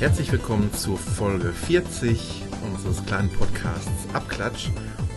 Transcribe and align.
Herzlich 0.00 0.32
willkommen 0.32 0.72
zur 0.72 0.98
Folge 0.98 1.52
40 1.52 2.42
unseres 2.64 3.04
kleinen 3.06 3.30
Podcasts 3.30 3.90
Abklatsch. 4.12 4.70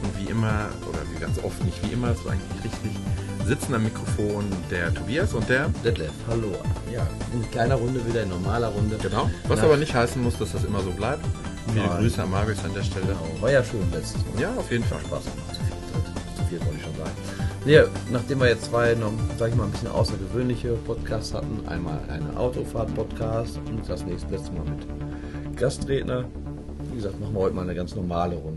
Und 0.04 0.20
wie 0.20 0.30
immer, 0.30 0.70
oder 0.88 1.00
wie 1.12 1.20
ganz 1.20 1.40
oft 1.44 1.64
nicht 1.64 1.82
wie 1.84 1.94
immer, 1.94 2.14
so 2.14 2.30
eigentlich 2.30 2.64
richtig, 2.64 2.92
sitzen 3.46 3.74
am 3.76 3.84
Mikrofon 3.84 4.46
der 4.72 4.94
Tobias 4.94 5.34
und 5.34 5.48
der 5.50 5.70
Detlef, 5.84 6.12
hallo. 6.28 6.52
Ja, 6.94 7.06
in 7.34 7.50
kleiner 7.52 7.76
Runde 7.76 8.06
wieder, 8.08 8.24
in 8.24 8.30
normaler 8.30 8.68
Runde. 8.68 8.98
Genau. 9.02 9.30
Was 9.48 9.60
Na, 9.60 9.66
aber 9.66 9.78
nicht 9.78 9.94
heißen 9.94 10.22
muss, 10.22 10.38
dass 10.38 10.52
das 10.54 10.64
immer 10.64 10.82
so 10.82 10.92
bleibt. 10.92 11.24
Viele 11.68 11.88
Nein. 11.88 12.00
Grüße 12.00 12.22
an 12.22 12.32
Marius 12.32 12.64
an 12.64 12.74
der 12.74 12.84
Stelle. 12.84 13.08
Genau, 13.08 13.42
war 13.42 13.52
ja 13.52 13.64
schön 13.64 13.90
letztes 13.92 14.22
Mal. 14.34 14.42
Ja, 14.42 14.50
auf 14.58 14.70
jeden 14.72 14.84
Fall. 14.84 15.00
Spaß 15.00 15.24
gemacht. 15.24 15.56
Zu 15.56 15.62
viel, 15.64 16.36
zu 16.36 16.44
viel 16.50 16.60
wollte 16.62 16.76
ich 16.76 16.84
schon 16.84 16.96
sagen. 16.98 17.12
Nee, 17.66 17.82
nachdem 18.12 18.40
wir 18.42 18.48
jetzt 18.50 18.66
zwei, 18.66 18.94
noch, 18.94 19.14
sag 19.40 19.50
ich 19.50 19.56
mal, 19.56 19.64
ein 19.64 19.72
bisschen 19.72 19.88
außergewöhnliche 19.88 20.74
Podcasts 20.86 21.34
hatten, 21.34 21.66
einmal 21.68 22.00
eine 22.10 22.38
Autofahrt-Podcast 22.38 23.58
und 23.68 23.88
das 23.88 24.06
nächste 24.06 24.36
letzte 24.36 24.52
Mal 24.52 24.66
mit 24.66 25.56
Gastredner. 25.58 26.26
Wie 26.92 26.98
gesagt, 26.98 27.20
machen 27.22 27.34
wir 27.34 27.40
heute 27.40 27.56
mal 27.56 27.62
eine 27.62 27.74
ganz 27.74 27.96
normale 27.96 28.36
Runde. 28.36 28.53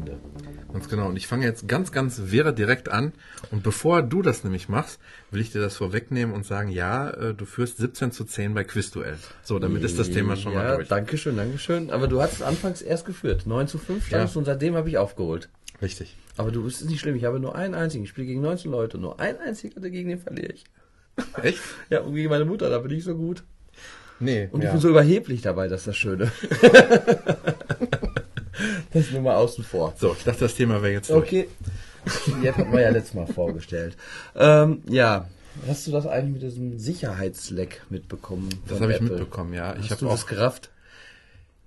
Ganz 0.76 0.90
genau. 0.90 1.06
Und 1.06 1.16
ich 1.16 1.26
fange 1.26 1.46
jetzt 1.46 1.66
ganz, 1.68 1.90
ganz 1.90 2.20
wäre 2.26 2.52
direkt 2.52 2.90
an. 2.90 3.14
Und 3.50 3.62
bevor 3.62 4.02
du 4.02 4.20
das 4.20 4.44
nämlich 4.44 4.68
machst, 4.68 5.00
will 5.30 5.40
ich 5.40 5.50
dir 5.50 5.62
das 5.62 5.74
vorwegnehmen 5.78 6.34
und 6.34 6.44
sagen, 6.44 6.68
ja, 6.68 7.08
äh, 7.08 7.32
du 7.32 7.46
führst 7.46 7.78
17 7.78 8.12
zu 8.12 8.24
10 8.24 8.52
bei 8.52 8.62
Quizduell. 8.62 9.16
So, 9.42 9.58
damit 9.58 9.82
ist 9.84 9.98
das 9.98 10.10
Thema 10.10 10.36
schon 10.36 10.52
ja, 10.52 10.58
mal 10.58 10.76
durch. 10.76 10.88
Dankeschön, 10.88 11.34
Dankeschön. 11.34 11.90
Aber 11.90 12.08
du 12.08 12.20
hattest 12.20 12.42
anfangs 12.42 12.82
erst 12.82 13.06
geführt. 13.06 13.46
9 13.46 13.68
zu 13.68 13.78
5 13.78 14.06
standst 14.06 14.34
Ja. 14.34 14.38
und 14.38 14.44
seitdem 14.44 14.74
habe 14.74 14.90
ich 14.90 14.98
aufgeholt. 14.98 15.48
Richtig. 15.80 16.14
Aber 16.36 16.50
du 16.50 16.62
bist 16.62 16.84
nicht 16.84 17.00
schlimm, 17.00 17.16
ich 17.16 17.24
habe 17.24 17.40
nur 17.40 17.56
einen 17.56 17.72
einzigen. 17.72 18.04
Ich 18.04 18.10
spiele 18.10 18.26
gegen 18.26 18.42
19 18.42 18.70
Leute. 18.70 18.98
Nur 18.98 19.18
ein 19.18 19.38
einziger, 19.38 19.80
gegen 19.80 20.10
den 20.10 20.18
verliere 20.18 20.52
ich. 20.52 20.64
Echt? 21.42 21.60
Ja, 21.88 22.02
und 22.02 22.14
gegen 22.14 22.28
meine 22.28 22.44
Mutter, 22.44 22.68
da 22.68 22.80
bin 22.80 22.90
ich 22.90 23.04
so 23.04 23.16
gut. 23.16 23.44
Nee. 24.20 24.50
Und 24.52 24.60
ja. 24.60 24.66
ich 24.66 24.72
bin 24.72 24.80
so 24.82 24.90
überheblich 24.90 25.40
dabei, 25.40 25.68
das 25.68 25.80
ist 25.80 25.86
das 25.86 25.96
Schöne. 25.96 26.30
das 28.92 29.10
nur 29.10 29.22
mal 29.22 29.36
außen 29.36 29.64
vor. 29.64 29.94
so, 29.98 30.14
ich 30.18 30.24
dachte, 30.24 30.40
das 30.40 30.54
Thema 30.54 30.82
wäre 30.82 30.92
jetzt 30.92 31.10
durch. 31.10 31.26
Okay. 31.26 31.48
Jetzt 32.42 32.58
hatten 32.58 32.72
wir 32.72 32.82
ja 32.82 32.90
letztes 32.90 33.14
Mal 33.14 33.26
vorgestellt. 33.26 33.96
Ähm, 34.36 34.82
ja, 34.88 35.26
hast 35.66 35.88
du 35.88 35.90
das 35.90 36.06
eigentlich 36.06 36.34
mit 36.34 36.42
diesem 36.42 36.78
Sicherheitsleck 36.78 37.82
mitbekommen? 37.90 38.48
Das 38.68 38.80
habe 38.80 38.92
ich 38.92 39.00
mitbekommen, 39.00 39.52
ja. 39.54 39.74
Ich 39.74 39.84
Hast 39.84 39.90
habe 39.90 40.00
du 40.02 40.06
auch 40.06 40.12
das 40.12 40.26
gerafft? 40.28 40.70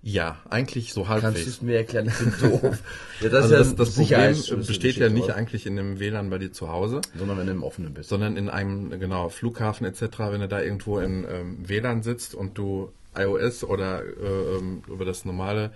Ja, 0.02 0.38
eigentlich 0.50 0.94
so 0.94 1.04
Kannst 1.04 1.24
du 1.24 1.26
halbwegs. 1.26 1.48
es 1.48 1.62
mir 1.62 1.76
erklären? 1.76 2.08
Ich 2.08 2.18
bin 2.18 2.52
doof. 2.52 2.78
Ja, 3.22 3.28
das 3.28 3.44
also 3.44 3.56
ist 3.56 3.78
das, 3.78 3.88
das 3.88 3.96
Problem 3.96 4.66
besteht 4.66 4.96
ja 4.96 5.10
nicht 5.10 5.16
Geschichte, 5.16 5.36
eigentlich 5.36 5.66
in 5.66 5.76
dem 5.76 6.00
WLAN 6.00 6.30
bei 6.30 6.38
dir 6.38 6.54
zu 6.54 6.70
Hause, 6.70 7.02
sondern 7.18 7.38
wenn 7.38 7.48
du 7.48 7.52
im 7.52 7.64
Offenen 7.64 7.94
bist. 7.94 8.08
sondern 8.08 8.38
in 8.38 8.48
einem, 8.48 8.98
genau, 8.98 9.28
Flughafen 9.28 9.86
etc., 9.86 10.04
wenn 10.20 10.40
du 10.40 10.48
da 10.48 10.62
irgendwo 10.62 11.00
im 11.00 11.26
ähm, 11.30 11.58
WLAN 11.68 12.02
sitzt 12.02 12.34
und 12.34 12.58
du 12.58 12.94
iOS 13.18 13.66
oder 13.66 14.02
äh, 14.02 14.58
ähm, 14.58 14.84
über 14.88 15.04
das 15.04 15.26
normale, 15.26 15.72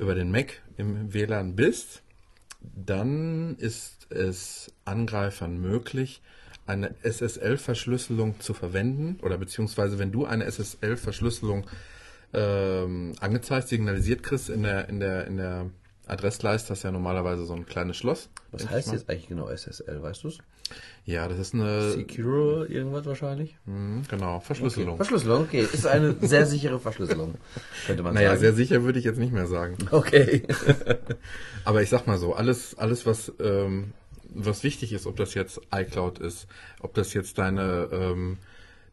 über 0.00 0.14
den 0.14 0.30
Mac 0.30 0.62
im 0.76 1.12
WLAN 1.12 1.54
bist, 1.54 2.02
dann 2.60 3.56
ist 3.56 4.10
es 4.10 4.72
Angreifern 4.84 5.60
möglich, 5.60 6.22
eine 6.66 6.94
SSL-Verschlüsselung 7.02 8.40
zu 8.40 8.54
verwenden 8.54 9.18
oder 9.22 9.38
beziehungsweise 9.38 9.98
wenn 9.98 10.12
du 10.12 10.24
eine 10.24 10.44
SSL-Verschlüsselung 10.44 11.66
ähm, 12.32 13.14
angezeigt, 13.20 13.68
signalisiert 13.68 14.22
kriegst 14.22 14.50
in 14.50 14.62
der, 14.62 14.88
in 14.88 15.00
der, 15.00 15.26
in 15.26 15.36
der 15.36 15.70
Adressleiste, 16.10 16.68
das 16.70 16.78
ist 16.78 16.82
ja 16.84 16.90
normalerweise 16.90 17.44
so 17.44 17.54
ein 17.54 17.66
kleines 17.66 17.96
Schloss. 17.96 18.28
Was 18.52 18.68
heißt 18.68 18.92
jetzt 18.92 19.08
eigentlich 19.08 19.28
genau 19.28 19.48
SSL, 19.48 20.02
weißt 20.02 20.24
du 20.24 20.28
es? 20.28 20.38
Ja, 21.04 21.26
das 21.28 21.38
ist 21.38 21.54
eine 21.54 21.92
Secure 21.92 22.66
irgendwas 22.66 23.04
wahrscheinlich? 23.06 23.56
Mhm, 23.66 24.02
genau, 24.08 24.40
Verschlüsselung. 24.40 24.96
Verschlüsselung, 24.96 25.42
okay. 25.42 25.60
Ist 25.60 25.86
eine 25.86 26.14
sehr 26.20 26.46
sichere 26.46 26.78
Verschlüsselung, 26.78 27.34
könnte 27.86 28.02
man 28.02 28.14
naja, 28.14 28.30
sagen. 28.30 28.40
sehr 28.40 28.52
sicher 28.54 28.82
würde 28.82 28.98
ich 28.98 29.04
jetzt 29.04 29.18
nicht 29.18 29.32
mehr 29.32 29.46
sagen. 29.46 29.76
Okay. 29.90 30.42
Aber 31.64 31.82
ich 31.82 31.88
sag 31.88 32.06
mal 32.06 32.18
so, 32.18 32.34
alles, 32.34 32.76
alles 32.78 33.06
was, 33.06 33.32
ähm, 33.40 33.92
was 34.34 34.62
wichtig 34.62 34.92
ist, 34.92 35.06
ob 35.06 35.16
das 35.16 35.34
jetzt 35.34 35.60
iCloud 35.74 36.18
ist, 36.18 36.46
ob 36.80 36.94
das 36.94 37.14
jetzt 37.14 37.38
deine, 37.38 37.88
ähm, 37.92 38.38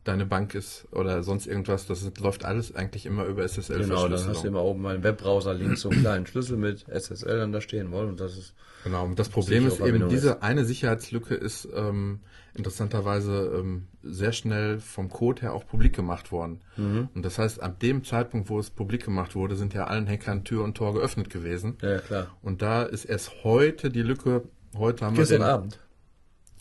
deine 0.08 0.26
Bank 0.26 0.56
ist 0.56 0.88
oder 0.92 1.24
sonst 1.24 1.48
irgendwas, 1.48 1.88
das 1.88 2.10
läuft 2.20 2.46
alles 2.46 2.76
eigentlich 2.76 3.06
immer 3.06 3.26
über 3.26 3.44
SSL 3.44 3.82
genau, 3.82 4.08
dann 4.08 4.28
hast 4.28 4.44
du 4.44 4.48
immer 4.48 4.64
oben 4.64 4.82
meinen 4.82 5.04
Webbrowser 5.04 5.54
links 5.54 5.82
so 5.82 5.90
einen 5.90 6.02
kleinen 6.02 6.28
Schlüssel 6.28 6.58
mit 6.58 6.86
SSL 6.88 7.40
dann 7.40 7.52
da 7.52 7.62
stehen 7.62 7.92
wollen 7.92 8.10
und 8.10 8.20
das 8.20 8.38
ist 8.38 8.54
Genau, 8.84 9.06
und 9.06 9.20
das 9.20 9.28
Problem 9.28 9.68
ist 9.68 9.82
eben, 9.82 10.08
diese 10.08 10.42
eine 10.44 10.64
Sicherheitslücke 10.64 11.36
ist 11.36 11.68
ähm, 11.76 12.22
interessanterweise 12.54 13.52
ähm, 13.60 13.88
sehr 14.02 14.32
schnell 14.32 14.80
vom 14.80 15.10
Code 15.10 15.42
her 15.42 15.54
auch 15.54 15.68
publik 15.68 15.94
gemacht 15.94 16.32
worden. 16.32 16.62
Mhm. 16.78 17.10
Und 17.14 17.26
das 17.26 17.38
heißt, 17.38 17.62
ab 17.62 17.80
dem 17.80 18.04
Zeitpunkt, 18.04 18.50
wo 18.50 18.60
es 18.60 18.70
publik 18.70 19.04
gemacht 19.04 19.36
wurde, 19.36 19.56
sind 19.56 19.74
ja 19.74 19.86
allen 19.86 20.08
Hackern 20.08 20.44
Tür 20.44 20.64
und 20.64 20.76
Tor 20.76 20.94
geöffnet 20.94 21.30
gewesen. 21.30 21.78
ja 21.82 22.00
klar. 22.00 22.28
Und 22.42 22.62
da 22.62 22.84
ist 22.84 23.06
erst 23.06 23.44
heute 23.44 23.90
die 23.90 24.04
Lücke, 24.04 24.44
heute 24.78 25.06
haben 25.06 25.16
Gestern 25.16 25.40
wir 25.40 25.46
den, 25.46 25.54
Abend. 25.54 25.80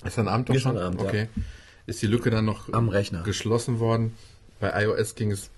Gestern 0.02 0.28
Abend 0.28 0.48
doch 0.48 0.54
Gestern 0.54 0.74
schon? 0.74 0.82
Abend, 0.82 1.02
ja. 1.02 1.26
Ist 1.86 2.02
die 2.02 2.06
Lücke 2.06 2.30
dann 2.30 2.44
noch 2.44 2.72
Am 2.72 2.88
Rechner. 2.88 3.22
geschlossen 3.22 3.78
worden. 3.80 4.14
Bei 4.60 4.82
iOS 4.84 5.14
ging 5.14 5.30
es, 5.30 5.50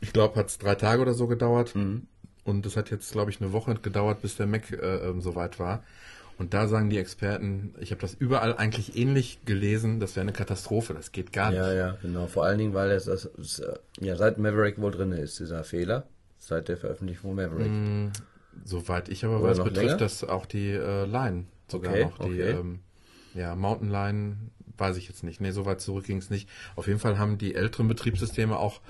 ich 0.00 0.12
glaube, 0.12 0.36
hat 0.36 0.46
es 0.48 0.58
drei 0.58 0.74
Tage 0.74 1.02
oder 1.02 1.14
so 1.14 1.26
gedauert. 1.26 1.74
Mhm. 1.74 2.06
Und 2.44 2.64
es 2.64 2.76
hat 2.76 2.90
jetzt, 2.90 3.12
glaube 3.12 3.30
ich, 3.30 3.40
eine 3.42 3.52
Woche 3.52 3.74
gedauert, 3.74 4.22
bis 4.22 4.36
der 4.36 4.46
Mac 4.46 4.70
äh, 4.72 4.76
ähm, 4.76 5.20
soweit 5.20 5.58
war. 5.58 5.82
Und 6.38 6.54
da 6.54 6.68
sagen 6.68 6.88
die 6.88 6.98
Experten, 6.98 7.74
ich 7.80 7.90
habe 7.90 8.00
das 8.00 8.14
überall 8.14 8.56
eigentlich 8.56 8.96
ähnlich 8.96 9.40
gelesen, 9.44 9.98
das 9.98 10.14
wäre 10.14 10.22
eine 10.22 10.32
Katastrophe, 10.32 10.94
das 10.94 11.10
geht 11.10 11.32
gar 11.32 11.52
Ja, 11.52 11.66
nicht. 11.66 11.76
ja, 11.76 11.98
genau. 12.00 12.26
Vor 12.28 12.44
allen 12.44 12.58
Dingen, 12.58 12.74
weil 12.74 12.90
es 12.92 13.04
das, 13.06 13.24
es, 13.38 13.58
äh, 13.58 13.74
ja 14.00 14.14
seit 14.16 14.38
Maverick 14.38 14.80
wohl 14.80 14.92
drin 14.92 15.12
ist, 15.12 15.40
dieser 15.40 15.64
Fehler. 15.64 16.06
Seit 16.38 16.68
der 16.68 16.76
Veröffentlichung 16.76 17.34
von 17.34 17.44
Maverick. 17.44 17.66
Mhm. 17.70 18.12
Soweit 18.64 19.08
ich 19.08 19.24
aber 19.24 19.40
Oder 19.40 19.50
weiß, 19.50 19.58
betrifft 19.58 19.76
länger? 19.86 19.96
das 19.96 20.22
auch 20.24 20.46
die 20.46 20.70
äh, 20.70 21.04
Line. 21.04 21.44
Sogar 21.66 21.92
Okay, 21.92 22.04
noch 22.04 22.18
die 22.18 22.24
okay. 22.40 22.50
ähm, 22.52 22.78
ja, 23.34 23.54
Mountain 23.56 23.90
Line, 23.90 24.36
weiß 24.78 24.96
ich 24.96 25.08
jetzt 25.08 25.24
nicht. 25.24 25.40
Nee, 25.40 25.50
so 25.50 25.66
weit 25.66 25.80
zurück 25.80 26.04
ging 26.04 26.18
es 26.18 26.30
nicht. 26.30 26.48
Auf 26.76 26.86
jeden 26.86 26.98
Fall 27.00 27.18
haben 27.18 27.38
die 27.38 27.54
älteren 27.54 27.88
Betriebssysteme 27.88 28.56
auch 28.58 28.80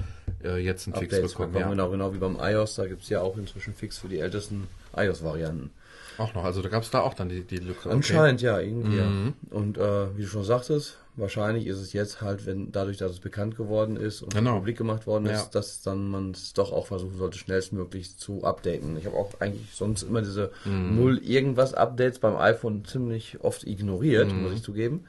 äh, 0.44 0.58
jetzt 0.58 0.86
einen 0.86 0.94
Fix 0.96 1.14
Updates 1.14 1.32
bekommen. 1.32 1.52
bekommen, 1.52 1.70
Ja. 1.78 1.84
genau, 1.86 1.90
genau 1.90 2.14
wie 2.14 2.18
beim 2.18 2.36
iOS, 2.40 2.74
da 2.76 2.86
gibt's 2.86 3.08
ja 3.08 3.20
auch 3.20 3.36
inzwischen 3.36 3.74
Fix 3.74 3.98
für 3.98 4.08
die 4.08 4.18
ältesten 4.20 4.68
iOS-Varianten. 4.96 5.70
Auch 6.18 6.34
noch, 6.34 6.44
also 6.44 6.62
da 6.62 6.68
gab 6.68 6.82
es 6.82 6.90
da 6.90 7.00
auch 7.00 7.14
dann 7.14 7.28
die, 7.28 7.42
die 7.42 7.58
Lücke. 7.58 7.86
Okay. 7.86 7.92
Anscheinend, 7.92 8.42
ja, 8.42 8.58
irgendwie. 8.58 9.00
Mhm. 9.00 9.34
Ja. 9.50 9.56
Und 9.56 9.78
äh, 9.78 10.16
wie 10.16 10.22
du 10.22 10.28
schon 10.28 10.42
sagtest, 10.42 10.98
wahrscheinlich 11.14 11.66
ist 11.68 11.78
es 11.78 11.92
jetzt 11.92 12.20
halt, 12.20 12.44
wenn 12.44 12.72
dadurch, 12.72 12.96
dass 12.96 13.12
es 13.12 13.20
bekannt 13.20 13.56
geworden 13.56 13.96
ist 13.96 14.22
und 14.22 14.34
Genau. 14.34 14.56
publik 14.56 14.76
gemacht 14.78 15.06
worden 15.06 15.26
ist, 15.26 15.32
Ja. 15.44 15.48
dass 15.52 15.80
dann 15.82 16.08
man 16.10 16.32
es 16.32 16.54
doch 16.54 16.72
auch 16.72 16.86
versuchen 16.88 17.16
sollte, 17.18 17.38
schnellstmöglich 17.38 18.16
zu 18.16 18.42
updaten. 18.42 18.96
Ich 18.98 19.06
habe 19.06 19.16
auch 19.16 19.40
eigentlich 19.40 19.68
sonst 19.74 20.02
immer 20.02 20.20
diese 20.20 20.50
Mhm. 20.64 20.96
null 20.96 21.18
irgendwas 21.18 21.72
Updates 21.74 22.18
beim 22.18 22.36
iPhone 22.36 22.84
ziemlich 22.84 23.38
oft 23.40 23.64
ignoriert, 23.64 24.32
Mhm. 24.32 24.42
muss 24.42 24.52
ich 24.54 24.62
zugeben. 24.64 25.04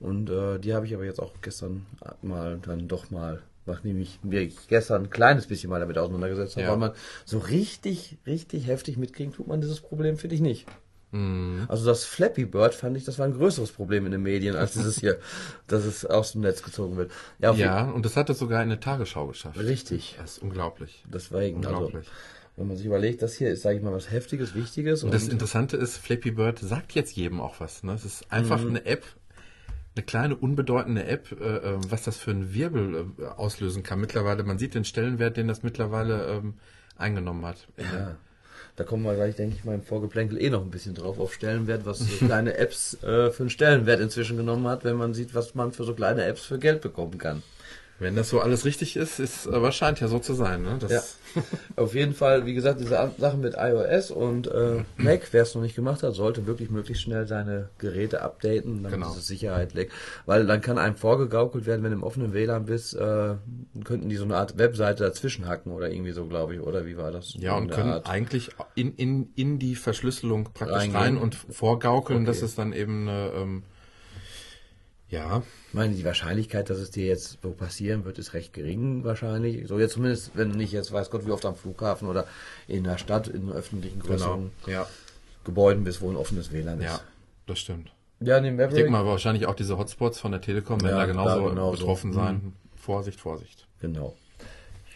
Und 0.00 0.28
äh, 0.30 0.58
die 0.58 0.74
habe 0.74 0.86
ich 0.86 0.94
aber 0.94 1.04
jetzt 1.04 1.20
auch 1.20 1.32
gestern 1.42 1.86
mal 2.22 2.58
dann 2.64 2.88
doch 2.88 3.10
mal 3.10 3.42
nachdem 3.68 4.00
ich 4.00 4.20
mir 4.22 4.46
gestern 4.68 5.04
ein 5.06 5.10
kleines 5.10 5.48
bisschen 5.48 5.70
mal 5.70 5.80
damit 5.80 5.98
auseinandergesetzt 5.98 6.54
habe, 6.54 6.66
Ja. 6.66 6.70
weil 6.70 6.78
man 6.78 6.92
so 7.24 7.38
richtig, 7.38 8.16
richtig 8.24 8.68
heftig 8.68 8.96
mitkriegen 8.96 9.32
tut 9.32 9.48
man 9.48 9.60
dieses 9.60 9.80
Problem, 9.80 10.18
finde 10.18 10.36
ich 10.36 10.40
nicht. 10.40 10.66
Mhm. 11.10 11.64
Also 11.66 11.84
das 11.86 12.04
Flappy 12.04 12.44
Bird 12.44 12.74
fand 12.76 12.96
ich, 12.96 13.04
das 13.04 13.18
war 13.18 13.26
ein 13.26 13.32
größeres 13.34 13.72
Problem 13.72 14.06
in 14.06 14.12
den 14.12 14.22
Medien, 14.22 14.54
als 14.54 14.74
dieses 14.74 15.00
hier, 15.00 15.18
dass 15.66 15.84
es 15.84 16.06
aus 16.06 16.30
dem 16.30 16.42
Netz 16.42 16.62
gezogen 16.62 16.96
wird. 16.96 17.10
Ja, 17.40 17.52
Ja, 17.54 17.90
und 17.90 18.04
das 18.06 18.16
hat 18.16 18.30
es 18.30 18.38
sogar 18.38 18.62
in 18.62 18.70
eine 18.70 18.78
Tagesschau 18.78 19.26
geschafft. 19.26 19.58
Richtig. 19.58 20.14
Das 20.18 20.36
ist 20.36 20.42
unglaublich. 20.44 21.04
Deswegen, 21.12 21.56
also, 21.66 21.70
Unglaublich. 21.70 22.06
wenn 22.56 22.68
man 22.68 22.76
sich 22.76 22.86
überlegt, 22.86 23.20
das 23.22 23.34
hier 23.34 23.50
ist, 23.50 23.62
sage 23.62 23.78
ich 23.78 23.82
mal, 23.82 23.92
was 23.92 24.12
Heftiges, 24.12 24.54
Wichtiges. 24.54 25.02
Und 25.02 25.12
das 25.12 25.26
Interessante 25.26 25.76
ist, 25.76 25.96
Flappy 25.96 26.30
Bird 26.30 26.60
sagt 26.60 26.92
jetzt 26.92 27.16
jedem 27.16 27.40
auch 27.40 27.58
was. 27.58 27.82
Ne? 27.82 27.94
Es 27.94 28.04
ist 28.04 28.30
einfach 28.30 28.60
Mhm. 28.62 28.68
eine 28.68 28.86
App, 28.86 29.04
eine 29.96 30.04
kleine, 30.04 30.36
unbedeutende 30.36 31.04
App, 31.06 31.32
äh, 31.32 31.56
äh, 31.56 31.78
was 31.88 32.04
das 32.04 32.18
für 32.18 32.30
einen 32.30 32.52
Wirbel 32.52 33.06
äh, 33.18 33.24
auslösen 33.24 33.82
kann. 33.82 34.00
Mittlerweile, 34.00 34.44
man 34.44 34.58
sieht 34.58 34.74
den 34.74 34.84
Stellenwert, 34.84 35.36
den 35.36 35.48
das 35.48 35.62
mittlerweile 35.62 36.26
ähm, 36.26 36.54
eingenommen 36.96 37.44
hat. 37.46 37.66
ja, 37.78 38.16
da 38.76 38.84
kommen 38.84 39.04
wir 39.04 39.14
gleich, 39.14 39.36
denke 39.36 39.56
ich 39.56 39.64
mal, 39.64 39.74
im 39.74 39.82
Vorgeplänkel 39.82 40.40
eh 40.40 40.50
noch 40.50 40.62
ein 40.62 40.70
bisschen 40.70 40.94
drauf 40.94 41.18
auf 41.18 41.32
Stellenwert, 41.32 41.86
was 41.86 42.00
so 42.00 42.04
kleine 42.26 42.58
Apps 42.58 43.02
äh, 43.02 43.30
für 43.30 43.44
einen 43.44 43.50
Stellenwert 43.50 44.00
inzwischen 44.00 44.36
genommen 44.36 44.66
hat, 44.68 44.84
wenn 44.84 44.96
man 44.96 45.14
sieht, 45.14 45.34
was 45.34 45.54
man 45.54 45.72
für 45.72 45.84
so 45.84 45.94
kleine 45.94 46.24
Apps 46.24 46.42
für 46.42 46.58
Geld 46.58 46.82
bekommen 46.82 47.16
kann. 47.16 47.42
Wenn 47.98 48.14
das 48.14 48.28
so 48.28 48.40
alles 48.40 48.66
richtig 48.66 48.96
ist, 48.96 49.18
ist 49.20 49.48
aber 49.48 49.72
scheint 49.72 50.00
ja 50.00 50.08
so 50.08 50.18
zu 50.18 50.34
sein. 50.34 50.62
Ne? 50.62 50.76
Das 50.78 50.92
Ja. 50.92 51.02
Auf 51.76 51.94
jeden 51.94 52.12
Fall, 52.14 52.44
wie 52.46 52.52
gesagt, 52.54 52.80
diese 52.80 53.10
Sachen 53.18 53.40
mit 53.40 53.54
iOS 53.58 54.10
und 54.10 54.46
äh, 54.48 54.84
Mac, 54.96 55.28
wer 55.32 55.42
es 55.42 55.54
noch 55.54 55.62
nicht 55.62 55.74
gemacht 55.76 56.02
hat, 56.02 56.14
sollte 56.14 56.46
wirklich 56.46 56.70
möglichst 56.70 57.02
schnell 57.02 57.26
seine 57.26 57.68
Geräte 57.78 58.22
updaten, 58.22 58.82
damit 58.82 58.98
Genau. 58.98 59.10
diese 59.12 59.22
Sicherheit 59.22 59.72
legt. 59.74 59.92
Weil 60.26 60.46
dann 60.46 60.60
kann 60.60 60.78
einem 60.78 60.96
vorgegaukelt 60.96 61.64
werden, 61.66 61.82
wenn 61.82 61.90
du 61.90 61.96
im 61.96 62.02
offenen 62.02 62.32
WLAN 62.34 62.66
bist, 62.66 62.94
äh, 62.94 63.34
könnten 63.84 64.08
die 64.08 64.16
so 64.16 64.24
eine 64.24 64.36
Art 64.36 64.58
Webseite 64.58 65.04
dazwischen 65.04 65.46
hacken 65.46 65.72
oder 65.72 65.90
irgendwie 65.90 66.12
so, 66.12 66.26
glaube 66.26 66.54
ich, 66.54 66.60
oder 66.60 66.84
wie 66.86 66.96
war 66.96 67.10
das? 67.12 67.34
Ja, 67.38 67.56
und 67.56 67.70
können 67.70 67.90
Art. 67.92 68.08
eigentlich 68.10 68.50
in, 68.74 68.94
in, 68.94 69.30
in 69.36 69.58
die 69.58 69.74
Verschlüsselung 69.74 70.50
praktisch 70.54 70.76
Reingehen. 70.76 70.96
rein 71.00 71.16
und 71.18 71.34
vorgaukeln, 71.34 72.18
Okay. 72.20 72.26
dass 72.26 72.42
es 72.42 72.54
dann 72.54 72.72
eben 72.72 73.08
eine, 73.08 73.30
ähm, 73.36 73.62
ja, 75.08 75.42
Ich 75.68 75.74
meine, 75.74 75.94
die 75.94 76.04
Wahrscheinlichkeit, 76.04 76.68
dass 76.68 76.78
es 76.78 76.90
dir 76.90 77.06
jetzt 77.06 77.38
so 77.42 77.50
passieren 77.50 78.04
wird, 78.04 78.18
ist 78.18 78.34
recht 78.34 78.52
gering 78.52 79.04
wahrscheinlich. 79.04 79.68
So 79.68 79.78
jetzt 79.78 79.92
zumindest, 79.92 80.32
wenn 80.34 80.50
du 80.50 80.56
nicht 80.56 80.72
jetzt 80.72 80.90
weiß 80.92 81.10
Gott 81.10 81.26
wie 81.26 81.30
oft 81.30 81.44
am 81.44 81.54
Flughafen 81.54 82.08
oder 82.08 82.26
in 82.66 82.84
der 82.84 82.98
Stadt, 82.98 83.28
in 83.28 83.50
öffentlichen 83.52 84.00
genau. 84.00 84.12
größeren 84.14 84.50
Ja, 84.66 84.88
Gebäuden 85.44 85.84
bist, 85.84 86.00
wo 86.00 86.10
ein 86.10 86.16
offenes 86.16 86.52
WLAN 86.52 86.80
ja, 86.80 86.94
ist. 86.96 87.04
das 87.46 87.58
stimmt. 87.60 87.92
Ja, 88.20 88.40
den 88.40 88.58
Ich 88.58 88.68
denke 88.74 88.90
mal 88.90 89.04
wahrscheinlich 89.04 89.46
auch 89.46 89.54
diese 89.54 89.76
Hotspots 89.78 90.18
von 90.18 90.32
der 90.32 90.40
Telekom 90.40 90.80
werden 90.80 90.94
Ja, 90.96 91.00
da 91.02 91.06
genauso 91.06 91.36
klar, 91.38 91.50
genauso. 91.50 91.78
betroffen 91.78 92.12
sein. 92.12 92.52
Vorsicht, 92.74 93.20
Vorsicht. 93.20 93.66
Genau. 93.80 94.16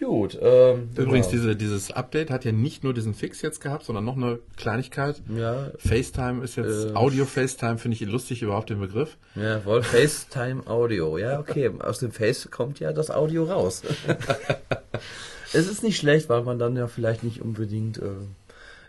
Gut. 0.00 0.38
Ähm, 0.40 0.88
Übrigens, 0.96 1.28
genau. 1.28 1.42
diese, 1.42 1.56
dieses 1.56 1.90
Update 1.92 2.30
hat 2.30 2.44
ja 2.46 2.52
nicht 2.52 2.82
nur 2.82 2.94
diesen 2.94 3.12
Fix 3.14 3.42
jetzt 3.42 3.60
gehabt, 3.60 3.84
sondern 3.84 4.04
noch 4.04 4.16
eine 4.16 4.38
Kleinigkeit. 4.56 5.20
Ja, 5.28 5.70
FaceTime 5.78 6.42
ist 6.42 6.56
jetzt, 6.56 6.86
Äh, 6.86 6.94
Audio 6.94 7.26
FaceTime 7.26 7.76
finde 7.78 7.96
ich 7.96 8.00
lustig 8.00 8.40
überhaupt 8.42 8.70
den 8.70 8.80
Begriff. 8.80 9.18
ja, 9.34 9.62
wohl 9.66 9.82
FaceTime 9.82 10.66
Audio. 10.66 11.18
Ja, 11.18 11.38
okay. 11.38 11.70
Aus 11.80 11.98
dem 11.98 12.12
Face 12.12 12.48
kommt 12.50 12.80
ja 12.80 12.92
das 12.92 13.10
Audio 13.10 13.44
raus. 13.44 13.82
es 15.52 15.68
ist 15.68 15.82
nicht 15.82 15.98
schlecht, 15.98 16.28
weil 16.28 16.42
man 16.42 16.58
dann 16.58 16.76
ja 16.76 16.86
vielleicht 16.86 17.22
nicht 17.22 17.40
unbedingt 17.42 17.98
äh, 17.98 18.08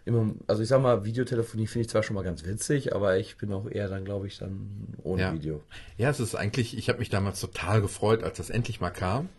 immer, 0.05 0.31
also 0.47 0.63
ich 0.63 0.69
sag 0.69 0.81
mal, 0.81 1.03
Videotelefonie 1.05 1.67
finde 1.67 1.81
ich 1.83 1.89
zwar 1.89 2.03
schon 2.03 2.15
mal 2.15 2.23
ganz 2.23 2.45
witzig, 2.45 2.95
aber 2.95 3.17
ich 3.17 3.37
bin 3.37 3.51
auch 3.53 3.69
eher 3.69 3.87
dann, 3.89 4.05
glaube 4.05 4.27
ich, 4.27 4.37
dann 4.37 4.87
ohne 5.03 5.21
Ja. 5.21 5.33
Video. 5.33 5.61
Ja, 5.97 6.09
es 6.09 6.19
ist 6.19 6.35
eigentlich, 6.35 6.77
ich 6.77 6.89
habe 6.89 6.99
mich 6.99 7.09
damals 7.09 7.39
total 7.39 7.81
gefreut, 7.81 8.23
als 8.23 8.37
das 8.37 8.49
endlich 8.49 8.79
mal 8.81 8.89
kam. 8.91 9.29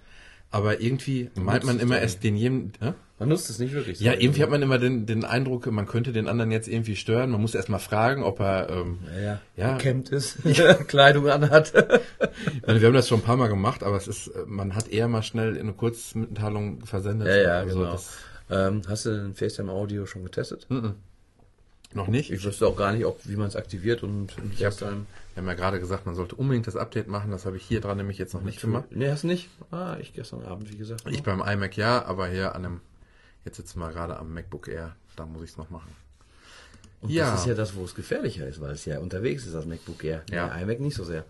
Aber 0.53 0.81
irgendwie 0.81 1.31
meint 1.35 1.65
man 1.65 1.81
immer 1.81 1.99
erst 1.99 2.23
den 2.23 2.37
jedem, 2.37 2.73
hä? 2.81 2.93
Man 3.19 3.29
nutzt 3.29 3.49
es 3.51 3.59
nicht 3.59 3.73
wirklich. 3.73 4.01
Ja, 4.01 4.13
irgendwie 4.13 4.43
hat 4.43 4.51
man 4.51 4.61
immer 4.63 4.79
den, 4.79 5.07
den 5.07 5.25
Eindruck, 5.25 5.67
man 5.71 5.87
könnte 5.87 6.13
den 6.13 6.29
anderen 6.29 6.51
jetzt 6.51 6.69
irgendwie 6.69 6.95
stören. 6.97 7.31
Man 7.31 7.41
muss 7.41 7.55
erst 7.55 7.69
mal 7.69 7.79
fragen, 7.79 8.23
ob 8.23 8.39
er, 8.41 8.69
ähm, 8.69 8.99
ja, 9.17 9.23
ja, 9.23 9.41
Ja. 9.57 9.77
gekämmt 9.77 10.11
ist, 10.11 10.39
Kleidung 10.89 11.29
anhat. 11.29 11.73
ich 12.53 12.67
meine, 12.67 12.81
wir 12.81 12.87
haben 12.89 12.95
das 12.95 13.09
schon 13.09 13.21
ein 13.21 13.25
paar 13.25 13.37
Mal 13.37 13.49
gemacht, 13.49 13.83
aber 13.83 13.97
es 13.97 14.09
ist, 14.09 14.29
äh, 14.29 14.45
man 14.47 14.75
hat 14.75 14.89
eher 14.89 15.09
mal 15.09 15.23
schnell 15.23 15.55
in 15.57 15.63
eine 15.63 15.73
Kurzmitteilung 15.73 16.85
versendet. 16.85 17.29
ja, 17.29 17.37
ja, 17.37 17.51
Also 17.61 17.79
genau. 17.79 17.93
das 17.93 18.17
Ähm, 18.51 18.83
hast 18.89 19.07
du 19.07 19.11
den 19.11 19.35
FaceTime 19.35 19.73
Audio 19.73 20.05
schon 20.05 20.25
getestet? 20.25 20.67
Noch 21.95 22.09
nicht. 22.09 22.31
Ich 22.31 22.45
wüsste 22.45 22.67
auch 22.67 22.77
gar 22.77 22.93
nicht, 22.93 23.05
ob, 23.05 23.21
wie 23.27 23.37
man 23.37 23.47
es 23.49 23.57
aktiviert 23.57 24.03
und 24.03 24.37
in 24.39 24.51
hab- 24.51 24.59
FaceTime. 24.59 25.07
Wir 25.35 25.41
haben 25.43 25.49
ja 25.49 25.55
gerade 25.55 25.81
gesagt, 25.81 26.05
man 26.07 26.15
sollte 26.15 26.35
unbedingt 26.37 26.67
das 26.67 26.77
Update 26.77 27.09
machen. 27.09 27.31
Das 27.31 27.47
habe 27.47 27.57
ich 27.57 27.63
hier 27.65 27.81
dran 27.81 27.97
nämlich 27.97 28.19
jetzt 28.19 28.35
noch 28.35 28.43
nicht 28.43 28.61
gemacht. 28.61 28.85
Nee, 28.91 29.11
hast 29.11 29.25
nicht? 29.25 29.49
Ah, 29.71 29.97
ich 30.01 30.13
gestern 30.13 30.43
Abend, 30.45 30.71
wie 30.71 30.77
gesagt. 30.77 31.05
Ich 31.09 31.23
beim 31.23 31.41
iMac 31.41 31.77
ja, 31.77 32.05
aber 32.05 32.29
hier 32.29 32.55
an 32.55 32.65
einem, 32.67 32.81
jetzt 33.45 33.57
sitzen 33.57 33.79
wir 33.79 33.91
gerade 33.91 34.17
am 34.19 34.33
MacBook 34.35 34.69
Air, 34.69 34.95
da 35.17 35.25
muss 35.27 35.43
ich 35.43 35.51
es 35.51 35.57
noch 35.57 35.71
machen. 35.71 35.91
Und 37.01 37.11
Ja. 37.11 37.31
das 37.31 37.41
ist 37.41 37.47
ja 37.47 37.55
das, 37.55 37.75
wo 37.75 37.85
es 37.85 37.95
gefährlicher 37.95 38.47
ist, 38.47 38.61
weil 38.61 38.73
es 38.73 38.85
ja 38.85 38.99
unterwegs 39.01 39.45
ist, 39.47 39.55
das 39.55 39.65
MacBook 39.67 40.05
Air. 40.05 40.23
Ja. 40.31 40.49
Der 40.49 40.63
iMac 40.63 40.81
nicht 40.81 40.97
so 40.97 41.05
sehr. 41.05 41.25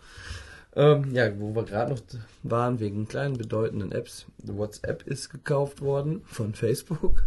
Ähm, 0.74 1.12
ja, 1.14 1.38
wo 1.38 1.54
wir 1.54 1.64
gerade 1.64 1.92
noch 1.92 2.00
waren, 2.44 2.80
wegen 2.80 3.06
kleinen 3.06 3.36
bedeutenden 3.36 3.92
Apps. 3.92 4.24
WhatsApp 4.42 5.02
ist 5.06 5.28
gekauft 5.28 5.82
worden 5.82 6.22
von 6.24 6.54
Facebook. 6.54 7.24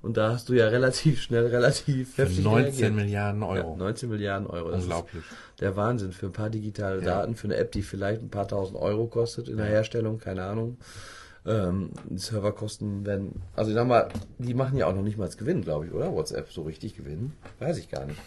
Und 0.00 0.16
da 0.16 0.32
hast 0.32 0.48
du 0.48 0.54
ja 0.54 0.68
relativ 0.68 1.20
schnell, 1.20 1.46
relativ 1.46 2.14
Für 2.14 2.22
heftig 2.22 2.44
19 2.44 2.64
reagiert. 2.64 2.94
Milliarden 2.94 3.42
Ja, 3.42 3.48
Euro. 3.48 3.76
19 3.76 4.08
Milliarden 4.08 4.46
Euro. 4.46 4.70
Das 4.70 4.82
Unglaublich. 4.84 5.22
Ist 5.22 5.60
der 5.60 5.76
Wahnsinn 5.76 6.12
für 6.12 6.26
ein 6.26 6.32
paar 6.32 6.48
digitale 6.48 7.00
Ja. 7.00 7.18
Daten, 7.20 7.36
für 7.36 7.48
eine 7.48 7.56
App, 7.56 7.70
die 7.72 7.82
vielleicht 7.82 8.22
ein 8.22 8.30
paar 8.30 8.48
tausend 8.48 8.78
Euro 8.78 9.06
kostet 9.08 9.48
in 9.50 9.58
der 9.58 9.66
Herstellung, 9.66 10.18
keine 10.18 10.44
Ahnung. 10.44 10.78
Ähm, 11.44 11.90
die 12.08 12.18
Serverkosten 12.18 13.04
werden, 13.06 13.42
also 13.54 13.70
ich 13.70 13.76
sag 13.76 13.86
mal, 13.86 14.08
die 14.38 14.54
machen 14.54 14.78
ja 14.78 14.86
auch 14.86 14.94
noch 14.94 15.02
nicht 15.02 15.16
mal 15.18 15.24
als 15.26 15.36
Gewinn, 15.36 15.62
glaube 15.62 15.86
ich, 15.86 15.92
oder? 15.92 16.12
WhatsApp 16.12 16.50
so 16.50 16.62
richtig 16.62 16.96
gewinnen? 16.96 17.34
Weiß 17.60 17.76
ich 17.78 17.88
gar 17.90 18.04
nicht. 18.06 18.18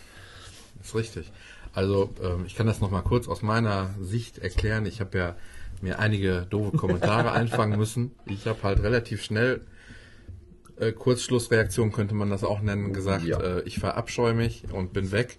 Ist 0.82 0.96
richtig. 0.96 1.32
Also 1.74 2.10
ähm, 2.22 2.46
ich 2.46 2.56
kann 2.56 2.68
das 2.68 2.82
noch 2.82 2.92
mal 2.92 3.02
kurz 3.02 3.28
aus 3.28 3.42
meiner 3.42 3.94
Sicht 4.02 4.38
erklären. 4.40 4.86
Ich 4.86 5.00
habe 5.02 5.18
ja 5.18 5.36
mir 5.82 6.00
einige 6.00 6.46
doofe 6.50 6.76
Kommentare 6.78 7.32
einfangen 7.34 7.78
müssen. 7.78 8.12
Ich 8.26 8.48
habe 8.48 8.62
halt 8.64 8.82
relativ 8.84 9.24
schnell 9.24 9.62
äh, 10.78 10.92
Kurzschlussreaktion 10.92 11.92
könnte 11.92 12.16
man 12.16 12.30
das 12.30 12.44
auch 12.44 12.62
nennen, 12.62 12.94
gesagt, 12.94 13.24
Ja. 13.26 13.40
äh, 13.40 13.62
ich 13.64 13.80
verabscheue 13.80 14.34
mich 14.34 14.64
und 14.72 14.94
bin 14.94 15.12
weg. 15.12 15.38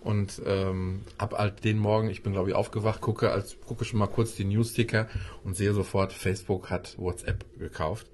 Und 0.00 0.40
ähm, 0.46 1.00
ab 1.18 1.34
halt 1.36 1.64
den 1.64 1.78
Morgen, 1.78 2.08
ich 2.10 2.22
bin 2.22 2.32
glaube 2.32 2.50
ich 2.50 2.54
aufgewacht, 2.54 3.00
gucke 3.00 3.32
als 3.32 3.56
gucke 3.66 3.84
schon 3.84 3.98
mal 3.98 4.06
kurz 4.06 4.36
die 4.36 4.44
Newsticker 4.44 5.08
und 5.42 5.56
sehe 5.56 5.72
sofort, 5.72 6.12
Facebook 6.12 6.70
hat 6.70 6.94
WhatsApp 6.98 7.44
gekauft 7.58 8.06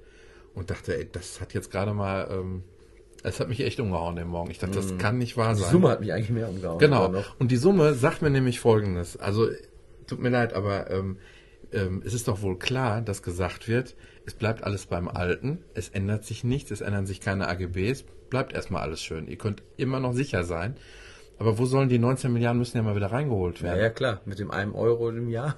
und 0.54 0.70
dachte, 0.70 0.96
ey, 0.96 1.06
das 1.12 1.40
hat 1.42 1.52
jetzt 1.52 1.70
gerade 1.70 1.92
mal, 1.92 2.28
ähm, 2.30 2.62
es 3.22 3.40
hat 3.40 3.48
mich 3.48 3.60
echt 3.60 3.80
umgehauen 3.80 4.16
den 4.16 4.28
Morgen. 4.28 4.50
Ich 4.50 4.58
dachte, 4.58 4.74
das 4.76 4.98
kann 4.98 5.18
nicht 5.18 5.36
wahr 5.36 5.54
Die 5.54 5.60
sein. 5.60 5.70
Summe 5.70 5.88
hat 5.90 6.00
mich 6.00 6.12
eigentlich 6.12 6.30
mehr 6.30 6.48
umgehauen. 6.48 6.78
Genau. 6.78 7.12
Und 7.38 7.50
die 7.50 7.56
Summe 7.56 7.94
sagt 7.94 8.22
mir 8.22 8.30
nämlich 8.30 8.60
Folgendes. 8.60 9.16
Also, 9.16 9.48
tut 10.06 10.20
mir 10.20 10.30
leid, 10.30 10.52
aber 10.54 10.90
ähm, 10.90 11.18
ähm, 11.72 12.02
es 12.04 12.14
ist 12.14 12.28
doch 12.28 12.42
wohl 12.42 12.58
klar, 12.58 13.00
dass 13.00 13.22
gesagt 13.22 13.68
wird, 13.68 13.94
es 14.26 14.34
bleibt 14.34 14.64
alles 14.64 14.86
beim 14.86 15.08
Alten, 15.08 15.58
es 15.74 15.88
ändert 15.88 16.24
sich 16.24 16.44
nichts, 16.44 16.70
es 16.70 16.80
ändern 16.80 17.06
sich 17.06 17.20
keine 17.20 17.48
AGBs, 17.48 18.04
bleibt 18.30 18.52
erstmal 18.52 18.82
alles 18.82 19.02
schön. 19.02 19.26
Ihr 19.28 19.38
könnt 19.38 19.62
immer 19.76 20.00
noch 20.00 20.12
sicher 20.12 20.44
sein. 20.44 20.76
Aber 21.38 21.58
wo 21.58 21.64
sollen 21.66 21.88
die 21.88 21.98
19 21.98 22.32
Milliarden 22.32 22.58
müssen 22.58 22.76
ja 22.76 22.82
mal 22.84 22.94
wieder 22.94 23.10
reingeholt 23.10 23.58
Ja, 23.58 23.64
werden? 23.64 23.80
ja, 23.80 23.90
klar, 23.90 24.20
mit 24.26 24.38
dem 24.38 24.50
einen 24.52 24.72
Euro 24.72 25.08
im 25.10 25.28
Jahr. 25.28 25.56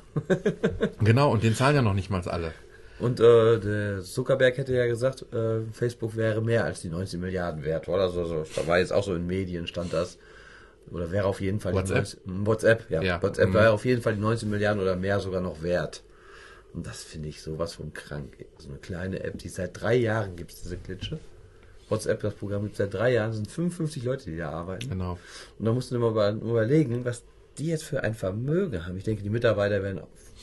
Genau, 1.03 1.31
und 1.31 1.43
den 1.43 1.55
zahlen 1.55 1.77
ja 1.77 1.83
noch 1.83 1.93
nicht 1.95 2.09
mal 2.11 2.23
alle. 2.27 2.53
Und 3.00 3.19
äh, 3.20 3.58
der 3.58 4.02
Zuckerberg 4.02 4.56
hätte 4.56 4.75
ja 4.75 4.87
gesagt, 4.87 5.25
äh, 5.32 5.61
Facebook 5.73 6.17
wäre 6.17 6.41
mehr 6.41 6.64
als 6.64 6.81
die 6.82 6.88
19 6.88 7.20
Milliarden 7.20 7.64
wert, 7.64 7.88
oder 7.88 8.08
so. 8.08 8.25
so. 8.25 8.44
Da 8.55 8.67
war 8.67 8.79
jetzt 8.79 8.93
auch 8.93 9.02
so 9.02 9.14
in 9.14 9.26
Medien 9.26 9.67
stand 9.67 9.93
das. 9.93 10.17
Oder 10.91 11.11
wäre 11.11 11.26
auf 11.26 11.41
jeden 11.41 11.61
Fall 11.61 11.73
die 11.73 11.79
WhatsApp? 11.79 12.05
19, 12.26 12.46
WhatsApp, 12.46 12.91
ja. 12.91 13.02
Ja. 13.02 13.23
WhatsApp 13.23 13.49
Mhm. 13.49 13.55
wäre 13.55 13.70
auf 13.73 13.85
jeden 13.85 14.02
Fall 14.02 14.14
die 14.14 14.20
19 14.20 14.49
Milliarden 14.50 14.81
oder 14.82 14.96
mehr 14.96 15.19
sogar 15.19 15.41
noch 15.41 15.62
wert. 15.62 16.02
Und 16.73 16.87
das 16.87 17.02
finde 17.02 17.29
ich 17.29 17.41
sowas 17.43 17.75
von 17.75 17.93
krank. 17.93 18.37
So 18.58 18.69
eine 18.69 18.79
kleine 18.79 19.23
App, 19.25 19.38
die 19.38 19.49
seit 19.49 19.81
drei 19.81 19.94
Jahren 19.96 20.37
gibt 20.37 20.52
es 20.52 20.62
diese 20.62 20.76
Klitsche. 20.76 21.19
WhatsApp, 21.88 22.20
das 22.20 22.35
Programm 22.35 22.62
gibt 22.62 22.73
es 22.75 22.79
seit 22.79 22.94
drei 22.94 23.12
Jahren, 23.12 23.32
sind 23.32 23.50
55 23.50 24.05
Leute, 24.05 24.31
die 24.31 24.37
da 24.37 24.50
arbeiten. 24.50 24.88
Genau. 24.88 25.19
Und 25.58 25.64
da 25.64 25.73
musst 25.73 25.91
du 25.91 25.96
dir 25.96 26.00
mal 26.00 26.11
über- 26.11 26.31
überlegen, 26.31 27.05
was 27.05 27.23
die 27.58 27.67
jetzt 27.69 27.85
für 27.85 28.02
ein 28.02 28.14
Vermögen 28.14 28.85
haben. 28.87 28.96
Ich 28.96 29.05
denke, 29.05 29.23
die 29.23 29.31
Mitarbeiter 29.31 29.82
werden, 29.82 30.00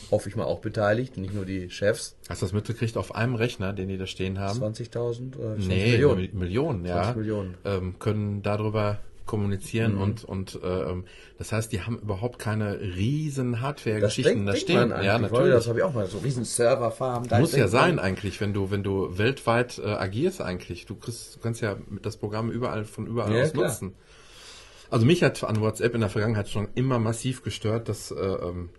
hoffe 0.09 0.29
ich 0.29 0.35
mal, 0.35 0.45
auch 0.45 0.59
beteiligt, 0.59 1.17
nicht 1.17 1.33
nur 1.33 1.45
die 1.45 1.69
Chefs. 1.69 2.15
Hast 2.29 2.41
du 2.41 2.45
das 2.45 2.53
mitgekriegt 2.53 2.97
auf 2.97 3.13
einem 3.15 3.35
Rechner, 3.35 3.73
den 3.73 3.87
die 3.89 3.97
da 3.97 4.07
stehen 4.07 4.39
haben? 4.39 4.59
20.000 4.59 5.37
oder 5.37 5.53
20 5.55 5.67
Nee, 5.67 5.91
Millionen. 5.91 6.15
Millionen, 6.17 6.39
Millionen 6.39 6.85
ja. 6.85 7.03
20 7.03 7.15
Millionen. 7.17 7.53
Ähm, 7.65 7.99
können 7.99 8.41
darüber 8.41 8.99
kommunizieren 9.27 9.95
Mhm. 9.95 10.01
und 10.01 10.23
und 10.25 10.59
ähm, 10.61 11.05
das 11.37 11.51
heißt, 11.53 11.71
die 11.71 11.81
haben 11.83 11.99
überhaupt 11.99 12.37
keine 12.37 12.81
riesen 12.81 13.61
Hardware-Geschichten 13.61 14.45
da 14.45 14.55
stehen. 14.55 14.89
ja, 14.89 15.17
natürlich. 15.19 15.53
Das 15.53 15.67
habe 15.69 15.79
ich 15.79 15.83
auch 15.85 15.93
mal. 15.93 16.05
So 16.07 16.17
riesen 16.17 16.43
Serverfarm. 16.43 17.27
da 17.29 17.39
Muss 17.39 17.51
ja 17.53 17.59
denkt 17.59 17.73
man- 17.73 17.81
sein 17.81 17.99
eigentlich, 17.99 18.41
wenn 18.41 18.53
du 18.53 18.71
wenn 18.71 18.83
du 18.83 19.17
weltweit 19.17 19.79
äh, 19.79 19.83
agierst 19.87 20.41
eigentlich. 20.41 20.85
Du 20.85 20.95
kriegst, 20.95 21.35
du 21.35 21.39
kannst 21.39 21.61
ja 21.61 21.77
das 22.01 22.17
Programm 22.17 22.51
überall 22.51 22.83
von 22.83 23.07
überall 23.07 23.33
Ja, 23.33 23.43
aus 23.43 23.53
klar. 23.53 23.67
nutzen. 23.67 23.93
Also 24.89 25.05
mich 25.05 25.23
hat 25.23 25.41
an 25.45 25.61
WhatsApp 25.61 25.93
in 25.95 26.01
der 26.01 26.09
Vergangenheit 26.09 26.49
schon 26.49 26.67
immer 26.75 26.99
massiv 26.99 27.43
gestört, 27.43 27.87
dass 27.87 28.11
äh, 28.11 28.15
ähm, 28.15 28.69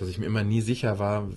dass 0.00 0.08
ich 0.08 0.18
mir 0.18 0.26
immer 0.26 0.42
nie 0.42 0.60
sicher 0.60 0.98
war, 0.98 1.28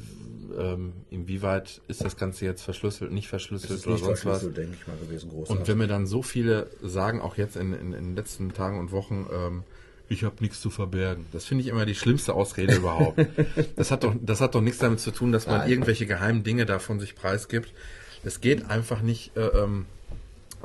ähm, 0.57 0.93
inwieweit 1.09 1.81
ist 1.87 2.03
das 2.03 2.17
Ganze 2.17 2.45
jetzt 2.45 2.61
verschlüsselt, 2.61 3.11
nicht 3.11 3.27
verschlüsselt 3.27 3.71
ist 3.71 3.85
oder 3.85 3.95
nicht 3.95 4.05
sonst 4.05 4.25
was. 4.25 4.41
verschlüsselt, 4.41 4.57
denke 4.57 4.77
ich 4.79 4.87
mal, 4.87 4.97
gewesen. 4.97 5.29
Und 5.29 5.67
wenn 5.67 5.77
mir 5.77 5.87
dann 5.87 6.07
so 6.07 6.21
viele 6.21 6.67
sagen, 6.81 7.21
auch 7.21 7.37
jetzt 7.37 7.55
in, 7.55 7.73
in, 7.73 7.93
in 7.93 8.03
den 8.03 8.15
letzten 8.15 8.53
Tagen 8.53 8.79
und 8.79 8.91
Wochen, 8.91 9.27
ähm, 9.33 9.63
ich 10.09 10.23
habe 10.23 10.35
nichts 10.39 10.61
zu 10.61 10.69
verbergen. 10.69 11.25
Das 11.31 11.45
finde 11.45 11.63
ich 11.63 11.69
immer 11.69 11.85
die 11.85 11.95
schlimmste 11.95 12.33
Ausrede 12.33 12.75
überhaupt. 12.75 13.19
Das 13.75 13.91
hat 13.91 14.03
doch, 14.03 14.13
das 14.21 14.41
hat 14.41 14.55
doch 14.55 14.61
nichts 14.61 14.79
damit 14.79 14.99
zu 14.99 15.11
tun, 15.11 15.31
dass 15.31 15.47
man 15.47 15.59
Nein. 15.59 15.69
irgendwelche 15.69 16.05
geheimen 16.05 16.43
Dinge 16.43 16.65
davon 16.65 16.99
sich 16.99 17.15
preisgibt. 17.15 17.71
Es 18.23 18.41
geht 18.41 18.69
einfach 18.69 19.01
nicht. 19.01 19.35
Äh, 19.35 19.47
ähm, 19.47 19.85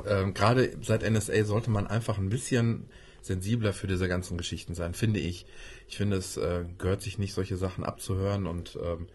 ähm, 0.07 0.33
Gerade 0.33 0.71
seit 0.81 1.09
NSA 1.09 1.43
sollte 1.43 1.69
man 1.69 1.87
einfach 1.87 2.17
ein 2.17 2.29
bisschen 2.29 2.85
sensibler 3.21 3.73
für 3.73 3.87
diese 3.87 4.07
ganzen 4.07 4.37
Geschichten 4.37 4.75
sein, 4.75 4.93
finde 4.93 5.19
ich. 5.19 5.45
Ich 5.87 5.97
finde, 5.97 6.17
es 6.17 6.37
äh, 6.37 6.65
gehört 6.77 7.01
sich 7.01 7.17
nicht, 7.17 7.33
solche 7.33 7.57
Sachen 7.57 7.83
abzuhören. 7.83 8.47
Und 8.47 8.77
ähm, 8.83 9.07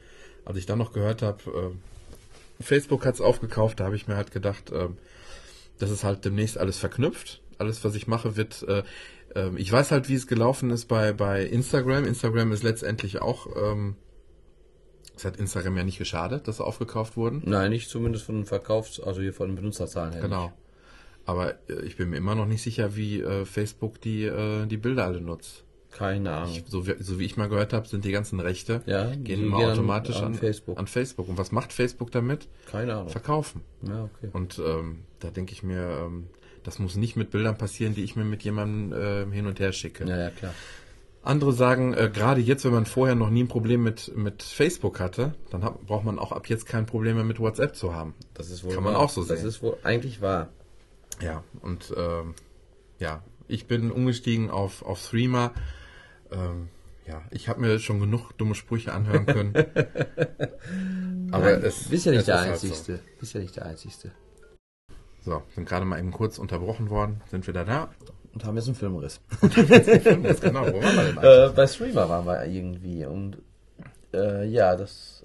als 0.45 0.59
ich 0.59 0.67
dann 0.67 0.79
noch 0.79 0.93
gehört 0.93 1.23
habe, 1.23 1.75
äh, 2.61 2.63
Facebook 2.63 3.05
hat 3.07 3.15
es 3.15 3.21
aufgekauft, 3.21 3.81
da 3.81 3.85
habe 3.85 3.97
ich 3.97 4.07
mir 4.07 4.17
halt 4.17 4.31
gedacht, 4.31 4.71
ähm, 4.73 4.97
das 5.79 5.91
ist 5.91 6.05
halt 6.05 6.25
demnächst 6.25 6.59
alles 6.59 6.79
verknüpft. 6.79 7.41
Alles, 7.59 7.85
was 7.85 7.95
ich 7.95 8.07
mache, 8.07 8.37
wird. 8.37 8.63
Äh, 8.69 8.83
ähm, 9.35 9.57
ich 9.57 9.71
weiß 9.71 9.91
halt, 9.91 10.09
wie 10.09 10.15
es 10.15 10.27
gelaufen 10.27 10.71
ist 10.71 10.87
bei, 10.87 11.13
bei 11.13 11.45
Instagram. 11.45 12.05
Instagram 12.05 12.53
ist 12.53 12.63
letztendlich 12.63 13.21
auch 13.23 13.47
ähm, 13.57 13.97
Es 15.17 15.25
hat 15.25 15.37
Instagram 15.37 15.77
ja 15.77 15.85
nicht 15.85 15.99
geschadet, 15.99 16.49
dass 16.49 16.59
sie 16.59 16.65
aufgekauft 16.65 17.17
wurden. 17.17 17.43
Nein, 17.45 17.71
nicht 17.71 17.89
zumindest 17.89 18.25
von 18.25 18.37
den 18.37 18.47
Verkaufs-, 18.47 19.01
also 19.01 19.21
hier 19.21 19.33
von 19.33 19.49
den 19.49 19.57
Benutzerzahlen 19.57 20.13
her. 20.13 20.23
Genau. 20.23 20.53
Aber 21.27 21.55
äh, 21.69 21.81
ich 21.85 21.97
bin 21.97 22.11
mir 22.11 22.17
immer 22.17 22.35
noch 22.35 22.47
nicht 22.47 22.63
sicher, 22.63 22.97
wie 22.97 23.21
äh, 23.21 23.45
Facebook 23.45 24.01
die, 24.01 24.25
äh, 24.25 24.67
die 24.67 24.77
Bilder 24.77 25.05
alle 25.07 25.21
nutzt. 25.21 25.65
Keine 25.91 26.33
Ahnung. 26.33 26.59
So 26.67 26.87
wie, 26.89 26.95
so 26.99 27.21
wie 27.21 27.25
ich 27.25 27.37
mal 27.37 27.49
gehört 27.49 27.73
habe, 27.73 27.87
sind 27.87 28.05
die 28.05 28.11
ganzen 28.11 28.41
Rechte, 28.41 28.83
Ja, 28.87 29.15
gehen 29.15 29.45
immer 29.45 29.59
an- 29.59 29.71
automatisch 29.71 30.17
an 30.17 30.25
an, 30.27 30.35
Facebook. 30.35 30.77
an 30.79 30.87
Facebook. 30.89 31.29
Und 31.29 31.39
was 31.39 31.53
macht 31.53 31.73
Facebook 31.73 32.11
damit? 32.11 32.49
Keine 32.71 32.95
Ahnung. 32.95 33.09
Verkaufen. 33.11 33.61
Ja, 33.83 34.05
okay. 34.05 34.29
Und 34.33 34.61
ähm, 34.65 35.01
da 35.21 35.31
denke 35.31 35.53
ich 35.53 35.63
mir, 35.63 36.01
ähm, 36.07 36.27
das 36.65 36.79
muss 36.81 36.97
nicht 36.97 37.15
mit 37.15 37.31
Bildern 37.31 37.57
passieren, 37.57 37.95
die 37.95 38.03
ich 38.03 38.17
mir 38.17 38.25
mit 38.25 38.43
jemandem 38.43 38.93
ähm, 39.01 39.33
hin 39.33 39.47
und 39.47 39.61
her 39.61 39.73
schicke. 39.73 40.05
Ja, 40.05 40.17
ja, 40.19 40.31
klar. 40.31 40.53
Andere 41.23 41.53
sagen, 41.53 41.95
äh, 41.95 42.11
gerade 42.13 42.41
jetzt, 42.41 42.65
wenn 42.65 42.73
man 42.73 42.87
vorher 42.87 43.15
noch 43.15 43.31
nie 43.31 43.45
ein 43.45 43.49
Problem 43.49 43.83
mit, 43.83 44.15
mit 44.17 44.43
Facebook 44.43 44.99
hatte, 45.01 45.35
dann 45.51 45.63
hat, 45.63 45.87
braucht 45.87 46.05
man 46.05 46.19
auch 46.19 46.33
ab 46.33 46.49
jetzt 46.49 46.67
kein 46.67 46.87
Problem 46.87 47.15
mehr 47.15 47.25
mit 47.25 47.39
WhatsApp 47.39 47.77
zu 47.77 47.95
haben. 47.95 48.15
Das 48.35 48.51
ist 48.51 48.65
wohl 48.65 48.75
Kann 48.75 48.83
man 48.85 48.95
wahr. 48.95 49.01
auch 49.03 49.11
so 49.11 49.25
Das 49.25 49.39
sehen. 49.41 49.49
ist 49.49 49.63
wohl 49.63 49.77
eigentlich 49.85 50.21
wahr. 50.21 50.49
Ja, 51.21 51.43
und 51.61 51.93
ähm, 51.97 52.35
ja, 52.99 53.23
ich 53.49 53.67
bin 53.67 53.91
umgestiegen 53.91 54.51
auf, 54.51 54.83
auf 54.83 55.03
Threema. 55.07 55.53
Ähm, 56.31 56.69
ja, 57.07 57.23
ich 57.31 57.49
habe 57.49 57.61
mir 57.61 57.79
schon 57.79 58.01
genug 58.01 58.33
dumme 58.39 58.55
Sprüche 58.55 58.93
anhören 58.93 59.27
können. 59.27 59.55
Aber 61.31 61.51
Nein, 61.51 61.63
es 61.63 61.89
bist 61.89 62.07
ja 62.07 62.13
nicht 62.13 62.27
der 62.27 62.37
ist 62.37 62.41
halt 62.41 62.53
Einzigste. 62.53 63.01
Bist 63.21 63.35
ja 63.35 63.41
nicht 63.41 63.57
der 63.57 63.67
Einzigste. 63.67 64.13
So. 65.23 65.31
so, 65.33 65.43
sind 65.55 65.69
gerade 65.69 65.85
mal 65.85 65.99
eben 65.99 66.13
kurz 66.13 66.39
unterbrochen 66.39 66.91
worden, 66.91 67.21
sind 67.31 67.47
wieder 67.47 67.65
da. 67.65 67.91
Und 68.33 68.45
haben 68.45 68.57
jetzt 68.57 68.67
einen 68.67 68.75
Filmriss. 68.75 69.21
Jetzt 69.43 70.41
genau, 70.43 70.63
wo 70.67 70.83
waren 70.83 70.97
wir 70.97 71.05
denn 71.05 71.51
äh, 71.51 71.53
bei 71.55 71.67
Streamer 71.69 72.09
waren 72.09 72.27
wir 72.27 72.45
irgendwie. 72.45 73.05
Und 73.05 73.39
äh, 74.13 74.45
ja, 74.49 74.75
dass 74.75 75.25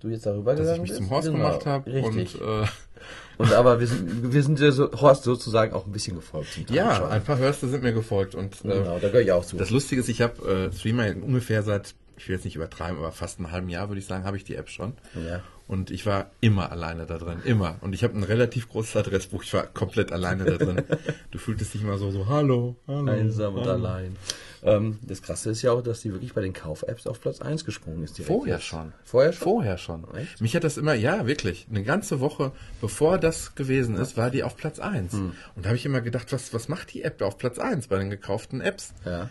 du 0.00 0.08
jetzt 0.08 0.24
darüber 0.24 0.52
Dass 0.54 0.60
ich 0.60 0.64
gegangen 0.66 0.82
mich 0.82 0.90
bist. 0.92 1.02
zum 1.02 1.10
Horst 1.10 1.28
Genau, 1.28 1.38
gemacht 1.38 1.66
habe 1.66 1.92
Richtig. 1.92 2.40
und 2.40 2.48
äh, 2.62 2.66
Und 3.38 3.52
aber 3.52 3.78
wir 3.78 3.86
sind, 3.86 4.32
wir 4.32 4.42
sind 4.42 4.58
so, 4.58 4.90
Horst 5.00 5.22
sozusagen 5.22 5.72
auch 5.72 5.86
ein 5.86 5.92
bisschen 5.92 6.16
gefolgt. 6.16 6.48
Ja, 6.70 6.96
schon. 6.96 7.08
ein 7.08 7.22
paar 7.22 7.38
Hörste 7.38 7.68
sind 7.68 7.82
mir 7.82 7.92
gefolgt 7.92 8.34
und 8.34 8.56
äh, 8.64 8.68
Genau, 8.68 8.98
da 8.98 9.08
gehöre 9.08 9.20
ich 9.20 9.32
auch 9.32 9.44
zu. 9.44 9.56
Das 9.56 9.70
Lustige 9.70 10.00
ist, 10.00 10.08
ich 10.08 10.20
habe 10.20 10.70
äh, 10.70 10.76
Streamer 10.76 11.06
ungefähr 11.22 11.62
seit, 11.62 11.94
ich 12.16 12.28
will 12.28 12.34
jetzt 12.34 12.44
nicht 12.44 12.56
übertreiben, 12.56 12.98
aber 12.98 13.12
fast 13.12 13.38
einem 13.38 13.52
halben 13.52 13.68
Jahr 13.68 13.88
würde 13.88 14.00
ich 14.00 14.06
sagen, 14.06 14.24
habe 14.24 14.36
ich 14.36 14.44
die 14.44 14.56
App 14.56 14.68
schon. 14.68 14.94
Ja. 15.14 15.40
Und 15.68 15.90
ich 15.90 16.04
war 16.06 16.30
immer 16.40 16.72
alleine 16.72 17.06
da 17.06 17.18
drin, 17.18 17.38
immer. 17.44 17.76
Und 17.82 17.94
ich 17.94 18.02
habe 18.02 18.16
ein 18.16 18.22
relativ 18.24 18.68
großes 18.70 18.96
Adressbuch, 18.96 19.44
ich 19.44 19.52
war 19.54 19.64
komplett 19.66 20.12
alleine 20.12 20.44
da 20.44 20.56
drin. 20.56 20.82
Du 21.30 21.38
fühltest 21.38 21.74
dich 21.74 21.82
immer 21.82 21.98
so, 21.98 22.10
so, 22.10 22.26
hallo, 22.26 22.76
hallo. 22.88 23.10
Einsam 23.10 23.54
und 23.54 23.66
hallo. 23.66 23.72
allein. 23.72 24.16
Ähm, 24.62 24.98
das 25.02 25.22
Krasse 25.22 25.50
ist 25.50 25.62
ja 25.62 25.72
auch, 25.72 25.82
dass 25.82 26.00
die 26.00 26.12
wirklich 26.12 26.34
bei 26.34 26.40
den 26.40 26.52
Kauf-Apps 26.52 27.06
auf 27.06 27.20
Platz 27.20 27.40
1 27.40 27.64
gesprungen 27.64 28.04
ist. 28.04 28.20
Vorher 28.20 28.56
jetzt. 28.56 28.66
schon. 28.66 28.92
Vorher 29.04 29.32
schon? 29.32 29.42
Vorher 29.42 29.78
schon. 29.78 30.14
Echt? 30.14 30.40
Mich 30.40 30.56
hat 30.56 30.64
das 30.64 30.76
immer, 30.76 30.94
ja, 30.94 31.26
wirklich, 31.26 31.66
eine 31.70 31.82
ganze 31.82 32.20
Woche, 32.20 32.52
bevor 32.80 33.18
das 33.18 33.54
gewesen 33.54 33.96
ist, 33.96 34.16
war 34.16 34.30
die 34.30 34.42
auf 34.42 34.56
Platz 34.56 34.78
1. 34.78 35.12
Hm. 35.12 35.32
Und 35.54 35.64
da 35.64 35.68
habe 35.68 35.76
ich 35.76 35.86
immer 35.86 36.00
gedacht, 36.00 36.32
was, 36.32 36.52
was 36.52 36.68
macht 36.68 36.92
die 36.94 37.02
App 37.02 37.22
auf 37.22 37.38
Platz 37.38 37.58
1 37.58 37.88
bei 37.88 37.98
den 37.98 38.10
gekauften 38.10 38.60
Apps? 38.60 38.94
Ja. 39.04 39.30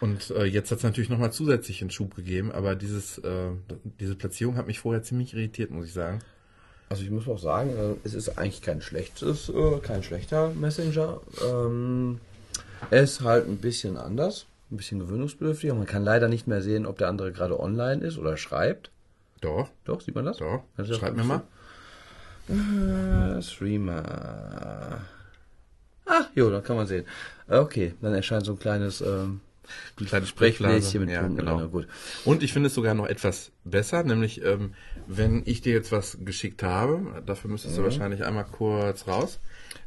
Und 0.00 0.30
äh, 0.32 0.44
jetzt 0.44 0.70
hat 0.72 0.78
es 0.78 0.84
natürlich 0.84 1.10
nochmal 1.10 1.32
zusätzlich 1.32 1.80
einen 1.80 1.90
Schub 1.90 2.16
gegeben, 2.16 2.50
aber 2.50 2.74
dieses, 2.74 3.18
äh, 3.18 3.50
diese 4.00 4.16
Platzierung 4.16 4.56
hat 4.56 4.66
mich 4.66 4.80
vorher 4.80 5.04
ziemlich 5.04 5.32
irritiert, 5.32 5.70
muss 5.70 5.86
ich 5.86 5.92
sagen. 5.92 6.18
Also 6.88 7.04
ich 7.04 7.10
muss 7.10 7.28
auch 7.28 7.38
sagen, 7.38 7.70
äh, 7.70 7.94
es 8.04 8.12
ist 8.12 8.36
eigentlich 8.36 8.62
kein 8.62 8.82
schlechtes, 8.82 9.48
äh, 9.48 9.78
kein 9.80 10.02
schlechter 10.02 10.50
Messenger. 10.50 11.20
Ähm, 11.48 12.20
ist 12.90 13.20
halt 13.22 13.46
ein 13.48 13.58
bisschen 13.58 13.96
anders, 13.96 14.46
ein 14.70 14.76
bisschen 14.76 14.98
gewöhnungsbedürftiger. 15.00 15.74
Man 15.74 15.86
kann 15.86 16.04
leider 16.04 16.28
nicht 16.28 16.46
mehr 16.46 16.62
sehen, 16.62 16.86
ob 16.86 16.98
der 16.98 17.08
andere 17.08 17.32
gerade 17.32 17.58
online 17.58 18.04
ist 18.04 18.18
oder 18.18 18.36
schreibt. 18.36 18.90
Doch, 19.40 19.68
Doch, 19.84 20.00
sieht 20.00 20.14
man 20.14 20.24
das? 20.24 20.36
doch. 20.38 20.62
Ist 20.76 20.94
Schreib 20.94 21.16
mir 21.16 21.24
mal. 21.24 21.42
Äh, 22.48 23.42
Streamer. 23.42 25.00
Ach, 26.06 26.26
jo, 26.34 26.50
da 26.50 26.60
kann 26.60 26.76
man 26.76 26.86
sehen. 26.86 27.04
Okay, 27.48 27.94
dann 28.00 28.14
erscheint 28.14 28.44
so 28.44 28.52
ein 28.52 28.58
kleines 28.58 29.00
ähm, 29.00 29.40
Ein 29.98 30.06
kleines 30.06 30.28
Sprechbläschen 30.28 31.00
mit 31.00 31.10
ja, 31.10 31.20
Punkten. 31.22 31.38
genau. 31.38 31.58
drin. 31.58 31.70
Gut. 31.70 31.88
Und 32.24 32.42
ich 32.42 32.52
finde 32.52 32.66
es 32.68 32.74
sogar 32.74 32.94
noch 32.94 33.06
etwas 33.06 33.50
besser, 33.64 34.02
nämlich 34.04 34.44
ähm, 34.44 34.74
wenn 35.06 35.42
ich 35.46 35.60
dir 35.60 35.72
jetzt 35.72 35.92
was 35.92 36.18
geschickt 36.24 36.62
habe, 36.62 37.22
dafür 37.26 37.50
müsstest 37.50 37.78
du 37.78 37.82
wahrscheinlich 37.84 38.24
einmal 38.24 38.44
kurz 38.44 39.06
raus. 39.08 39.38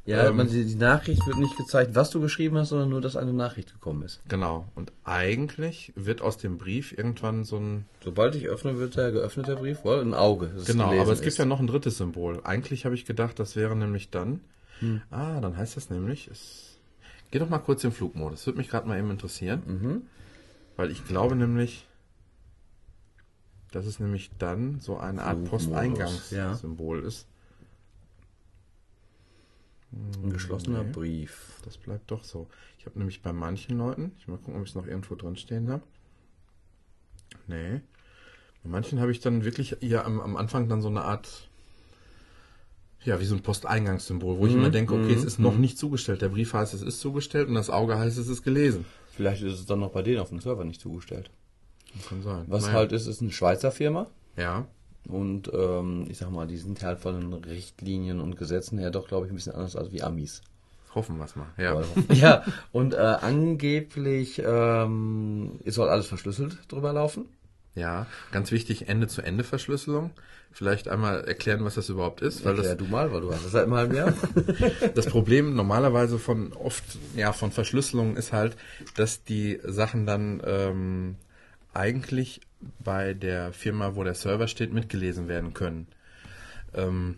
Ja, 0.06 0.28
Ähm, 0.28 0.38
man, 0.38 0.48
die, 0.48 0.66
die 0.66 0.76
Nachricht 0.76 1.26
wird 1.26 1.38
nicht 1.38 1.58
gezeigt, 1.58 1.96
was 1.96 2.12
du 2.12 2.22
geschrieben 2.22 2.58
hast, 2.58 2.70
sondern 2.70 2.90
nur, 2.90 3.02
dass 3.02 3.16
eine 3.16 3.34
Nachricht 3.34 3.74
gekommen 3.74 4.04
ist. 4.04 4.22
Genau. 4.28 4.68
Und 4.76 4.92
eigentlich 5.04 5.94
wird 5.96 6.22
aus 6.22 6.38
dem 6.38 6.58
Brief 6.60 6.96
irgendwann 6.96 7.44
so 7.44 7.58
ein 7.58 7.86
Sobald 8.04 8.36
ich 8.36 8.48
öffne, 8.48 8.78
wird 8.78 8.96
der 8.98 9.12
geöffnet, 9.12 9.48
der 9.48 9.56
Brief, 9.56 9.84
wohl 9.84 10.00
ein 10.00 10.14
Auge. 10.14 10.52
Genau, 10.66 10.92
aber 11.00 11.12
es 11.12 11.22
gibt 11.22 11.34
ist. 11.34 11.38
ja 11.40 11.46
noch 11.46 11.60
ein 11.60 11.68
drittes 11.68 11.98
Symbol. 11.98 12.40
Eigentlich 12.44 12.86
habe 12.86 12.94
ich 12.94 13.06
gedacht, 13.06 13.40
das 13.40 13.56
wäre 13.56 13.76
nämlich 13.76 14.12
dann. 14.12 14.42
Hm. 14.80 15.02
Ah, 15.10 15.40
dann 15.40 15.58
heißt 15.58 15.76
das 15.76 15.90
nämlich. 15.90 16.28
Es, 16.28 16.78
geh 17.32 17.40
doch 17.40 17.50
mal 17.50 17.60
kurz 17.60 17.84
in 17.84 17.92
Flugmodus. 17.92 18.40
Das 18.40 18.46
würde 18.48 18.60
mich 18.60 18.70
gerade 18.70 18.88
mal 18.88 19.00
eben 19.00 19.10
interessieren. 19.10 19.64
Mhm. 19.66 20.02
Weil 20.76 20.92
ich 20.92 21.06
glaube 21.08 21.36
nämlich, 21.36 21.88
dass 23.72 23.86
es 23.86 24.00
nämlich 24.00 24.30
dann 24.38 24.80
so 24.82 24.98
eine 24.98 25.24
Art 25.24 25.44
Posteingangssymbol 25.46 27.00
ist. 27.00 27.28
Ein 30.24 30.30
geschlossener 30.32 30.84
Nee. 30.84 30.92
Brief. 30.92 31.60
Das 31.64 31.78
bleibt 31.78 32.12
doch 32.12 32.24
so. 32.24 32.48
Ich 32.80 32.86
habe 32.86 32.98
nämlich 33.00 33.22
bei 33.22 33.34
manchen 33.34 33.78
Leuten, 33.78 34.12
ich 34.20 34.28
mal 34.28 34.38
gucken, 34.38 34.56
ob 34.58 34.64
ich 34.64 34.70
es 34.70 34.76
noch 34.76 34.88
irgendwo 34.88 35.16
drin 35.16 35.36
stehen 35.36 35.70
habe. 35.70 35.84
Nee. 37.48 37.82
Bei 38.64 38.70
manchen 38.70 39.00
habe 39.00 39.12
ich 39.12 39.20
dann 39.20 39.44
wirklich 39.46 39.78
hier 39.80 40.06
am, 40.06 40.20
am 40.20 40.36
Anfang 40.38 40.68
dann 40.70 40.82
so 40.82 40.88
eine 40.90 41.04
Art, 41.04 41.48
ja, 43.04 43.20
wie 43.20 43.26
so 43.26 43.36
ein 43.36 43.42
Posteingangssymbol, 43.44 44.38
wo 44.40 44.48
ich 44.48 44.54
immer 44.54 44.70
denke, 44.72 44.96
okay, 44.96 45.14
es 45.14 45.24
ist 45.24 45.40
noch 45.40 45.58
nicht 45.58 45.78
zugestellt. 45.78 46.22
Der 46.22 46.30
Brief 46.30 46.54
heißt, 46.54 46.74
es 46.74 46.82
ist 46.82 47.00
zugestellt 47.00 47.48
und 47.48 47.56
das 47.56 47.70
Auge 47.70 47.98
heißt, 47.98 48.18
es 48.18 48.28
ist 48.28 48.44
gelesen. 48.44 48.86
Vielleicht 49.12 49.44
ist 49.44 49.54
es 49.60 49.66
dann 49.66 49.80
noch 49.80 49.92
bei 49.92 50.02
denen 50.02 50.20
auf 50.20 50.30
dem 50.30 50.40
Server 50.42 50.66
nicht 50.66 50.82
zugestellt. 50.82 51.30
Das 51.96 52.08
kann 52.10 52.22
sein. 52.24 52.46
Was 52.48 52.64
Naja. 52.64 52.74
halt 52.76 52.92
ist, 52.92 53.08
ist 53.08 53.22
eine 53.22 53.32
Schweizer 53.32 53.72
Firma. 53.72 54.08
Ja. 54.36 54.68
Und 55.08 55.52
ähm, 55.54 56.06
ich 56.10 56.18
sag 56.18 56.32
mal, 56.32 56.48
die 56.48 56.58
sind 56.58 56.82
halt 56.84 57.00
von 57.00 57.20
den 57.20 57.34
Richtlinien 57.34 58.20
und 58.20 58.38
Gesetzen 58.38 58.78
her 58.78 58.92
doch, 58.92 59.08
glaube 59.08 59.26
ich, 59.26 59.32
ein 59.32 59.36
bisschen 59.36 59.54
anders 59.54 59.76
als 59.76 59.92
wie 59.92 60.02
Amis. 60.02 60.42
Hoffen 60.94 61.18
wir 61.18 61.26
es 61.26 61.36
mal. 61.36 61.48
Ja. 61.58 61.82
ja, 62.14 62.44
und 62.72 62.94
äh, 62.94 62.98
angeblich 62.98 64.42
ähm, 64.44 65.60
soll 65.66 65.90
alles 65.90 66.08
verschlüsselt 66.08 66.58
drüber 66.70 66.94
laufen. 66.94 67.26
Ja. 67.76 68.08
Ganz 68.32 68.52
wichtig, 68.52 68.88
Ende-zu-Ende-Verschlüsselung. 68.88 70.12
Vielleicht 70.52 70.88
einmal 70.88 71.26
erklären, 71.26 71.66
was 71.66 71.76
das 71.76 71.90
überhaupt 71.90 72.22
ist, 72.22 72.46
weil 72.46 72.56
das 72.56 72.68
Erklär 72.68 72.88
du 72.88 72.92
mal, 72.92 73.12
weil 73.12 73.20
du 73.20 73.34
hast 73.34 73.44
das 73.44 73.52
seit 73.52 73.64
einem 73.64 73.74
halben 73.74 73.94
Jahr. 73.94 74.14
Das 74.96 75.08
Problem 75.08 75.54
normalerweise 75.54 76.18
von 76.18 76.54
oft, 76.54 76.84
ja, 77.18 77.34
von 77.34 77.52
Verschlüsselungen 77.52 78.16
ist 78.16 78.32
halt, 78.32 78.56
dass 78.96 79.26
die 79.26 79.60
Sachen 79.66 80.06
dann 80.06 80.42
ähm, 80.46 81.16
eigentlich 81.76 82.42
bei 82.84 83.14
der 83.14 83.54
Firma, 83.54 83.96
wo 83.96 84.04
der 84.04 84.16
Server 84.16 84.48
steht, 84.48 84.74
mitgelesen 84.74 85.28
werden 85.28 85.54
können. 85.54 85.88
Ähm, 86.74 87.18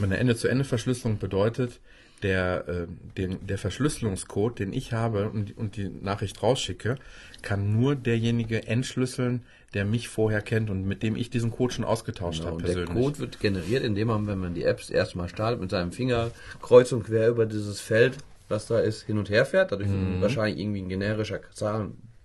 eine 0.00 0.16
Ende-zu-Ende-Verschlüsselung 0.16 1.18
bedeutet, 1.18 1.80
der, 2.22 2.68
äh, 2.68 2.86
den, 3.16 3.46
der 3.46 3.58
Verschlüsselungscode, 3.58 4.58
den 4.58 4.72
ich 4.72 4.92
habe 4.92 5.28
und, 5.30 5.56
und 5.56 5.76
die 5.76 5.88
Nachricht 5.88 6.42
rausschicke, 6.42 6.96
kann 7.42 7.78
nur 7.78 7.94
derjenige 7.94 8.66
entschlüsseln, 8.66 9.42
der 9.74 9.84
mich 9.84 10.08
vorher 10.08 10.40
kennt 10.40 10.70
und 10.70 10.86
mit 10.86 11.02
dem 11.02 11.14
ich 11.14 11.30
diesen 11.30 11.50
Code 11.50 11.74
schon 11.74 11.84
ausgetauscht 11.84 12.40
Genau, 12.40 12.52
habe 12.52 12.62
der. 12.62 12.86
Code 12.86 13.18
wird 13.18 13.40
generiert, 13.40 13.84
indem 13.84 14.08
man, 14.08 14.26
wenn 14.26 14.38
man 14.38 14.54
die 14.54 14.64
Apps 14.64 14.90
erstmal 14.90 15.28
startet, 15.28 15.60
mit 15.60 15.70
seinem 15.70 15.92
Finger 15.92 16.30
kreuz 16.62 16.90
und 16.92 17.04
quer 17.04 17.28
über 17.28 17.46
dieses 17.46 17.80
Feld, 17.80 18.16
was 18.48 18.66
da 18.66 18.80
ist, 18.80 19.02
hin 19.02 19.18
und 19.18 19.28
her 19.28 19.44
fährt. 19.44 19.72
Dadurch 19.72 19.90
wird 19.90 20.22
wahrscheinlich 20.22 20.58
irgendwie 20.58 20.80
ein 20.80 20.88
generischer 20.88 21.38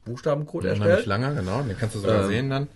Zahlen-Buchstabencode 0.05 0.63
Unheimlich 0.65 0.87
erstellt. 0.87 1.05
lange, 1.07 1.35
genau, 1.35 1.61
den 1.61 1.77
kannst 1.77 1.95
du 1.95 1.99
sogar 1.99 2.23
Ähm, 2.23 2.27
sehen 2.27 2.49
dann. 2.49 2.67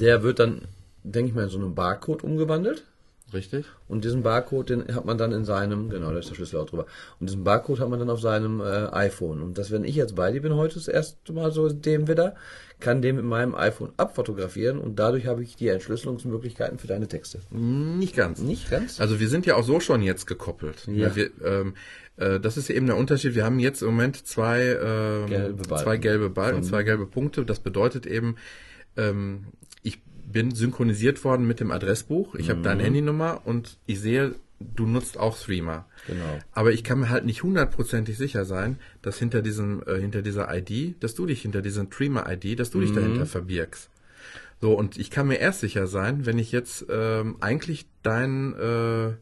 Der 0.00 0.22
wird 0.22 0.38
dann, 0.38 0.62
denke 1.02 1.28
ich 1.30 1.34
mal, 1.34 1.44
in 1.44 1.48
so 1.50 1.58
einen 1.58 1.74
Barcode 1.74 2.22
umgewandelt. 2.24 2.84
Richtig? 3.32 3.66
Und 3.88 4.04
diesen 4.04 4.22
Barcode, 4.22 4.70
den 4.70 4.94
hat 4.94 5.04
man 5.04 5.18
dann 5.18 5.32
in 5.32 5.44
seinem, 5.44 5.88
genau, 5.90 6.10
da 6.12 6.18
ist 6.18 6.28
der 6.30 6.34
Schlüssel 6.34 6.58
auch 6.60 6.66
drüber. 6.66 6.86
Und 7.20 7.28
diesen 7.30 7.44
Barcode 7.44 7.80
hat 7.80 7.88
man 7.88 7.98
dann 7.98 8.10
auf 8.10 8.20
seinem 8.20 8.60
äh, 8.60 8.88
iPhone. 8.92 9.40
Und 9.42 9.58
das, 9.58 9.70
wenn 9.70 9.84
ich 9.84 9.94
jetzt 9.94 10.14
bei 10.14 10.30
dir 10.32 10.42
bin 10.42 10.54
heute 10.54 10.74
das 10.74 10.88
erste 10.88 11.32
Mal 11.32 11.50
so 11.52 11.68
dem 11.68 12.08
wieder, 12.08 12.34
kann 12.80 13.00
den 13.00 13.16
mit 13.16 13.24
meinem 13.24 13.54
iPhone 13.54 13.92
abfotografieren 13.96 14.78
und 14.78 14.98
dadurch 14.98 15.26
habe 15.26 15.42
ich 15.44 15.54
die 15.54 15.68
Entschlüsselungsmöglichkeiten 15.68 16.78
für 16.78 16.88
deine 16.88 17.06
Texte. 17.06 17.38
Nicht 17.50 18.16
ganz. 18.16 18.40
Nicht 18.40 18.70
ganz? 18.70 19.00
Also 19.00 19.20
wir 19.20 19.28
sind 19.28 19.46
ja 19.46 19.54
auch 19.54 19.62
so 19.62 19.78
schon 19.78 20.02
jetzt 20.02 20.26
gekoppelt. 20.26 20.88
Ja. 20.88 21.14
Wir, 21.14 21.30
ähm, 21.44 21.74
äh, 22.16 22.40
das 22.40 22.56
ist 22.56 22.68
ja 22.68 22.74
eben 22.74 22.86
der 22.86 22.96
Unterschied. 22.96 23.36
Wir 23.36 23.44
haben 23.44 23.60
jetzt 23.60 23.82
im 23.82 23.88
Moment 23.88 24.26
zwei, 24.26 24.62
ähm, 24.82 25.26
Gelbe 25.28 25.62
Balken. 25.62 25.84
zwei 25.84 25.96
gelbe 25.96 26.30
Balken, 26.30 26.62
Von- 26.62 26.64
zwei 26.64 26.82
gelbe 26.82 27.06
Punkte. 27.06 27.44
Das 27.44 27.60
bedeutet 27.60 28.04
eben, 28.06 28.34
ähm, 28.96 29.44
bin 30.32 30.54
synchronisiert 30.54 31.22
worden 31.24 31.46
mit 31.46 31.60
dem 31.60 31.70
Adressbuch. 31.70 32.34
Ich 32.34 32.50
habe 32.50 32.62
deine 32.62 32.82
Handynummer 32.82 33.42
und 33.44 33.78
ich 33.86 34.00
sehe, 34.00 34.34
du 34.58 34.86
nutzt 34.86 35.18
auch 35.18 35.36
Streamer. 35.36 35.86
Genau. 36.06 36.38
Aber 36.52 36.72
ich 36.72 36.84
kann 36.84 37.00
mir 37.00 37.10
halt 37.10 37.24
nicht 37.24 37.42
hundertprozentig 37.42 38.16
sicher 38.16 38.44
sein, 38.44 38.78
dass 39.02 39.18
hinter 39.18 39.42
diesem, 39.42 39.82
äh, 39.86 39.98
hinter 40.00 40.22
dieser 40.22 40.48
ID, 40.54 41.02
dass 41.02 41.14
du 41.14 41.26
dich 41.26 41.42
hinter 41.42 41.62
diesem 41.62 41.86
Streamer-ID, 41.86 42.58
dass 42.58 42.70
du 42.70 42.80
dich 42.80 42.92
dahinter 42.92 43.26
verbirgst. 43.26 43.90
So, 44.60 44.74
und 44.74 44.96
ich 44.96 45.10
kann 45.10 45.26
mir 45.26 45.40
erst 45.40 45.60
sicher 45.60 45.88
sein, 45.88 46.24
wenn 46.24 46.38
ich 46.38 46.52
jetzt 46.52 46.86
ähm, 46.88 47.36
eigentlich 47.40 47.86
dein, 48.02 48.54
äh, 48.54 49.12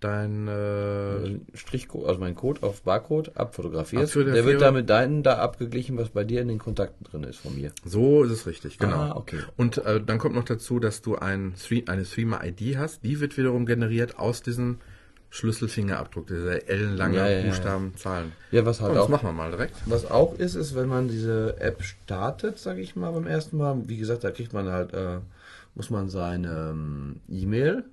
dein 0.00 0.46
äh, 0.46 1.56
Strichcode, 1.56 2.06
also 2.06 2.20
mein 2.20 2.34
Code 2.34 2.62
auf 2.62 2.82
Barcode 2.82 3.36
abfotografierst. 3.36 4.14
Der 4.14 4.44
wird 4.44 4.60
da 4.60 4.70
mit 4.70 4.90
deinen 4.90 5.22
da 5.22 5.38
abgeglichen, 5.38 5.96
was 5.96 6.10
bei 6.10 6.24
dir 6.24 6.42
in 6.42 6.48
den 6.48 6.58
Kontakten 6.58 7.04
drin 7.04 7.24
ist 7.24 7.38
von 7.38 7.56
mir. 7.56 7.72
So 7.84 8.22
ist 8.24 8.30
es 8.30 8.46
richtig, 8.46 8.78
genau. 8.78 8.96
Ah, 8.96 9.16
okay. 9.16 9.38
Und 9.56 9.78
äh, 9.78 10.02
dann 10.04 10.18
kommt 10.18 10.34
noch 10.34 10.44
dazu, 10.44 10.78
dass 10.80 11.02
du 11.02 11.16
ein 11.16 11.54
eine 11.86 12.04
Streamer-ID 12.04 12.76
hast. 12.76 13.04
Die 13.04 13.20
wird 13.20 13.36
wiederum 13.38 13.64
generiert 13.64 14.18
aus 14.18 14.42
diesem 14.42 14.78
Schlüsselfingerabdruck, 15.30 16.26
dieser 16.28 16.68
ellenlange 16.68 17.16
Ja, 17.16 17.28
ja, 17.28 17.38
ja, 17.38 17.46
Buchstaben, 17.46 17.94
Zahlen. 17.96 18.32
Ja, 18.50 18.64
was 18.64 18.80
halt 18.80 18.94
das 18.94 19.04
auch 19.04 19.08
machen 19.08 19.28
wir 19.28 19.32
mal 19.32 19.50
direkt. 19.50 19.74
Was 19.86 20.10
auch 20.10 20.38
ist, 20.38 20.54
ist, 20.54 20.74
wenn 20.74 20.88
man 20.88 21.08
diese 21.08 21.60
App 21.60 21.82
startet, 21.82 22.58
sage 22.58 22.80
ich 22.80 22.96
mal 22.96 23.10
beim 23.12 23.26
ersten 23.26 23.56
Mal, 23.56 23.76
wie 23.86 23.96
gesagt, 23.96 24.24
da 24.24 24.30
kriegt 24.30 24.52
man 24.52 24.68
halt, 24.68 24.94
äh, 24.94 25.18
muss 25.74 25.90
man 25.90 26.08
seine 26.08 26.70
ähm, 26.70 27.20
E-Mail 27.28 27.84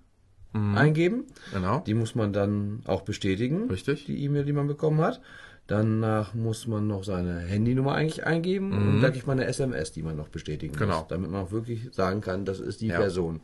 eingeben. 0.54 1.26
Genau. 1.54 1.80
Die 1.86 1.94
muss 1.94 2.16
man 2.16 2.32
dann 2.34 2.82
auch 2.86 3.02
bestätigen. 3.02 3.70
Richtig. 3.70 4.06
Die 4.06 4.24
E-Mail, 4.24 4.46
die 4.46 4.54
man 4.54 4.68
bekommen 4.68 5.02
hat. 5.02 5.20
Danach 5.68 6.34
muss 6.34 6.68
man 6.68 6.88
noch 6.88 7.06
seine 7.06 7.40
Handynummer 7.40 7.94
eigentlich 7.96 8.26
eingeben 8.26 8.74
und 8.74 9.02
da 9.02 9.10
kriegt 9.12 9.26
man 9.28 9.40
eine 9.40 9.48
SMS, 9.48 9.94
die 9.94 10.04
man 10.04 10.18
noch 10.18 10.28
bestätigen 10.28 10.76
Genau. 10.76 11.00
muss, 11.00 11.08
damit 11.08 11.32
man 11.32 11.46
auch 11.46 11.52
wirklich 11.52 11.88
sagen 11.94 12.20
kann, 12.20 12.44
das 12.44 12.60
ist 12.60 12.82
die 12.82 12.88
Ja. 12.88 12.98
Person. 13.00 13.40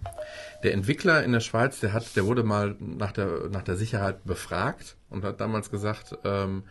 Der 0.62 0.74
Entwickler 0.74 1.24
in 1.24 1.32
der 1.32 1.40
Schweiz, 1.40 1.80
der 1.80 1.94
hat, 1.94 2.14
der 2.18 2.26
wurde 2.26 2.44
mal 2.44 2.76
nach 2.80 3.14
der, 3.14 3.48
nach 3.50 3.64
der 3.64 3.78
Sicherheit 3.78 4.26
befragt 4.26 4.98
und 5.10 5.24
hat 5.24 5.40
damals 5.40 5.72
gesagt, 5.72 6.18
ähm, 6.26 6.64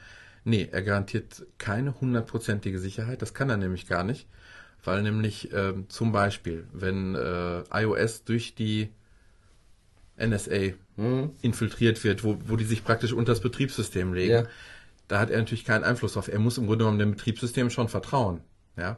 nee, 0.44 0.68
er 0.70 0.82
garantiert 0.82 1.46
keine 1.56 1.98
hundertprozentige 1.98 2.78
Sicherheit. 2.78 3.22
Das 3.22 3.32
kann 3.32 3.48
er 3.48 3.56
nämlich 3.56 3.88
gar 3.88 4.04
nicht, 4.04 4.28
weil 4.84 5.02
nämlich 5.02 5.48
ähm, 5.54 5.86
zum 5.88 6.12
Beispiel, 6.12 6.66
wenn 6.74 7.14
äh, 7.14 7.62
iOS 7.72 8.24
durch 8.24 8.54
die 8.54 8.90
NSA 10.18 10.74
infiltriert 11.42 12.02
wird, 12.04 12.24
wo, 12.24 12.38
wo 12.46 12.56
die 12.56 12.64
sich 12.64 12.84
praktisch 12.84 13.12
unter 13.12 13.32
das 13.32 13.40
Betriebssystem 13.40 14.12
legen, 14.14 14.32
Ja. 14.32 14.44
da 15.06 15.20
hat 15.20 15.30
er 15.30 15.38
natürlich 15.38 15.64
keinen 15.64 15.84
Einfluss 15.84 16.14
drauf. 16.14 16.28
Er 16.28 16.38
muss 16.40 16.58
im 16.58 16.66
Grunde 16.66 16.84
genommen 16.84 16.98
dem 16.98 17.12
Betriebssystem 17.12 17.70
schon 17.70 17.88
vertrauen. 17.88 18.40
Ja, 18.76 18.96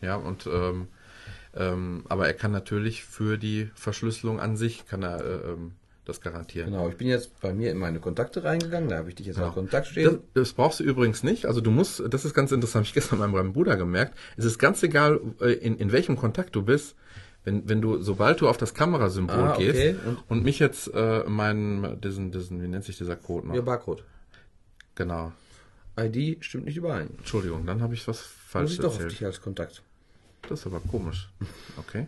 ja 0.00 0.16
und 0.16 0.46
ähm, 0.46 0.88
ähm, 1.54 2.04
aber 2.08 2.26
er 2.26 2.34
kann 2.34 2.50
natürlich 2.52 3.04
für 3.04 3.36
die 3.38 3.70
Verschlüsselung 3.74 4.40
an 4.40 4.56
sich 4.56 4.86
kann 4.86 5.02
er 5.02 5.20
äh, 5.20 5.50
ähm, 5.52 5.72
das 6.04 6.20
garantieren. 6.20 6.70
Genau, 6.72 6.88
ich 6.88 6.96
bin 6.96 7.06
jetzt 7.06 7.38
bei 7.40 7.52
mir 7.52 7.70
in 7.70 7.78
meine 7.78 8.00
Kontakte 8.00 8.42
reingegangen, 8.42 8.88
da 8.88 8.96
habe 8.96 9.08
ich 9.10 9.14
dich 9.14 9.26
jetzt 9.26 9.36
Genau. 9.36 9.48
als 9.48 9.54
Kontakt 9.54 9.86
Das, 9.86 9.92
stehen. 9.92 10.18
das 10.34 10.52
brauchst 10.54 10.80
du 10.80 10.84
übrigens 10.84 11.22
nicht. 11.22 11.46
Also 11.46 11.60
du 11.60 11.70
musst, 11.70 12.02
das 12.08 12.24
ist 12.24 12.34
ganz 12.34 12.50
interessant, 12.52 12.84
hab 12.84 12.88
ich 12.88 12.94
gestern 12.94 13.18
bei 13.20 13.28
meinem 13.28 13.52
Bruder 13.52 13.76
gemerkt. 13.76 14.16
Es 14.36 14.44
ist 14.44 14.58
ganz 14.58 14.82
egal, 14.82 15.20
äh, 15.40 15.52
in, 15.52 15.76
in 15.76 15.92
welchem 15.92 16.16
Kontakt 16.16 16.56
du 16.56 16.62
bist. 16.62 16.96
Wenn, 17.44 17.68
wenn 17.68 17.80
du, 17.82 18.00
sobald 18.00 18.40
du 18.40 18.48
auf 18.48 18.56
das 18.56 18.72
Kamerasymbol 18.74 19.34
Ah, 19.34 19.52
okay. 19.54 19.72
gehst 19.72 20.04
Und- 20.06 20.18
und, 20.28 20.44
mich 20.44 20.58
jetzt 20.60 20.88
äh, 20.94 21.24
meinen, 21.24 22.00
diesen, 22.00 22.30
diesen, 22.30 22.62
wie 22.62 22.68
nennt 22.68 22.84
sich 22.84 22.96
dieser 22.98 23.16
Code 23.16 23.48
noch? 23.48 23.54
Ja, 23.54 23.62
Barcode. 23.62 24.04
Genau. 24.94 25.32
ID 25.98 26.42
stimmt 26.44 26.66
nicht 26.66 26.76
überein. 26.76 27.10
Entschuldigung, 27.18 27.66
dann 27.66 27.82
habe 27.82 27.94
ich 27.94 28.06
was 28.06 28.18
Muss 28.18 28.26
falsch 28.48 28.72
ich 28.72 28.78
doch 28.78 28.86
auf 28.88 28.94
erzählt. 28.94 29.12
dich 29.12 29.24
als 29.24 29.40
Kontakt. 29.40 29.82
Das 30.48 30.60
ist 30.60 30.66
aber 30.66 30.80
komisch. 30.80 31.28
Okay. 31.78 32.06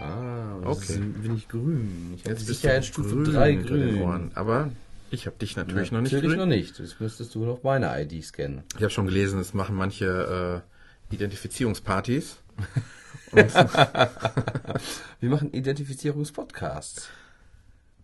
Ah, 0.00 0.56
Okay. 0.64 0.98
bin 0.98 1.36
ich 1.36 1.48
grün. 1.48 2.14
Ich 2.16 2.24
Jetzt 2.24 2.46
bist 2.46 2.60
Sicherheitsstufe 2.62 3.10
grün 3.10 3.24
3 3.24 3.52
hinter 3.52 3.76
den 3.76 3.88
grün. 3.96 4.02
Ohren. 4.02 4.30
Aber 4.34 4.70
ich 5.10 5.26
habe 5.26 5.36
dich 5.36 5.56
natürlich 5.56 5.92
noch 5.92 6.00
nicht 6.00 6.12
Natürlich 6.12 6.36
noch 6.38 6.46
nicht. 6.46 6.78
Jetzt 6.78 7.00
müsstest 7.00 7.34
du 7.34 7.44
noch 7.44 7.62
meine 7.62 8.00
ID 8.02 8.24
scannen. 8.24 8.62
Ich 8.76 8.82
habe 8.82 8.90
schon 8.90 9.06
gelesen, 9.06 9.38
es 9.40 9.52
machen 9.52 9.76
manche 9.76 10.62
äh, 10.64 10.69
Identifizierungspartys. 11.10 12.38
Wir 15.20 15.30
machen 15.30 15.52
Identifizierungspodcasts. 15.52 17.08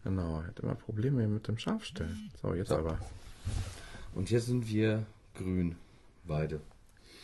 Genau, 0.05 0.41
er 0.41 0.47
hat 0.49 0.61
immer 0.61 0.75
Probleme 0.77 1.27
mit 1.27 1.49
dem 1.49 1.59
Scharfstellen. 1.59 2.31
So, 2.41 2.55
jetzt 2.55 2.71
aber. 2.71 2.99
Und 4.15 4.29
hier 4.29 4.41
sind 4.41 4.69
wir 4.69 5.05
grün. 5.35 5.77
Beide. 6.25 6.61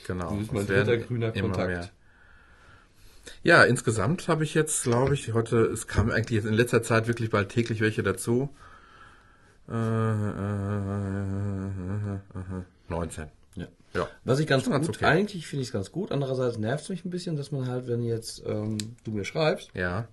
Genau. 0.07 0.31
Du 0.31 0.39
bist 0.39 0.53
mein 0.53 0.67
dritter 0.67 0.97
grüner 0.99 1.33
Kontakt. 1.33 1.69
mehr. 1.69 1.89
Ja, 3.45 3.63
insgesamt 3.65 4.27
habe 4.29 4.45
ich 4.45 4.55
jetzt, 4.55 4.83
glaube 4.83 5.15
ich, 5.15 5.33
heute, 5.33 5.59
es 5.59 5.87
kam 5.87 6.11
eigentlich 6.11 6.43
jetzt 6.43 6.47
in 6.47 6.55
letzter 6.55 6.83
Zeit 6.83 7.07
wirklich 7.07 7.31
bald 7.31 7.51
täglich 7.51 7.81
welche 7.81 8.03
dazu. 8.03 8.51
Äh, 9.69 9.75
äh, 9.75 10.31
äh, 12.01 12.15
äh, 12.15 12.63
19. 12.89 13.29
Ja. 13.57 13.67
Ja. 13.95 14.09
Was 14.25 14.39
ich 14.41 14.47
ganz 14.47 14.65
gut, 14.65 14.89
okay. 14.89 15.05
eigentlich 15.05 15.47
finde 15.47 15.63
ich 15.63 15.69
es 15.69 15.73
ganz 15.73 15.93
gut. 15.93 16.13
Andererseits 16.13 16.59
nervt 16.59 16.85
es 16.85 16.89
mich 16.89 17.05
ein 17.05 17.11
bisschen, 17.11 17.37
dass 17.37 17.53
man 17.53 17.67
halt, 17.67 17.89
wenn 17.89 18.03
jetzt 18.03 18.43
ähm, 18.47 18.79
du 19.05 19.11
mir 19.11 19.25
schreibst, 19.25 19.71
Ja, 19.75 20.09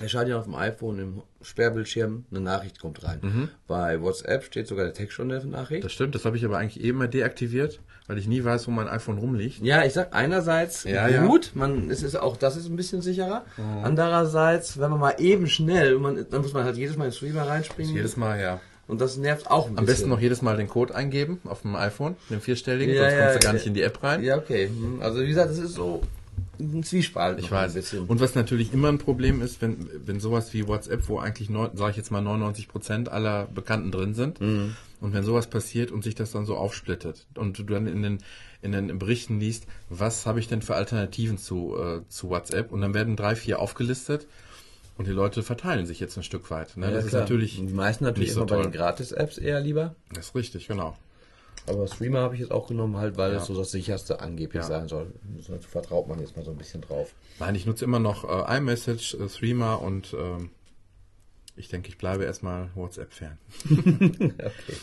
erscheint 0.00 0.28
ja 0.28 0.38
auf 0.38 0.44
dem 0.44 0.54
iPhone 0.56 0.98
im 0.98 1.22
Sperrbildschirm 1.42 2.24
eine 2.30 2.40
Nachricht 2.40 2.80
kommt 2.80 3.04
rein. 3.04 3.50
Bei 3.68 4.00
WhatsApp 4.00 4.42
steht 4.44 4.66
sogar 4.66 4.86
der 4.86 4.94
Text 4.94 5.14
schon 5.14 5.30
in 5.30 5.38
der 5.38 5.44
Nachricht. 5.44 5.84
das 5.84 5.92
stimmt. 5.92 6.14
Das 6.14 6.24
habe 6.24 6.36
ich 6.36 6.44
aber 6.44 6.58
eigentlich 6.58 6.82
eben 6.82 6.98
mal 6.98 7.08
deaktiviert, 7.08 7.80
weil 8.08 8.18
ich 8.18 8.26
nie 8.26 8.42
weiß, 8.42 8.66
wo 8.66 8.72
mein 8.72 8.88
iPhone 8.88 9.18
rumliegt. 9.18 9.60
Ja, 9.62 9.84
ich 9.84 9.92
sag 9.92 10.12
einerseits 10.14 10.84
Ja, 10.84 11.06
ja. 11.06 11.24
gut, 11.24 11.52
man 11.54 11.90
es 11.90 12.02
ist 12.02 12.16
auch 12.16 12.36
das 12.36 12.56
ist 12.56 12.66
ein 12.68 12.76
bisschen 12.76 13.02
sicherer. 13.02 13.44
Andererseits, 13.82 14.80
wenn 14.80 14.90
man 14.90 14.98
mal 14.98 15.14
eben 15.18 15.46
schnell, 15.46 15.98
man, 15.98 16.26
dann 16.28 16.42
muss 16.42 16.52
man 16.52 16.64
halt 16.64 16.76
jedes 16.76 16.96
Mal 16.96 17.04
in 17.04 17.10
den 17.10 17.16
Streamer 17.16 17.46
reinspringen 17.46 17.94
Jedes 17.94 18.16
Mal, 18.16 18.40
ja. 18.40 18.60
Und 18.86 19.00
das 19.00 19.16
nervt 19.16 19.50
auch 19.50 19.66
ein 19.66 19.70
Am 19.70 19.74
bisschen. 19.76 19.86
besten 19.86 20.08
noch 20.10 20.20
jedes 20.20 20.42
Mal 20.42 20.56
den 20.56 20.68
Code 20.68 20.94
eingeben 20.94 21.40
auf 21.44 21.62
dem 21.62 21.74
iPhone, 21.76 22.16
den 22.30 22.40
vierstelligen, 22.40 22.94
Ja, 22.94 23.02
sonst 23.02 23.12
ja, 23.14 23.20
kommst 23.24 23.34
du 23.36 23.40
gar 23.40 23.52
ja. 23.52 23.54
nicht 23.54 23.66
in 23.66 23.74
die 23.74 23.82
App 23.82 24.02
rein. 24.02 24.22
Ja, 24.22 24.36
okay. 24.36 24.68
Hm, 24.68 25.00
Also 25.00 25.20
wie 25.22 25.26
gesagt, 25.28 25.50
das 25.50 25.58
ist 25.58 25.74
so 25.74 26.02
ein 26.60 26.82
Zwiespalt. 26.84 27.38
Ich 27.40 27.50
weiß. 27.50 27.72
Ein 27.72 27.74
bisschen. 27.80 28.06
Und 28.06 28.20
was 28.20 28.34
natürlich 28.34 28.72
immer 28.72 28.88
ein 28.88 28.98
Problem 28.98 29.42
ist, 29.42 29.60
wenn, 29.62 29.88
wenn 30.04 30.20
sowas 30.20 30.52
wie 30.54 30.66
WhatsApp, 30.68 31.08
wo 31.08 31.18
eigentlich, 31.18 31.48
sage 31.74 31.90
ich 31.90 31.96
jetzt 31.96 32.10
mal, 32.10 32.20
99 32.20 32.68
Prozent 32.68 33.08
aller 33.10 33.46
Bekannten 33.46 33.90
drin 33.90 34.14
sind, 34.14 34.40
Mhm. 34.40 34.76
und 35.00 35.12
wenn 35.14 35.24
sowas 35.24 35.48
passiert 35.48 35.90
und 35.90 36.04
sich 36.04 36.14
das 36.14 36.30
dann 36.32 36.46
so 36.46 36.56
aufsplittet 36.56 37.26
und 37.36 37.58
du 37.58 37.62
dann 37.64 37.86
in 37.86 38.02
den, 38.02 38.18
in 38.62 38.72
den 38.72 38.98
Berichten 38.98 39.40
liest, 39.40 39.66
was 39.90 40.26
habe 40.26 40.38
ich 40.40 40.48
denn 40.48 40.62
für 40.62 40.74
Alternativen 40.76 41.38
zu, 41.38 41.76
äh, 41.76 42.00
zu 42.08 42.30
WhatsApp, 42.30 42.72
und 42.72 42.80
dann 42.82 42.94
werden 42.94 43.16
drei, 43.16 43.34
vier 43.36 43.58
aufgelistet 43.58 44.26
und 44.96 45.06
die 45.06 45.12
Leute 45.12 45.42
verteilen 45.42 45.86
sich 45.86 46.00
jetzt 46.00 46.16
ein 46.16 46.22
Stück 46.22 46.50
weit. 46.50 46.76
Ne? 46.76 46.86
ja, 46.86 46.92
das 46.92 47.06
klar. 47.06 47.22
ist 47.22 47.28
natürlich 47.30 47.56
die 47.56 47.62
meisten 47.72 48.04
natürlich 48.04 48.28
nicht 48.30 48.34
so 48.34 48.40
immer 48.40 48.46
bei 48.48 48.54
toll. 48.56 48.64
den 48.64 48.72
Gratis-Apps 48.72 49.38
eher 49.38 49.60
lieber. 49.60 49.94
Das 50.12 50.26
ist 50.26 50.34
richtig, 50.34 50.68
genau. 50.68 50.96
Aber 51.66 51.86
Streamer 51.88 52.20
habe 52.20 52.34
ich 52.34 52.40
jetzt 52.42 52.50
auch 52.52 52.66
genommen, 52.68 52.96
halt, 52.98 53.16
weil 53.16 53.32
Ja. 53.32 53.38
es 53.38 53.46
so 53.46 53.56
das 53.56 53.70
sicherste 53.70 54.20
angeblich 54.20 54.62
Ja. 54.62 54.68
sein 54.68 54.88
soll. 54.88 55.12
Da 55.48 55.54
vertraut 55.58 56.08
man 56.08 56.20
jetzt 56.20 56.36
mal 56.36 56.44
so 56.44 56.50
ein 56.50 56.58
bisschen 56.58 56.82
drauf. 56.82 57.12
Nein, 57.40 57.54
ich 57.54 57.64
nutze 57.64 57.84
immer 57.86 57.98
noch 57.98 58.24
äh, 58.48 58.56
iMessage, 58.58 59.14
äh, 59.14 59.26
Threema 59.28 59.74
und 59.74 60.14
ähm, 60.18 60.50
ich 61.56 61.68
denke, 61.68 61.88
ich 61.88 61.98
bleibe 61.98 62.24
erstmal 62.24 62.70
WhatsApp-Fan. 62.74 63.38
Okay. 64.34 64.76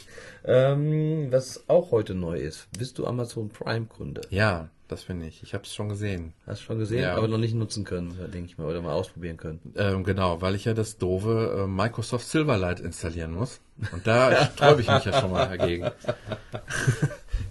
Ähm, 0.44 1.28
was 1.32 1.66
auch 1.70 1.92
heute 1.92 2.14
neu 2.16 2.38
ist, 2.40 2.68
bist 2.78 2.98
du 2.98 3.06
Amazon 3.06 3.50
Prime-Kunde? 3.50 4.22
Ja, 4.32 4.70
das 4.88 5.04
finde 5.04 5.28
ich. 5.28 5.44
Ich 5.44 5.54
habe 5.54 5.64
es 5.66 5.74
schon 5.76 5.88
gesehen. 5.90 6.34
Hast 6.48 6.62
du 6.62 6.66
schon 6.66 6.80
gesehen, 6.80 7.02
Ja. 7.04 7.16
aber 7.16 7.28
noch 7.28 7.38
nicht 7.38 7.54
nutzen 7.54 7.84
können, 7.84 8.18
denke 8.34 8.48
ich 8.50 8.58
mal, 8.58 8.66
oder 8.68 8.82
mal 8.82 8.94
ausprobieren 8.94 9.38
können. 9.38 9.60
Ähm, 9.76 10.04
genau, 10.04 10.42
weil 10.42 10.56
ich 10.56 10.66
ja 10.66 10.74
das 10.74 10.98
doofe 10.98 11.64
äh, 11.64 11.68
Microsoft 11.68 12.28
Silverlight 12.28 12.80
installieren 12.80 13.34
muss. 13.34 13.62
Und 13.92 14.08
da 14.08 14.46
sträube 14.46 14.82
ich 14.82 14.88
mich 14.90 15.06
ja 15.06 15.20
schon 15.20 15.32
mal 15.32 15.46
dagegen. 15.58 15.90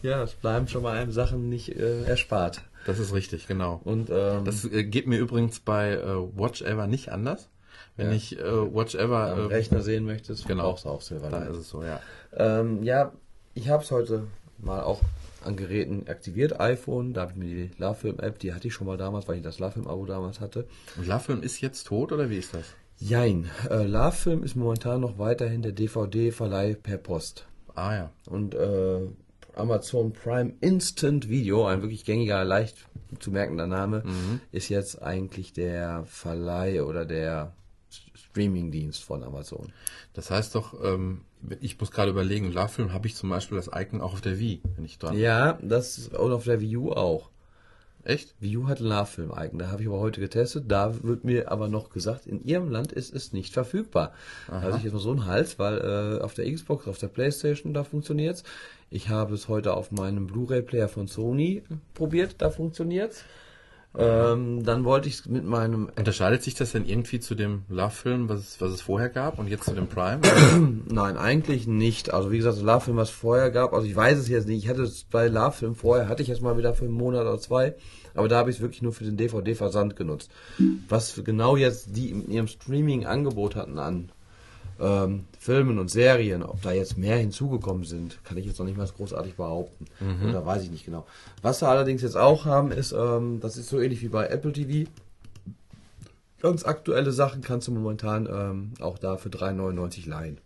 Ja, 0.03 0.23
es 0.23 0.33
bleiben 0.33 0.67
schon 0.67 0.83
mal 0.83 0.97
einem 0.97 1.13
Sachen 1.13 1.51
nicht 1.51 1.77
äh, 1.77 2.05
erspart. 2.05 2.63
Das 2.87 2.99
ist 2.99 3.13
richtig, 3.13 3.47
genau. 3.47 3.81
Und 3.85 4.09
ähm, 4.11 4.47
Das 4.47 4.65
äh, 4.65 4.83
geht 4.85 5.07
mir 5.07 5.19
übrigens 5.19 5.61
bei 5.61 5.93
äh, 5.93 6.07
Watch 6.39 6.63
Ever 6.63 6.87
nicht 6.87 7.11
anders. 7.13 7.51
Wenn 8.01 8.11
Ja. 8.11 8.17
ich 8.17 8.39
äh, 8.39 8.43
Watch 8.75 8.95
Ever... 8.95 9.33
am 9.33 9.39
Äh, 9.39 9.55
Rechner 9.55 9.83
sehen 9.83 10.05
möchtest, 10.07 10.47
genau. 10.49 10.65
brauchst 10.65 10.85
du 10.85 10.89
auch 10.89 10.99
da 11.01 11.05
Silverlight. 11.05 11.51
ist 11.51 11.57
es 11.59 11.69
so, 11.69 11.83
ja. 11.83 12.01
Ähm, 12.35 12.83
ja, 12.83 13.13
ich 13.55 13.69
habe 13.69 13.83
es 13.83 13.91
heute 13.91 14.25
mal 14.59 14.83
auch 14.83 15.01
an 15.45 15.57
Geräten 15.57 16.07
aktiviert, 16.09 16.61
iPhone, 16.61 17.15
da 17.15 17.23
habe 17.23 17.33
ich 17.33 17.39
mir 17.39 17.47
die 17.49 17.71
LaFilm-App, 17.79 18.39
die 18.39 18.53
hatte 18.53 18.69
ich 18.69 18.75
schon 18.75 18.87
mal 18.87 18.97
damals, 18.99 19.27
weil 19.29 19.37
ich 19.37 19.43
das 19.43 19.59
LaFilm-Abo 19.59 20.05
damals 20.07 20.41
hatte. 20.41 20.67
Und 20.99 21.07
LaFilm 21.07 21.43
ist 21.43 21.61
jetzt 21.61 21.87
tot 21.87 22.13
oder 22.13 22.29
wie 22.31 22.37
ist 22.39 22.53
das? 22.55 22.65
Jein, 22.99 23.49
äh, 23.71 23.85
LaFilm 23.85 24.43
ist 24.43 24.57
momentan 24.57 25.01
noch 25.01 25.19
weiterhin 25.19 25.63
der 25.63 25.73
DVD-Verleih 25.73 26.75
per 26.75 26.99
Post. 26.99 27.47
Ah 27.75 27.95
ja. 27.95 28.11
Und 28.27 28.55
äh, 28.55 29.01
Amazon 29.57 30.13
Prime 30.13 30.53
Instant 30.61 31.29
Video, 31.31 31.65
ein 31.67 31.81
wirklich 31.83 32.05
gängiger, 32.05 32.45
leicht 32.45 32.87
zu 33.19 33.31
merkender 33.31 33.67
Name, 33.67 34.05
ist 34.53 34.69
jetzt 34.69 35.03
eigentlich 35.03 35.53
der 35.53 36.05
Verleih 36.07 36.83
oder 36.83 37.05
der 37.05 37.53
Streamingdienst 38.31 39.03
von 39.03 39.23
Amazon. 39.23 39.73
Das 40.13 40.31
heißt 40.31 40.55
doch, 40.55 40.75
ähm, 40.85 41.23
ich 41.61 41.79
muss 41.79 41.91
gerade 41.91 42.11
überlegen, 42.11 42.53
LaFilm 42.53 42.93
habe 42.93 43.07
ich 43.07 43.15
zum 43.15 43.31
Beispiel 43.31 43.57
das 43.57 43.71
Icon 43.75 44.01
auch 44.01 44.13
auf 44.13 44.21
der 44.21 44.39
Wii, 44.39 44.61
wenn 44.77 44.85
ich 44.85 44.99
dran. 44.99 45.17
Ja, 45.17 45.59
das 45.63 46.09
und 46.09 46.33
auf 46.33 46.45
der 46.45 46.61
Wii 46.61 46.77
U 46.77 46.93
auch. 46.93 47.31
Echt? 48.03 48.35
Wii 48.41 48.57
U 48.57 48.69
hat 48.69 48.79
einen 48.79 48.89
Love-Film 48.89 49.31
eigen. 49.33 49.59
Da 49.59 49.69
habe 49.69 49.83
ich 49.83 49.89
aber 49.89 50.01
heute 50.01 50.21
getestet. 50.21 50.65
Da 50.69 51.03
wird 51.03 51.25
mir 51.25 51.51
aber 51.51 51.69
noch 51.69 51.91
gesagt, 51.91 52.27
in 52.27 52.43
ihrem 52.43 52.71
Land 52.71 52.93
ist 52.93 53.15
es 53.15 53.33
nicht 53.33 53.53
verfügbar. 53.53 54.15
Da 54.49 54.63
hatte 54.63 54.79
ich 54.79 54.85
jetzt 54.85 54.95
mal 54.95 55.01
so 55.01 55.11
einen 55.11 55.27
Hals, 55.27 55.59
weil 55.59 55.79
äh, 55.79 56.23
auf 56.23 56.33
der 56.33 56.51
Xbox, 56.51 56.89
auf 56.89 56.99
der 56.99 57.09
Playstation, 57.09 57.75
da 57.75 57.85
funktioniert's. 57.85 58.43
Ich 58.89 59.11
habe 59.11 59.35
es 59.35 59.49
heute 59.49 59.75
auf 59.75 59.91
meinem 59.91 60.27
Blu-ray-Player 60.27 60.89
von 60.89 61.09
Sony 61.09 61.63
probiert, 61.93 62.37
da 62.39 62.51
funktioniert's. 62.51 63.25
Ähm, 63.99 64.65
dann 64.65 64.85
wollte 64.85 65.09
ich 65.09 65.27
mit 65.27 65.45
meinem 65.45 65.91
Unterscheidet 65.97 66.45
sich 66.45 66.55
das 66.55 66.73
denn 66.73 66.87
irgendwie 66.87 67.19
zu 67.19 67.35
dem 67.35 67.65
Love-Film, 67.69 68.29
was 68.29 68.41
es, 68.41 68.61
was 68.61 68.71
es 68.71 68.81
vorher 68.81 69.09
gab 69.09 69.39
und 69.41 69.49
jetzt 69.49 69.65
zu 69.65 69.75
dem 69.75 69.89
Prime? 69.89 70.21
Nein, 70.89 71.17
eigentlich 71.17 71.67
nicht. 71.67 72.15
Also 72.15 72.31
wie 72.31 72.37
gesagt, 72.37 72.63
Love-Film, 72.63 72.97
was 72.97 73.09
es 73.09 73.15
vorher 73.15 73.51
gab, 73.51 73.73
also 73.73 73.87
ich 73.87 73.97
weiß 73.97 74.19
es 74.19 74.29
jetzt 74.29 74.47
nicht. 74.47 74.63
Ich 74.63 74.71
hatte 74.71 74.83
es 74.83 75.05
bei 75.05 75.27
Love-Film 75.27 75.75
vorher, 75.75 76.09
hatte 76.09 76.23
ich 76.23 76.29
es 76.29 76.41
mal 76.41 76.57
wieder 76.57 76.75
für 76.75 76.85
einen 76.85 76.95
Monat 76.95 77.23
oder 77.23 77.41
zwei, 77.41 77.75
aber 78.15 78.29
da 78.29 78.39
habe 78.39 78.51
ich 78.51 78.57
es 78.57 78.63
wirklich 78.63 78.83
nur 78.83 78.93
für 78.93 79.05
den 79.05 79.17
DVD-Versand 79.17 79.97
genutzt. 79.97 80.31
Was 80.89 81.21
genau 81.25 81.57
jetzt 81.57 81.97
die 81.97 82.11
in 82.11 82.31
ihrem 82.31 82.47
Streaming-Angebot 82.47 83.57
hatten 83.57 83.79
an 83.79 84.13
ähm, 84.81 85.25
Filmen 85.39 85.79
und 85.79 85.91
Serien, 85.91 86.43
ob 86.43 86.63
da 86.63 86.73
jetzt 86.73 86.97
mehr 86.99 87.17
hinzugekommen 87.19 87.85
sind, 87.85 88.23
kann 88.25 88.37
ich 88.37 88.47
jetzt 88.47 88.59
noch 88.59 88.67
nicht 88.67 88.77
mal 88.79 88.87
großartig 88.87 89.35
behaupten. 89.35 89.87
Oder 90.29 90.45
weiß 90.45 90.63
ich 90.63 90.71
nicht 90.71 90.85
genau. 90.85 91.07
Was 91.43 91.59
sie 91.61 91.69
allerdings 91.69 92.03
jetzt 92.03 92.17
auch 92.17 92.45
haben, 92.45 92.73
ist, 92.73 92.93
ähm, 92.93 93.41
das 93.41 93.57
ist 93.57 93.69
so 93.69 93.81
ähnlich 93.81 94.03
wie 94.03 94.09
bei 94.09 94.27
Apple 94.27 94.53
TV. 94.53 94.91
Ganz 96.43 96.65
aktuelle 96.65 97.13
Sachen 97.13 97.43
kannst 97.43 97.69
du 97.69 97.73
momentan 97.73 98.27
ähm, 98.27 98.73
auch 98.81 98.99
da 98.99 99.17
für 99.17 99.29
3,99 99.29 100.09
leihen. 100.09 100.39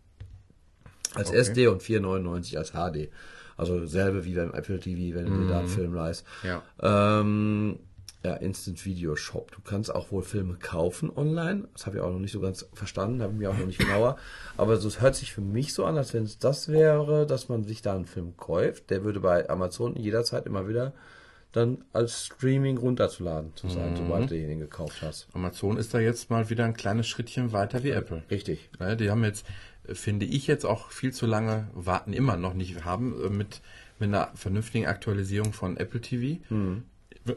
Als 1.14 1.28
Okay. 1.28 1.38
SD 1.38 1.66
und 1.68 1.82
4,99 1.82 2.58
als 2.58 2.72
HD. 2.72 3.10
Also 3.56 3.86
selbe 3.86 4.24
wie 4.24 4.34
beim 4.34 4.52
Apple 4.52 4.80
TV, 4.80 5.14
wenn 5.16 5.26
du 5.26 5.38
dir 5.42 5.48
da 5.48 5.58
einen 5.60 5.68
Film 5.68 5.94
leihst. 5.94 6.24
Ja. 6.42 6.62
Ähm, 6.82 7.78
ja, 8.24 8.34
Instant 8.34 8.84
Video 8.86 9.16
Shop. 9.16 9.52
Du 9.52 9.60
kannst 9.60 9.94
auch 9.94 10.10
wohl 10.10 10.22
Filme 10.22 10.54
kaufen 10.54 11.14
online. 11.14 11.68
Das 11.74 11.86
habe 11.86 11.98
ich 11.98 12.02
auch 12.02 12.10
noch 12.10 12.18
nicht 12.18 12.32
so 12.32 12.40
ganz 12.40 12.66
verstanden, 12.72 13.22
habe 13.22 13.34
ich 13.34 13.38
mir 13.38 13.50
auch 13.50 13.58
noch 13.58 13.66
nicht 13.66 13.78
genauer. 13.78 14.16
Aber 14.56 14.78
so, 14.78 14.88
es 14.88 15.02
hört 15.02 15.14
sich 15.14 15.32
für 15.32 15.42
mich 15.42 15.74
so 15.74 15.84
an, 15.84 15.98
als 15.98 16.14
wenn 16.14 16.24
es 16.24 16.38
das 16.38 16.68
wäre, 16.68 17.26
dass 17.26 17.50
man 17.50 17.64
sich 17.64 17.82
da 17.82 17.94
einen 17.94 18.06
Film 18.06 18.36
kauft. 18.36 18.88
Der 18.88 19.04
würde 19.04 19.20
bei 19.20 19.48
Amazon 19.50 19.94
jederzeit 19.96 20.46
immer 20.46 20.68
wieder 20.68 20.94
dann 21.52 21.84
als 21.92 22.26
Streaming 22.26 22.78
runterzuladen 22.78 23.52
zu 23.54 23.68
sein, 23.68 23.94
sobald 23.94 24.30
du 24.30 24.34
den 24.34 24.58
gekauft 24.58 25.02
hast. 25.02 25.28
Amazon 25.34 25.76
ist 25.76 25.94
da 25.94 26.00
jetzt 26.00 26.28
mal 26.28 26.50
wieder 26.50 26.64
ein 26.64 26.74
kleines 26.74 27.06
Schrittchen 27.06 27.52
weiter 27.52 27.84
wie 27.84 27.90
Apple. 27.90 28.24
Richtig. 28.28 28.70
Ne, 28.80 28.96
die 28.96 29.08
haben 29.08 29.22
jetzt, 29.22 29.46
finde 29.84 30.26
ich, 30.26 30.48
jetzt 30.48 30.64
auch 30.64 30.90
viel 30.90 31.12
zu 31.12 31.26
lange 31.26 31.68
warten, 31.72 32.12
immer 32.12 32.36
noch 32.36 32.54
nicht 32.54 32.84
haben, 32.84 33.14
äh, 33.24 33.28
mit, 33.28 33.60
mit 34.00 34.08
einer 34.08 34.30
vernünftigen 34.34 34.86
Aktualisierung 34.86 35.52
von 35.52 35.76
Apple 35.76 36.00
TV. 36.00 36.40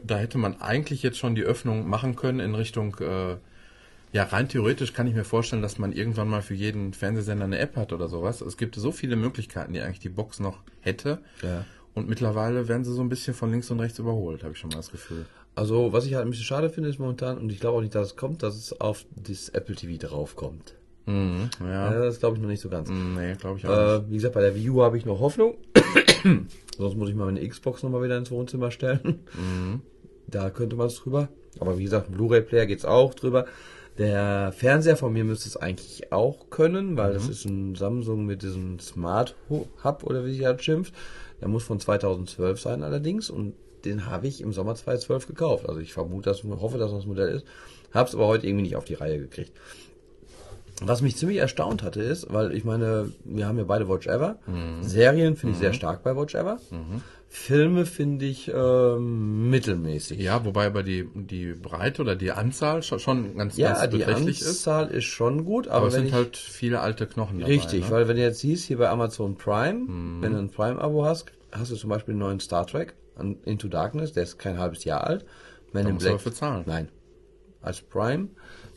Da 0.04 0.18
hätte 0.18 0.38
man 0.38 0.60
eigentlich 0.60 1.02
jetzt 1.02 1.18
schon 1.18 1.34
die 1.34 1.42
Öffnung 1.42 1.88
machen 1.88 2.14
können 2.16 2.40
in 2.40 2.54
Richtung, 2.54 2.96
äh, 3.00 3.36
ja, 4.12 4.24
rein 4.24 4.48
theoretisch 4.48 4.92
kann 4.92 5.06
ich 5.06 5.14
mir 5.14 5.24
vorstellen, 5.24 5.62
dass 5.62 5.78
man 5.78 5.92
irgendwann 5.92 6.28
mal 6.28 6.42
für 6.42 6.54
jeden 6.54 6.92
Fernsehsender 6.94 7.44
eine 7.44 7.58
App 7.58 7.76
hat 7.76 7.92
oder 7.92 8.08
sowas. 8.08 8.40
Es 8.40 8.56
gibt 8.56 8.74
so 8.74 8.92
viele 8.92 9.16
Möglichkeiten, 9.16 9.72
die 9.72 9.80
eigentlich 9.80 10.00
die 10.00 10.08
Box 10.08 10.40
noch 10.40 10.58
hätte. 10.80 11.18
Ja. 11.42 11.64
Und 11.94 12.08
mittlerweile 12.08 12.68
werden 12.68 12.84
sie 12.84 12.92
so 12.92 13.02
ein 13.02 13.08
bisschen 13.08 13.34
von 13.34 13.50
links 13.50 13.70
und 13.70 13.80
rechts 13.80 13.98
überholt, 13.98 14.42
habe 14.44 14.52
ich 14.52 14.58
schon 14.58 14.70
mal 14.70 14.76
das 14.76 14.90
Gefühl. 14.90 15.26
Also, 15.54 15.92
was 15.92 16.06
ich 16.06 16.14
halt 16.14 16.24
ein 16.24 16.30
bisschen 16.30 16.44
schade 16.44 16.70
finde, 16.70 16.88
ist 16.88 16.98
momentan, 17.00 17.36
und 17.38 17.50
ich 17.50 17.58
glaube 17.58 17.78
auch 17.78 17.82
nicht, 17.82 17.94
dass 17.94 18.08
es 18.08 18.16
kommt, 18.16 18.42
dass 18.42 18.54
es 18.56 18.80
auf 18.80 19.04
das 19.16 19.48
Apple 19.48 19.74
TV 19.74 20.06
draufkommt. 20.06 20.74
Mhm, 21.06 21.48
Ja, 21.60 21.92
ja. 21.92 21.98
das 22.04 22.20
glaube 22.20 22.36
ich 22.36 22.42
noch 22.42 22.48
nicht 22.48 22.60
so 22.60 22.68
ganz. 22.68 22.88
Nee, 22.90 23.34
glaube 23.34 23.58
ich 23.58 23.66
auch 23.66 23.98
nicht. 23.98 24.06
Äh, 24.06 24.10
wie 24.10 24.14
gesagt, 24.16 24.34
bei 24.34 24.42
der 24.42 24.54
Wii 24.54 24.70
U 24.70 24.82
habe 24.82 24.96
ich 24.98 25.04
noch 25.06 25.18
Hoffnung. 25.20 25.54
Sonst 26.78 26.96
muss 26.96 27.08
ich 27.08 27.14
mal 27.14 27.26
meine 27.26 27.46
Xbox 27.46 27.82
nochmal 27.82 28.02
wieder 28.02 28.16
ins 28.16 28.30
Wohnzimmer 28.30 28.70
stellen. 28.70 29.20
Da 30.26 30.50
könnte 30.50 30.76
man 30.76 30.88
es 30.88 30.96
drüber. 30.96 31.28
Aber 31.58 31.78
wie 31.78 31.84
gesagt, 31.84 32.12
Blu-ray-Player 32.12 32.66
geht's 32.66 32.84
auch 32.84 33.14
drüber. 33.14 33.46
Der 33.98 34.52
Fernseher 34.52 34.96
von 34.96 35.12
mir 35.12 35.24
müsste 35.24 35.48
es 35.48 35.56
eigentlich 35.56 36.12
auch 36.12 36.50
können, 36.50 36.96
weil 36.96 37.12
das 37.12 37.28
ist 37.28 37.44
ein 37.46 37.74
Samsung 37.74 38.26
mit 38.26 38.42
diesem 38.42 38.78
Smart 38.78 39.34
Hub 39.50 40.04
oder 40.04 40.24
wie 40.24 40.30
sich 40.30 40.42
das 40.42 40.62
schimpft. 40.62 40.94
Der 41.40 41.48
muss 41.48 41.64
von 41.64 41.80
2012 41.80 42.60
sein 42.60 42.84
allerdings 42.84 43.28
und 43.28 43.54
den 43.84 44.06
habe 44.06 44.28
ich 44.28 44.40
im 44.40 44.52
Sommer 44.52 44.76
2012 44.76 45.26
gekauft. 45.26 45.68
Also 45.68 45.80
ich 45.80 45.92
vermute, 45.92 46.30
dass, 46.30 46.44
hoffe, 46.44 46.78
dass 46.78 46.92
das 46.92 47.06
Modell 47.06 47.28
ist. 47.28 47.46
Hab's 47.92 48.14
aber 48.14 48.28
heute 48.28 48.46
irgendwie 48.46 48.62
nicht 48.62 48.76
auf 48.76 48.84
die 48.84 48.94
Reihe 48.94 49.18
gekriegt. 49.18 49.52
Was 50.84 51.02
mich 51.02 51.16
ziemlich 51.16 51.38
erstaunt 51.38 51.82
hatte 51.82 52.00
ist, 52.02 52.32
weil 52.32 52.54
ich 52.54 52.64
meine, 52.64 53.10
wir 53.24 53.46
haben 53.48 53.58
ja 53.58 53.64
beide 53.64 53.88
Watch 53.88 54.06
Ever. 54.06 54.38
Serien 54.80 55.36
finde 55.36 55.54
ich 55.54 55.58
sehr 55.58 55.72
stark 55.72 56.02
bei 56.04 56.16
Watch 56.16 56.34
Ever. 56.34 56.58
Filme 57.30 57.84
finde 57.84 58.24
ich 58.24 58.50
ähm, 58.54 59.50
mittelmäßig. 59.50 60.18
Ja, 60.18 60.44
wobei 60.46 60.66
aber 60.66 60.82
die, 60.82 61.06
die 61.14 61.52
Breite 61.52 62.00
oder 62.02 62.16
die 62.16 62.30
Anzahl 62.32 62.82
schon, 62.82 63.00
schon 63.00 63.36
ganz, 63.36 63.56
Ja, 63.58 63.74
ganz 63.74 63.90
die 63.90 63.98
beträchtlich 63.98 64.40
ist. 64.40 64.48
Anzahl 64.66 64.88
ist. 64.88 65.04
schon 65.04 65.44
gut, 65.44 65.68
aber, 65.68 65.76
Aber 65.78 65.86
es 65.88 65.94
sind 65.94 66.06
ich, 66.06 66.12
halt 66.14 66.36
viele 66.38 66.80
alte 66.80 67.06
Knochen 67.06 67.40
dabei. 67.40 67.52
richtig, 67.52 67.84
ne? 67.84 67.90
weil 67.90 68.08
wenn 68.08 68.16
du 68.16 68.22
jetzt 68.22 68.38
siehst, 68.40 68.64
hier 68.66 68.78
bei 68.78 68.88
Amazon 68.88 69.36
Prime, 69.36 69.80
Mhm. 69.80 70.22
wenn 70.22 70.32
du 70.32 70.38
ein 70.38 70.50
Prime-Abo 70.50 71.04
hast, 71.04 71.26
hast 71.52 71.70
du 71.70 71.76
zum 71.76 71.90
Beispiel 71.90 72.12
einen 72.12 72.20
neuen 72.20 72.40
Star 72.40 72.66
Trek 72.66 72.94
Into 73.44 73.68
Darkness, 73.68 74.12
der 74.12 74.22
ist 74.22 74.38
kein 74.38 74.58
halbes 74.58 74.84
Jahr 74.84 75.04
alt. 75.04 75.26
Wenn 75.72 75.84
Da 75.84 75.90
in 75.90 75.98
du 75.98 76.04
dafür 76.06 76.32
zahlen. 76.32 76.62
Nein. 76.66 76.88
Als 77.60 77.82
Prime, 77.82 78.28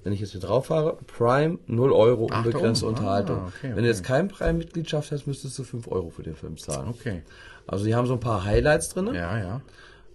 wenn 0.03 0.13
ich 0.13 0.19
jetzt 0.19 0.31
hier 0.31 0.41
drauf 0.41 0.67
fahre, 0.67 0.97
Prime 1.07 1.59
0 1.67 1.91
Euro 1.91 2.27
Ach, 2.31 2.37
unbegrenzte 2.43 2.85
oben. 2.85 2.95
Unterhaltung. 2.95 3.37
Ah, 3.37 3.47
okay, 3.47 3.63
Wenn 3.63 3.71
okay. 3.73 3.81
du 3.81 3.87
jetzt 3.87 4.03
kein 4.03 4.27
Prime-Mitgliedschaft 4.27 5.11
hast, 5.11 5.27
müsstest 5.27 5.57
du 5.59 5.63
5 5.63 5.87
Euro 5.87 6.09
für 6.09 6.23
den 6.23 6.35
Film 6.35 6.57
zahlen. 6.57 6.89
Okay. 6.89 7.21
Also 7.67 7.85
die 7.85 7.95
haben 7.95 8.07
so 8.07 8.13
ein 8.13 8.19
paar 8.19 8.43
Highlights 8.43 8.89
drin. 8.89 9.07
Ja, 9.13 9.37
ja. 9.37 9.61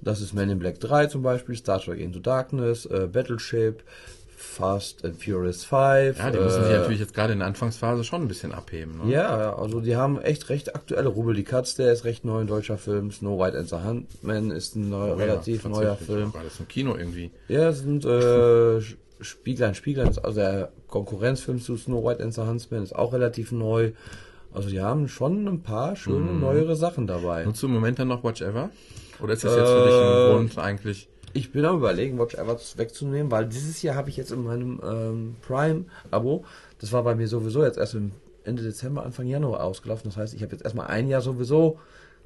Das 0.00 0.20
ist 0.20 0.34
Man 0.34 0.50
in 0.50 0.58
Black 0.58 0.80
3 0.80 1.06
zum 1.06 1.22
Beispiel, 1.22 1.56
Star 1.56 1.80
Trek 1.80 2.00
Into 2.00 2.18
Darkness, 2.18 2.86
äh, 2.86 3.08
Battleship, 3.10 3.82
Fast 4.36 5.04
and 5.04 5.22
Furious 5.22 5.64
5. 5.64 6.18
Ja, 6.18 6.30
die 6.30 6.38
müssen 6.38 6.62
sich 6.62 6.72
äh, 6.72 6.78
natürlich 6.78 7.00
jetzt 7.00 7.14
gerade 7.14 7.32
in 7.32 7.38
der 7.38 7.48
Anfangsphase 7.48 8.04
schon 8.04 8.22
ein 8.22 8.28
bisschen 8.28 8.52
abheben. 8.52 8.98
Ne? 9.04 9.12
Ja, 9.12 9.56
also 9.56 9.80
die 9.80 9.96
haben 9.96 10.20
echt 10.20 10.50
recht 10.50 10.74
aktuelle. 10.74 11.08
Rubbel 11.08 11.34
die 11.34 11.44
Katz, 11.44 11.74
der 11.74 11.92
ist 11.92 12.04
recht 12.04 12.24
neu, 12.24 12.40
ein 12.40 12.46
deutscher 12.46 12.76
Film. 12.76 13.10
Snow 13.10 13.38
White 13.38 13.56
and 13.58 13.68
the 13.68 13.76
Huntsman 13.76 14.50
ist 14.50 14.76
ein 14.76 14.90
neu, 14.90 15.04
Oh 15.04 15.08
ja, 15.08 15.14
relativ 15.14 15.64
neuer. 15.64 15.96
Film. 15.96 16.34
War 16.34 16.42
das 16.42 16.60
im 16.60 16.68
Kino 16.68 16.94
irgendwie? 16.96 17.30
Ja, 17.48 17.72
sind 17.72 18.04
äh, 18.04 18.80
Spieglein, 19.20 19.74
Spieglein 19.74 20.08
ist 20.08 20.18
also 20.18 20.40
der 20.40 20.70
Konkurrenzfilm 20.88 21.60
zu 21.60 21.76
Snow 21.76 22.04
White 22.04 22.22
and 22.22 22.34
the 22.34 22.42
Huntsman 22.42 22.82
ist 22.82 22.94
auch 22.94 23.12
relativ 23.12 23.52
neu. 23.52 23.92
Also 24.52 24.68
die 24.70 24.80
haben 24.80 25.08
schon 25.08 25.46
ein 25.48 25.62
paar 25.62 25.96
schöne 25.96 26.32
Mhm. 26.32 26.40
neuere 26.40 26.76
Sachen 26.76 27.06
dabei. 27.06 27.44
Nutzt 27.44 27.62
du 27.62 27.66
im 27.66 27.74
Moment 27.74 27.98
dann 27.98 28.08
noch 28.08 28.24
Watch 28.24 28.40
Ever? 28.42 28.70
Oder 29.20 29.32
ist 29.34 29.44
das 29.44 29.56
jetzt 29.56 29.70
für 29.70 29.84
dich 29.84 29.94
Äh, 29.94 30.00
ein 30.00 30.30
Grund 30.32 30.58
eigentlich? 30.58 31.08
Ich 31.32 31.52
bin 31.52 31.64
am 31.66 31.76
überlegen, 31.78 32.18
Watch 32.18 32.34
Ever 32.34 32.58
wegzunehmen, 32.76 33.30
weil 33.30 33.46
dieses 33.46 33.82
Jahr 33.82 33.94
habe 33.96 34.08
ich 34.08 34.16
jetzt 34.16 34.32
in 34.32 34.44
meinem 34.44 34.80
ähm, 34.84 35.36
Prime-Abo, 35.46 36.44
das 36.80 36.92
war 36.92 37.02
bei 37.02 37.14
mir 37.14 37.28
sowieso 37.28 37.64
jetzt 37.64 37.76
erst 37.78 37.94
im 37.94 38.12
Ende 38.44 38.62
Dezember, 38.62 39.04
Anfang 39.04 39.26
Januar 39.26 39.62
ausgelaufen. 39.64 40.04
Das 40.08 40.16
heißt, 40.16 40.34
ich 40.34 40.42
habe 40.42 40.52
jetzt 40.52 40.62
erstmal 40.62 40.86
ein 40.86 41.08
Jahr 41.08 41.20
sowieso, 41.20 41.78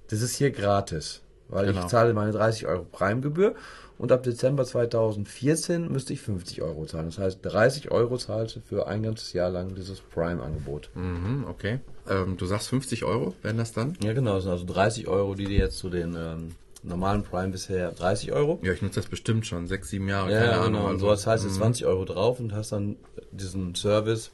das 0.09 0.23
ist 0.23 0.37
hier 0.37 0.51
gratis, 0.51 1.23
weil 1.51 1.67
Genau. 1.67 1.81
ich 1.83 1.87
zahle 1.89 2.15
meine 2.15 2.33
30 2.33 2.67
Euro 2.67 2.85
Prime-Gebühr 2.91 3.55
und 3.99 4.13
ab 4.13 4.23
Dezember 4.23 4.65
2014 4.65 5.91
müsste 5.93 6.13
ich 6.15 6.21
50 6.23 6.63
Euro 6.63 6.87
zahlen. 6.87 7.07
Das 7.07 7.19
heißt, 7.19 7.39
30 7.43 7.91
Euro 7.91 8.17
zahlst 8.17 8.57
du 8.57 8.61
für 8.61 8.87
ein 8.87 9.03
ganzes 9.03 9.33
Jahr 9.35 9.51
lang 9.51 9.75
dieses 9.75 10.01
Prime-Angebot. 10.01 10.91
Mhm, 10.95 11.45
okay. 11.49 11.81
Ähm, 12.09 12.37
du 12.39 12.47
sagst 12.47 12.69
50 12.69 13.05
Euro, 13.05 13.35
werden 13.43 13.59
das 13.59 13.73
dann? 13.73 13.97
Ja 14.03 14.13
genau, 14.15 14.35
das 14.37 14.45
sind 14.45 14.53
also 14.53 14.65
30 14.65 15.07
Euro, 15.09 15.35
die 15.35 15.45
dir 15.45 15.59
jetzt 15.59 15.79
zu 15.79 15.91
den 15.91 16.15
ähm, 16.17 16.55
normalen 16.83 17.23
Prime 17.25 17.49
bisher 17.51 17.93
30 17.93 18.33
Euro. 18.33 18.59
Ja, 18.63 18.73
ich 18.73 18.81
nutze 18.81 19.01
das 19.01 19.07
bestimmt 19.11 19.47
schon. 19.47 19.67
Sechs, 19.67 19.91
sieben 19.91 20.09
Jahre, 20.09 20.33
Ja, 20.33 20.39
keine 20.41 20.53
genau. 20.53 20.65
Ahnung. 20.67 20.81
Und 20.85 20.91
also, 20.93 21.07
so 21.07 21.11
das 21.11 21.27
heißt 21.27 21.45
jetzt 21.45 21.57
20 21.57 21.85
Euro 21.85 22.07
drauf 22.07 22.41
und 22.41 22.55
hast 22.55 22.73
dann 22.73 22.97
diesen 23.33 23.75
Service, 23.75 24.31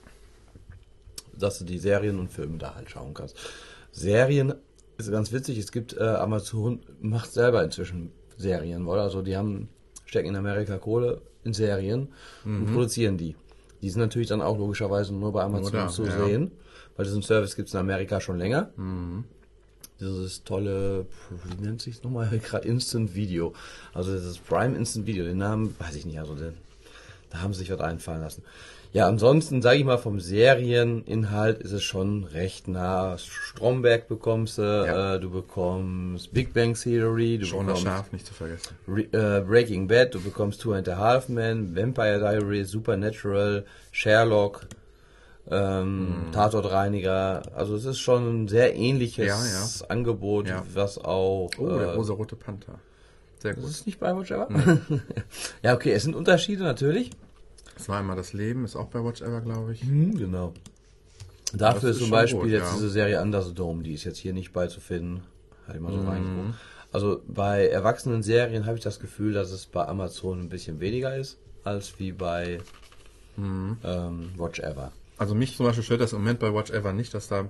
dass 1.36 1.58
du 1.58 1.64
die 1.64 1.78
Serien 1.78 2.18
und 2.20 2.30
Filme 2.30 2.56
da 2.58 2.76
halt 2.76 2.88
schauen 2.88 3.14
kannst. 3.14 3.36
Serien 3.90 4.54
ist 4.98 5.10
ganz 5.10 5.32
witzig. 5.32 5.58
Es 5.58 5.72
gibt 5.72 5.96
äh, 5.96 6.02
Amazon 6.02 6.80
macht 7.00 7.32
selber 7.32 7.62
inzwischen 7.62 8.12
Serien, 8.36 8.86
oder? 8.86 9.02
Also 9.02 9.22
die 9.22 9.36
haben 9.36 9.68
stecken 10.06 10.28
in 10.28 10.36
Amerika 10.36 10.78
Kohle 10.78 11.20
in 11.44 11.52
Serien 11.52 12.08
und 12.44 12.72
produzieren 12.72 13.16
die. 13.16 13.36
Die 13.82 13.90
sind 13.90 14.00
natürlich 14.00 14.28
dann 14.28 14.40
auch 14.40 14.58
logischerweise 14.58 15.14
nur 15.14 15.32
bei 15.32 15.42
Amazon 15.42 15.72
da, 15.72 15.88
zu 15.88 16.04
ja. 16.04 16.24
sehen, 16.24 16.50
weil 16.96 17.04
diesen 17.04 17.22
Service 17.22 17.56
gibt 17.56 17.68
es 17.68 17.74
in 17.74 17.80
Amerika 17.80 18.20
schon 18.20 18.38
länger. 18.38 18.70
Dieses 20.00 20.44
tolle, 20.44 21.06
wie 21.30 21.64
nennt 21.64 21.82
sich 21.82 22.02
nochmal 22.02 22.28
gerade 22.42 22.66
Instant 22.66 23.14
Video. 23.14 23.54
Also 23.94 24.12
dieses 24.12 24.38
Prime 24.38 24.76
Instant 24.76 25.06
Video, 25.06 25.24
den 25.24 25.38
Namen 25.38 25.74
weiß 25.78 25.94
ich 25.96 26.06
nicht, 26.06 26.18
also 26.18 26.34
den, 26.34 26.54
da 27.30 27.42
haben 27.42 27.52
sie 27.52 27.60
sich 27.60 27.70
was 27.70 27.80
einfallen 27.80 28.20
lassen. 28.20 28.42
Ja, 28.92 29.06
ansonsten 29.08 29.60
sage 29.60 29.78
ich 29.78 29.84
mal 29.84 29.98
vom 29.98 30.20
Serieninhalt 30.20 31.58
ist 31.62 31.72
es 31.72 31.82
schon 31.82 32.24
recht 32.24 32.66
nah. 32.68 33.18
Stromberg 33.18 34.08
bekommst 34.08 34.58
du, 34.58 34.62
Ja. 34.62 35.14
äh, 35.16 35.20
du 35.20 35.30
bekommst 35.30 36.32
Big 36.32 36.54
Bang 36.54 36.74
Theory, 36.74 37.38
du 37.38 37.44
Schon 37.46 37.66
bekommst 37.66 37.84
scharf, 37.84 38.12
nicht 38.12 38.26
zu 38.26 38.32
vergessen. 38.32 38.74
Re 38.88 39.02
äh, 39.12 39.40
Breaking 39.42 39.86
Bad, 39.86 40.14
du 40.14 40.20
bekommst 40.20 40.60
Two 40.62 40.72
and 40.72 40.88
a 40.88 40.96
Half 40.96 41.28
Men, 41.28 41.76
Vampire 41.76 42.18
Diaries, 42.20 42.70
Supernatural, 42.70 43.66
Sherlock, 43.92 44.66
ähm, 45.50 46.14
Tatortreiniger. 46.32 47.42
Also 47.54 47.76
es 47.76 47.84
ist 47.84 47.98
schon 47.98 48.44
ein 48.44 48.48
sehr 48.48 48.74
ähnliches 48.76 49.24
Hm. 49.26 49.26
Ja, 49.26 49.60
ja. 49.84 49.88
Angebot, 49.90 50.48
Ja. 50.48 50.62
was 50.72 50.96
auch 50.98 51.50
Oh, 51.58 51.68
der 51.68 51.88
äh, 51.88 51.94
rosa-rote 51.94 52.36
Panther. 52.36 52.78
Sehr 53.40 53.52
Das 53.54 53.62
gut. 53.62 53.70
ist 53.70 53.86
nicht 53.86 54.00
bei 54.00 54.16
Watch 54.16 54.30
Ever? 54.30 54.48
ja, 55.62 55.74
okay, 55.74 55.92
es 55.92 56.02
sind 56.04 56.16
Unterschiede 56.16 56.62
natürlich. 56.64 57.10
Es 57.76 57.88
war 57.88 57.98
einmal 57.98 58.16
das 58.16 58.32
Leben, 58.32 58.64
ist 58.64 58.74
auch 58.76 58.86
bei 58.88 59.04
Watch 59.04 59.20
Ever, 59.22 59.40
glaube 59.40 59.72
ich. 59.74 59.84
Mhm, 59.84 60.16
genau. 60.16 60.54
Dafür 61.52 61.90
ist 61.90 61.98
zum 61.98 62.10
Beispiel 62.10 62.40
gut, 62.40 62.50
jetzt 62.50 62.70
ja. 62.70 62.74
diese 62.74 62.90
Serie 62.90 63.20
Under 63.22 63.42
the 63.42 63.54
Dome, 63.54 63.82
die 63.82 63.94
ist 63.94 64.04
jetzt 64.04 64.18
hier 64.18 64.32
nicht 64.32 64.52
beizufinden. 64.52 65.22
Ich 65.72 65.80
mal 65.80 65.92
so 65.92 66.00
Mhm. 66.00 66.08
reingeguckt. 66.08 66.54
Also 66.92 67.22
bei 67.26 67.68
erwachsenen 67.68 68.22
Serien 68.22 68.66
habe 68.66 68.76
ich 68.78 68.82
das 68.84 69.00
Gefühl, 69.00 69.32
dass 69.32 69.50
es 69.50 69.66
bei 69.66 69.86
Amazon 69.86 70.40
ein 70.40 70.48
bisschen 70.48 70.80
weniger 70.80 71.16
ist, 71.16 71.38
als 71.64 71.98
wie 71.98 72.12
bei 72.12 72.60
Mhm. 73.36 73.76
ähm, 73.84 74.30
Watch 74.36 74.60
Ever. 74.60 74.92
Also 75.18 75.34
mich 75.34 75.56
zum 75.56 75.66
Beispiel 75.66 75.84
stört 75.84 76.00
das 76.00 76.12
im 76.12 76.20
Moment 76.20 76.38
bei 76.40 76.52
Watch 76.54 76.70
Ever 76.70 76.92
nicht, 76.92 77.12
dass 77.14 77.28
da 77.28 77.48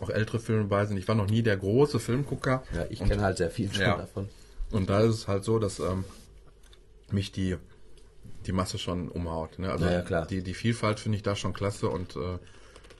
auch 0.00 0.10
ältere 0.10 0.38
Filme 0.38 0.64
bei 0.64 0.84
sind. 0.86 0.96
Ich 0.96 1.08
war 1.08 1.14
noch 1.14 1.28
nie 1.28 1.42
der 1.42 1.56
große 1.56 1.98
Filmgucker. 2.00 2.62
Ja, 2.74 2.86
ich 2.90 2.98
kenne 3.02 3.22
halt 3.22 3.36
sehr 3.38 3.50
viel 3.50 3.70
schon 3.72 3.82
Ja. 3.82 3.96
davon. 3.96 4.28
Und 4.70 4.90
da 4.90 5.00
ist 5.00 5.14
es 5.14 5.28
halt 5.28 5.44
so, 5.44 5.58
dass 5.58 5.78
ähm, 5.78 6.04
mich 7.10 7.32
die, 7.32 7.56
die 8.46 8.52
Masse 8.52 8.78
schon 8.78 9.08
umhaut. 9.08 9.58
Ne? 9.58 9.70
Also 9.70 9.86
Ja, 9.86 10.02
klar. 10.02 10.26
Die, 10.26 10.42
die 10.42 10.54
Vielfalt 10.54 11.00
finde 11.00 11.16
ich 11.16 11.22
da 11.22 11.36
schon 11.36 11.52
klasse 11.52 11.88
und 11.88 12.16
äh, 12.16 12.38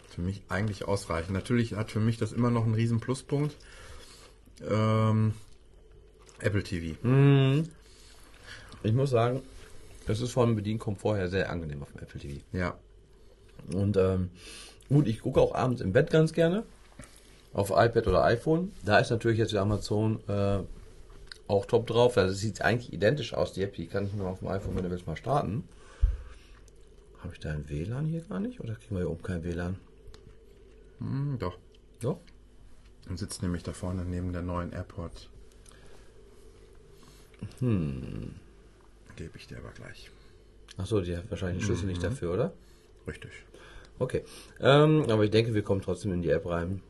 für 0.08 0.20
mich 0.20 0.42
eigentlich 0.48 0.86
ausreichend. 0.86 1.32
Natürlich 1.32 1.74
hat 1.74 1.90
für 1.90 2.00
mich 2.00 2.16
das 2.16 2.32
immer 2.32 2.50
noch 2.50 2.64
einen 2.64 2.74
riesen 2.74 3.00
Pluspunkt. 3.00 3.56
Ähm, 4.68 5.34
Apple 6.40 6.62
TV. 6.62 6.96
Mhm. 7.06 7.68
Ich 8.82 8.92
muss 8.92 9.10
sagen, 9.10 9.42
es 10.06 10.20
ist 10.20 10.32
vom 10.32 10.54
Bedienkomfort 10.54 11.16
her 11.16 11.28
sehr 11.28 11.50
angenehm 11.50 11.82
auf 11.82 11.92
dem 11.92 12.02
Apple 12.02 12.20
TV. 12.20 12.40
Ja. 12.52 12.76
Und 13.72 13.96
ähm, 13.96 14.30
gut, 14.88 15.06
ich 15.06 15.20
gucke 15.20 15.40
auch 15.40 15.54
abends 15.54 15.80
im 15.80 15.92
Bett 15.92 16.10
ganz 16.10 16.32
gerne. 16.32 16.64
Auf 17.52 17.70
iPad 17.70 18.06
oder 18.06 18.24
iPhone. 18.24 18.72
Da 18.84 18.98
ist 18.98 19.10
natürlich 19.10 19.38
jetzt 19.38 19.52
die 19.52 19.58
Amazon 19.58 20.20
äh, 20.28 20.58
auch 21.48 21.66
top 21.66 21.86
drauf. 21.86 22.16
Also 22.16 22.32
es 22.32 22.40
sieht 22.40 22.62
eigentlich 22.62 22.92
identisch 22.92 23.34
aus. 23.34 23.52
Die 23.52 23.62
App, 23.62 23.74
die 23.74 23.86
kann 23.86 24.06
ich 24.06 24.12
nur 24.14 24.28
auf 24.28 24.40
dem 24.40 24.48
iPhone, 24.48 24.76
wenn 24.76 24.84
du 24.84 24.90
willst, 24.90 25.06
mal 25.06 25.16
starten. 25.16 25.64
Habe 27.22 27.34
ich 27.34 27.40
da 27.40 27.50
ein 27.50 27.68
WLAN 27.68 28.06
hier 28.06 28.20
gar 28.20 28.40
nicht? 28.40 28.60
Oder 28.60 28.74
kriegen 28.74 28.96
wir 28.96 29.00
hier 29.00 29.10
oben 29.10 29.22
kein 29.22 29.44
WLAN? 29.44 29.76
Hm, 30.98 31.36
doch. 31.38 31.58
Doch. 32.00 32.18
Und 33.08 33.18
sitzt 33.18 33.42
nämlich 33.42 33.62
da 33.62 33.72
vorne 33.72 34.04
neben 34.04 34.32
der 34.32 34.42
neuen 34.42 34.72
Airport. 34.72 35.28
Hm. 37.60 38.34
Gebe 39.16 39.36
ich 39.36 39.46
dir 39.46 39.58
aber 39.58 39.70
gleich. 39.70 40.10
Achso, 40.76 41.00
die 41.00 41.16
hat 41.16 41.30
wahrscheinlich 41.30 41.62
den 41.62 41.66
Schlüssel 41.66 41.86
nicht 41.86 42.02
dafür, 42.02 42.34
oder? 42.34 42.52
Richtig. 43.06 43.30
Okay. 43.98 44.24
Ähm, 44.60 45.06
aber 45.08 45.24
ich 45.24 45.30
denke, 45.30 45.54
wir 45.54 45.62
kommen 45.62 45.80
trotzdem 45.80 46.12
in 46.12 46.22
die 46.22 46.30
App 46.30 46.46
rein. 46.46 46.82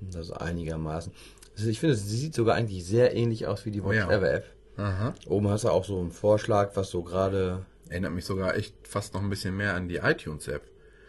Das 0.00 0.28
ist 0.28 0.32
einigermaßen. 0.32 1.12
Also 1.56 1.68
ich 1.68 1.80
finde, 1.80 1.94
sie 1.94 2.16
sieht 2.16 2.34
sogar 2.34 2.56
eigentlich 2.56 2.84
sehr 2.84 3.14
ähnlich 3.14 3.46
aus 3.46 3.64
wie 3.64 3.70
die 3.70 3.84
Watch 3.84 3.96
ja. 3.96 4.10
Ever 4.10 4.32
App. 4.32 4.46
Aha. 4.76 5.14
Oben 5.26 5.48
hast 5.48 5.64
du 5.64 5.68
auch 5.68 5.84
so 5.84 6.00
einen 6.00 6.10
Vorschlag, 6.10 6.74
was 6.74 6.90
so 6.90 7.02
gerade. 7.02 7.64
Erinnert 7.88 8.12
mich 8.12 8.24
sogar 8.24 8.56
echt 8.56 8.74
fast 8.88 9.14
noch 9.14 9.22
ein 9.22 9.30
bisschen 9.30 9.56
mehr 9.56 9.74
an 9.74 9.88
die 9.88 9.96
iTunes-App. 9.96 10.62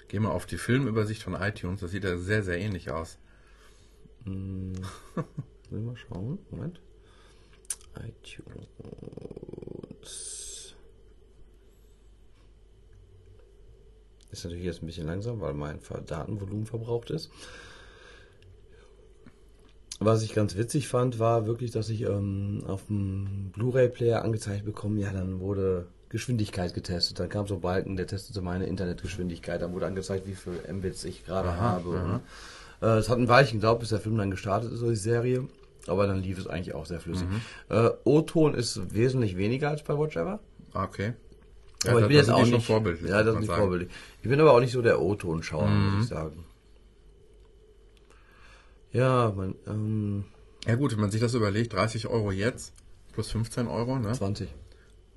Geh 0.08 0.20
mal 0.20 0.32
auf 0.32 0.46
die 0.46 0.58
Filmübersicht 0.58 1.24
von 1.24 1.34
iTunes, 1.34 1.80
das 1.80 1.92
sieht 1.92 2.04
ja 2.04 2.18
sehr, 2.18 2.44
sehr 2.44 2.60
ähnlich 2.60 2.92
aus. 2.92 3.18
Will 4.26 4.74
mal 5.72 5.96
schauen. 5.96 6.40
Moment. 6.52 6.80
iTunes. 7.96 8.68
Ist 14.32 14.44
natürlich 14.44 14.66
jetzt 14.66 14.84
ein 14.84 14.88
bisschen 14.88 15.08
langsam, 15.08 15.40
weil 15.40 15.54
mein 15.54 15.80
Datenvolumen 16.06 16.66
verbraucht 16.66 17.10
ist. 17.10 17.32
Was 20.00 20.24
ich 20.24 20.34
ganz 20.34 20.58
witzig 20.58 20.88
fand, 20.90 21.20
war 21.20 21.46
wirklich, 21.46 21.72
dass 21.72 21.90
ich 21.90 22.02
ähm, 22.02 22.64
auf 22.68 22.86
dem 22.88 23.52
Blu-ray-Player 23.54 24.24
angezeigt 24.24 24.66
bekommen, 24.66 24.98
ja, 24.98 25.12
dann 25.14 25.40
wurde 25.40 25.88
Geschwindigkeit 26.10 26.74
getestet. 26.74 27.20
Dann 27.20 27.30
kam 27.30 27.48
so 27.48 27.56
ein 27.56 27.62
Balken, 27.62 27.96
der 27.96 28.06
testete 28.08 28.42
meine 28.42 28.66
Internetgeschwindigkeit. 28.66 29.62
Dann 29.62 29.74
wurde 29.74 29.86
angezeigt, 29.88 30.28
wie 30.28 30.36
viel 30.36 30.54
Mbits 30.74 31.04
ich 31.06 31.26
gerade 31.26 31.50
Aha, 31.50 31.60
habe. 31.62 32.22
aha. 32.82 32.96
Äh, 32.96 32.98
es 33.00 33.10
hat 33.10 33.18
ein 33.20 33.28
Weilchen 33.30 33.60
gedauert, 33.60 33.80
bis 33.80 33.90
der 33.90 34.00
Film 34.00 34.18
dann 34.18 34.32
gestartet 34.32 34.72
ist, 34.72 34.80
so 34.80 34.90
die 34.90 34.96
Serie. 34.96 35.48
Aber 35.88 36.08
dann 36.08 36.22
lief 36.22 36.40
es 36.40 36.48
eigentlich 36.48 36.74
auch 36.76 36.86
sehr 36.86 37.00
flüssig. 37.00 37.28
Mhm. 37.30 37.42
Äh, 37.76 37.90
O-Ton 38.04 38.54
ist 38.54 38.94
wesentlich 38.94 39.38
weniger 39.38 39.70
als 39.70 39.84
bei 39.84 39.98
Watch 39.98 40.16
Ever. 40.18 40.40
Ah, 40.74 40.84
Okay. 40.86 41.14
aber 41.88 41.94
da- 41.94 42.00
ich 42.02 42.08
bin 42.08 42.18
jetzt 42.18 42.32
auch 42.32 42.46
nicht 42.46 42.66
vorbildlich. 42.66 43.10
Ja, 43.12 43.24
das 43.24 43.36
ist 43.36 43.40
nicht 43.42 43.48
sagen. 43.48 43.60
Mhm. 43.62 43.64
vorbildlich. 43.66 43.92
Ich 44.24 44.30
bin 44.30 44.40
aber 44.42 44.52
auch 44.54 44.60
nicht 44.60 44.72
so 44.74 44.82
der 44.82 45.02
O-Ton-Schauer, 45.02 45.68
muss 45.68 46.04
ich 46.06 46.10
sagen. 46.10 46.45
Ja, 48.96 49.34
man, 49.36 49.56
ähm, 49.68 50.24
Ja 50.66 50.76
gut, 50.76 50.94
wenn 50.94 51.02
man 51.02 51.12
sich 51.12 51.22
das 51.22 51.34
überlegt, 51.34 51.74
30 51.74 52.08
Euro 52.08 52.32
jetzt 52.32 52.74
plus 53.14 53.30
15 53.32 53.68
Euro, 53.68 54.00
ne? 54.00 54.14
20. 54.14 54.48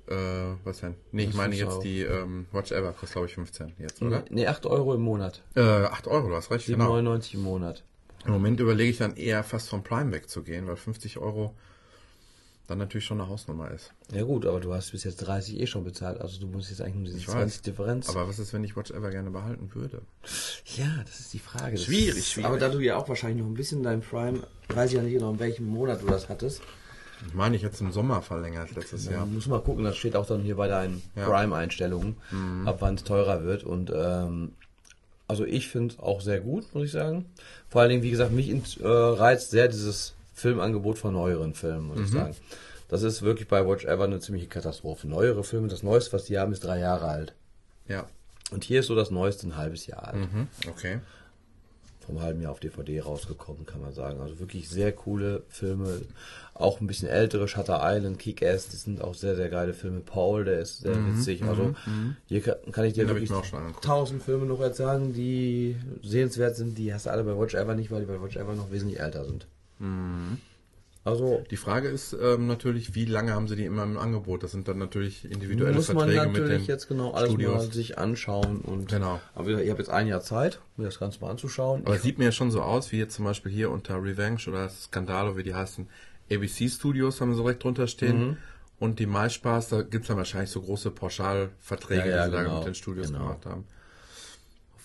Äh, 0.07 0.15
was 0.63 0.79
denn? 0.81 0.95
Nee, 1.11 1.25
ich 1.25 1.33
meine 1.35 1.55
jetzt 1.55 1.71
auch- 1.73 1.79
die 1.79 2.01
ähm, 2.01 2.47
Watch 2.51 2.71
Ever, 2.71 2.91
kostet 2.91 3.11
glaube 3.13 3.27
ich 3.27 3.35
15 3.35 3.73
jetzt, 3.77 4.01
oder? 4.01 4.25
Nee, 4.29 4.47
8 4.47 4.65
Euro 4.65 4.95
im 4.95 5.01
Monat. 5.01 5.43
Äh, 5.55 5.61
8 5.61 6.07
Euro, 6.07 6.29
du 6.29 6.35
hast 6.35 6.51
recht, 6.51 6.65
genau. 6.65 6.95
7,99 6.97 7.35
im 7.35 7.43
Monat. 7.43 7.83
Im 8.25 8.33
Moment 8.33 8.59
überlege 8.59 8.89
ich 8.89 8.97
dann 8.97 9.15
eher 9.15 9.43
fast 9.43 9.69
vom 9.69 9.83
Prime 9.83 10.11
wegzugehen, 10.11 10.67
weil 10.67 10.75
50 10.75 11.19
Euro 11.19 11.55
dann 12.69 12.77
natürlich 12.77 13.05
schon 13.05 13.19
eine 13.19 13.29
Hausnummer 13.29 13.71
ist. 13.71 13.91
Ja 14.13 14.23
gut, 14.23 14.45
aber 14.45 14.59
du 14.59 14.73
hast 14.73 14.91
bis 14.91 15.03
jetzt 15.03 15.17
30 15.17 15.59
eh 15.59 15.67
schon 15.67 15.83
bezahlt, 15.83 16.21
also 16.21 16.39
du 16.39 16.47
musst 16.47 16.69
jetzt 16.69 16.81
eigentlich 16.81 16.95
nur 16.95 17.05
diese 17.05 17.17
Ich 17.17 17.25
20 17.25 17.41
weiß. 17.57 17.61
Differenz. 17.63 18.09
Aber 18.09 18.27
was 18.27 18.39
ist, 18.39 18.53
wenn 18.53 18.63
ich 18.63 18.75
Watch 18.77 18.91
Ever 18.91 19.09
gerne 19.09 19.29
behalten 19.31 19.69
würde? 19.73 20.01
ja, 20.77 20.87
das 21.05 21.19
ist 21.19 21.33
die 21.33 21.39
Frage. 21.39 21.73
Das 21.75 21.83
Schwierig, 21.85 22.17
ist, 22.19 22.31
schwierig. 22.31 22.47
Aber 22.47 22.57
da 22.59 22.69
du 22.69 22.79
ja 22.79 22.95
auch 22.97 23.09
wahrscheinlich 23.09 23.41
noch 23.41 23.49
ein 23.49 23.55
bisschen 23.55 23.83
dein 23.83 24.01
Prime, 24.01 24.39
weiß 24.69 24.91
ich 24.91 24.97
ja 24.97 25.03
nicht 25.03 25.13
genau, 25.13 25.31
in 25.31 25.39
welchem 25.39 25.65
Monat 25.65 26.01
du 26.01 26.07
das 26.07 26.29
hattest. 26.29 26.61
Ich 27.27 27.33
meine, 27.33 27.55
ich 27.57 27.63
hätte 27.63 27.75
es 27.75 27.81
im 27.81 27.91
Sommer 27.91 28.21
verlängert 28.21 28.71
letztes 28.75 29.05
Ja. 29.05 29.11
Jahr. 29.11 29.25
Muss 29.25 29.47
mal 29.47 29.59
gucken, 29.61 29.83
das 29.83 29.97
steht 29.97 30.15
auch 30.15 30.25
dann 30.25 30.41
hier 30.41 30.55
bei 30.55 30.67
deinen 30.69 31.01
Ja. 31.15 31.25
Prime-Einstellungen, 31.25 32.15
ab 32.65 32.77
wann 32.79 32.95
es 32.95 33.03
teurer 33.03 33.43
wird. 33.43 33.63
Und 33.65 33.91
ähm, 33.93 34.53
also 35.27 35.43
ich 35.43 35.67
finde 35.67 35.95
es 35.95 35.99
auch 35.99 36.21
sehr 36.21 36.39
gut, 36.39 36.73
muss 36.73 36.85
ich 36.85 36.91
sagen. 36.91 37.25
Vor 37.69 37.81
allen 37.81 37.89
Dingen, 37.89 38.03
wie 38.03 38.09
gesagt, 38.11 38.31
mich 38.31 38.49
äh, 38.79 38.87
reizt 38.87 39.51
sehr 39.51 39.67
dieses 39.67 40.13
Filmangebot 40.39 40.97
von 40.97 41.13
neueren 41.13 41.53
Filmen, 41.53 41.87
muss 41.87 41.99
ich 41.99 42.09
sagen. 42.09 42.35
Das 42.87 43.03
ist 43.03 43.21
wirklich 43.21 43.47
bei 43.47 43.67
Watch 43.67 43.85
Ever 43.85 44.05
eine 44.05 44.19
ziemliche 44.19 44.47
Katastrophe. 44.47 45.07
Neuere 45.07 45.43
Filme, 45.43 45.67
das 45.67 45.83
Neueste, 45.83 46.11
was 46.13 46.25
die 46.25 46.39
haben, 46.39 46.51
ist 46.51 46.63
drei 46.63 46.79
Jahre 46.79 47.07
alt. 47.07 47.35
Ja. 47.87 48.07
Und 48.51 48.63
hier 48.63 48.79
ist 48.79 48.87
so 48.87 48.95
das 48.95 49.11
Neueste 49.11 49.47
ein 49.47 49.57
halbes 49.57 49.85
Jahr 49.85 50.07
alt. 50.07 50.17
Mhm. 50.17 50.47
Okay. 50.67 50.99
Vom 51.99 52.21
halben 52.23 52.41
Jahr 52.41 52.51
auf 52.51 52.59
DVD 52.59 53.01
rausgekommen, 53.01 53.67
kann 53.67 53.81
man 53.81 53.93
sagen. 53.93 54.19
Also 54.19 54.39
wirklich 54.39 54.67
sehr 54.69 54.91
coole 54.91 55.43
Filme. 55.49 56.01
Auch 56.55 56.81
ein 56.81 56.87
bisschen 56.87 57.07
ältere, 57.07 57.47
Shutter 57.47 57.81
Island, 57.83 58.17
Kick-Ass, 58.17 58.69
das 58.69 58.81
sind 58.81 59.03
auch 59.03 59.13
sehr, 59.13 59.35
sehr 59.35 59.49
geile 59.49 59.75
Filme. 59.75 59.99
Paul, 59.99 60.45
der 60.45 60.59
ist 60.59 60.79
sehr 60.79 60.95
witzig. 61.05 61.43
Also 61.43 61.75
hier 62.25 62.41
kann, 62.41 62.85
ich 62.85 62.93
dir 62.93 63.05
Den 63.05 63.15
wirklich 63.15 63.29
ich 63.29 63.81
tausend 63.81 64.23
Filme 64.23 64.47
noch 64.47 64.61
erzählen, 64.61 65.13
die 65.13 65.75
sehenswert 66.01 66.55
sind. 66.55 66.75
Die 66.79 66.91
hast 66.91 67.05
du 67.05 67.11
alle 67.11 67.23
bei 67.23 67.37
Watch 67.37 67.53
Ever 67.53 67.75
nicht, 67.75 67.91
weil 67.91 67.99
die 67.99 68.07
bei 68.07 68.19
Watch 68.19 68.35
Ever 68.35 68.55
noch 68.55 68.71
wesentlich 68.71 68.99
älter 68.99 69.25
sind. 69.25 69.45
Also 71.05 71.43
Die 71.49 71.57
Frage 71.57 71.87
ist 71.87 72.13
ähm, 72.13 72.45
natürlich, 72.47 72.93
wie 72.93 73.05
lange 73.05 73.33
haben 73.33 73.47
sie 73.47 73.55
die 73.55 73.65
immer 73.65 73.83
im 73.83 73.97
Angebot? 73.97 74.43
Das 74.43 74.51
sind 74.51 74.67
dann 74.67 74.77
natürlich 74.77 75.23
individuelle 75.25 75.73
muss 75.75 75.87
man 75.87 76.09
Verträge 76.09 76.27
mit 76.29 76.41
natürlich 76.41 76.65
den 76.65 76.67
jetzt 76.67 76.87
genau 76.87 77.11
alles 77.11 77.29
mal 77.29 77.39
Studios. 77.41 77.73
sich 77.73 77.97
anschauen. 77.97 78.59
Und 78.61 78.89
Genau. 78.89 79.19
Aber 79.33 79.49
ich 79.49 79.69
habe 79.69 79.79
jetzt 79.79 79.89
ein 79.89 80.07
Jahr 80.07 80.21
Zeit, 80.21 80.59
mir 80.75 80.85
das 80.85 80.99
Ganze 80.99 81.21
mal 81.21 81.31
anzuschauen. 81.31 81.83
Aber 81.85 81.95
es 81.95 82.03
sieht 82.03 82.19
mir 82.19 82.25
ja 82.25 82.31
schon 82.31 82.51
so 82.51 82.61
aus, 82.61 82.91
wie 82.91 82.97
jetzt 82.99 83.15
zum 83.15 83.25
Beispiel 83.25 83.51
hier 83.51 83.71
unter 83.71 83.95
Revenge 84.03 84.41
oder 84.47 84.67
Skandalo, 84.69 85.37
wie 85.37 85.43
die 85.43 85.55
heißen, 85.55 85.87
ABC 86.31 86.67
Studios 86.69 87.21
haben 87.21 87.33
sie 87.33 87.41
direkt 87.41 87.63
drunter 87.63 87.87
stehen. 87.87 88.27
Mhm. 88.31 88.37
Und 88.77 88.99
die 88.99 89.07
MySpaß, 89.07 89.69
da 89.69 89.81
gibt's 89.81 90.09
dann 90.09 90.17
wahrscheinlich 90.17 90.51
so 90.51 90.61
große 90.61 90.91
Pauschalverträge, 90.91 92.09
Ja, 92.09 92.15
ja, 92.17 92.25
die 92.25 92.31
sie 92.31 92.35
da 92.37 92.43
genau, 92.43 92.57
mit 92.57 92.67
den 92.67 92.75
Studios 92.75 93.07
genau. 93.07 93.19
gemacht 93.19 93.45
haben. 93.45 93.65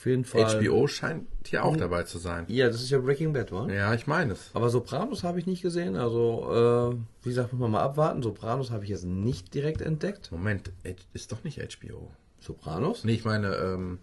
Auf 0.05 0.07
jeden 0.07 0.25
Fall. 0.27 0.61
HBO 0.61 0.87
scheint 0.87 1.27
hier 1.47 1.65
auch 1.65 1.79
dabei 1.79 2.03
zu 2.03 2.19
sein. 2.19 2.45
Ja, 2.49 2.67
das 2.67 2.83
ist 2.83 2.91
ja 2.91 2.99
Breaking 2.99 3.33
Bad, 3.33 3.53
wa? 3.53 3.67
Ja, 3.73 3.95
ich 3.95 4.07
meine 4.07 4.35
es. 4.35 4.51
Aber 4.53 4.69
Sopranos 4.69 5.25
habe 5.25 5.39
ich 5.39 5.47
nicht 5.47 5.63
gesehen. 5.63 5.97
Also, 5.97 6.93
äh, 6.93 7.25
wie 7.25 7.31
gesagt, 7.31 7.55
muss 7.55 7.61
man 7.61 7.71
mal 7.71 7.83
abwarten. 7.83 8.23
Sopranos 8.23 8.71
habe 8.71 8.85
ich 8.85 8.91
jetzt 8.91 9.07
nicht 9.07 9.55
direkt 9.55 9.81
entdeckt. 9.81 10.31
Moment, 10.31 10.73
ist 11.15 11.33
doch 11.33 11.43
nicht 11.43 11.59
HBO. 11.59 12.11
Sopranos? 12.39 13.05
Nee, 13.05 13.15
ich 13.15 13.25
meine 13.25 13.55
ähm, 13.55 13.99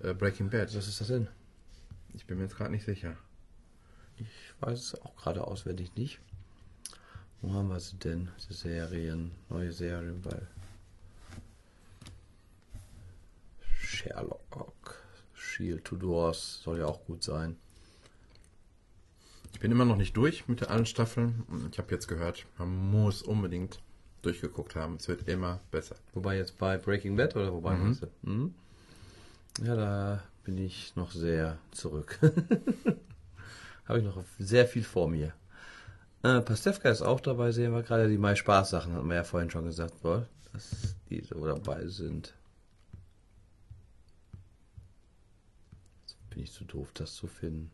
äh, 0.00 0.14
Breaking 0.14 0.48
Bad. 0.48 0.72
Was 0.76 0.86
ist 0.86 1.00
das 1.00 1.08
denn? 1.08 1.26
Ich 2.14 2.26
bin 2.26 2.36
mir 2.38 2.44
jetzt 2.44 2.56
gerade 2.56 2.70
nicht 2.70 2.84
sicher. 2.84 3.16
Ich 4.18 4.28
weiß 4.60 4.78
es 4.78 5.02
auch 5.02 5.16
gerade 5.16 5.44
auswendig 5.44 5.96
nicht. 5.96 6.20
Wo 7.42 7.52
haben 7.52 7.66
wir 7.66 7.80
sie 7.80 7.96
denn? 7.96 8.28
Die 8.48 8.54
Serien, 8.54 9.32
neue 9.48 9.72
Serien 9.72 10.22
bei 10.22 10.40
Sherlock, 13.76 14.75
Shield, 15.56 15.86
Tudors 15.86 16.60
soll 16.62 16.80
ja 16.80 16.86
auch 16.86 17.02
gut 17.06 17.22
sein. 17.22 17.56
Ich 19.54 19.60
bin 19.60 19.72
immer 19.72 19.86
noch 19.86 19.96
nicht 19.96 20.14
durch 20.14 20.48
mit 20.48 20.68
allen 20.68 20.84
Staffeln. 20.84 21.44
Ich 21.72 21.78
habe 21.78 21.94
jetzt 21.94 22.08
gehört, 22.08 22.44
man 22.58 22.90
muss 22.90 23.22
unbedingt 23.22 23.80
durchgeguckt 24.20 24.76
haben. 24.76 24.96
Es 24.96 25.08
wird 25.08 25.26
immer 25.28 25.60
besser. 25.70 25.96
Wobei 26.12 26.36
jetzt 26.36 26.58
bei 26.58 26.76
Breaking 26.76 27.16
Bad 27.16 27.36
oder 27.36 27.54
wobei 27.54 27.74
du? 27.74 28.30
Mhm. 28.30 28.54
Ja, 29.64 29.76
da 29.76 30.22
bin 30.44 30.58
ich 30.58 30.94
noch 30.94 31.10
sehr 31.10 31.56
zurück. 31.70 32.18
Habe 33.86 34.00
ich 34.00 34.04
noch 34.04 34.22
sehr 34.38 34.66
viel 34.66 34.84
vor 34.84 35.08
mir. 35.08 35.32
Äh, 36.22 36.42
Pastewka 36.42 36.90
ist 36.90 37.00
auch 37.00 37.20
dabei, 37.20 37.50
sehen 37.52 37.72
wir 37.72 37.82
gerade. 37.82 38.10
Die 38.10 38.18
Mai 38.18 38.34
Spaß 38.34 38.68
Sachen 38.68 38.92
hatten 38.92 39.08
wir 39.08 39.16
ja 39.16 39.24
vorhin 39.24 39.48
schon 39.48 39.64
gesagt, 39.64 40.04
wohl, 40.04 40.26
dass 40.52 40.96
die 41.08 41.22
so 41.22 41.46
dabei 41.46 41.86
sind. 41.86 42.34
Bin 46.36 46.44
ich 46.44 46.52
zu 46.52 46.64
doof, 46.64 46.90
das 46.92 47.14
zu 47.14 47.28
finden. 47.28 47.70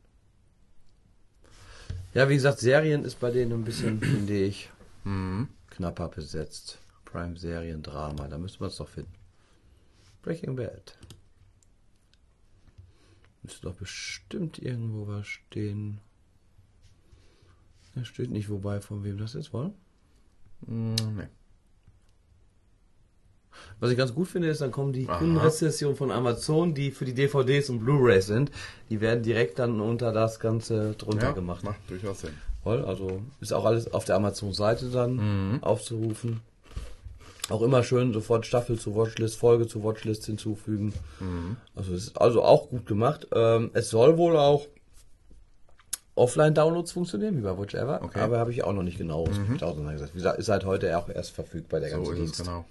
Ja, 2.14 2.28
wie 2.28 2.34
gesagt, 2.34 2.60
Serien 2.60 3.04
ist 3.04 3.18
bei 3.18 3.32
denen 3.32 3.52
ein 3.52 3.64
bisschen, 3.64 4.00
finde 4.00 4.38
ich, 4.38 4.70
knapper 5.02 6.08
besetzt. 6.08 6.78
Prime 7.04 7.36
Serien 7.36 7.82
Drama, 7.82 8.28
da 8.28 8.38
müsste 8.38 8.60
man 8.60 8.70
es 8.70 8.76
doch 8.76 8.88
finden. 8.88 9.12
Breaking 10.22 10.54
Bad. 10.54 10.96
Müsste 13.42 13.62
doch 13.62 13.74
bestimmt 13.74 14.58
irgendwo 14.60 15.08
was 15.08 15.26
stehen. 15.26 16.00
Da 17.96 18.04
steht 18.04 18.30
nicht, 18.30 18.48
wobei, 18.48 18.80
von 18.80 19.02
wem 19.02 19.18
das 19.18 19.34
ist, 19.34 19.52
wohl? 19.52 19.74
Mm, 20.68 20.94
nee. 21.16 21.28
Was 23.80 23.90
ich 23.90 23.96
ganz 23.98 24.14
gut 24.14 24.28
finde, 24.28 24.48
ist, 24.48 24.60
dann 24.60 24.70
kommen 24.70 24.92
die. 24.92 25.04
Kundenrezessionen 25.06 25.96
von 25.96 26.10
Amazon, 26.10 26.74
die 26.74 26.90
für 26.90 27.04
die 27.04 27.14
DVDs 27.14 27.68
und 27.70 27.80
Blu-rays 27.80 28.26
sind. 28.26 28.50
Die 28.90 29.00
werden 29.00 29.22
direkt 29.22 29.58
dann 29.58 29.80
unter 29.80 30.12
das 30.12 30.38
Ganze 30.40 30.92
drunter 30.98 31.28
Ja, 31.28 31.32
gemacht. 31.32 31.64
macht 31.64 31.78
durchaus 31.88 32.20
Sinn. 32.20 32.32
Voll, 32.62 32.84
also 32.84 33.20
ist 33.40 33.52
auch 33.52 33.64
alles 33.64 33.92
auf 33.92 34.04
der 34.04 34.16
Amazon-Seite 34.16 34.86
dann 34.90 35.58
aufzurufen. 35.62 36.40
Auch 37.48 37.60
immer 37.62 37.82
schön 37.82 38.12
sofort 38.12 38.46
Staffel 38.46 38.78
zu 38.78 38.94
Watchlist, 38.94 39.36
Folge 39.36 39.66
zu 39.66 39.82
Watchlist 39.82 40.26
hinzufügen. 40.26 40.92
Also 41.74 41.92
es 41.92 42.04
ist 42.04 42.20
also 42.20 42.42
auch 42.42 42.68
gut 42.70 42.86
gemacht. 42.86 43.26
Ähm, 43.34 43.70
es 43.74 43.90
soll 43.90 44.16
wohl 44.16 44.36
auch 44.36 44.68
Offline-Downloads 46.14 46.92
funktionieren, 46.92 47.36
wie 47.38 47.40
bei 47.40 47.56
Watch 47.58 47.74
Ever, 47.74 48.00
Okay. 48.02 48.20
aber 48.20 48.38
habe 48.38 48.52
ich 48.52 48.64
auch 48.64 48.72
noch 48.72 48.82
nicht 48.82 48.98
genau 48.98 49.24
auseinandergesetzt. 49.26 50.12
Wie 50.14 50.18
gesagt, 50.18 50.38
ist 50.38 50.48
halt 50.50 50.64
heute 50.66 50.96
auch 50.98 51.08
erst 51.08 51.30
verfügbar, 51.30 51.80
der 51.80 51.90
So 51.90 51.96
ganze 51.96 52.12
ist 52.12 52.18
Dienst. 52.18 52.38
genau. 52.40 52.64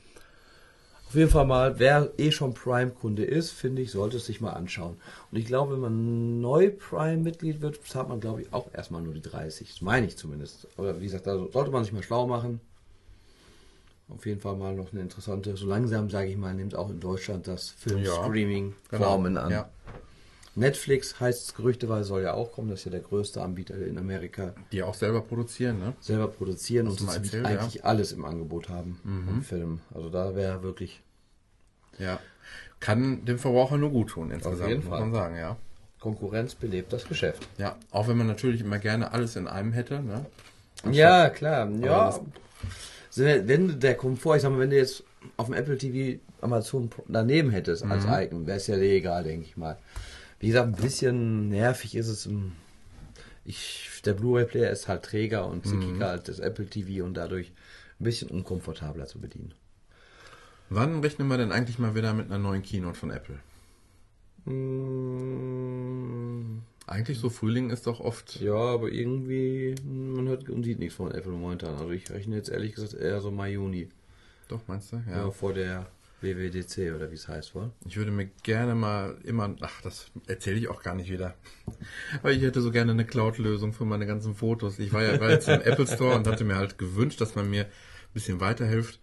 Auf 1.11 1.15
jeden 1.15 1.29
Fall 1.29 1.45
mal, 1.45 1.77
wer 1.77 2.09
eh 2.17 2.31
schon 2.31 2.53
Prime-Kunde 2.53 3.25
ist, 3.25 3.51
finde 3.51 3.81
ich, 3.81 3.91
sollte 3.91 4.15
es 4.15 4.25
sich 4.25 4.39
mal 4.39 4.51
anschauen. 4.51 4.95
Und 5.29 5.37
ich 5.37 5.43
glaube, 5.43 5.73
wenn 5.73 5.81
man 5.81 6.39
neu 6.39 6.71
Prime-Mitglied 6.71 7.59
wird, 7.59 7.85
zahlt 7.85 8.07
man, 8.07 8.21
glaube 8.21 8.43
ich, 8.43 8.53
auch 8.53 8.73
erstmal 8.73 9.01
nur 9.01 9.13
die 9.13 9.21
30. 9.21 9.67
Das 9.67 9.81
meine 9.81 10.07
ich 10.07 10.15
zumindest. 10.15 10.69
Aber 10.77 11.01
wie 11.01 11.03
gesagt, 11.03 11.27
da 11.27 11.37
sollte 11.51 11.69
man 11.69 11.83
sich 11.83 11.91
mal 11.91 12.01
schlau 12.01 12.27
machen. 12.27 12.61
Auf 14.07 14.25
jeden 14.25 14.39
Fall 14.39 14.55
mal 14.55 14.73
noch 14.73 14.93
eine 14.93 15.01
interessante, 15.01 15.57
so 15.57 15.67
langsam, 15.67 16.09
sage 16.09 16.29
ich 16.29 16.37
mal, 16.37 16.53
nimmt 16.53 16.75
auch 16.75 16.89
in 16.89 17.01
Deutschland 17.01 17.45
das 17.45 17.71
Film-Streaming 17.71 18.73
Genau. 18.89 19.03
Formen 19.03 19.35
an. 19.35 19.51
Ja. 19.51 19.69
Netflix 20.55 21.19
heißt 21.19 21.45
es 21.47 21.53
gerüchteweise, 21.55 22.03
soll 22.09 22.23
ja 22.23 22.33
auch 22.33 22.51
kommen. 22.51 22.69
Das 22.69 22.79
ist 22.79 22.85
ja 22.85 22.91
der 22.91 22.99
größte 22.99 23.41
Anbieter 23.41 23.75
in 23.77 23.97
Amerika. 23.97 24.53
Die 24.71 24.83
auch 24.83 24.93
selber 24.93 25.21
produzieren, 25.21 25.79
ne? 25.79 25.93
Selber 26.01 26.27
produzieren 26.27 26.87
und 26.87 27.01
erzählt, 27.07 27.33
ja. 27.33 27.43
eigentlich 27.59 27.85
alles 27.85 28.11
im 28.11 28.25
Angebot 28.25 28.67
haben 28.69 28.99
Mhm. 29.03 29.27
im 29.29 29.41
Film. 29.43 29.79
Also 29.93 30.09
da 30.09 30.35
wäre 30.35 30.61
wirklich 30.63 31.01
Ja. 31.97 32.19
Kann 32.79 33.25
dem 33.25 33.37
Verbraucher 33.37 33.77
nur 33.77 33.91
gut 33.91 34.09
tun, 34.09 34.31
insgesamt, 34.31 34.67
jeden 34.69 34.81
muss 34.81 34.89
Fall. 34.89 34.99
man 35.01 35.13
sagen, 35.13 35.35
ja. 35.37 35.55
Konkurrenz 35.99 36.55
belebt 36.55 36.91
das 36.91 37.05
Geschäft. 37.07 37.47
Ja, 37.59 37.75
auch 37.91 38.07
wenn 38.07 38.17
man 38.17 38.25
natürlich 38.27 38.61
immer 38.61 38.79
gerne 38.79 39.11
alles 39.13 39.35
in 39.35 39.47
einem 39.47 39.71
hätte, 39.71 40.01
ne? 40.01 40.25
Ja, 40.91 41.29
klar. 41.29 41.69
Ja. 41.79 42.19
Wenn 43.15 43.79
der 43.79 43.95
Komfort, 43.95 44.37
ich 44.37 44.41
sag 44.41 44.51
mal, 44.51 44.59
wenn 44.59 44.71
du 44.71 44.77
jetzt 44.77 45.03
auf 45.37 45.45
dem 45.47 45.53
Apple 45.53 45.77
TV 45.77 46.19
Amazon 46.41 46.89
daneben 47.07 47.51
hättest 47.51 47.83
als 47.83 48.05
Mhm. 48.05 48.13
Icon, 48.13 48.47
wäre 48.47 48.57
es 48.57 48.65
ja 48.67 48.75
dir 48.77 48.91
egal, 48.93 49.23
denke 49.23 49.45
ich 49.45 49.57
mal. 49.57 49.77
Wie 50.41 50.47
gesagt, 50.47 50.67
ein 50.75 50.81
bisschen 50.81 51.47
nervig 51.49 51.95
ist 51.95 52.07
es. 52.07 52.27
Ich, 53.45 54.01
der 54.05 54.13
Blu-ray-Player 54.13 54.69
ist 54.71 54.87
halt 54.89 55.03
träger 55.03 55.45
und 55.47 55.65
Mhm. 55.65 55.69
zickiger 55.69 56.09
als 56.09 56.23
das 56.25 56.39
Apple 56.39 56.65
TV 56.65 57.05
und 57.05 57.13
dadurch 57.13 57.51
ein 57.99 58.03
bisschen 58.03 58.29
unkomfortabler 58.29 59.05
zu 59.05 59.19
bedienen. 59.21 59.53
Wann 60.69 60.99
rechnen 61.01 61.27
wir 61.27 61.37
denn 61.37 61.51
eigentlich 61.51 61.79
mal 61.79 61.95
wieder 61.95 62.13
mit 62.13 62.25
einer 62.27 62.37
neuen 62.39 62.61
Keynote 62.63 62.97
von 62.99 63.11
Apple? 63.11 63.39
Mm, 65.31 66.59
Eigentlich 66.87 67.19
so 67.19 67.29
Frühling 67.29 67.69
ist 67.69 67.85
doch 67.87 67.99
oft. 68.01 68.41
Ja, 68.41 68.55
aber 68.55 68.89
irgendwie, 68.91 69.75
man 69.85 70.27
hört 70.27 70.49
und 70.49 70.63
sieht 70.63 70.79
nichts 70.79 70.95
von 70.95 71.11
Apple 71.11 71.31
momentan. 71.31 71.75
Also 71.75 71.91
ich 71.91 72.09
rechne 72.09 72.35
jetzt 72.35 72.49
ehrlich 72.49 72.73
gesagt 72.75 72.93
eher 72.95 73.21
so 73.21 73.31
Mai, 73.31 73.51
Juni. 73.53 73.89
Doch, 74.47 74.61
meinst 74.67 74.91
du? 74.91 74.97
Ja, 75.07 75.17
Ja. 75.25 75.31
vor 75.31 75.53
der 75.53 75.85
WWDC 76.21 76.93
oder 76.95 77.11
wie 77.11 77.15
es 77.15 77.27
heißt, 77.27 77.55
wohl. 77.55 77.71
Ich 77.85 77.97
würde 77.97 78.11
mir 78.11 78.27
gerne 78.43 78.75
mal 78.75 79.17
immer, 79.23 79.55
ach, 79.61 79.81
das 79.81 80.11
erzähle 80.27 80.57
ich 80.57 80.67
auch 80.67 80.83
gar 80.83 80.95
nicht 80.95 81.11
wieder. 81.11 81.35
Aber 82.19 82.31
ich 82.31 82.41
hätte 82.41 82.61
so 82.61 82.71
gerne 82.71 82.91
eine 82.91 83.05
Cloud-Lösung 83.05 83.73
für 83.73 83.85
meine 83.85 84.05
ganzen 84.05 84.35
Fotos. 84.35 84.79
Ich 84.79 84.93
war 84.93 85.03
ja 85.03 85.19
war 85.19 85.29
jetzt 85.29 85.47
im 85.47 85.61
Apple 85.61 85.87
Store 85.87 86.15
und 86.15 86.27
hatte 86.27 86.43
mir 86.43 86.55
halt 86.55 86.77
gewünscht, 86.77 87.21
dass 87.21 87.35
man 87.35 87.49
mir 87.49 87.65
ein 87.65 88.13
bisschen 88.13 88.39
weiterhilft. 88.39 88.99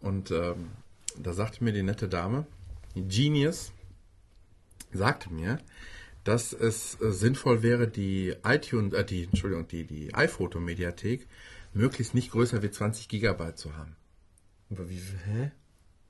Und 0.00 0.30
ähm, 0.30 0.70
da 1.18 1.32
sagte 1.32 1.62
mir 1.64 1.72
die 1.72 1.82
nette 1.82 2.08
Dame, 2.08 2.46
die 2.94 3.06
Genius, 3.06 3.72
sagte 4.92 5.32
mir, 5.32 5.58
dass 6.24 6.52
es 6.52 7.00
äh, 7.00 7.10
sinnvoll 7.10 7.62
wäre, 7.62 7.88
die 7.88 8.34
iTunes, 8.44 8.94
äh, 8.94 9.04
die, 9.04 9.24
Entschuldigung, 9.24 9.66
die, 9.68 9.84
die 9.84 10.14
iPhoto-Mediathek 10.14 11.26
möglichst 11.72 12.14
nicht 12.14 12.30
größer 12.32 12.62
wie 12.62 12.70
20 12.70 13.08
Gigabyte 13.08 13.58
zu 13.58 13.76
haben. 13.76 13.96
Aber 14.70 14.88
wie, 14.90 15.00
hä? 15.26 15.50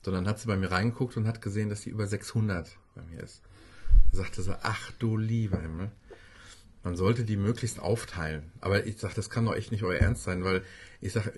Sondern 0.09 0.27
hat 0.27 0.39
sie 0.41 0.47
bei 0.47 0.57
mir 0.57 0.71
reingeguckt 0.71 1.19
und 1.19 1.27
hat 1.27 1.43
gesehen, 1.43 1.69
dass 1.69 1.83
sie 1.83 1.91
über 1.91 2.07
600 2.07 2.67
bei 2.95 3.03
mir 3.13 3.23
ist. 3.23 3.43
Da 4.11 4.17
sagte 4.19 4.41
sie, 4.41 4.57
ach 4.63 4.91
du 4.99 5.19
lieber 5.19 5.61
Himmel. 5.61 5.91
Man 6.83 6.97
sollte 6.97 7.25
die 7.25 7.37
möglichst 7.37 7.79
aufteilen. 7.79 8.45
Aber 8.63 8.87
ich 8.87 8.97
sag, 8.99 9.15
das 9.15 9.29
kann 9.29 9.45
doch 9.45 9.55
echt 9.55 9.71
nicht 9.71 9.83
euer 9.85 9.99
Ernst 9.99 10.25
sein, 10.25 10.45
weil 10.45 10.63
ich 11.03 11.13
sag, 11.13 11.31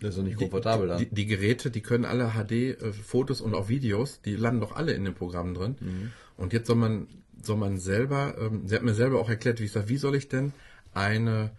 Das 0.00 0.10
ist 0.10 0.18
doch 0.18 0.24
nicht 0.24 0.38
die, 0.38 0.44
komfortabel 0.44 0.88
dann. 0.88 0.98
die, 0.98 1.06
die 1.06 1.24
Geräte, 1.24 1.70
die 1.70 1.80
können 1.80 2.04
alle 2.04 2.32
HD-Fotos 2.34 3.40
und 3.40 3.54
auch 3.54 3.70
Videos, 3.70 4.20
die 4.20 4.36
landen 4.36 4.60
doch 4.60 4.76
alle 4.76 4.92
in 4.92 5.04
den 5.04 5.14
Programmen 5.14 5.54
drin. 5.54 5.76
Mhm. 5.80 6.12
Und 6.36 6.52
jetzt 6.52 6.66
soll 6.66 6.76
man, 6.76 7.06
soll 7.42 7.56
man 7.56 7.78
selber, 7.78 8.36
ähm, 8.38 8.68
sie 8.68 8.74
hat 8.74 8.82
mir 8.82 8.92
selber 8.92 9.20
auch 9.20 9.30
erklärt, 9.30 9.58
wie 9.58 9.64
ich 9.64 9.72
sage, 9.72 9.88
wie 9.88 9.96
soll 9.96 10.16
ich 10.16 10.28
denn 10.28 10.52
eine 10.92 11.50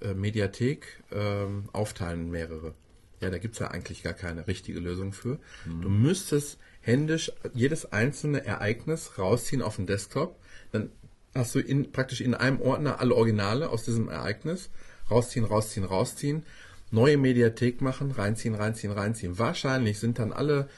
äh, 0.00 0.14
Mediathek 0.14 1.04
ähm, 1.12 1.68
aufteilen, 1.72 2.28
mehrere? 2.30 2.74
Ja, 3.20 3.30
da 3.30 3.38
gibt's 3.38 3.58
ja 3.58 3.68
eigentlich 3.68 4.02
gar 4.02 4.12
keine 4.12 4.46
richtige 4.46 4.78
Lösung 4.78 5.12
für. 5.12 5.38
Mhm. 5.64 5.82
Du 5.82 5.88
müsstest 5.88 6.58
händisch 6.80 7.32
jedes 7.54 7.92
einzelne 7.92 8.44
Ereignis 8.44 9.18
rausziehen 9.18 9.62
auf 9.62 9.76
den 9.76 9.86
Desktop. 9.86 10.38
Dann 10.72 10.90
hast 11.34 11.54
du 11.54 11.60
in, 11.60 11.92
praktisch 11.92 12.20
in 12.20 12.34
einem 12.34 12.60
Ordner 12.60 13.00
alle 13.00 13.14
Originale 13.14 13.70
aus 13.70 13.84
diesem 13.84 14.08
Ereignis. 14.08 14.70
Rausziehen, 15.10 15.44
rausziehen, 15.44 15.84
rausziehen. 15.84 16.44
Neue 16.90 17.16
Mediathek 17.16 17.80
machen, 17.80 18.12
reinziehen, 18.12 18.54
reinziehen, 18.54 18.92
reinziehen. 18.92 19.38
Wahrscheinlich 19.38 19.98
sind 19.98 20.18
dann 20.18 20.32
alle, 20.32 20.68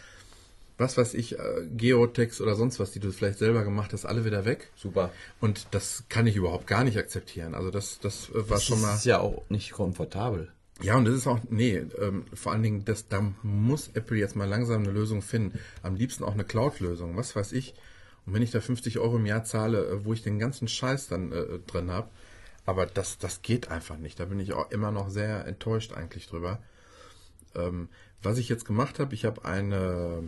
was 0.79 0.97
weiß 0.97 1.15
ich, 1.15 1.39
äh, 1.39 1.67
Geotext 1.77 2.41
oder 2.41 2.55
sonst 2.55 2.81
was, 2.81 2.93
die 2.93 3.01
du 3.01 3.13
vielleicht 3.13 3.39
selber 3.39 3.65
gemacht 3.65 3.93
hast, 3.93 4.07
alle 4.07 4.25
wieder 4.25 4.45
weg. 4.45 4.71
Super. 4.77 5.13
Und 5.41 5.67
das 5.73 6.05
kann 6.09 6.27
ich 6.27 6.37
überhaupt 6.37 6.67
gar 6.67 6.85
nicht 6.85 6.97
akzeptieren. 6.97 7.55
Also 7.55 7.71
das, 7.71 8.01
das 8.01 8.31
äh, 8.31 8.49
war 8.49 8.61
schon 8.61 8.81
mal. 8.81 8.89
Das 8.89 9.01
ist 9.01 9.07
ja 9.07 9.21
auch 9.21 9.43
nicht 9.51 9.73
komfortabel. 9.73 10.51
Ja, 10.81 10.97
und 10.97 11.07
das 11.07 11.15
ist 11.15 11.27
auch, 11.27 11.41
nee, 11.51 11.77
ähm, 11.77 12.25
vor 12.33 12.53
allen 12.53 12.63
Dingen, 12.63 12.85
das, 12.85 13.09
da 13.09 13.33
muss 13.43 13.91
Apple 13.95 14.17
jetzt 14.17 14.37
mal 14.37 14.49
langsam 14.49 14.83
eine 14.83 14.93
Lösung 14.93 15.23
finden. 15.23 15.59
Am 15.83 15.97
liebsten 15.97 16.25
auch 16.25 16.35
eine 16.35 16.45
Cloud-Lösung, 16.45 17.17
was 17.17 17.35
weiß 17.35 17.53
ich. 17.53 17.75
Und 18.27 18.35
wenn 18.35 18.43
ich 18.43 18.53
da 18.53 18.61
50 18.61 18.99
Euro 18.99 19.17
im 19.17 19.27
Jahr 19.27 19.45
zahle, 19.45 19.87
äh, 19.87 20.05
wo 20.05 20.13
ich 20.13 20.23
den 20.23 20.39
ganzen 20.39 20.69
Scheiß 20.69 21.09
dann 21.09 21.33
äh, 21.33 21.59
drin 21.67 21.91
habe, 21.91 22.09
aber 22.65 22.87
das, 22.87 23.19
das 23.19 23.43
geht 23.43 23.71
einfach 23.71 23.97
nicht. 23.97 24.21
Da 24.21 24.27
bin 24.27 24.39
ich 24.39 24.53
auch 24.53 24.71
immer 24.71 24.93
noch 24.93 25.09
sehr 25.09 25.47
enttäuscht 25.47 25.95
eigentlich 25.95 26.29
drüber. 26.29 26.61
Ähm, 27.57 27.89
was 28.23 28.39
ich 28.39 28.49
jetzt 28.49 28.65
gemacht 28.65 28.99
habe, 28.99 29.15
ich 29.15 29.25
habe 29.25 29.45
eine 29.45 30.23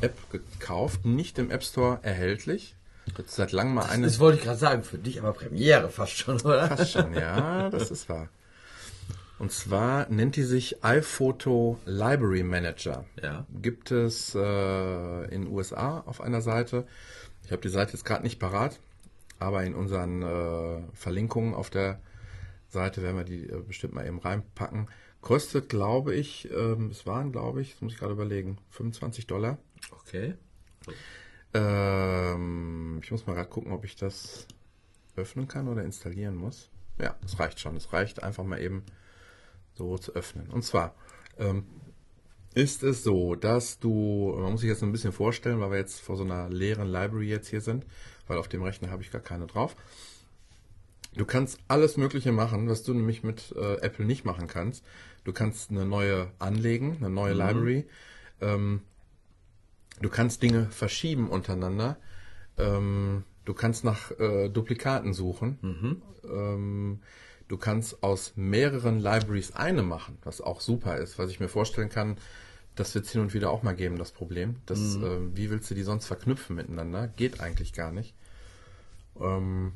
App 0.00 0.16
gekauft, 0.30 1.06
nicht 1.06 1.38
im 1.38 1.50
App 1.50 1.64
Store 1.64 1.98
erhältlich. 2.02 2.76
Jetzt 3.16 3.36
seit 3.36 3.52
langem 3.52 3.74
mal 3.74 3.86
eine. 3.86 4.06
Das 4.06 4.18
wollte 4.18 4.38
ich 4.38 4.44
gerade 4.44 4.58
sagen, 4.58 4.82
für 4.84 4.98
dich 4.98 5.18
aber 5.18 5.32
Premiere 5.32 5.88
fast 5.88 6.12
schon, 6.12 6.40
oder? 6.42 6.68
Fast 6.68 6.92
schon, 6.92 7.14
ja, 7.14 7.70
das 7.70 7.90
ist 7.90 8.08
wahr. 8.08 8.28
Und 9.38 9.52
zwar 9.52 10.08
nennt 10.08 10.36
die 10.36 10.42
sich 10.42 10.84
iPhoto 10.84 11.78
Library 11.84 12.42
Manager. 12.42 13.04
Ja. 13.22 13.46
Gibt 13.62 13.90
es 13.92 14.34
äh, 14.34 15.24
in 15.24 15.42
den 15.42 15.52
USA 15.52 16.00
auf 16.00 16.20
einer 16.20 16.40
Seite. 16.40 16.86
Ich 17.44 17.52
habe 17.52 17.62
die 17.62 17.68
Seite 17.68 17.92
jetzt 17.92 18.04
gerade 18.04 18.24
nicht 18.24 18.40
parat, 18.40 18.80
aber 19.38 19.62
in 19.64 19.74
unseren 19.74 20.22
äh, 20.22 20.82
Verlinkungen 20.92 21.54
auf 21.54 21.70
der 21.70 22.00
Seite 22.68 23.02
werden 23.02 23.16
wir 23.16 23.24
die 23.24 23.48
äh, 23.48 23.62
bestimmt 23.66 23.94
mal 23.94 24.06
eben 24.06 24.18
reinpacken. 24.18 24.88
Kostet, 25.20 25.68
glaube 25.68 26.14
ich, 26.14 26.50
ähm, 26.52 26.90
es 26.90 27.06
waren, 27.06 27.32
glaube 27.32 27.62
ich, 27.62 27.72
das 27.72 27.80
muss 27.80 27.92
ich 27.92 27.98
gerade 27.98 28.12
überlegen, 28.12 28.58
25 28.70 29.26
Dollar. 29.26 29.58
Okay. 29.90 30.34
Ähm, 31.54 33.00
ich 33.02 33.10
muss 33.10 33.26
mal 33.26 33.34
gerade 33.34 33.48
gucken, 33.48 33.72
ob 33.72 33.84
ich 33.84 33.96
das 33.96 34.46
öffnen 35.16 35.48
kann 35.48 35.68
oder 35.68 35.84
installieren 35.84 36.36
muss. 36.36 36.70
Ja, 37.00 37.16
das 37.22 37.38
reicht 37.38 37.60
schon. 37.60 37.76
Es 37.76 37.92
reicht 37.92 38.22
einfach 38.22 38.44
mal 38.44 38.60
eben 38.60 38.84
so 39.78 39.96
zu 39.96 40.14
öffnen. 40.14 40.50
Und 40.50 40.62
zwar 40.62 40.94
ähm, 41.38 41.64
ist 42.54 42.82
es 42.82 43.04
so, 43.04 43.34
dass 43.34 43.78
du, 43.78 44.34
man 44.38 44.52
muss 44.52 44.60
sich 44.60 44.68
jetzt 44.68 44.82
ein 44.82 44.92
bisschen 44.92 45.12
vorstellen, 45.12 45.60
weil 45.60 45.70
wir 45.70 45.78
jetzt 45.78 46.00
vor 46.00 46.16
so 46.16 46.24
einer 46.24 46.48
leeren 46.50 46.88
Library 46.88 47.28
jetzt 47.28 47.48
hier 47.48 47.60
sind, 47.60 47.86
weil 48.26 48.38
auf 48.38 48.48
dem 48.48 48.62
Rechner 48.62 48.90
habe 48.90 49.02
ich 49.02 49.10
gar 49.10 49.22
keine 49.22 49.46
drauf. 49.46 49.76
Du 51.16 51.24
kannst 51.24 51.58
alles 51.68 51.96
Mögliche 51.96 52.32
machen, 52.32 52.68
was 52.68 52.82
du 52.82 52.92
nämlich 52.94 53.22
mit 53.22 53.54
äh, 53.56 53.76
Apple 53.80 54.04
nicht 54.04 54.24
machen 54.24 54.46
kannst. 54.46 54.84
Du 55.24 55.32
kannst 55.32 55.70
eine 55.70 55.86
neue 55.86 56.30
anlegen, 56.38 56.96
eine 56.98 57.10
neue 57.10 57.32
Library. 57.32 57.86
Ähm, 58.40 58.82
du 60.00 60.08
kannst 60.08 60.42
Dinge 60.42 60.66
verschieben 60.70 61.28
untereinander. 61.28 61.96
Ähm, 62.56 63.24
du 63.44 63.54
kannst 63.54 63.84
nach 63.84 64.10
äh, 64.18 64.48
Duplikaten 64.48 65.12
suchen. 65.14 65.58
Ähm, 66.24 67.00
du 67.48 67.56
kannst 67.56 68.02
aus 68.02 68.32
mehreren 68.36 69.00
Libraries 69.00 69.52
eine 69.52 69.82
machen, 69.82 70.18
was 70.22 70.40
auch 70.40 70.60
super 70.60 70.98
ist, 70.98 71.18
was 71.18 71.30
ich 71.30 71.40
mir 71.40 71.48
vorstellen 71.48 71.88
kann, 71.88 72.18
das 72.74 72.94
wird 72.94 73.06
es 73.06 73.12
hin 73.12 73.22
und 73.22 73.34
wieder 73.34 73.50
auch 73.50 73.62
mal 73.62 73.74
geben, 73.74 73.98
das 73.98 74.12
Problem. 74.12 74.56
Das, 74.66 74.78
äh, 74.96 75.36
wie 75.36 75.50
willst 75.50 75.70
du 75.70 75.74
die 75.74 75.82
sonst 75.82 76.06
verknüpfen 76.06 76.54
miteinander? 76.54 77.08
Geht 77.08 77.40
eigentlich 77.40 77.72
gar 77.72 77.90
nicht. 77.90 78.14
Ähm, 79.20 79.72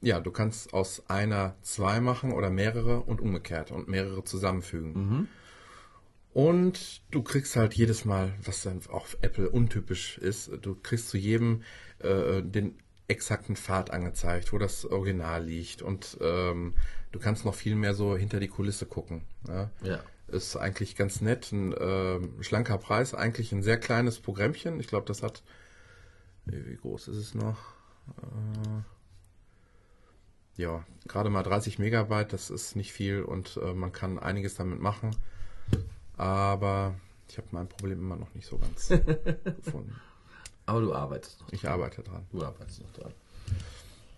ja, 0.00 0.20
du 0.20 0.30
kannst 0.30 0.72
aus 0.72 1.08
einer 1.10 1.56
zwei 1.60 2.00
machen 2.00 2.32
oder 2.32 2.48
mehrere 2.48 3.00
und 3.00 3.20
umgekehrt 3.20 3.70
und 3.70 3.88
mehrere 3.88 4.24
zusammenfügen. 4.24 4.92
Und 6.32 7.02
du 7.10 7.22
kriegst 7.22 7.56
halt 7.56 7.74
jedes 7.74 8.04
Mal, 8.04 8.32
was 8.42 8.62
dann 8.62 8.80
auch 8.90 9.06
Apple 9.20 9.50
untypisch 9.50 10.16
ist, 10.16 10.50
du 10.62 10.76
kriegst 10.76 11.08
zu 11.10 11.18
jedem 11.18 11.62
äh, 11.98 12.40
den 12.42 12.78
exakten 13.10 13.56
Pfad 13.56 13.90
angezeigt, 13.90 14.52
wo 14.52 14.58
das 14.58 14.84
Original 14.86 15.44
liegt. 15.44 15.82
Und 15.82 16.16
ähm, 16.20 16.74
du 17.12 17.18
kannst 17.18 17.44
noch 17.44 17.54
viel 17.54 17.74
mehr 17.74 17.94
so 17.94 18.16
hinter 18.16 18.40
die 18.40 18.48
Kulisse 18.48 18.86
gucken. 18.86 19.22
Ja? 19.48 19.70
Ja. 19.82 20.00
Ist 20.28 20.56
eigentlich 20.56 20.94
ganz 20.94 21.20
nett, 21.20 21.50
ein 21.50 21.74
ähm, 21.78 22.42
schlanker 22.42 22.78
Preis, 22.78 23.14
eigentlich 23.14 23.52
ein 23.52 23.62
sehr 23.62 23.78
kleines 23.78 24.20
Programmchen. 24.20 24.78
Ich 24.78 24.86
glaube, 24.86 25.06
das 25.06 25.22
hat, 25.22 25.42
wie 26.46 26.66
wie 26.66 26.76
groß 26.76 27.08
ist 27.08 27.16
es 27.16 27.34
noch? 27.34 27.58
Äh, 28.22 28.82
ja, 30.56 30.84
gerade 31.08 31.30
mal 31.30 31.42
30 31.42 31.78
Megabyte, 31.78 32.32
das 32.32 32.50
ist 32.50 32.76
nicht 32.76 32.92
viel 32.92 33.22
und 33.22 33.58
äh, 33.62 33.72
man 33.74 33.92
kann 33.92 34.18
einiges 34.18 34.54
damit 34.54 34.80
machen. 34.80 35.16
Aber 36.16 36.94
ich 37.28 37.38
habe 37.38 37.48
mein 37.50 37.68
Problem 37.68 37.98
immer 37.98 38.16
noch 38.16 38.34
nicht 38.34 38.46
so 38.46 38.58
ganz 38.58 38.88
gefunden. 39.64 39.96
Aber 40.70 40.82
du 40.82 40.94
arbeitest 40.94 41.40
noch. 41.40 41.52
Ich 41.52 41.68
arbeite 41.68 42.00
dran. 42.02 42.24
Du 42.30 42.44
arbeitest 42.44 42.80
noch 42.82 42.92
dran. 42.92 43.12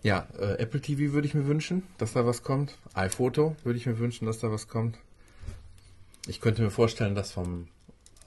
Ja, 0.03 0.27
äh, 0.37 0.59
Apple 0.59 0.79
TV 0.81 1.11
würde 1.11 1.27
ich 1.27 1.33
mir 1.33 1.47
wünschen, 1.47 1.81
dass 1.97 2.13
da 2.13 2.27
was 2.27 2.43
kommt. 2.43 2.77
iPhoto 2.93 3.55
würde 3.63 3.79
ich 3.79 3.87
mir 3.87 3.97
wünschen, 3.97 4.27
dass 4.27 4.37
da 4.37 4.51
was 4.51 4.67
kommt. 4.67 4.99
Ich 6.27 6.41
könnte 6.41 6.61
mir 6.61 6.69
vorstellen, 6.69 7.15
dass 7.15 7.31
vom, 7.31 7.69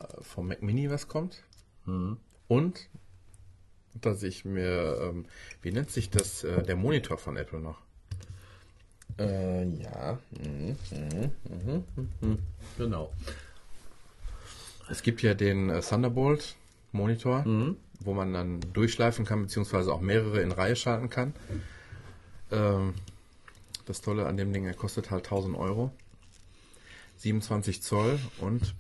äh, 0.01 0.23
vom 0.23 0.49
Mac 0.49 0.61
Mini 0.61 0.91
was 0.91 1.07
kommt. 1.07 1.45
Und 2.49 2.89
dass 3.95 4.25
ich 4.25 4.45
mir, 4.45 4.99
ähm, 5.01 5.27
wie 5.63 5.71
nennt 5.71 5.93
sich 5.93 6.11
das, 6.11 6.43
äh, 6.43 6.65
der 6.65 6.75
Monitor 6.75 7.19
von 7.19 7.37
Apple 7.37 7.61
noch? 7.61 7.79
Äh, 9.21 9.69
ja. 9.69 10.19
Mhm. 10.43 10.77
Mhm. 10.91 11.31
Mhm. 11.95 12.13
Mhm. 12.21 12.39
Genau. 12.77 13.13
Es 14.91 15.03
gibt 15.05 15.23
ja 15.23 15.35
den 15.35 15.71
äh, 15.71 15.81
Thunderbolt 15.81 16.57
Monitor, 16.91 17.45
wo 18.01 18.15
man 18.15 18.33
dann 18.33 18.61
durchschleifen 18.73 19.25
kann, 19.25 19.43
beziehungsweise 19.43 19.93
auch 19.93 20.01
mehrere 20.01 20.41
in 20.41 20.53
Reihe 20.53 20.77
schalten 20.77 21.11
kann. 21.11 21.35
Ähm, 22.51 22.95
das 23.87 24.01
Tolle 24.01 24.27
an 24.27 24.37
dem 24.37 24.53
Ding, 24.53 24.65
er 24.65 24.75
kostet 24.75 25.11
halt 25.11 25.25
1000 25.25 25.57
Euro. 25.57 25.93
27 27.19 27.83
Zoll 27.83 28.19
und 28.41 28.75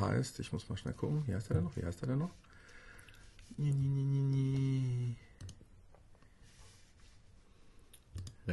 heißt, 0.00 0.40
ich 0.40 0.52
muss 0.52 0.68
mal 0.68 0.76
schnell 0.76 0.94
gucken, 0.94 1.22
wie 1.26 1.34
heißt 1.34 1.50
er 1.50 1.54
denn 1.54 1.64
noch? 1.64 1.76
Wie 1.76 1.84
heißt 1.84 2.02
er 2.02 2.08
denn 2.08 2.18
noch? 2.18 2.30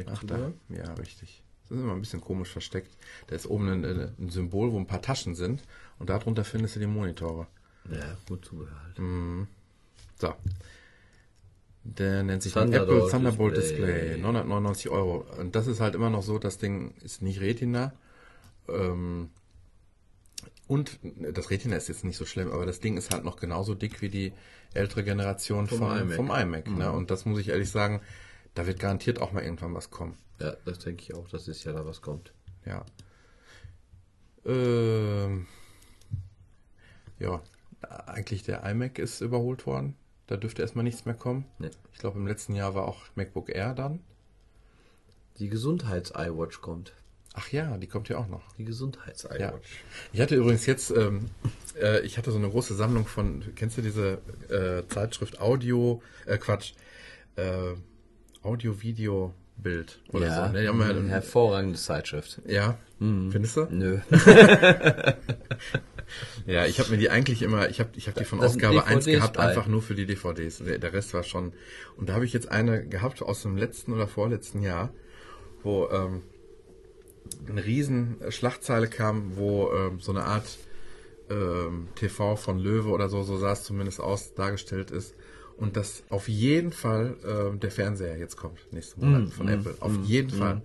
Ach, 0.06 0.24
da. 0.24 0.52
Ja, 0.68 0.92
richtig. 0.94 1.42
Das 1.62 1.78
ist 1.78 1.82
immer 1.82 1.94
ein 1.94 2.00
bisschen 2.00 2.20
komisch 2.20 2.50
versteckt. 2.50 2.96
Da 3.26 3.36
ist 3.36 3.46
oben 3.46 3.68
ein, 3.68 3.84
äh, 3.84 4.08
ein 4.18 4.30
Symbol, 4.30 4.72
wo 4.72 4.78
ein 4.78 4.86
paar 4.86 5.02
Taschen 5.02 5.34
sind 5.34 5.62
und 5.98 6.10
darunter 6.10 6.44
findest 6.44 6.76
du 6.76 6.80
die 6.80 6.86
Monitore. 6.86 7.46
Ja, 7.90 8.16
gut 8.28 8.44
zugehört. 8.44 8.96
So. 10.18 10.34
Der 11.82 12.22
nennt 12.22 12.42
sich 12.42 12.54
Thunderbolt 12.54 12.98
Apple 12.98 13.10
Thunderbolt 13.10 13.56
Display. 13.56 14.00
Display. 14.08 14.16
999 14.22 14.88
Euro. 14.88 15.26
Und 15.38 15.54
das 15.54 15.66
ist 15.66 15.80
halt 15.80 15.94
immer 15.94 16.08
noch 16.08 16.22
so, 16.22 16.38
das 16.38 16.56
Ding 16.58 16.94
ist 17.02 17.20
nicht 17.20 17.40
Retina. 17.40 17.92
Ähm, 18.68 19.28
und 20.66 20.98
das 21.02 21.50
Retina 21.50 21.76
ist 21.76 21.88
jetzt 21.88 22.04
nicht 22.04 22.16
so 22.16 22.24
schlimm, 22.24 22.50
aber 22.50 22.64
das 22.64 22.80
Ding 22.80 22.96
ist 22.96 23.12
halt 23.12 23.22
noch 23.24 23.36
genauso 23.36 23.74
dick 23.74 24.00
wie 24.00 24.08
die 24.08 24.32
ältere 24.72 25.04
Generation 25.04 25.66
vom, 25.66 25.78
Vom 25.78 26.10
vom 26.10 26.26
iMac. 26.30 26.66
iMac. 26.66 26.68
ne? 26.68 26.90
Und 26.90 27.10
das 27.10 27.26
muss 27.26 27.38
ich 27.38 27.48
ehrlich 27.48 27.70
sagen, 27.70 28.00
da 28.54 28.66
wird 28.66 28.78
garantiert 28.78 29.20
auch 29.20 29.32
mal 29.32 29.42
irgendwann 29.42 29.74
was 29.74 29.90
kommen. 29.90 30.16
Ja, 30.40 30.56
das 30.64 30.78
denke 30.78 31.02
ich 31.02 31.14
auch, 31.14 31.28
dass 31.28 31.44
dieses 31.44 31.64
Jahr 31.64 31.74
da 31.74 31.84
was 31.84 32.00
kommt. 32.00 32.32
Ja. 32.64 32.84
Ähm, 34.46 35.46
ja, 37.18 37.42
eigentlich 37.84 38.42
der 38.42 38.64
iMac 38.64 38.98
ist 38.98 39.20
überholt 39.20 39.66
worden. 39.66 39.96
Da 40.26 40.36
dürfte 40.36 40.62
erstmal 40.62 40.84
nichts 40.84 41.04
mehr 41.04 41.14
kommen. 41.14 41.44
Nee. 41.58 41.70
Ich 41.92 41.98
glaube, 41.98 42.18
im 42.18 42.26
letzten 42.26 42.54
Jahr 42.54 42.74
war 42.74 42.86
auch 42.88 43.02
MacBook 43.14 43.48
Air 43.50 43.74
dann. 43.74 44.00
Die 45.38 45.48
Gesundheits-iWatch 45.48 46.60
kommt. 46.60 46.92
Ach 47.34 47.48
ja, 47.50 47.76
die 47.78 47.88
kommt 47.88 48.08
ja 48.08 48.16
auch 48.18 48.28
noch. 48.28 48.54
Die 48.56 48.64
Gesundheits-iWatch. 48.64 49.38
Ja. 49.40 49.52
Ich 50.12 50.20
hatte 50.20 50.36
übrigens 50.36 50.64
jetzt, 50.66 50.90
ähm, 50.92 51.26
äh, 51.80 52.00
ich 52.02 52.16
hatte 52.16 52.30
so 52.30 52.38
eine 52.38 52.48
große 52.48 52.74
Sammlung 52.74 53.06
von, 53.06 53.42
kennst 53.56 53.76
du 53.76 53.82
diese 53.82 54.18
äh, 54.48 54.86
Zeitschrift 54.88 55.40
Audio, 55.40 56.00
äh, 56.26 56.38
Quatsch, 56.38 56.74
äh, 57.36 57.74
Audio-Video-Bild 58.42 60.00
oder 60.12 60.26
Ja, 60.26 60.46
so. 60.46 60.52
Ne? 60.52 60.62
Die 60.62 60.68
haben 60.68 60.80
eine 60.80 60.94
halt- 60.94 61.08
hervorragende 61.08 61.78
Zeitschrift. 61.78 62.40
ja, 62.46 62.78
findest 63.00 63.56
du? 63.56 63.66
Nö. 63.70 63.98
Ja, 66.46 66.66
ich 66.66 66.78
habe 66.78 66.90
mir 66.90 66.98
die 66.98 67.10
eigentlich 67.10 67.42
immer, 67.42 67.68
ich 67.68 67.80
habe 67.80 67.90
ich 67.96 68.08
hab 68.08 68.14
die 68.14 68.24
von 68.24 68.40
Da 68.40 68.48
sind 68.48 68.64
Ausgabe 68.64 68.84
1 68.86 69.04
DVDs 69.04 69.20
gehabt, 69.20 69.38
einfach 69.38 69.66
nur 69.66 69.82
für 69.82 69.94
die 69.94 70.06
DVDs. 70.06 70.62
Der, 70.64 70.92
Rest 70.92 71.14
war 71.14 71.22
schon. 71.22 71.52
Und 71.96 72.08
da 72.08 72.14
habe 72.14 72.24
ich 72.24 72.32
jetzt 72.32 72.50
eine 72.50 72.86
gehabt 72.86 73.22
aus 73.22 73.42
dem 73.42 73.56
letzten 73.56 73.92
oder 73.92 74.06
vorletzten 74.06 74.62
Jahr, 74.62 74.92
wo 75.62 75.88
ähm, 75.90 76.22
eine 77.48 77.64
riesen 77.64 78.16
Schlagzeile 78.28 78.88
kam, 78.88 79.36
wo 79.36 79.72
ähm, 79.72 80.00
so 80.00 80.12
eine 80.12 80.24
Art 80.24 80.58
ähm, 81.30 81.88
TV 81.94 82.36
von 82.36 82.58
Löwe 82.58 82.90
oder 82.90 83.08
so, 83.08 83.22
so 83.22 83.38
sah 83.38 83.52
es 83.52 83.64
zumindest 83.64 84.00
aus, 84.00 84.34
dargestellt 84.34 84.90
ist. 84.90 85.14
Und 85.56 85.76
dass 85.76 86.02
auf 86.08 86.28
jeden 86.28 86.72
Fall 86.72 87.16
ähm, 87.24 87.60
der 87.60 87.70
Fernseher 87.70 88.18
jetzt 88.18 88.36
kommt, 88.36 88.58
nächsten 88.72 89.04
Monat 89.04 89.32
von 89.32 89.48
Apple. 89.48 89.76
Auf 89.80 89.92
jeden 90.04 90.30
Fall. 90.30 90.62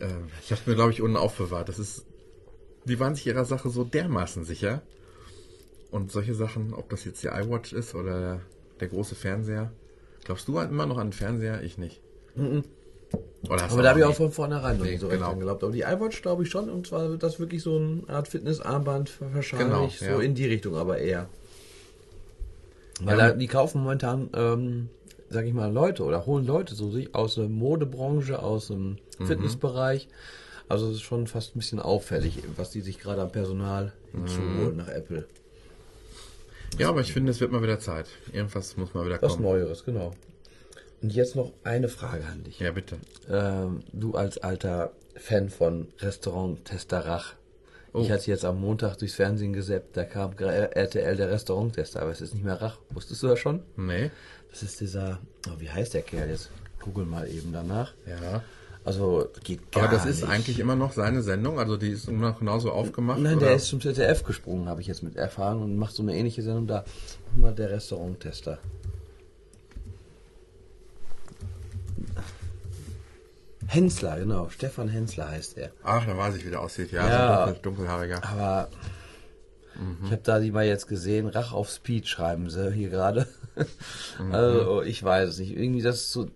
Ähm, 0.00 0.28
ich 0.42 0.52
habe 0.52 0.60
mir, 0.66 0.76
glaube 0.76 0.92
ich, 0.92 1.00
unten 1.00 1.16
aufbewahrt. 1.16 1.68
Das 1.68 1.78
ist 1.78 2.04
die 2.88 2.98
waren 3.00 3.14
sich 3.14 3.26
ihrer 3.26 3.44
Sache 3.44 3.70
so 3.70 3.84
dermaßen 3.84 4.44
sicher. 4.44 4.82
Und 5.90 6.12
solche 6.12 6.34
Sachen, 6.34 6.74
ob 6.74 6.90
das 6.90 7.04
jetzt 7.04 7.24
der 7.24 7.38
iWatch 7.40 7.72
ist 7.72 7.94
oder 7.94 8.40
der 8.80 8.88
große 8.88 9.14
Fernseher. 9.14 9.72
Glaubst 10.24 10.46
du 10.48 10.58
immer 10.58 10.86
noch 10.86 10.98
an 10.98 11.08
den 11.08 11.12
Fernseher? 11.12 11.62
Ich 11.62 11.78
nicht. 11.78 12.00
Oder 13.48 13.62
hast 13.62 13.72
Aber 13.72 13.82
da 13.82 13.90
habe 13.90 14.00
ich 14.00 14.04
auch 14.04 14.14
von 14.14 14.30
vornherein 14.30 14.76
noch 14.76 14.84
Nee, 14.84 14.92
nicht 14.92 15.00
so 15.00 15.08
genau. 15.08 15.34
geglaubt. 15.34 15.62
Aber 15.62 15.72
die 15.72 15.80
iWatch 15.82 16.20
glaube 16.20 16.42
ich 16.42 16.50
schon. 16.50 16.68
Und 16.68 16.86
zwar 16.86 17.08
wird 17.08 17.22
das 17.22 17.40
wirklich 17.40 17.62
so 17.62 17.76
eine 17.76 18.02
Art 18.08 18.28
Fitnessarmband 18.28 19.12
wahrscheinlich. 19.32 19.98
Genau, 19.98 20.12
so 20.14 20.20
ja. 20.20 20.20
in 20.20 20.34
die 20.34 20.46
Richtung 20.46 20.76
aber 20.76 20.98
eher. 20.98 21.28
Weil 23.00 23.18
Ja. 23.18 23.28
da, 23.30 23.34
die 23.34 23.46
kaufen 23.46 23.80
momentan, 23.80 24.28
ähm, 24.34 24.88
sag 25.30 25.46
ich 25.46 25.54
mal, 25.54 25.72
Leute 25.72 26.04
oder 26.04 26.26
holen 26.26 26.46
Leute 26.46 26.74
so 26.74 26.90
sich 26.90 27.14
aus 27.14 27.36
der 27.36 27.48
Modebranche, 27.48 28.42
aus 28.42 28.68
dem 28.68 28.98
Mhm. 29.18 29.26
Also 30.68 30.86
es 30.88 30.96
ist 30.96 31.02
schon 31.02 31.26
fast 31.26 31.54
ein 31.56 31.60
bisschen 31.60 31.80
auffällig, 31.80 32.42
was 32.56 32.70
die 32.70 32.80
sich 32.82 32.98
gerade 32.98 33.22
am 33.22 33.32
Personal 33.32 33.92
Mhm. 34.12 34.18
hinzuholen 34.26 34.76
nach 34.76 34.88
Apple. 34.88 35.26
Ja, 36.78 36.90
aber 36.90 37.00
ich 37.00 37.12
finde, 37.12 37.30
es 37.32 37.40
wird 37.40 37.50
mal 37.52 37.62
wieder 37.62 37.78
Zeit. 37.80 38.06
Irgendwas 38.32 38.76
muss 38.76 38.92
mal 38.94 39.04
wieder 39.06 39.20
Was 39.22 39.32
kommen. 39.32 39.44
Neueres, 39.44 39.84
genau. 39.84 40.14
Und 41.00 41.12
jetzt 41.14 41.36
noch 41.36 41.52
eine 41.64 41.88
Frage 41.88 42.24
an 42.26 42.44
dich. 42.44 42.58
Ja, 42.60 42.72
bitte. 42.72 42.96
Ähm, 43.30 43.80
du 43.92 44.14
als 44.14 44.38
alter 44.38 44.92
Fan 45.16 45.48
von 45.48 45.88
Restaurant 46.00 46.64
Testerach. 46.64 47.34
Oh. 47.94 48.00
Ich 48.02 48.10
hatte 48.10 48.30
jetzt 48.30 48.44
am 48.44 48.60
Montag 48.60 48.96
durchs 48.98 49.14
Fernsehen 49.14 49.52
gesäppt, 49.54 49.96
da 49.96 50.04
kam 50.04 50.32
RTL 50.36 51.16
der 51.16 51.30
Restauranttester, 51.30 52.02
aber 52.02 52.10
es 52.10 52.20
ist 52.20 52.34
nicht 52.34 52.44
mehr 52.44 52.60
Rach. 52.60 52.78
Wusstest 52.90 53.22
du 53.22 53.28
das 53.28 53.38
schon? 53.38 53.62
Nee. 53.76 54.10
Das 54.50 54.62
ist 54.62 54.80
dieser, 54.80 55.20
oh, 55.48 55.58
wie 55.58 55.70
heißt 55.70 55.94
der 55.94 56.02
Kerl 56.02 56.28
jetzt? 56.28 56.50
Google 56.80 57.06
mal 57.06 57.28
eben 57.28 57.52
danach. 57.52 57.94
Ja. 58.06 58.42
Also 58.88 59.28
geht 59.44 59.70
gar 59.70 59.84
Aber 59.84 59.92
das 59.96 60.06
ist 60.06 60.22
nicht. 60.22 60.30
eigentlich 60.30 60.58
immer 60.58 60.74
noch 60.74 60.92
seine 60.92 61.20
Sendung, 61.20 61.58
also 61.58 61.76
die 61.76 61.90
ist 61.90 62.08
immer 62.08 62.30
noch 62.30 62.38
genauso 62.38 62.72
aufgemacht. 62.72 63.18
Nein, 63.20 63.36
oder? 63.36 63.48
der 63.48 63.56
ist 63.56 63.66
zum 63.66 63.82
ZDF 63.82 64.24
gesprungen, 64.24 64.66
habe 64.66 64.80
ich 64.80 64.86
jetzt 64.86 65.02
mit 65.02 65.14
erfahren 65.14 65.60
und 65.62 65.76
macht 65.76 65.94
so 65.94 66.02
eine 66.02 66.16
ähnliche 66.16 66.40
Sendung 66.42 66.66
da. 66.66 66.84
Mal 67.36 67.54
der 67.54 67.68
Restauranttester. 67.68 68.58
Hensler, 73.66 74.18
genau. 74.18 74.48
Stefan 74.48 74.88
Hensler 74.88 75.28
heißt 75.28 75.58
er. 75.58 75.70
Ach, 75.82 76.06
da 76.06 76.16
weiß 76.16 76.36
ich, 76.36 76.46
wie 76.46 76.50
der 76.50 76.60
aussieht. 76.62 76.90
Ja, 76.90 77.06
Ja. 77.06 77.38
so 77.40 77.44
dunkel, 77.52 77.62
dunkelhaariger. 77.62 78.24
Aber 78.24 78.68
ich 80.06 80.10
habe 80.10 80.22
da 80.24 80.40
die 80.40 80.50
mal 80.50 80.64
jetzt 80.66 80.88
gesehen, 80.88 81.26
Rach 81.28 81.52
auf 81.52 81.68
Speed 81.70 82.08
schreiben 82.08 82.48
sie 82.50 82.72
hier 82.72 82.88
gerade. 82.90 83.26
Also 84.30 84.82
ich 84.82 85.02
weiß 85.02 85.30
es 85.30 85.38
nicht. 85.40 85.50
Irgendwie 85.56 85.82
das 85.82 85.96
ist 85.96 86.12
so 86.12 86.28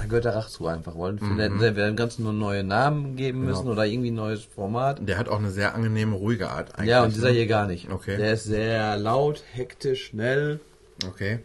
da 0.00 0.06
gehört 0.06 0.24
der 0.24 0.34
Rach 0.34 0.48
zu 0.48 0.66
einfach. 0.66 0.94
Wollen 0.96 1.18
mhm. 1.20 1.60
wir 1.60 1.70
dem 1.72 1.96
Ganzen 1.96 2.24
nur 2.24 2.32
neue 2.32 2.64
Namen 2.64 3.16
geben 3.16 3.44
müssen 3.44 3.62
genau. 3.62 3.72
oder 3.72 3.84
irgendwie 3.84 4.10
ein 4.10 4.14
neues 4.14 4.42
Format. 4.42 5.06
Der 5.06 5.18
hat 5.18 5.28
auch 5.28 5.38
eine 5.38 5.50
sehr 5.50 5.74
angenehme, 5.74 6.16
ruhige 6.16 6.48
Art 6.48 6.74
eigentlich. 6.76 6.88
Ja, 6.88 7.04
und 7.04 7.14
dieser 7.14 7.28
ne? 7.28 7.34
hier 7.34 7.46
gar 7.46 7.66
nicht. 7.66 7.90
Okay. 7.90 8.16
Der 8.16 8.32
ist 8.32 8.44
sehr 8.44 8.96
laut, 8.96 9.42
hektisch, 9.52 10.06
schnell. 10.06 10.60
Okay. 11.06 11.40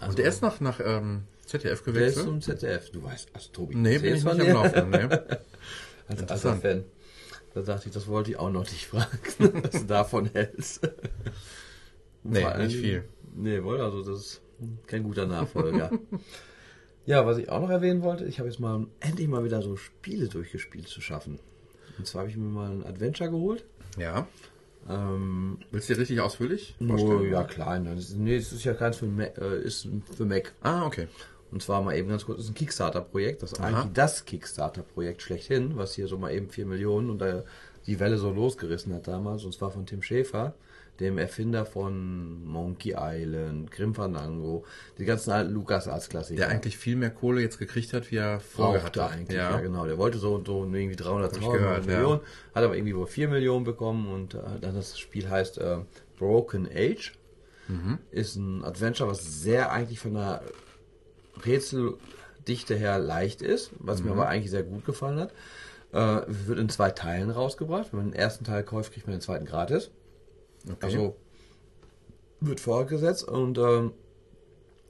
Also, 0.00 0.10
und 0.10 0.18
der 0.18 0.26
ist 0.26 0.42
noch 0.42 0.60
nach 0.60 0.80
ähm, 0.84 1.22
ZDF 1.46 1.84
gewechselt? 1.84 2.16
Der 2.16 2.22
ist 2.22 2.28
zum 2.28 2.40
ZDF. 2.40 2.90
Du 2.90 3.02
weißt, 3.04 3.28
also 3.32 3.48
Tobi. 3.52 3.76
Nee, 3.76 3.98
bin 3.98 4.16
ich 4.16 4.24
nicht 4.24 4.40
am 4.40 4.48
Laufen. 4.48 4.90
Nee. 4.90 4.98
Als 6.08 6.44
alter 6.44 6.56
Fan. 6.56 6.84
Da 7.54 7.62
dachte 7.62 7.88
ich, 7.88 7.94
das 7.94 8.08
wollte 8.08 8.32
ich 8.32 8.38
auch 8.38 8.50
noch 8.50 8.66
dich 8.66 8.88
fragen, 8.88 9.18
was 9.62 9.70
du 9.70 9.86
davon 9.86 10.30
hältst. 10.32 10.88
nee, 12.24 12.44
nicht 12.58 12.76
viel. 12.76 13.04
Nee, 13.34 13.62
wohl, 13.62 13.80
also 13.80 14.02
das 14.02 14.20
ist 14.20 14.40
kein 14.86 15.04
guter 15.04 15.26
Nachfolger. 15.26 15.90
ja, 17.06 17.26
was 17.26 17.38
ich 17.38 17.48
auch 17.48 17.60
noch 17.60 17.70
erwähnen 17.70 18.02
wollte, 18.02 18.24
ich 18.24 18.38
habe 18.38 18.48
jetzt 18.48 18.60
mal 18.60 18.86
endlich 19.00 19.28
mal 19.28 19.44
wieder 19.44 19.62
so 19.62 19.76
Spiele 19.76 20.28
durchgespielt 20.28 20.88
zu 20.88 21.00
schaffen. 21.00 21.38
Und 21.98 22.06
zwar 22.06 22.20
habe 22.20 22.30
ich 22.30 22.36
mir 22.36 22.44
mal 22.44 22.70
ein 22.70 22.86
Adventure 22.86 23.30
geholt. 23.30 23.64
Ja. 23.98 24.26
Ähm, 24.88 25.58
Willst 25.70 25.88
du 25.88 25.94
dir 25.94 26.00
richtig 26.00 26.20
ausführlich 26.20 26.74
vorstellen? 26.78 27.20
Oh, 27.20 27.24
ja, 27.24 27.44
klein. 27.44 27.88
Nee, 28.16 28.36
es 28.36 28.52
ist 28.52 28.64
ja 28.64 28.74
keins 28.74 28.96
für, 28.96 29.06
Mac, 29.06 29.36
äh, 29.38 29.60
ist 29.60 29.88
für 30.16 30.24
Mac. 30.24 30.52
Ah, 30.62 30.86
okay. 30.86 31.08
Und 31.50 31.62
zwar 31.62 31.82
mal 31.82 31.96
eben 31.96 32.08
ganz 32.08 32.24
kurz, 32.24 32.38
das 32.38 32.44
ist 32.46 32.52
ein 32.52 32.54
Kickstarter-Projekt, 32.54 33.42
das 33.42 33.52
ist 33.52 33.60
Aha. 33.60 33.66
eigentlich 33.66 33.92
das 33.92 34.24
Kickstarter-Projekt 34.24 35.22
schlechthin, 35.22 35.76
was 35.76 35.94
hier 35.94 36.06
so 36.06 36.16
mal 36.16 36.32
eben 36.32 36.48
4 36.48 36.64
Millionen 36.64 37.10
und 37.10 37.18
da 37.18 37.42
die 37.86 37.98
Welle 37.98 38.18
so 38.18 38.30
losgerissen 38.30 38.94
hat 38.94 39.08
damals, 39.08 39.44
und 39.44 39.52
zwar 39.52 39.70
von 39.70 39.84
Tim 39.84 40.02
Schäfer, 40.02 40.54
dem 41.00 41.18
Erfinder 41.18 41.64
von 41.64 42.44
Monkey 42.44 42.94
Island, 42.96 43.70
Grim 43.70 43.94
Fandango, 43.94 44.64
die 44.98 45.06
ganzen 45.06 45.30
alten 45.30 45.52
LucasArts-Klassiker. 45.52 46.40
Der 46.40 46.48
eigentlich 46.48 46.76
viel 46.76 46.94
mehr 46.96 47.10
Kohle 47.10 47.40
jetzt 47.40 47.58
gekriegt 47.58 47.92
hat, 47.94 48.10
wie 48.10 48.16
er 48.16 48.38
vorher 48.38 48.84
hatte. 48.84 49.04
eigentlich, 49.04 49.36
ja. 49.36 49.52
ja. 49.52 49.60
genau. 49.60 49.86
Der 49.86 49.98
wollte 49.98 50.18
so 50.18 50.34
und 50.34 50.46
so 50.46 50.62
irgendwie 50.64 50.96
300.000 50.96 51.86
Millionen, 51.86 52.20
ja. 52.20 52.54
hat 52.54 52.64
aber 52.64 52.76
irgendwie 52.76 52.94
wohl 52.94 53.06
4 53.06 53.28
Millionen 53.28 53.64
bekommen 53.64 54.12
und 54.12 54.34
äh, 54.34 54.60
dann 54.60 54.74
das 54.74 54.98
Spiel 54.98 55.28
heißt 55.28 55.58
äh, 55.58 55.78
Broken 56.18 56.68
Age. 56.72 57.14
Mhm. 57.68 57.98
Ist 58.10 58.36
ein 58.36 58.64
Adventure, 58.64 59.08
was 59.08 59.42
sehr 59.42 59.72
eigentlich 59.72 60.00
von 60.00 60.14
der 60.14 60.42
Rätseldichte 61.44 62.74
her 62.74 62.98
leicht 62.98 63.42
ist, 63.42 63.70
was 63.78 64.00
mhm. 64.00 64.06
mir 64.06 64.12
aber 64.12 64.28
eigentlich 64.28 64.50
sehr 64.50 64.64
gut 64.64 64.84
gefallen 64.84 65.18
hat. 65.18 65.32
Äh, 65.92 66.22
wird 66.28 66.58
in 66.58 66.68
zwei 66.68 66.90
Teilen 66.90 67.30
rausgebracht. 67.30 67.92
Wenn 67.92 68.00
man 68.00 68.10
den 68.10 68.18
ersten 68.18 68.44
Teil 68.44 68.62
kauft, 68.62 68.92
kriegt 68.92 69.06
man 69.06 69.16
den 69.16 69.22
zweiten 69.22 69.46
gratis. 69.46 69.90
Okay. 70.64 70.86
Also 70.86 71.16
wird 72.40 72.60
vorgesetzt 72.60 73.24
und 73.26 73.58
ähm, 73.58 73.92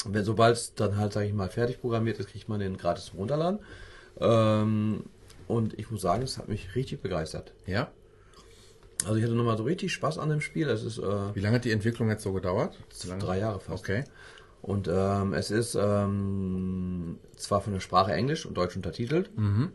wenn 0.07 0.25
sobald 0.25 0.57
es 0.57 0.75
dann 0.75 0.97
halt, 0.97 1.13
sage 1.13 1.27
ich 1.27 1.33
mal, 1.33 1.49
fertig 1.49 1.81
programmiert 1.81 2.19
ist, 2.19 2.31
kriegt 2.31 2.49
man 2.49 2.61
den 2.61 2.77
gratis 2.77 3.07
zum 3.07 3.19
Runterladen. 3.19 3.61
Ähm, 4.19 5.05
und 5.47 5.79
ich 5.79 5.91
muss 5.91 6.01
sagen, 6.01 6.23
es 6.23 6.39
hat 6.39 6.49
mich 6.49 6.75
richtig 6.75 7.03
begeistert. 7.03 7.53
Ja. 7.67 7.91
Also 9.05 9.17
ich 9.17 9.25
hatte 9.25 9.35
nochmal 9.35 9.57
so 9.57 9.65
richtig 9.65 9.93
Spaß 9.93 10.19
an 10.19 10.31
dem 10.31 10.41
Spiel. 10.41 10.69
Es 10.69 10.85
ist, 10.85 10.99
äh, 10.99 11.35
Wie 11.35 11.41
lange 11.41 11.57
hat 11.57 11.65
die 11.65 11.73
Entwicklung 11.73 12.09
jetzt 12.09 12.23
so 12.23 12.33
gedauert? 12.33 12.79
Drei 13.19 13.39
Jahre 13.39 13.61
fast. 13.61 13.83
Okay. 13.83 14.05
Und 14.63 14.89
ähm, 14.93 15.33
es 15.33 15.51
ist 15.51 15.75
ähm, 15.75 17.19
zwar 17.37 17.63
von 17.63 17.73
der 17.73 17.81
Sprache 17.81 18.13
Englisch 18.13 18.45
und 18.45 18.57
Deutsch 18.57 18.77
untertitelt, 18.77 19.37
mhm. 19.37 19.73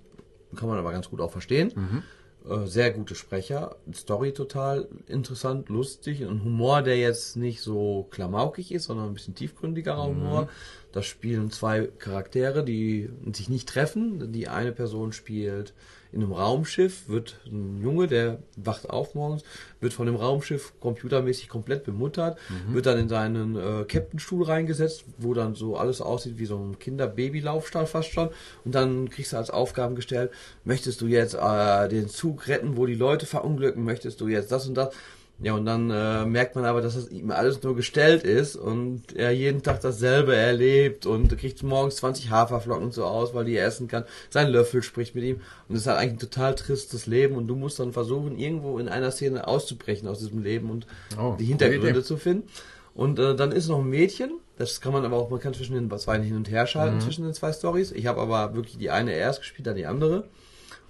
kann 0.55 0.69
man 0.69 0.77
aber 0.77 0.91
ganz 0.91 1.09
gut 1.09 1.21
auch 1.21 1.31
verstehen. 1.31 1.71
Mhm. 1.75 2.03
Äh, 2.47 2.67
sehr 2.67 2.91
gute 2.91 3.15
Sprecher, 3.15 3.75
Story 3.93 4.31
total 4.31 4.87
interessant, 5.07 5.69
lustig 5.69 6.25
und 6.25 6.43
Humor, 6.43 6.83
der 6.83 6.97
jetzt 6.97 7.37
nicht 7.37 7.61
so 7.61 8.07
klamaukig 8.11 8.71
ist, 8.71 8.85
sondern 8.85 9.07
ein 9.07 9.13
bisschen 9.13 9.35
tiefgründigerer 9.35 10.07
mhm. 10.07 10.15
Humor. 10.15 10.49
Da 10.91 11.01
spielen 11.01 11.49
zwei 11.51 11.87
Charaktere, 11.97 12.63
die 12.63 13.09
sich 13.33 13.49
nicht 13.49 13.67
treffen. 13.67 14.31
Die 14.31 14.47
eine 14.47 14.71
Person 14.71 15.11
spielt 15.11 15.73
in 16.15 16.23
einem 16.23 16.31
Raumschiff, 16.31 17.09
wird 17.09 17.35
ein 17.45 17.81
Junge, 17.83 18.07
der 18.07 18.39
wacht 18.55 18.89
auf 18.89 19.15
morgens, 19.15 19.43
wird 19.81 19.91
von 19.91 20.05
dem 20.05 20.15
Raumschiff 20.15 20.71
computermäßig 20.79 21.49
komplett 21.49 21.83
bemuttert, 21.83 22.37
mhm. 22.49 22.73
wird 22.73 22.85
dann 22.85 22.97
in 22.97 23.09
seinen 23.09 23.55
äh, 23.57 23.83
Captainstuhl 23.83 24.43
reingesetzt, 24.43 25.03
wo 25.17 25.33
dann 25.33 25.55
so 25.55 25.75
alles 25.75 25.99
aussieht 25.99 26.39
wie 26.39 26.45
so 26.45 26.57
ein 26.57 26.79
Kinder-Baby-Laufstall 26.79 27.85
fast 27.85 28.11
schon. 28.11 28.29
Und 28.63 28.73
dann 28.73 29.09
kriegst 29.09 29.33
du 29.33 29.37
als 29.37 29.49
Aufgaben 29.49 29.95
gestellt, 29.95 30.31
möchtest 30.63 31.01
du 31.01 31.07
jetzt 31.07 31.35
äh, 31.35 31.89
den 31.89 32.07
Zug 32.07 32.47
retten, 32.47 32.77
wo 32.77 32.85
die 32.85 32.95
Leute 32.95 33.25
verunglücken, 33.25 33.83
möchtest 33.83 34.21
du 34.21 34.29
jetzt 34.29 34.51
das 34.51 34.67
und 34.67 34.75
das. 34.75 34.95
Ja, 35.39 35.53
und 35.53 35.65
dann 35.65 35.91
äh, 35.91 36.25
merkt 36.25 36.55
man 36.55 36.63
aber, 36.63 36.81
dass 36.81 36.95
das 36.95 37.09
ihm 37.09 37.29
alles 37.29 37.61
nur 37.61 37.75
gestellt 37.75 38.23
ist 38.23 38.55
und 38.55 39.13
er 39.13 39.31
jeden 39.31 39.63
Tag 39.63 39.81
dasselbe 39.81 40.33
erlebt 40.33 41.05
und 41.05 41.37
kriegt 41.37 41.61
morgens 41.61 41.97
20 41.97 42.29
Haferflocken 42.29 42.91
so 42.91 43.03
aus, 43.03 43.33
weil 43.33 43.43
die 43.43 43.55
er 43.55 43.67
essen 43.67 43.89
kann. 43.89 44.05
Sein 44.29 44.47
Löffel 44.49 44.81
spricht 44.81 45.13
mit 45.13 45.25
ihm 45.25 45.41
und 45.67 45.75
es 45.75 45.81
ist 45.81 45.87
halt 45.87 45.99
eigentlich 45.99 46.13
ein 46.13 46.29
total 46.29 46.55
tristes 46.55 47.05
Leben 47.05 47.35
und 47.35 47.47
du 47.47 47.55
musst 47.55 47.79
dann 47.79 47.91
versuchen, 47.91 48.37
irgendwo 48.37 48.79
in 48.79 48.87
einer 48.87 49.11
Szene 49.11 49.45
auszubrechen 49.45 50.07
aus 50.07 50.19
diesem 50.19 50.41
Leben 50.41 50.69
und 50.69 50.87
oh, 51.19 51.35
die 51.37 51.45
Hintergründe 51.45 52.01
zu 52.01 52.15
finden. 52.15 52.47
Und 52.93 53.19
äh, 53.19 53.35
dann 53.35 53.51
ist 53.51 53.67
noch 53.67 53.79
ein 53.79 53.89
Mädchen, 53.89 54.39
das 54.57 54.79
kann 54.79 54.93
man 54.93 55.03
aber 55.03 55.17
auch, 55.17 55.29
man 55.29 55.41
kann 55.41 55.53
zwischen 55.53 55.75
den 55.75 55.99
zwei 55.99 56.17
hin 56.21 56.37
und 56.37 56.49
her 56.49 56.65
schalten, 56.65 56.95
mhm. 56.95 57.01
zwischen 57.01 57.25
den 57.25 57.33
zwei 57.33 57.51
Stories. 57.51 57.91
Ich 57.91 58.07
habe 58.07 58.21
aber 58.21 58.55
wirklich 58.55 58.77
die 58.77 58.89
eine 58.89 59.11
erst 59.11 59.41
gespielt, 59.41 59.67
dann 59.67 59.75
die 59.75 59.85
andere. 59.85 60.29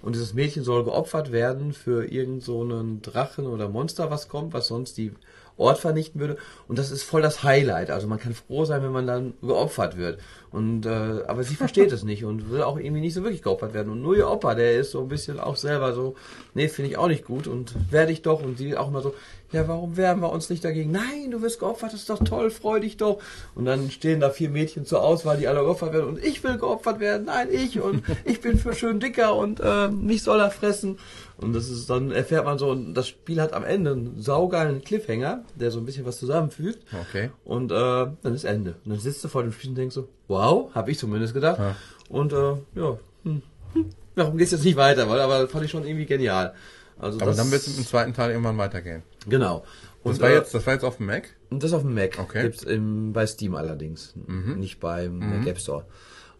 Und 0.02 0.14
dieses 0.14 0.34
Mädchen 0.34 0.62
soll 0.62 0.84
geopfert 0.84 1.32
werden 1.32 1.72
für 1.72 2.04
irgendeinen 2.04 2.40
so 2.40 3.10
Drachen 3.10 3.46
oder 3.46 3.68
Monster, 3.68 4.10
was 4.10 4.28
kommt, 4.28 4.52
was 4.52 4.68
sonst 4.68 4.96
die 4.98 5.12
Ort 5.56 5.78
vernichten 5.78 6.20
würde. 6.20 6.36
Und 6.68 6.78
das 6.78 6.90
ist 6.90 7.02
voll 7.02 7.22
das 7.22 7.42
Highlight. 7.42 7.90
Also 7.90 8.06
man 8.06 8.20
kann 8.20 8.34
froh 8.34 8.64
sein, 8.64 8.82
wenn 8.82 8.92
man 8.92 9.06
dann 9.06 9.34
geopfert 9.40 9.96
wird. 9.96 10.20
Und 10.52 10.86
äh, 10.86 11.22
aber 11.26 11.42
sie 11.42 11.54
versteht 11.54 11.92
es 11.92 12.04
nicht 12.04 12.24
und 12.24 12.50
will 12.50 12.62
auch 12.62 12.78
irgendwie 12.78 13.00
nicht 13.00 13.14
so 13.14 13.22
wirklich 13.22 13.42
geopfert 13.42 13.74
werden. 13.74 13.92
Und 13.92 14.02
nur 14.02 14.16
ihr 14.16 14.30
Opa, 14.30 14.54
der 14.54 14.78
ist 14.78 14.92
so 14.92 15.00
ein 15.00 15.08
bisschen 15.08 15.40
auch 15.40 15.56
selber 15.56 15.92
so, 15.92 16.14
nee, 16.54 16.68
finde 16.68 16.90
ich 16.90 16.98
auch 16.98 17.08
nicht 17.08 17.24
gut 17.24 17.46
und 17.46 17.74
werde 17.90 18.12
ich 18.12 18.22
doch. 18.22 18.42
Und 18.42 18.58
sie 18.58 18.76
auch 18.76 18.90
mal 18.90 19.02
so, 19.02 19.14
ja, 19.52 19.68
warum 19.68 19.96
wehren 19.96 20.20
wir 20.20 20.30
uns 20.30 20.50
nicht 20.50 20.64
dagegen? 20.64 20.90
Nein, 20.90 21.30
du 21.30 21.40
wirst 21.40 21.60
geopfert, 21.60 21.92
das 21.92 22.00
ist 22.00 22.10
doch 22.10 22.22
toll, 22.22 22.50
freu 22.50 22.80
dich 22.80 22.96
doch. 22.96 23.18
Und 23.54 23.64
dann 23.64 23.90
stehen 23.90 24.20
da 24.20 24.30
vier 24.30 24.50
Mädchen 24.50 24.84
zur 24.84 25.02
Auswahl, 25.02 25.36
die 25.36 25.46
alle 25.46 25.60
geopfert 25.60 25.92
werden. 25.92 26.08
Und 26.08 26.24
ich 26.24 26.42
will 26.42 26.58
geopfert 26.58 27.00
werden, 27.00 27.26
nein, 27.26 27.48
ich. 27.50 27.80
Und 27.80 28.02
ich 28.24 28.40
bin 28.40 28.58
für 28.58 28.74
schön 28.74 28.98
dicker 29.00 29.36
und 29.36 29.60
äh, 29.60 29.88
mich 29.88 30.22
soll 30.22 30.40
er 30.40 30.50
fressen. 30.50 30.98
Und 31.38 31.52
das 31.52 31.68
ist 31.68 31.88
dann 31.90 32.12
erfährt 32.12 32.44
man 32.44 32.58
so, 32.58 32.70
und 32.70 32.94
das 32.94 33.08
Spiel 33.08 33.40
hat 33.40 33.52
am 33.52 33.64
Ende 33.64 33.92
einen 33.92 34.20
saugeilen 34.20 34.82
Cliffhanger, 34.82 35.44
der 35.54 35.70
so 35.70 35.78
ein 35.78 35.86
bisschen 35.86 36.06
was 36.06 36.18
zusammenfügt. 36.18 36.78
Okay. 37.08 37.30
Und 37.44 37.70
äh, 37.70 37.74
dann 37.74 38.34
ist 38.34 38.44
Ende. 38.44 38.76
Und 38.84 38.92
dann 38.92 39.00
sitzt 39.00 39.22
du 39.22 39.28
vor 39.28 39.42
dem 39.42 39.52
Spiel 39.52 39.70
und 39.70 39.76
denkst 39.76 39.94
so, 39.94 40.08
wow, 40.28 40.35
habe 40.42 40.90
ich 40.90 40.98
zumindest 40.98 41.34
gedacht. 41.34 41.58
Ja. 41.58 41.76
Und 42.08 42.32
äh, 42.32 42.54
ja, 42.74 42.98
hm, 43.24 43.42
hm, 43.72 43.90
warum 44.14 44.36
geht's 44.38 44.52
jetzt 44.52 44.64
nicht 44.64 44.76
weiter? 44.76 45.08
Weil, 45.08 45.20
aber 45.20 45.48
fand 45.48 45.64
ich 45.64 45.70
schon 45.70 45.84
irgendwie 45.84 46.06
genial. 46.06 46.54
Also 46.98 47.20
aber 47.20 47.32
dann 47.32 47.50
wird 47.50 47.66
es 47.66 47.76
im 47.76 47.84
zweiten 47.84 48.14
Teil 48.14 48.30
irgendwann 48.30 48.56
weitergehen. 48.58 49.02
Genau. 49.28 49.64
Und 50.02 50.12
das 50.12 50.20
war, 50.20 50.30
jetzt, 50.30 50.54
das 50.54 50.66
war 50.66 50.74
jetzt 50.74 50.84
auf 50.84 50.98
dem 50.98 51.06
Mac? 51.06 51.34
Das 51.50 51.72
auf 51.72 51.82
dem 51.82 51.94
Mac. 51.94 52.18
Okay. 52.18 52.42
Gibt's 52.42 52.62
im, 52.62 53.12
bei 53.12 53.26
Steam 53.26 53.54
allerdings. 53.54 54.14
Mhm. 54.26 54.60
Nicht 54.60 54.80
beim 54.80 55.18
mhm. 55.18 55.38
Mac 55.38 55.46
App 55.48 55.58
Store. 55.58 55.84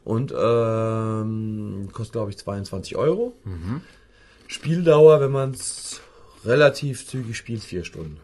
Und 0.05 0.33
ähm, 0.33 1.89
kostet, 1.93 2.13
glaube 2.13 2.31
ich, 2.31 2.39
22 2.39 2.97
Euro. 2.97 3.35
Mhm. 3.45 3.81
Spieldauer, 4.47 5.21
wenn 5.21 5.33
man 5.33 5.51
es 5.51 6.01
relativ 6.45 7.07
zügig 7.09 7.37
spielt, 7.37 7.65
vier 7.65 7.85
Stunden. 7.85 8.19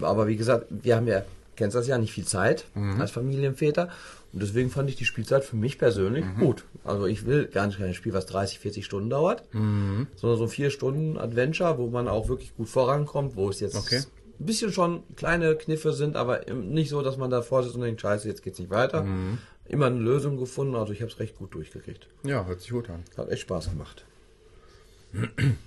Aber 0.00 0.26
wie 0.26 0.36
gesagt, 0.36 0.66
wir 0.68 0.96
haben 0.96 1.06
ja, 1.06 1.22
kennst 1.56 1.76
das 1.76 1.86
ja, 1.86 1.98
nicht 1.98 2.12
viel 2.12 2.26
Zeit 2.26 2.66
mhm. 2.74 3.00
als 3.00 3.10
Familienväter. 3.10 3.90
Und 4.32 4.42
deswegen 4.42 4.70
fand 4.70 4.90
ich 4.90 4.96
die 4.96 5.04
Spielzeit 5.04 5.44
für 5.44 5.56
mich 5.56 5.78
persönlich 5.78 6.24
mhm. 6.24 6.38
gut. 6.38 6.64
Also 6.84 7.06
ich 7.06 7.26
will 7.26 7.46
gar 7.46 7.66
nicht 7.66 7.80
ein 7.80 7.94
Spiel, 7.94 8.12
was 8.12 8.26
30, 8.26 8.58
40 8.58 8.84
Stunden 8.84 9.10
dauert, 9.10 9.42
mhm. 9.54 10.08
sondern 10.16 10.38
so 10.38 10.46
vier 10.46 10.70
Stunden 10.70 11.16
Adventure, 11.16 11.78
wo 11.78 11.88
man 11.88 12.06
auch 12.06 12.28
wirklich 12.28 12.54
gut 12.54 12.68
vorankommt, 12.68 13.36
wo 13.36 13.48
es 13.48 13.60
jetzt 13.60 13.76
okay. 13.76 14.02
ein 14.38 14.46
bisschen 14.46 14.72
schon 14.72 15.02
kleine 15.16 15.56
Kniffe 15.56 15.92
sind, 15.92 16.16
aber 16.16 16.52
nicht 16.52 16.90
so, 16.90 17.02
dass 17.02 17.16
man 17.16 17.30
da 17.30 17.42
vorsitzt 17.42 17.76
und 17.76 17.82
denkt, 17.82 18.00
scheiße, 18.00 18.28
jetzt 18.28 18.42
geht's 18.42 18.58
nicht 18.58 18.70
weiter. 18.70 19.04
Mhm. 19.04 19.38
Immer 19.68 19.86
eine 19.86 19.98
Lösung 19.98 20.36
gefunden, 20.36 20.76
also 20.76 20.92
ich 20.92 21.00
habe 21.00 21.10
es 21.10 21.18
recht 21.18 21.36
gut 21.36 21.54
durchgekriegt. 21.54 22.06
Ja, 22.22 22.44
hört 22.46 22.60
sich 22.60 22.70
gut 22.70 22.88
an. 22.90 23.02
Hat 23.16 23.30
echt 23.30 23.42
Spaß 23.42 23.70
gemacht. 23.70 24.04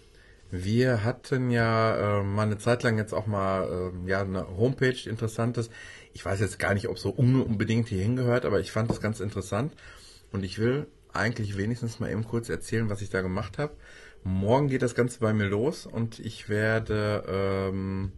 Wir 0.52 1.04
hatten 1.04 1.52
ja 1.52 2.20
äh, 2.20 2.24
mal 2.24 2.44
eine 2.44 2.58
Zeit 2.58 2.84
lang 2.84 2.98
jetzt 2.98 3.14
auch 3.14 3.28
mal 3.28 3.92
äh, 4.06 4.10
ja 4.10 4.22
eine 4.22 4.48
Homepage, 4.58 5.08
interessantes. 5.08 5.70
Ich 6.14 6.26
weiß 6.26 6.40
jetzt 6.40 6.58
gar 6.58 6.74
nicht, 6.74 6.88
ob 6.88 6.98
so 6.98 7.10
unbedingt 7.10 7.88
hier 7.88 8.02
hingehört, 8.02 8.46
aber 8.46 8.60
ich 8.60 8.72
fand 8.72 8.90
das 8.90 9.00
ganz 9.00 9.20
interessant 9.20 9.74
und 10.32 10.44
ich 10.44 10.58
will 10.58 10.88
eigentlich 11.14 11.58
wenigstens 11.58 12.00
mal 12.00 12.12
eben 12.12 12.24
kurz 12.24 12.50
erzählen, 12.50 12.90
was 12.90 13.02
ich 13.02 13.10
da 13.10 13.22
gemacht 13.22 13.58
habe. 13.58 13.74
Morgen 14.24 14.68
geht 14.68 14.82
das 14.82 14.96
Ganze 14.96 15.20
bei 15.20 15.34
mir 15.34 15.48
los 15.48 15.86
und 15.86 16.20
ich 16.20 16.50
werde 16.50 17.24
ähm, 17.28 18.12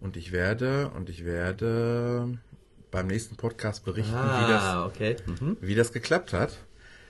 und 0.00 0.16
ich 0.16 0.32
werde 0.32 0.90
und 0.90 1.10
ich 1.10 1.24
werde 1.24 2.38
beim 2.90 3.06
nächsten 3.06 3.36
Podcast 3.36 3.84
berichten, 3.84 4.14
ah, 4.14 4.44
wie 4.44 4.52
das 4.52 4.86
okay. 4.86 5.16
mhm. 5.40 5.56
wie 5.60 5.74
das 5.74 5.92
geklappt 5.92 6.32
hat. 6.32 6.58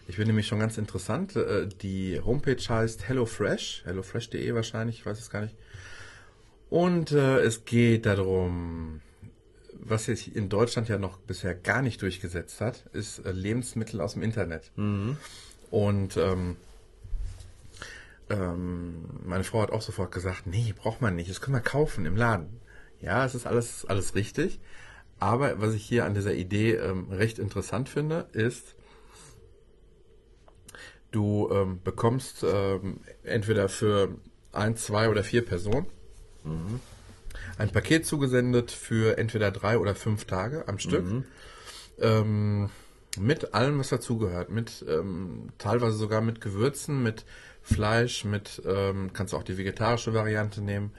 Ich 0.08 0.16
bin 0.16 0.26
nämlich 0.26 0.46
schon 0.46 0.58
ganz 0.58 0.78
interessant. 0.78 1.36
Äh, 1.36 1.68
die 1.68 2.20
Homepage 2.20 2.56
heißt 2.56 3.08
HelloFresh, 3.08 3.82
hellofresh.de 3.84 4.54
wahrscheinlich, 4.54 5.00
ich 5.00 5.06
weiß 5.06 5.18
es 5.18 5.30
gar 5.30 5.42
nicht. 5.42 5.54
Und 6.70 7.12
äh, 7.12 7.40
es 7.40 7.64
geht 7.64 8.06
darum, 8.06 9.00
was 9.72 10.06
sich 10.06 10.34
in 10.34 10.48
Deutschland 10.48 10.88
ja 10.88 10.98
noch 10.98 11.18
bisher 11.18 11.54
gar 11.54 11.82
nicht 11.82 12.00
durchgesetzt 12.02 12.60
hat, 12.60 12.86
ist 12.92 13.18
äh, 13.20 13.32
Lebensmittel 13.32 14.00
aus 14.00 14.14
dem 14.14 14.22
Internet. 14.22 14.70
Und 15.70 16.16
ähm, 16.16 16.56
ähm, 18.30 19.04
meine 19.24 19.44
Frau 19.44 19.62
hat 19.62 19.70
auch 19.70 19.82
sofort 19.82 20.12
gesagt, 20.12 20.46
nee, 20.46 20.72
braucht 20.76 21.00
man 21.00 21.16
nicht, 21.16 21.30
das 21.30 21.40
können 21.40 21.56
wir 21.56 21.62
kaufen 21.62 22.06
im 22.06 22.16
Laden. 22.16 22.60
Ja, 23.00 23.24
es 23.24 23.34
ist 23.34 23.46
alles, 23.46 23.84
alles 23.84 24.14
richtig. 24.14 24.60
Aber 25.18 25.60
was 25.60 25.74
ich 25.74 25.84
hier 25.84 26.04
an 26.04 26.14
dieser 26.14 26.34
Idee 26.34 26.74
ähm, 26.74 27.08
recht 27.10 27.38
interessant 27.38 27.88
finde, 27.88 28.28
ist, 28.32 28.74
du 31.12 31.48
ähm, 31.52 31.80
bekommst 31.84 32.44
ähm, 32.44 32.98
entweder 33.22 33.68
für 33.68 34.08
ein, 34.52 34.76
zwei 34.76 35.08
oder 35.08 35.22
vier 35.22 35.44
Personen 35.44 35.86
ein 37.58 37.70
Paket 37.70 38.06
zugesendet 38.06 38.70
für 38.70 39.18
entweder 39.18 39.50
drei 39.50 39.78
oder 39.78 39.94
fünf 39.94 40.24
Tage 40.24 40.66
am 40.66 40.78
Stück. 40.78 41.04
Ähm, 42.00 42.70
mit 43.18 43.54
allem, 43.54 43.78
was 43.78 43.90
dazugehört. 43.90 44.50
Mit 44.50 44.84
ähm, 44.88 45.50
teilweise 45.58 45.96
sogar 45.96 46.20
mit 46.20 46.40
Gewürzen, 46.40 47.02
mit 47.02 47.24
Fleisch, 47.62 48.24
mit 48.24 48.62
ähm, 48.66 49.12
kannst 49.12 49.32
du 49.32 49.36
auch 49.36 49.42
die 49.42 49.58
vegetarische 49.58 50.14
Variante 50.14 50.62
nehmen, 50.62 50.92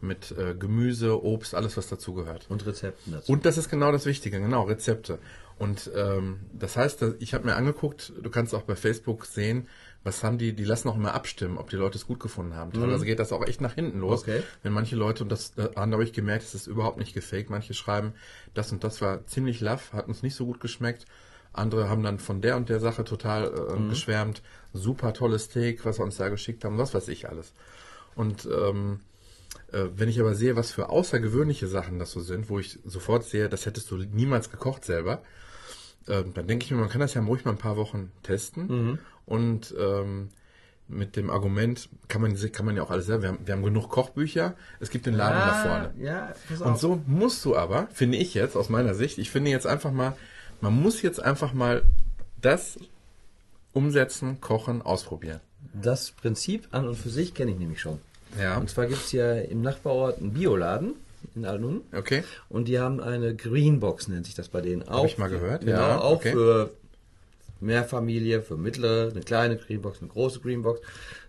mit 0.00 0.32
äh, 0.32 0.54
Gemüse, 0.54 1.22
Obst, 1.22 1.54
alles 1.54 1.76
was 1.76 1.88
dazugehört. 1.88 2.46
Und 2.48 2.66
Rezepten 2.66 3.12
dazu. 3.12 3.32
Und 3.32 3.46
das 3.46 3.56
ist 3.56 3.70
genau 3.70 3.92
das 3.92 4.06
Wichtige, 4.06 4.40
genau, 4.40 4.64
Rezepte. 4.64 5.18
Und 5.60 5.90
ähm, 5.94 6.40
das 6.54 6.78
heißt, 6.78 7.04
ich 7.18 7.34
habe 7.34 7.44
mir 7.44 7.54
angeguckt, 7.54 8.14
du 8.18 8.30
kannst 8.30 8.54
auch 8.54 8.62
bei 8.62 8.74
Facebook 8.74 9.26
sehen, 9.26 9.68
was 10.02 10.24
haben 10.24 10.38
die, 10.38 10.54
die 10.54 10.64
lassen 10.64 10.88
auch 10.88 10.96
immer 10.96 11.12
abstimmen, 11.12 11.58
ob 11.58 11.68
die 11.68 11.76
Leute 11.76 11.98
es 11.98 12.06
gut 12.06 12.18
gefunden 12.18 12.54
haben. 12.54 12.72
Teilweise 12.72 13.04
geht 13.04 13.18
das 13.18 13.30
auch 13.30 13.46
echt 13.46 13.60
nach 13.60 13.74
hinten 13.74 14.00
los. 14.00 14.22
Okay. 14.22 14.42
Wenn 14.62 14.72
manche 14.72 14.96
Leute, 14.96 15.22
und 15.22 15.28
das 15.28 15.52
äh, 15.58 15.68
habe 15.76 16.02
ich 16.02 16.14
gemerkt, 16.14 16.44
es 16.44 16.54
ist 16.54 16.66
überhaupt 16.66 16.96
nicht 16.96 17.12
gefaked, 17.12 17.50
manche 17.50 17.74
schreiben, 17.74 18.14
das 18.54 18.72
und 18.72 18.84
das 18.84 19.02
war 19.02 19.26
ziemlich 19.26 19.60
laff, 19.60 19.92
hat 19.92 20.08
uns 20.08 20.22
nicht 20.22 20.34
so 20.34 20.46
gut 20.46 20.60
geschmeckt. 20.60 21.04
Andere 21.52 21.90
haben 21.90 22.02
dann 22.02 22.20
von 22.20 22.40
der 22.40 22.56
und 22.56 22.70
der 22.70 22.80
Sache 22.80 23.04
total 23.04 23.48
äh, 23.48 23.88
geschwärmt. 23.90 24.40
Super 24.72 25.12
tolles 25.12 25.44
Steak, 25.44 25.84
was 25.84 25.98
wir 25.98 26.04
uns 26.04 26.16
da 26.16 26.30
geschickt 26.30 26.64
haben, 26.64 26.78
was 26.78 26.94
weiß 26.94 27.08
ich 27.08 27.28
alles. 27.28 27.52
Und 28.14 28.48
ähm, 28.50 29.00
äh, 29.72 29.88
wenn 29.94 30.08
ich 30.08 30.20
aber 30.20 30.34
sehe, 30.34 30.56
was 30.56 30.70
für 30.70 30.88
außergewöhnliche 30.88 31.66
Sachen 31.66 31.98
das 31.98 32.12
so 32.12 32.20
sind, 32.20 32.48
wo 32.48 32.58
ich 32.58 32.78
sofort 32.86 33.24
sehe, 33.24 33.50
das 33.50 33.66
hättest 33.66 33.90
du 33.90 33.98
niemals 33.98 34.50
gekocht 34.50 34.86
selber, 34.86 35.22
ähm, 36.08 36.32
dann 36.34 36.46
denke 36.46 36.64
ich 36.64 36.70
mir, 36.70 36.78
man 36.78 36.88
kann 36.88 37.00
das 37.00 37.14
ja 37.14 37.22
ruhig 37.22 37.44
mal 37.44 37.52
ein 37.52 37.58
paar 37.58 37.76
Wochen 37.76 38.10
testen. 38.22 38.98
Und 39.26 39.74
ähm, 39.78 40.28
mit 40.90 41.16
dem 41.16 41.30
Argument 41.30 41.88
kann 42.08 42.20
man, 42.20 42.36
kann 42.52 42.66
man 42.66 42.76
ja 42.76 42.82
auch 42.82 42.90
alles 42.90 43.06
selber. 43.06 43.22
Wir 43.22 43.28
haben, 43.30 43.38
wir 43.46 43.54
haben 43.54 43.62
genug 43.62 43.88
Kochbücher, 43.88 44.54
es 44.80 44.90
gibt 44.90 45.06
den 45.06 45.14
Laden 45.14 45.38
da 45.38 45.54
vorne. 45.62 45.94
Ja, 45.98 46.34
Und 46.66 46.78
so 46.78 47.00
musst 47.06 47.44
du 47.44 47.56
aber, 47.56 47.88
finde 47.92 48.18
ich 48.18 48.34
jetzt 48.34 48.56
aus 48.56 48.68
meiner 48.68 48.94
Sicht, 48.94 49.18
ich 49.18 49.30
finde 49.30 49.50
jetzt 49.50 49.66
einfach 49.66 49.92
mal, 49.92 50.16
man 50.60 50.80
muss 50.80 51.02
jetzt 51.02 51.22
einfach 51.22 51.52
mal 51.52 51.82
das 52.40 52.78
umsetzen, 53.72 54.40
kochen, 54.40 54.82
ausprobieren. 54.82 55.40
Das 55.72 56.10
Prinzip 56.10 56.68
an 56.72 56.88
und 56.88 56.96
für 56.96 57.10
sich 57.10 57.34
kenne 57.34 57.52
ich 57.52 57.58
nämlich 57.58 57.80
schon. 57.80 57.98
Ja. 58.40 58.56
Und 58.58 58.70
zwar 58.70 58.86
gibt 58.86 59.02
es 59.02 59.12
ja 59.12 59.34
im 59.34 59.62
Nachbarort 59.62 60.18
einen 60.18 60.32
Bioladen 60.32 60.94
in 61.34 61.44
Alnun. 61.44 61.82
Okay. 61.96 62.22
Und 62.48 62.68
die 62.68 62.78
haben 62.78 63.00
eine 63.00 63.34
Greenbox, 63.34 64.08
nennt 64.08 64.26
sich 64.26 64.34
das 64.34 64.48
bei 64.48 64.60
denen 64.60 64.82
auch. 64.82 65.06
ich 65.06 65.18
mal 65.18 65.28
gehört, 65.28 65.64
Genau, 65.64 65.78
ja, 65.78 65.98
auch 66.00 66.16
okay. 66.16 66.32
für 66.32 66.70
Mehrfamilie, 67.60 68.42
für 68.42 68.56
mittlere, 68.56 69.10
eine 69.10 69.20
kleine 69.20 69.56
Greenbox, 69.56 70.00
eine 70.00 70.08
große 70.08 70.40
Greenbox. 70.40 70.80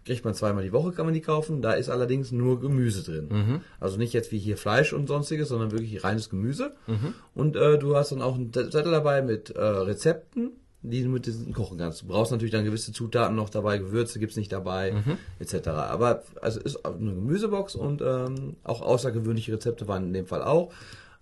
Kriegt 0.06 0.26
man 0.26 0.34
zweimal 0.34 0.64
die 0.64 0.72
Woche, 0.72 0.94
kann 0.94 1.06
man 1.06 1.14
die 1.14 1.22
kaufen. 1.22 1.62
Da 1.62 1.74
ist 1.74 1.90
allerdings 1.90 2.32
nur 2.32 2.60
Gemüse 2.60 3.04
drin. 3.04 3.28
Mhm. 3.30 3.62
Also 3.80 3.98
nicht 3.98 4.14
jetzt 4.14 4.32
wie 4.32 4.40
hier 4.40 4.58
Fleisch 4.58 4.94
und 4.94 5.08
sonstiges, 5.08 5.50
sondern 5.50 5.72
wirklich 5.72 6.04
reines 6.04 6.30
Gemüse. 6.30 6.74
Mhm. 6.88 7.14
Und 7.36 7.56
äh, 7.56 7.78
du 7.78 7.96
hast 7.96 8.12
dann 8.12 8.22
auch 8.22 8.36
einen 8.36 8.52
Zettel 8.52 8.92
dabei 8.92 9.22
mit 9.22 9.52
äh, 9.52 9.62
Rezepten, 9.62 10.52
die 10.84 11.04
du 11.04 11.10
mit 11.10 11.26
diesen 11.26 11.54
kochen 11.54 11.78
kannst. 11.78 12.02
Du 12.02 12.08
brauchst 12.08 12.32
natürlich 12.32 12.52
dann 12.52 12.66
gewisse 12.66 12.92
Zutaten 12.92 13.36
noch 13.36 13.50
dabei, 13.50 13.78
Gewürze 13.78 14.20
gibt's 14.20 14.36
nicht 14.36 14.52
dabei, 14.52 14.92
Mhm. 14.94 15.18
etc. 15.40 15.68
Aber 15.70 16.24
also 16.42 16.60
es 16.60 16.74
ist 16.76 16.86
eine 16.86 17.14
Gemüsebox 17.14 17.76
und 17.76 18.02
ähm, 18.02 18.56
auch 18.64 18.82
außergewöhnliche 18.82 19.54
Rezepte 19.54 19.88
waren 19.88 20.06
in 20.08 20.14
dem 20.14 20.26
Fall 20.26 20.44
auch. 20.44 20.72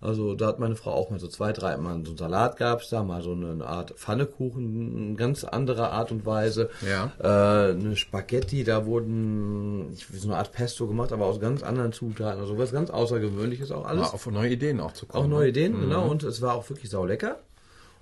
Also 0.02 0.34
da 0.34 0.48
hat 0.48 0.60
meine 0.60 0.78
Frau 0.78 0.92
auch 0.94 1.10
mal 1.10 1.20
so 1.20 1.28
zwei, 1.28 1.52
drei 1.52 1.76
Mal 1.76 2.02
so 2.06 2.12
einen 2.12 2.18
Salat 2.18 2.56
gab's 2.56 2.90
da, 2.90 3.04
mal 3.04 3.22
so 3.22 3.34
eine 3.34 3.66
Art 3.66 3.92
Pfannekuchen, 3.98 5.08
eine 5.08 5.16
ganz 5.16 5.44
andere 5.44 5.90
Art 5.92 6.14
und 6.14 6.26
Weise. 6.26 6.70
Ja. 6.90 7.12
Äh, 7.20 7.72
eine 7.74 7.98
Spaghetti, 7.98 8.64
da 8.64 8.86
wurden 8.86 9.92
ich 9.92 10.08
so 10.22 10.30
eine 10.30 10.38
Art 10.38 10.54
Pesto 10.54 10.88
gemacht, 10.88 11.12
aber 11.12 11.26
aus 11.26 11.42
ganz 11.42 11.64
anderen 11.64 11.92
Zutaten. 11.92 12.40
Also 12.40 12.58
was 12.58 12.72
ganz 12.72 12.90
Außergewöhnliches 12.90 13.72
auch 13.72 13.86
alles. 13.86 14.04
Mal 14.04 14.14
auf 14.14 14.26
neue 14.28 14.52
Ideen 14.52 14.80
auch 14.80 14.94
zu 14.94 15.06
kommen. 15.06 15.26
Auch 15.26 15.28
neue 15.28 15.44
ne? 15.44 15.50
Ideen, 15.50 15.82
genau. 15.82 16.08
Und 16.08 16.24
es 16.24 16.42
war 16.42 16.54
auch 16.54 16.70
wirklich 16.70 16.90
saulecker. 16.90 17.36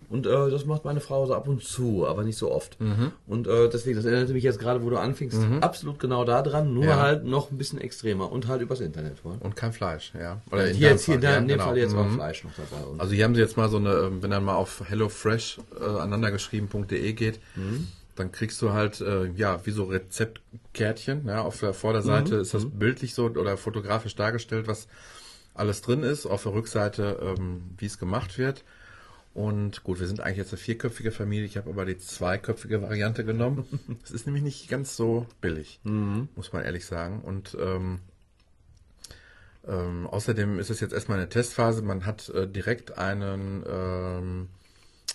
Und 0.09 0.25
äh, 0.25 0.49
das 0.49 0.65
macht 0.65 0.85
meine 0.85 1.01
Frau 1.01 1.25
so 1.25 1.33
ab 1.35 1.47
und 1.49 1.61
zu, 1.63 2.07
aber 2.07 2.23
nicht 2.23 2.37
so 2.37 2.49
oft. 2.51 2.79
Mhm. 2.79 3.11
Und 3.27 3.45
äh, 3.47 3.67
deswegen, 3.69 3.97
das 3.97 4.05
erinnerte 4.05 4.31
mich 4.33 4.43
jetzt 4.43 4.57
gerade, 4.57 4.81
wo 4.83 4.89
du 4.89 4.97
anfingst, 4.97 5.37
absolut 5.59 5.99
genau 5.99 6.23
da 6.23 6.41
dran, 6.41 6.73
nur 6.73 6.85
Ja. 6.85 6.99
halt 7.01 7.25
noch 7.25 7.51
ein 7.51 7.57
bisschen 7.57 7.81
extremer 7.81 8.31
und 8.31 8.47
halt 8.47 8.61
übers 8.61 8.79
Internet. 8.79 9.25
Wa? 9.25 9.35
Und 9.39 9.55
kein 9.57 9.73
Fleisch, 9.73 10.13
ja. 10.17 10.41
Oder 10.51 10.69
in 10.69 10.75
hier 10.77 10.89
jetzt, 10.91 11.05
hier 11.05 11.19
ja, 11.19 11.35
in 11.37 11.47
dem 11.47 11.57
genau. 11.57 11.65
Fall 11.69 11.77
jetzt 11.77 11.93
auch 11.93 12.05
Mhm. 12.05 12.15
Fleisch 12.15 12.43
noch 12.45 12.51
dabei. 12.55 12.85
Und 12.85 13.01
Also 13.01 13.13
hier 13.13 13.25
haben 13.25 13.35
sie 13.35 13.41
jetzt 13.41 13.57
mal 13.57 13.67
so 13.69 13.77
eine, 13.77 13.93
ähm, 13.93 14.23
wenn 14.23 14.31
dann 14.31 14.45
mal 14.45 14.55
auf 14.55 14.81
hellofresh 14.87 15.59
äh, 15.79 15.83
aneinandergeschrieben.de 15.83 17.13
geht, 17.13 17.39
dann 18.15 18.31
kriegst 18.31 18.61
du 18.61 18.71
halt, 18.71 19.01
äh, 19.01 19.27
ja, 19.35 19.59
wie 19.65 19.71
so 19.71 19.83
Rezeptkärtchen. 19.85 21.25
Ja, 21.27 21.41
auf 21.41 21.59
der 21.59 21.73
Vorderseite 21.73 22.35
ist 22.37 22.53
das 22.53 22.65
bildlich 22.65 23.13
so 23.13 23.25
oder 23.25 23.57
fotografisch 23.57 24.15
dargestellt, 24.15 24.67
was 24.67 24.87
alles 25.53 25.81
drin 25.81 26.03
ist. 26.03 26.25
Auf 26.25 26.43
der 26.43 26.53
Rückseite, 26.53 27.17
ähm, 27.37 27.61
wie 27.77 27.85
es 27.85 27.99
gemacht 27.99 28.37
wird. 28.37 28.63
Und 29.37 29.83
gut, 29.83 29.99
wir 29.99 30.07
sind 30.07 30.19
eigentlich 30.19 30.37
jetzt 30.37 30.51
eine 30.51 30.57
vierköpfige 30.57 31.11
Familie. 31.11 31.45
Ich 31.45 31.57
habe 31.57 31.69
aber 31.69 31.85
die 31.85 31.99
zweiköpfige 31.99 32.81
Variante 32.81 33.23
genommen. 33.23 33.65
Es 34.03 34.09
ist 34.09 34.25
nämlich 34.25 34.41
nicht 34.41 34.67
ganz 34.67 34.95
so 34.95 35.27
billig, 35.41 35.79
muss 36.35 36.53
man 36.53 36.63
ehrlich 36.63 36.87
sagen. 36.87 37.21
Und 37.21 37.55
ähm, 37.61 37.99
ähm, 39.67 40.07
außerdem 40.07 40.57
ist 40.57 40.71
es 40.71 40.79
jetzt 40.79 40.91
erstmal 40.91 41.19
eine 41.19 41.29
Testphase. 41.29 41.83
Man 41.83 42.07
hat 42.07 42.29
äh, 42.29 42.47
direkt 42.47 42.97
einen 42.97 43.63
ähm, 43.69 44.49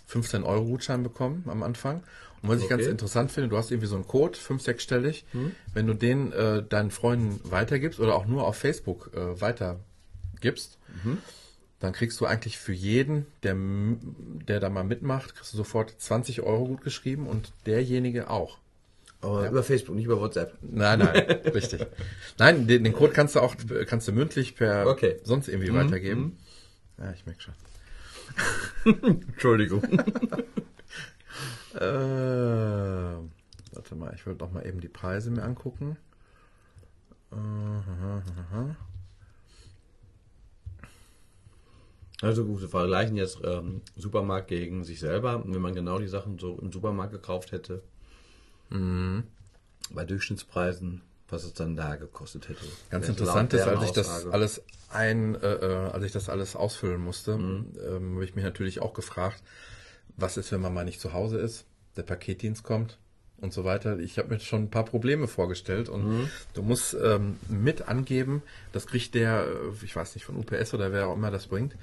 15-Euro-Gutschein 0.09 1.03
bekommen 1.03 1.43
am 1.49 1.65
Anfang. 1.65 2.05
Und 2.43 2.49
was 2.49 2.59
ich 2.59 2.67
Okay. 2.67 2.77
ganz 2.77 2.87
interessant 2.87 3.33
finde, 3.33 3.49
du 3.49 3.57
hast 3.57 3.73
irgendwie 3.73 3.89
so 3.89 3.97
einen 3.97 4.07
Code, 4.07 4.39
fünf, 4.39 4.63
sechsstellig. 4.63 5.25
Wenn 5.75 5.89
du 5.89 5.95
den 5.95 6.31
äh, 6.33 6.63
deinen 6.63 6.93
Freunden 6.93 7.41
weitergibst 7.51 7.99
oder 7.99 8.15
auch 8.15 8.27
nur 8.27 8.47
auf 8.47 8.55
Facebook 8.57 9.11
äh, 9.15 9.41
weitergibst, 9.41 10.79
dann 11.83 11.93
kriegst 11.93 12.21
du 12.21 12.27
eigentlich 12.27 12.59
für 12.59 12.73
jeden, 12.73 13.27
der, 13.43 13.57
der 14.49 14.61
da 14.61 14.69
mal 14.71 14.85
mitmacht, 14.85 15.35
kriegst 15.35 15.53
du 15.53 15.57
sofort 15.57 15.95
20 16.01 16.41
Euro 16.43 16.65
gut 16.67 16.83
geschrieben 16.83 17.27
und 17.27 17.53
derjenige 17.67 18.31
auch. 18.31 18.59
aber 19.21 19.49
über 19.49 19.63
Facebook, 19.65 19.97
nicht 19.97 20.05
über 20.05 20.21
WhatsApp. 20.21 20.57
Nein, 20.63 21.01
nein, 21.01 21.17
richtig. 21.55 21.85
Nein, 22.39 22.69
den, 22.69 22.85
den 22.85 22.93
Code 22.93 23.13
kannst 23.13 23.35
du 23.35 23.41
auch 23.41 23.57
kannst 23.87 24.07
du 24.07 24.13
mündlich 24.13 24.55
per 24.55 24.87
Okay. 24.87 25.17
sonst 25.25 25.49
irgendwie 25.49 25.75
weitergeben. 25.75 26.39
Ja, 26.99 27.13
ich 27.13 27.27
merke 27.27 27.41
schon. 27.43 27.55
Entschuldigung. 29.29 29.83
Äh, 31.75 31.81
warte 33.75 33.95
mal, 33.97 34.13
ich 34.15 34.25
wollte 34.27 34.45
noch 34.45 34.53
mal 34.53 34.65
eben 34.67 34.81
die 34.81 34.89
Preise 34.89 35.31
mir 35.31 35.43
angucken. 35.43 35.97
Äh, 37.33 37.37
aha, 37.37 38.23
aha. 38.53 38.77
Also 42.23 42.45
gut, 42.45 42.61
wir 42.63 42.69
vergleichen 42.69 43.17
jetzt 43.17 43.39
ähm, 43.45 43.83
Supermarkt 43.97 44.49
gegen 44.49 44.85
sich 44.85 45.01
selber. 45.01 45.43
Wenn 45.45 45.61
man 45.61 45.75
genau 45.75 45.99
die 45.99 46.09
Sachen 46.09 46.39
so 46.39 46.59
im 46.63 46.73
Supermarkt 46.73 47.13
gekauft 47.13 47.53
hätte, 47.53 47.83
Mhm. 48.71 49.25
bei 49.91 50.05
Durchschnittspreisen, 50.05 51.03
was 51.29 51.45
es 51.45 51.53
dann 51.53 51.77
da 51.77 51.97
gekostet 51.97 52.49
hätte. 52.49 52.65
Ganz 52.91 53.09
interessant 53.09 53.53
ist, 53.53 53.67
als 53.67 53.83
ich 53.83 53.93
das 53.93 54.27
alles 54.27 54.63
ein, 54.89 55.35
äh, 55.35 55.55
äh, 55.55 55.91
als 55.91 56.05
ich 56.05 56.13
das 56.13 56.29
alles 56.29 56.57
ausfüllen 56.57 57.01
musste, 57.01 57.37
Mhm. 57.37 57.67
ähm, 57.87 58.15
habe 58.15 58.25
ich 58.25 58.35
mich 58.35 58.45
natürlich 58.45 58.81
auch 58.81 58.95
gefragt, 58.95 59.43
was 60.17 60.37
ist, 60.37 60.53
wenn 60.53 60.61
man 60.61 60.73
mal 60.73 60.85
nicht 60.85 61.01
zu 61.01 61.13
Hause 61.13 61.39
ist, 61.39 61.67
der 61.97 62.03
Paketdienst 62.03 62.63
kommt 62.63 62.99
und 63.39 63.53
so 63.53 63.65
weiter. 63.65 63.99
Ich 63.99 64.19
habe 64.19 64.29
mir 64.29 64.41
schon 64.41 64.63
ein 64.65 64.71
paar 64.71 64.85
Probleme 64.85 65.27
vorgestellt 65.27 65.89
und 65.89 66.05
Mhm. 66.05 66.29
du 66.55 66.63
musst 66.63 66.95
ähm, 66.95 67.37
mit 67.49 67.89
angeben, 67.89 68.43
das 68.73 68.87
kriegt 68.87 69.15
der, 69.15 69.45
äh, 69.47 69.85
ich 69.85 69.97
weiß 69.97 70.15
nicht, 70.15 70.25
von 70.25 70.37
UPS 70.37 70.73
oder 70.75 70.93
wer 70.93 71.09
auch 71.09 71.17
immer 71.17 71.31
das 71.31 71.47
bringt, 71.49 71.75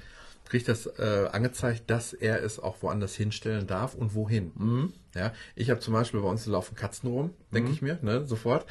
kriegt 0.50 0.68
das 0.68 0.86
äh, 0.86 1.28
angezeigt, 1.32 1.84
dass 1.88 2.12
er 2.12 2.42
es 2.44 2.58
auch 2.58 2.82
woanders 2.82 3.14
hinstellen 3.14 3.66
darf 3.66 3.94
und 3.94 4.14
wohin. 4.14 4.52
Mhm. 4.56 4.92
Ja, 5.14 5.32
ich 5.56 5.70
habe 5.70 5.80
zum 5.80 5.94
Beispiel 5.94 6.20
bei 6.20 6.28
uns 6.28 6.44
laufen 6.46 6.74
Katzen 6.76 7.08
rum, 7.08 7.30
denke 7.54 7.70
ich 7.72 7.80
mir, 7.82 7.98
ne, 8.02 8.26
sofort. 8.26 8.66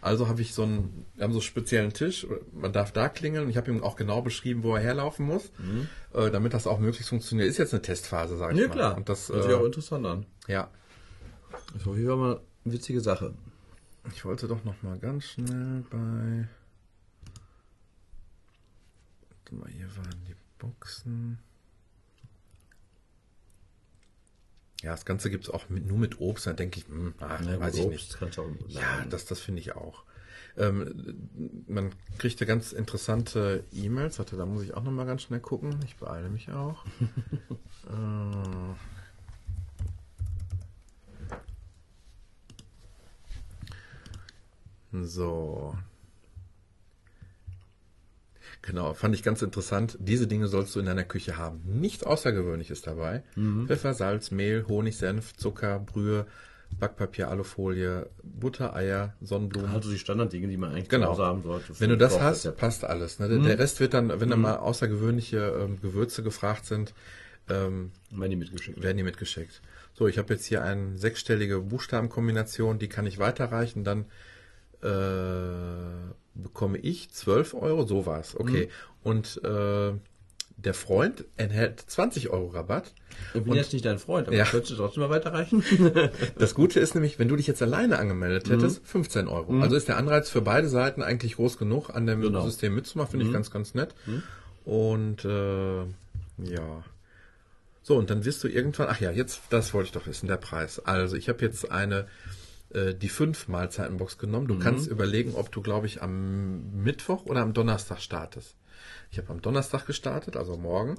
Also 0.00 0.28
habe 0.28 0.42
ich 0.42 0.52
so 0.54 0.62
einen, 0.64 1.06
wir 1.14 1.24
haben 1.24 1.32
so 1.32 1.38
einen 1.38 1.42
speziellen 1.44 1.92
Tisch, 1.92 2.26
man 2.52 2.72
darf 2.72 2.92
da 2.92 3.08
klingeln. 3.08 3.48
Ich 3.48 3.56
habe 3.56 3.70
ihm 3.70 3.82
auch 3.82 3.96
genau 3.96 4.20
beschrieben, 4.22 4.62
wo 4.62 4.74
er 4.74 4.80
herlaufen 4.82 5.24
muss, 5.26 5.50
äh, 6.12 6.30
damit 6.30 6.52
das 6.54 6.66
auch 6.66 6.78
möglichst 6.78 7.08
funktioniert. 7.08 7.48
Ist 7.48 7.56
jetzt 7.58 7.72
eine 7.72 7.82
Testphase, 7.82 8.36
sage 8.36 8.54
ich 8.54 8.60
Ja 8.60 8.68
mal. 8.68 8.74
klar, 8.74 8.96
Und 8.96 9.08
das, 9.08 9.28
hört 9.30 9.44
sich 9.44 9.52
auch 9.54 9.62
äh, 9.62 9.66
interessant 9.66 10.06
an. 10.06 10.26
ja, 10.46 10.68
So, 11.82 11.96
hier 11.96 12.08
war 12.10 12.16
mal 12.16 12.40
eine 12.64 12.74
witzige 12.74 13.00
Sache. 13.00 13.32
ich 14.12 14.24
wollte 14.26 14.46
doch 14.46 14.62
noch 14.64 14.82
mal 14.82 14.98
ganz 14.98 15.24
schnell 15.24 15.84
bei, 15.90 16.48
warte 19.30 19.54
mal, 19.54 19.70
hier 19.70 19.88
waren 19.96 20.22
die 20.28 20.34
Boxen. 20.58 21.38
Ja, 24.82 24.90
das 24.90 25.04
Ganze 25.06 25.30
gibt 25.30 25.44
es 25.44 25.50
auch 25.50 25.68
mit, 25.70 25.86
nur 25.86 25.96
mit 25.96 26.20
Obst, 26.20 26.46
da 26.46 26.52
denke 26.52 26.78
ich, 26.78 26.88
mh, 26.88 27.12
ach, 27.20 27.40
ja, 27.40 27.58
weiß 27.58 27.74
ich 27.76 27.86
Obst 27.86 28.20
nicht. 28.20 28.38
ja, 28.68 29.04
das, 29.08 29.24
das 29.24 29.40
finde 29.40 29.60
ich 29.60 29.74
auch. 29.74 30.04
Ähm, 30.56 31.64
man 31.66 31.90
kriegte 32.18 32.46
ganz 32.46 32.72
interessante 32.72 33.64
E-Mails, 33.72 34.18
Warte, 34.18 34.36
da 34.36 34.46
muss 34.46 34.62
ich 34.62 34.74
auch 34.74 34.84
nochmal 34.84 35.06
ganz 35.06 35.22
schnell 35.22 35.40
gucken. 35.40 35.80
Ich 35.84 35.96
beeile 35.96 36.28
mich 36.28 36.50
auch. 36.52 36.84
äh, 44.92 45.04
so, 45.04 45.76
Genau, 48.66 48.94
fand 48.94 49.14
ich 49.14 49.22
ganz 49.22 49.42
interessant. 49.42 49.98
Diese 50.00 50.26
Dinge 50.26 50.46
sollst 50.48 50.74
du 50.74 50.80
in 50.80 50.86
deiner 50.86 51.04
Küche 51.04 51.36
haben. 51.36 51.60
Nichts 51.66 52.02
Außergewöhnliches 52.02 52.80
dabei. 52.80 53.22
Pfeffer, 53.66 53.92
Salz, 53.92 54.30
Mehl, 54.30 54.64
Honig, 54.68 54.96
Senf, 54.96 55.36
Zucker, 55.36 55.78
Brühe, 55.80 56.24
Backpapier, 56.80 57.28
Alufolie, 57.28 58.08
Butter, 58.22 58.74
Eier, 58.74 59.12
Sonnenblumen. 59.20 59.70
Also 59.70 59.90
die 59.90 59.98
Standarddinge, 59.98 60.48
die 60.48 60.56
man 60.56 60.70
eigentlich 60.72 60.88
Genau. 60.88 61.16
haben 61.18 61.42
sollte. 61.42 61.78
Wenn 61.78 61.90
du 61.90 61.98
das 61.98 62.18
hast, 62.20 62.44
ja. 62.46 62.52
passt 62.52 62.84
alles. 62.84 63.18
Ne? 63.18 63.28
Der- 63.28 63.38
Der 63.38 63.58
Rest 63.58 63.80
wird 63.80 63.92
dann, 63.92 64.08
wenn 64.20 64.30
da 64.30 64.36
mal 64.36 64.56
außergewöhnliche 64.56 65.38
ähm, 65.60 65.80
Gewürze 65.82 66.22
gefragt 66.22 66.64
sind, 66.64 66.94
ähm, 67.50 67.90
Werden 68.10 68.30
die 68.30 68.36
mitgeschickt. 68.36 68.82
werden 68.82 68.96
die 68.96 69.02
mitgeschickt. 69.02 69.60
So, 69.92 70.08
ich 70.08 70.16
habe 70.16 70.32
jetzt 70.32 70.46
hier 70.46 70.64
eine 70.64 70.96
sechsstellige 70.96 71.60
Buchstabenkombination, 71.60 72.78
die 72.78 72.88
kann 72.88 73.06
ich 73.06 73.18
weiterreichen. 73.18 73.84
Dann 73.84 74.06
äh, 74.84 76.12
bekomme 76.34 76.78
ich 76.78 77.10
12 77.10 77.54
Euro, 77.54 77.86
so 77.86 78.06
war's, 78.06 78.34
okay. 78.38 78.68
Und 79.02 79.40
äh, 79.44 79.92
der 80.56 80.74
Freund 80.74 81.24
enthält 81.36 81.80
20 81.80 82.30
Euro 82.30 82.46
Rabatt. 82.48 82.94
Ich 83.34 83.42
bin 83.42 83.54
jetzt 83.54 83.72
nicht 83.72 83.84
dein 83.84 83.98
Freund, 83.98 84.28
aber 84.28 84.36
Ja. 84.36 84.44
könntest 84.44 84.72
du 84.72 84.76
trotzdem 84.76 85.02
mal 85.02 85.10
weiterreichen? 85.10 85.62
Das 86.38 86.54
Gute 86.54 86.80
ist 86.80 86.94
nämlich, 86.94 87.18
wenn 87.18 87.28
du 87.28 87.36
dich 87.36 87.46
jetzt 87.46 87.60
alleine 87.62 87.98
angemeldet 87.98 88.48
hättest, 88.50 88.86
15 88.86 89.28
Euro. 89.28 89.60
Also 89.60 89.76
ist 89.76 89.88
der 89.88 89.96
Anreiz 89.98 90.30
für 90.30 90.40
beide 90.40 90.68
Seiten 90.68 91.02
eigentlich 91.02 91.36
groß 91.36 91.58
genug, 91.58 91.90
an 91.90 92.06
dem 92.06 92.20
Genau. 92.20 92.44
System 92.44 92.74
mitzumachen, 92.74 93.10
finde 93.12 93.26
ich 93.26 93.32
ganz, 93.32 93.50
ganz 93.50 93.74
nett. 93.74 93.94
Und 94.64 95.24
äh, 95.24 95.80
ja. 95.82 96.84
So, 97.82 97.96
und 97.96 98.08
dann 98.08 98.24
wirst 98.24 98.42
du 98.42 98.48
irgendwann, 98.48 98.86
ach 98.88 99.00
ja, 99.00 99.10
jetzt, 99.10 99.42
das 99.50 99.74
wollte 99.74 99.86
ich 99.88 99.92
doch 99.92 100.06
wissen, 100.06 100.26
der 100.26 100.38
Preis. 100.38 100.78
Also, 100.78 101.16
ich 101.16 101.28
habe 101.28 101.44
jetzt 101.44 101.70
eine, 101.70 102.06
äh, 102.74 102.94
die 102.94 103.08
fünf 103.08 103.48
Mahlzeitenbox 103.48 104.18
genommen. 104.18 104.46
Du 104.48 104.58
kannst 104.58 104.86
überlegen, 104.88 105.34
ob 105.34 105.50
du, 105.52 105.62
glaube 105.62 105.86
ich, 105.86 106.02
am 106.02 106.82
Mittwoch 106.82 107.24
oder 107.26 107.40
am 107.40 107.52
Donnerstag 107.54 108.00
startest. 108.00 108.54
Ich 109.10 109.18
habe 109.18 109.30
am 109.30 109.40
Donnerstag 109.40 109.86
gestartet, 109.86 110.36
also 110.36 110.56
morgen. 110.56 110.96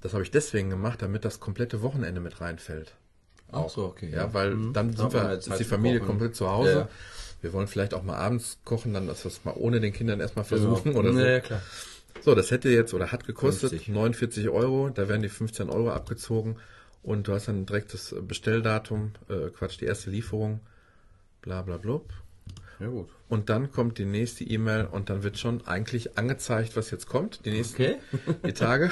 Das 0.00 0.14
habe 0.14 0.22
ich 0.22 0.30
deswegen 0.30 0.70
gemacht, 0.70 1.02
damit 1.02 1.24
das 1.24 1.38
komplette 1.38 1.82
Wochenende 1.82 2.20
mit 2.20 2.40
reinfällt. 2.40 2.94
Ach 3.52 3.68
so, 3.68 3.84
okay. 3.84 4.10
Ja, 4.10 4.32
weil 4.34 4.56
dann 4.72 4.92
Da 4.94 5.02
sind 5.02 5.12
wir, 5.12 5.22
ja 5.22 5.32
ist 5.34 5.58
die 5.58 5.64
Familie 5.64 5.98
Kochen. 5.98 6.08
komplett 6.08 6.34
zu 6.34 6.48
Hause. 6.50 6.70
Ja, 6.72 6.78
ja. 6.78 6.88
Wir 7.42 7.52
wollen 7.52 7.66
vielleicht 7.66 7.92
auch 7.92 8.02
mal 8.02 8.16
abends 8.16 8.58
kochen, 8.64 8.94
dann 8.94 9.06
dass 9.06 9.24
wir 9.24 9.30
es 9.30 9.44
mal 9.44 9.54
ohne 9.56 9.80
den 9.80 9.92
Kindern 9.92 10.20
erstmal 10.20 10.44
versuchen 10.44 10.94
oder 10.94 11.12
so. 11.12 11.18
Ja, 11.18 11.28
ja, 11.28 11.40
klar. 11.40 11.60
So, 12.22 12.34
das 12.34 12.50
hätte 12.50 12.68
jetzt 12.68 12.94
oder 12.94 13.10
hat 13.12 13.26
gekostet 13.26 13.70
50. 13.70 13.88
49 13.88 14.48
Euro. 14.48 14.90
Da 14.90 15.08
werden 15.08 15.22
die 15.22 15.28
15 15.28 15.68
Euro 15.68 15.90
abgezogen 15.90 16.56
und 17.02 17.26
du 17.28 17.34
hast 17.34 17.48
dann 17.48 17.66
direkt 17.66 17.92
das 17.94 18.14
Bestelldatum, 18.26 19.12
äh, 19.28 19.50
Quatsch, 19.50 19.80
die 19.80 19.86
erste 19.86 20.10
Lieferung, 20.10 20.60
bla 21.42 21.62
bla 21.62 21.76
blub. 21.76 22.08
Ja, 22.80 22.88
gut. 22.88 23.08
Und 23.28 23.48
dann 23.48 23.70
kommt 23.70 23.98
die 23.98 24.04
nächste 24.04 24.44
E-Mail 24.44 24.86
und 24.90 25.08
dann 25.08 25.22
wird 25.22 25.38
schon 25.38 25.66
eigentlich 25.66 26.18
angezeigt, 26.18 26.74
was 26.76 26.90
jetzt 26.90 27.06
kommt, 27.06 27.44
die 27.44 27.50
nächsten 27.50 27.82
Okay. 27.82 27.96
die 28.44 28.52
Tage. 28.52 28.90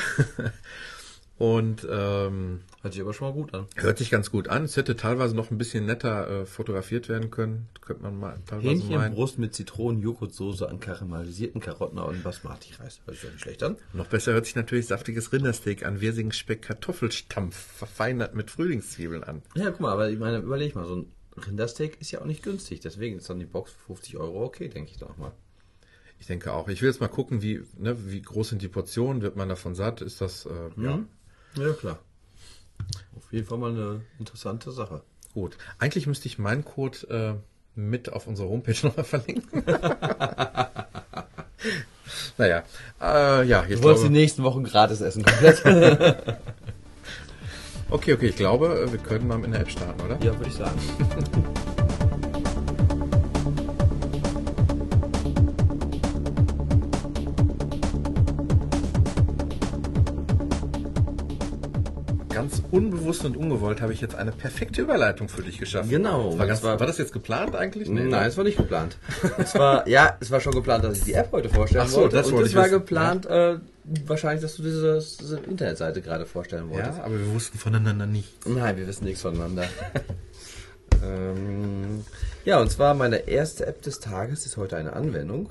und 1.39 1.87
ähm, 1.91 2.61
Hört 2.83 2.95
sich 2.95 3.03
aber 3.03 3.13
schon 3.13 3.29
mal 3.29 3.35
gut 3.35 3.53
an. 3.53 3.67
Hört 3.75 3.99
sich 3.99 4.11
ganz 4.11 4.31
gut 4.31 4.49
an. 4.49 4.65
Es 4.65 4.77
hätte 4.77 4.97
teilweise 4.97 5.35
noch 5.35 5.51
ein 5.51 5.59
bisschen 5.59 5.87
netter 5.87 6.43
äh, 6.43 6.47
fotografiert 6.47 7.09
werden 7.09 7.31
können. 7.31 7.69
Könnte 7.81 8.03
man 8.05 8.19
mal 8.19 8.39
teilweise 8.47 8.69
meinen. 8.69 8.81
Hähnchenbrust 8.81 9.39
mit 9.39 9.55
Zitronen, 9.55 10.01
Joghurtsoße 10.01 10.69
an 10.69 10.81
karamellisierten 10.81 11.61
Karotten 11.61 11.99
und 11.99 12.23
Basmati-Reis. 12.23 13.01
Hört 13.05 13.17
sich 13.17 13.25
doch 13.25 13.33
nicht 13.33 13.43
schlecht 13.43 13.63
an. 13.63 13.77
Noch 13.93 14.07
besser 14.07 14.33
hört 14.33 14.47
sich 14.47 14.55
natürlich 14.55 14.87
saftiges 14.87 15.33
Rindersteak 15.33 15.85
an 15.85 16.01
Wirsingen 16.01 16.33
Speck 16.33 16.63
Kartoffelstampf 16.63 17.57
verfeinert 17.57 18.35
mit 18.35 18.51
Frühlingszwiebeln 18.51 19.25
an. 19.25 19.43
Ja, 19.57 19.71
guck 19.71 19.81
mal, 19.81 19.93
aber 19.93 20.09
ich 20.09 20.19
meine, 20.19 20.39
überleg 20.39 20.75
mal, 20.75 20.87
so 20.87 20.97
ein 20.97 21.13
Rindersteak 21.47 22.01
ist 22.01 22.11
ja 22.11 22.21
auch 22.21 22.27
nicht 22.27 22.43
günstig. 22.43 22.81
Deswegen 22.81 23.17
ist 23.19 23.29
dann 23.31 23.39
die 23.39 23.47
Box 23.47 23.73
für 23.73 23.87
50 23.95 24.17
Euro 24.17 24.45
okay, 24.45 24.69
denke 24.69 24.91
ich 24.91 24.99
doch 24.99 25.17
mal. 25.17 25.33
Ich 26.19 26.27
denke 26.27 26.53
auch. 26.53 26.69
Ich 26.69 26.83
will 26.83 26.89
jetzt 26.91 27.01
mal 27.01 27.09
gucken, 27.09 27.41
wie, 27.43 27.63
ne, 27.79 27.97
wie 28.11 28.21
groß 28.21 28.51
sind 28.51 28.61
die 28.63 28.69
Portionen. 28.69 29.23
Wird 29.23 29.37
man 29.37 29.49
davon 29.49 29.75
satt? 29.75 30.03
Ist 30.03 30.21
das, 30.21 30.47
äh, 30.47 30.71
ja, 30.83 30.99
Ja, 31.57 31.73
klar. 31.73 31.99
Auf 33.17 33.33
jeden 33.33 33.47
Fall 33.47 33.59
mal 33.59 33.71
eine 33.71 34.03
interessante 34.19 34.71
Sache. 34.73 35.03
gut. 35.35 35.57
Eigentlich 35.79 36.07
müsste 36.07 36.27
ich 36.27 36.39
meinen 36.39 36.65
Code 36.65 36.99
äh, 37.09 37.35
mit 37.79 38.13
auf 38.13 38.27
unserer 38.27 38.49
Homepage 38.49 38.77
nochmal 38.87 39.05
verlinken. 39.05 39.63
naja, 42.39 42.65
äh, 43.01 43.47
ja, 43.47 43.65
ich 43.69 43.77
Du 43.77 43.83
wolltest 43.83 44.05
die 44.05 44.09
glaube, 44.09 44.13
nächsten 44.13 44.43
Wochen 44.43 44.65
gratis 44.65 45.01
essen, 45.01 45.25
komplett. 45.25 45.63
okay, 47.91 48.15
okay, 48.15 48.27
ich 48.29 48.37
glaube, 48.37 48.87
wir 48.91 48.99
können 48.99 49.27
mal 49.27 49.39
mit 49.39 49.49
einer 49.49 49.61
App 49.61 49.71
starten, 49.71 50.01
oder? 50.03 50.19
ja, 50.25 50.37
würde 50.37 50.49
ich 50.49 50.55
sagen. 50.55 50.79
Ganz 62.41 62.63
unbewusst 62.71 63.25
und 63.25 63.37
ungewollt 63.37 63.81
habe 63.81 63.93
ich 63.93 64.01
jetzt 64.01 64.15
eine 64.15 64.33
perfekte 64.33 64.83
Überleitung 64.83 65.29
für 65.29 65.43
dich 65.43 65.59
geschaffen. 65.59 65.91
Genau. 65.91 66.39
War, 66.39 66.47
ganz, 66.47 66.61
Und 66.61 66.65
zwar- 66.67 66.81
war 66.81 66.87
das 66.87 66.99
jetzt 66.99 67.13
geplant 67.13 67.55
eigentlich? 67.55 67.89
Nee, 67.89 68.05
Nein, 68.05 68.29
es 68.29 68.37
war 68.37 68.45
nicht 68.45 68.57
geplant. 68.57 68.97
Es 69.39 69.55
war, 69.55 69.87
ja, 69.89 70.17
es 70.21 70.31
war 70.31 70.41
schon 70.41 70.53
geplant, 70.55 70.85
dass 70.85 70.99
ich 70.99 71.05
die 71.05 71.13
App 71.15 71.31
heute 71.33 71.49
vorstellen 71.49 71.85
Ach 71.87 71.91
so, 71.91 72.01
wollte. 72.03 72.17
das 72.17 72.27
und 72.29 72.33
wollte 72.35 72.47
es 72.47 72.51
ich 72.53 72.57
war 72.57 72.65
wissen. 72.65 72.73
geplant, 72.79 73.27
äh, 73.27 73.57
wahrscheinlich, 74.07 74.43
dass 74.43 74.57
du 74.57 74.63
diese, 74.63 74.99
diese 75.21 75.39
Internetseite 75.39 76.01
gerade 76.03 76.27
vorstellen 76.27 76.71
wolltest. 76.71 76.99
Ja, 76.99 77.05
aber 77.05 77.19
wir 77.19 77.33
wussten 77.35 77.59
voneinander 77.59 78.07
nicht. 78.07 78.47
Nein, 78.47 78.77
wir 78.77 78.87
wissen 78.87 79.05
nichts 79.05 79.23
voneinander. 79.23 79.65
ähm, 81.05 82.05
ja, 82.45 82.61
und 82.61 82.71
zwar 82.71 82.95
meine 82.95 83.29
erste 83.29 83.67
App 83.67 83.83
des 83.83 84.01
Tages 84.01 84.47
ist 84.47 84.57
heute 84.57 84.77
eine 84.77 84.93
Anwendung. 84.95 85.51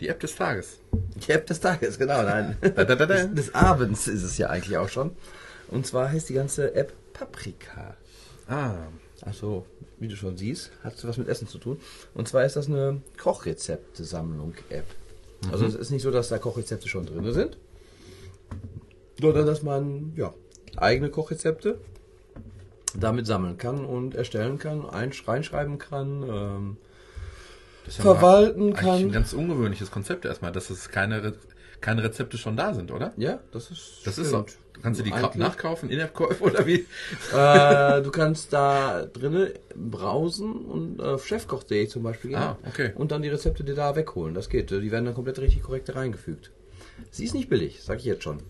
Die 0.00 0.08
App 0.08 0.20
des 0.20 0.34
Tages. 0.36 0.78
Die 1.26 1.32
App 1.32 1.46
des 1.46 1.60
Tages, 1.60 1.98
genau, 1.98 2.22
nein. 2.22 2.56
Des, 2.60 3.34
des 3.34 3.54
Abends 3.54 4.08
ist 4.08 4.22
es 4.24 4.36
ja 4.36 4.48
eigentlich 4.50 4.76
auch 4.76 4.90
schon. 4.90 5.12
Und 5.70 5.86
zwar 5.86 6.10
heißt 6.10 6.28
die 6.28 6.34
ganze 6.34 6.74
App 6.74 6.92
Paprika. 7.12 7.96
Ah, 8.48 8.74
Achso, 9.22 9.64
wie 9.98 10.08
du 10.08 10.14
schon 10.16 10.36
siehst, 10.36 10.70
hat 10.84 10.94
was 11.06 11.16
mit 11.16 11.26
Essen 11.28 11.48
zu 11.48 11.58
tun. 11.58 11.80
Und 12.14 12.28
zwar 12.28 12.44
ist 12.44 12.54
das 12.56 12.66
eine 12.68 13.00
Kochrezepte-Sammlung-App. 13.18 14.84
Also 15.52 15.64
es 15.66 15.74
ist 15.74 15.90
nicht 15.90 16.02
so, 16.02 16.10
dass 16.10 16.28
da 16.28 16.38
Kochrezepte 16.38 16.88
schon 16.88 17.06
drin 17.06 17.32
sind, 17.32 17.56
sondern 19.20 19.46
dass 19.46 19.62
man 19.62 20.12
ja, 20.16 20.32
eigene 20.76 21.10
Kochrezepte 21.10 21.78
damit 22.98 23.26
sammeln 23.26 23.58
kann 23.58 23.84
und 23.84 24.14
erstellen 24.14 24.58
kann, 24.58 24.82
einsch- 24.82 25.26
reinschreiben 25.26 25.78
kann. 25.78 26.22
Ähm, 26.22 26.76
das 27.84 27.94
ist 27.96 28.00
Verwalten 28.02 28.70
mal 28.70 28.74
kann. 28.74 28.88
Ein 28.98 29.12
ganz 29.12 29.32
ungewöhnliches 29.32 29.90
Konzept 29.90 30.24
erstmal, 30.24 30.52
dass 30.52 30.70
es 30.70 30.88
keine, 30.88 31.22
Re 31.22 31.34
keine 31.80 32.02
Rezepte 32.02 32.38
schon 32.38 32.56
da 32.56 32.72
sind, 32.74 32.90
oder? 32.90 33.12
ja, 33.16 33.38
das 33.52 33.70
ist 33.70 34.00
Das 34.04 34.18
ist 34.18 34.30
so. 34.30 34.42
stimmt. 34.46 34.58
Kannst 34.82 35.00
du 35.00 35.04
die 35.04 35.12
Eigentlich- 35.12 35.36
nachkaufen, 35.36 35.90
In-App-Käufe 35.90 36.42
oder 36.44 36.66
wie? 36.66 36.86
äh, 37.34 38.02
du 38.02 38.10
kannst 38.10 38.52
da 38.52 39.06
drinnen 39.06 39.50
browsen 39.74 40.52
und 40.66 41.00
auf 41.02 41.26
chefkoch.de 41.26 41.86
zum 41.88 42.02
Beispiel 42.02 42.30
gehen 42.30 42.38
Ah, 42.38 42.58
okay. 42.66 42.92
und 42.94 43.10
dann 43.12 43.22
die 43.22 43.28
Rezepte 43.28 43.64
dir 43.64 43.74
da 43.74 43.96
wegholen. 43.96 44.34
Das 44.34 44.48
geht. 44.48 44.70
Die 44.70 44.90
werden 44.90 45.04
dann 45.06 45.14
komplett 45.14 45.38
richtig 45.38 45.62
korrekt 45.62 45.94
reingefügt. 45.94 46.50
Sie 47.10 47.24
ist 47.24 47.34
nicht 47.34 47.48
billig, 47.48 47.82
sag 47.82 47.98
ich 47.98 48.04
jetzt 48.04 48.22
schon. 48.22 48.40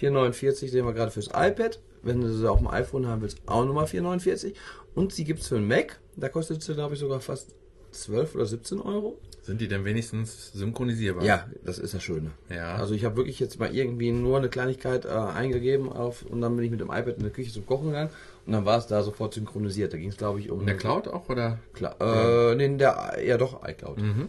4,49 0.00 0.68
sehen 0.70 0.84
wir 0.86 0.92
gerade 0.92 1.10
fürs 1.10 1.28
iPad. 1.28 1.78
Wenn 2.02 2.20
du 2.20 2.32
sie 2.32 2.50
auf 2.50 2.58
dem 2.58 2.66
iPhone 2.68 3.06
haben 3.06 3.22
willst, 3.22 3.38
auch 3.46 3.64
nochmal 3.64 3.84
4,49. 3.86 4.54
Und 4.94 5.12
sie 5.12 5.24
gibt 5.24 5.40
es 5.40 5.48
für 5.48 5.54
den 5.54 5.68
Mac. 5.68 6.00
Da 6.16 6.28
kostet 6.28 6.62
sie, 6.62 6.74
glaube 6.74 6.94
ich, 6.94 7.00
sogar 7.00 7.20
fast 7.20 7.54
12 7.92 8.34
oder 8.34 8.46
17 8.46 8.80
Euro. 8.80 9.18
Sind 9.42 9.60
die 9.60 9.66
denn 9.66 9.84
wenigstens 9.84 10.52
synchronisierbar? 10.52 11.24
Ja, 11.24 11.48
das 11.64 11.78
ist 11.78 11.94
das 11.94 12.02
Schöne. 12.02 12.30
Ja. 12.48 12.76
Also 12.76 12.94
ich 12.94 13.04
habe 13.04 13.16
wirklich 13.16 13.40
jetzt 13.40 13.58
mal 13.58 13.74
irgendwie 13.74 14.12
nur 14.12 14.38
eine 14.38 14.48
Kleinigkeit 14.48 15.04
äh, 15.04 15.08
eingegeben 15.08 15.92
auf 15.92 16.22
und 16.22 16.40
dann 16.40 16.54
bin 16.54 16.64
ich 16.64 16.70
mit 16.70 16.80
dem 16.80 16.90
iPad 16.90 17.16
in 17.16 17.24
der 17.24 17.32
Küche 17.32 17.52
zum 17.52 17.66
Kochen 17.66 17.86
gegangen 17.88 18.10
und 18.46 18.52
dann 18.52 18.64
war 18.64 18.78
es 18.78 18.86
da 18.86 19.02
sofort 19.02 19.34
synchronisiert. 19.34 19.92
Da 19.92 19.96
ging 19.98 20.10
es 20.10 20.16
glaube 20.16 20.38
ich 20.38 20.48
um 20.48 20.60
In 20.60 20.66
der 20.66 20.76
Cloud 20.76 21.08
auch, 21.08 21.28
oder? 21.28 21.58
Klar, 21.72 21.96
äh, 22.00 22.54
nee, 22.54 22.66
in 22.66 22.78
der 22.78 23.18
ja 23.24 23.36
doch 23.36 23.66
iCloud. 23.66 23.98
Mhm. 23.98 24.28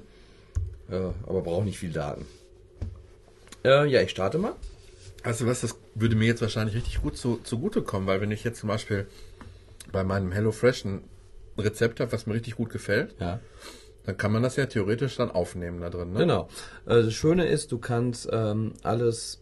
Äh, 0.89 0.95
aber 1.27 1.41
braucht 1.41 1.65
nicht 1.65 1.77
viel 1.77 1.91
Daten. 1.91 2.25
Äh, 3.63 3.85
ja, 3.87 4.01
ich 4.01 4.09
starte 4.09 4.39
mal. 4.39 4.53
Du 5.23 5.45
was, 5.45 5.61
das 5.61 5.77
würde 5.95 6.15
mir 6.15 6.25
jetzt 6.25 6.41
wahrscheinlich 6.41 6.75
richtig 6.75 7.01
gut 7.01 7.17
zu, 7.17 7.39
zugutekommen, 7.43 8.07
weil 8.07 8.19
wenn 8.19 8.31
ich 8.31 8.43
jetzt 8.43 8.59
zum 8.59 8.67
Beispiel 8.67 9.07
bei 9.91 10.03
meinem 10.03 10.31
HelloFresh 10.31 10.85
ein 10.85 11.03
Rezept 11.57 11.99
habe, 11.99 12.11
was 12.11 12.25
mir 12.25 12.33
richtig 12.33 12.55
gut 12.55 12.71
gefällt, 12.71 13.15
Ja. 13.19 13.39
Dann 14.05 14.17
kann 14.17 14.31
man 14.31 14.43
das 14.43 14.55
ja 14.57 14.65
theoretisch 14.65 15.15
dann 15.17 15.31
aufnehmen 15.31 15.81
da 15.81 15.89
drin. 15.89 16.11
Ne? 16.13 16.19
Genau. 16.19 16.43
Äh, 16.85 17.03
das 17.03 17.13
Schöne 17.13 17.45
ist, 17.45 17.71
du 17.71 17.77
kannst 17.79 18.27
ähm, 18.31 18.73
alles 18.83 19.41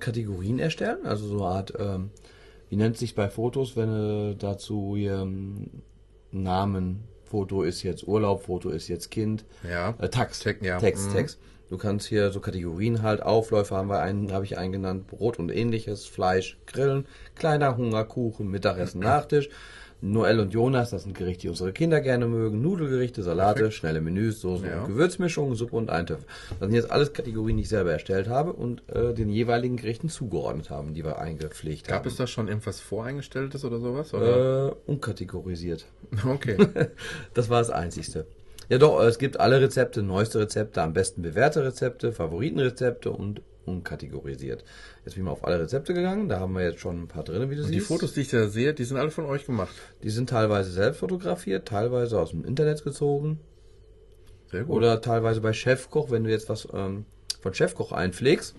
Kategorien 0.00 0.58
erstellen, 0.58 1.04
also 1.06 1.26
so 1.26 1.44
eine 1.44 1.54
Art 1.54 1.72
ähm, 1.78 2.10
wie 2.70 2.76
nennt 2.76 2.98
sich 2.98 3.14
bei 3.14 3.28
Fotos, 3.30 3.76
wenn 3.76 3.88
du 3.88 4.36
dazu 4.38 4.94
hier 4.96 5.20
ähm, 5.20 5.82
Namen, 6.30 7.04
Foto 7.24 7.62
ist 7.62 7.82
jetzt 7.82 8.06
Urlaub, 8.06 8.42
Foto 8.44 8.70
ist 8.70 8.88
jetzt 8.88 9.10
Kind, 9.10 9.44
Ja. 9.68 9.94
äh, 9.98 10.08
Text, 10.08 10.44
ja. 10.62 10.78
Text, 10.78 11.08
Mhm. 11.08 11.12
Text. 11.14 11.38
Du 11.70 11.76
kannst 11.76 12.06
hier 12.06 12.30
so 12.30 12.40
Kategorien 12.40 13.02
halt, 13.02 13.22
Aufläufe 13.22 13.76
haben 13.76 13.90
wir 13.90 14.00
einen, 14.00 14.32
habe 14.32 14.44
ich 14.46 14.56
einen 14.56 14.72
genannt, 14.72 15.06
Brot 15.06 15.38
und 15.38 15.50
ähnliches, 15.50 16.06
Fleisch, 16.06 16.58
Grillen, 16.66 17.06
kleiner 17.34 17.76
Hunger, 17.76 18.04
Kuchen, 18.04 18.48
Mittagessen, 18.50 19.00
Nachtisch. 19.02 19.50
Noel 20.00 20.38
und 20.38 20.54
Jonas, 20.54 20.90
das 20.90 21.02
sind 21.02 21.16
Gerichte, 21.16 21.42
die 21.42 21.48
unsere 21.48 21.72
Kinder 21.72 22.00
gerne 22.00 22.26
mögen. 22.26 22.62
Nudelgerichte, 22.62 23.22
Salate, 23.24 23.72
schnelle 23.72 24.00
Menüs, 24.00 24.40
Soßen 24.40 24.66
Ja. 24.66 24.82
und 24.82 24.88
Gewürzmischungen, 24.88 25.56
Suppe 25.56 25.74
und 25.76 25.90
Eintöpfe. 25.90 26.24
Das 26.50 26.68
sind 26.68 26.74
jetzt 26.74 26.90
alles 26.92 27.12
Kategorien, 27.12 27.56
die 27.56 27.64
ich 27.64 27.68
selber 27.68 27.90
erstellt 27.92 28.28
habe 28.28 28.52
und 28.52 28.82
äh, 28.94 29.12
den 29.12 29.28
jeweiligen 29.28 29.76
Gerichten 29.76 30.08
zugeordnet 30.08 30.70
haben, 30.70 30.94
die 30.94 31.04
wir 31.04 31.18
eingepflegt 31.18 31.88
Gab 31.88 31.98
haben. 31.98 32.08
es 32.08 32.16
da 32.16 32.26
schon 32.28 32.46
irgendwas 32.46 32.78
Voreingestelltes 32.80 33.64
oder 33.64 33.80
sowas? 33.80 34.14
Oder? 34.14 34.68
Äh, 34.68 34.72
unkategorisiert. 34.86 35.86
Okay. 36.26 36.56
Das 37.34 37.50
war 37.50 37.58
das 37.58 37.70
Einzigste. 37.70 38.26
Ja 38.68 38.78
doch, 38.78 39.00
es 39.02 39.18
gibt 39.18 39.40
alle 39.40 39.60
Rezepte, 39.60 40.02
neueste 40.02 40.38
Rezepte, 40.40 40.82
am 40.82 40.92
besten 40.92 41.22
bewährte 41.22 41.64
Rezepte, 41.64 42.12
Favoritenrezepte 42.12 43.10
und 43.10 43.40
unkategorisiert. 43.68 44.64
Jetzt 45.04 45.14
bin 45.14 45.22
ich 45.22 45.24
mal 45.24 45.32
auf 45.32 45.44
alle 45.44 45.60
Rezepte 45.60 45.94
gegangen, 45.94 46.28
da 46.28 46.40
haben 46.40 46.52
wir 46.54 46.62
jetzt 46.62 46.80
schon 46.80 47.02
ein 47.02 47.08
paar 47.08 47.24
drin, 47.24 47.50
wie 47.50 47.56
du 47.56 47.62
Und 47.62 47.68
siehst. 47.68 47.74
die 47.74 47.80
Fotos, 47.80 48.14
die 48.14 48.20
ich 48.22 48.30
da 48.30 48.48
sehe, 48.48 48.74
die 48.74 48.84
sind 48.84 48.96
alle 48.96 49.10
von 49.10 49.26
euch 49.26 49.46
gemacht. 49.46 49.74
Die 50.02 50.10
sind 50.10 50.30
teilweise 50.30 50.70
selbst 50.70 50.98
fotografiert, 50.98 51.68
teilweise 51.68 52.20
aus 52.20 52.30
dem 52.30 52.44
Internet 52.44 52.82
gezogen 52.84 53.40
Sehr 54.50 54.64
gut. 54.64 54.76
oder 54.76 55.00
teilweise 55.00 55.40
bei 55.40 55.52
Chefkoch, 55.52 56.10
wenn 56.10 56.24
du 56.24 56.30
jetzt 56.30 56.48
was 56.48 56.68
ähm, 56.72 57.04
von 57.40 57.54
Chefkoch 57.54 57.92
einpflegst, 57.92 58.54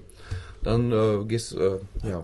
dann 0.64 0.91
äh, 0.91 1.26
gehst 1.26 1.55
äh, 1.55 1.78
ja. 2.03 2.24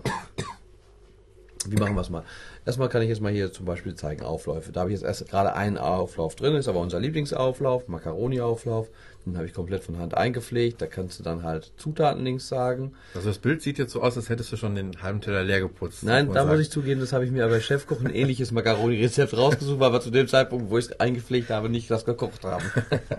Wie 1.68 1.76
machen 1.76 1.94
wir 1.96 2.00
es 2.00 2.10
mal? 2.10 2.22
Erstmal 2.64 2.88
kann 2.88 3.02
ich 3.02 3.08
jetzt 3.08 3.20
mal 3.20 3.32
hier 3.32 3.52
zum 3.52 3.66
Beispiel 3.66 3.94
zeigen 3.94 4.22
Aufläufe. 4.22 4.70
Da 4.70 4.80
habe 4.80 4.90
ich 4.90 5.00
jetzt 5.00 5.04
erst 5.04 5.28
gerade 5.28 5.54
einen 5.54 5.78
Auflauf 5.78 6.36
drin, 6.36 6.54
ist 6.54 6.68
aber 6.68 6.80
unser 6.80 7.00
Lieblingsauflauf, 7.00 7.88
Macaroni-Auflauf. 7.88 8.88
Den 9.26 9.36
habe 9.36 9.46
ich 9.46 9.54
komplett 9.54 9.82
von 9.82 9.98
Hand 9.98 10.16
eingepflegt. 10.16 10.80
Da 10.80 10.86
kannst 10.86 11.18
du 11.18 11.24
dann 11.24 11.42
halt 11.42 11.72
Zutaten 11.76 12.22
links 12.22 12.46
sagen. 12.46 12.92
Also 13.12 13.26
das 13.28 13.38
Bild 13.38 13.60
sieht 13.60 13.76
jetzt 13.76 13.92
so 13.92 14.00
aus, 14.00 14.16
als 14.16 14.28
hättest 14.28 14.52
du 14.52 14.56
schon 14.56 14.76
den 14.76 15.02
halben 15.02 15.20
Teller 15.20 15.42
leer 15.42 15.60
geputzt. 15.60 16.04
Nein, 16.04 16.32
da 16.32 16.44
muss 16.44 16.60
ich 16.60 16.70
zugeben, 16.70 17.00
das 17.00 17.12
habe 17.12 17.24
ich 17.24 17.32
mir 17.32 17.44
aber 17.44 17.54
bei 17.54 17.60
Chefkoch 17.60 18.00
ein 18.00 18.14
ähnliches 18.14 18.52
Macaroni-Rezept 18.52 19.36
rausgesucht, 19.36 19.80
weil 19.80 19.92
wir 19.92 20.00
zu 20.00 20.12
dem 20.12 20.28
Zeitpunkt, 20.28 20.70
wo 20.70 20.78
ich 20.78 20.86
es 20.86 21.00
eingepflegt 21.00 21.50
habe, 21.50 21.68
nicht 21.68 21.90
das 21.90 22.04
gekocht 22.04 22.44
haben. 22.44 22.64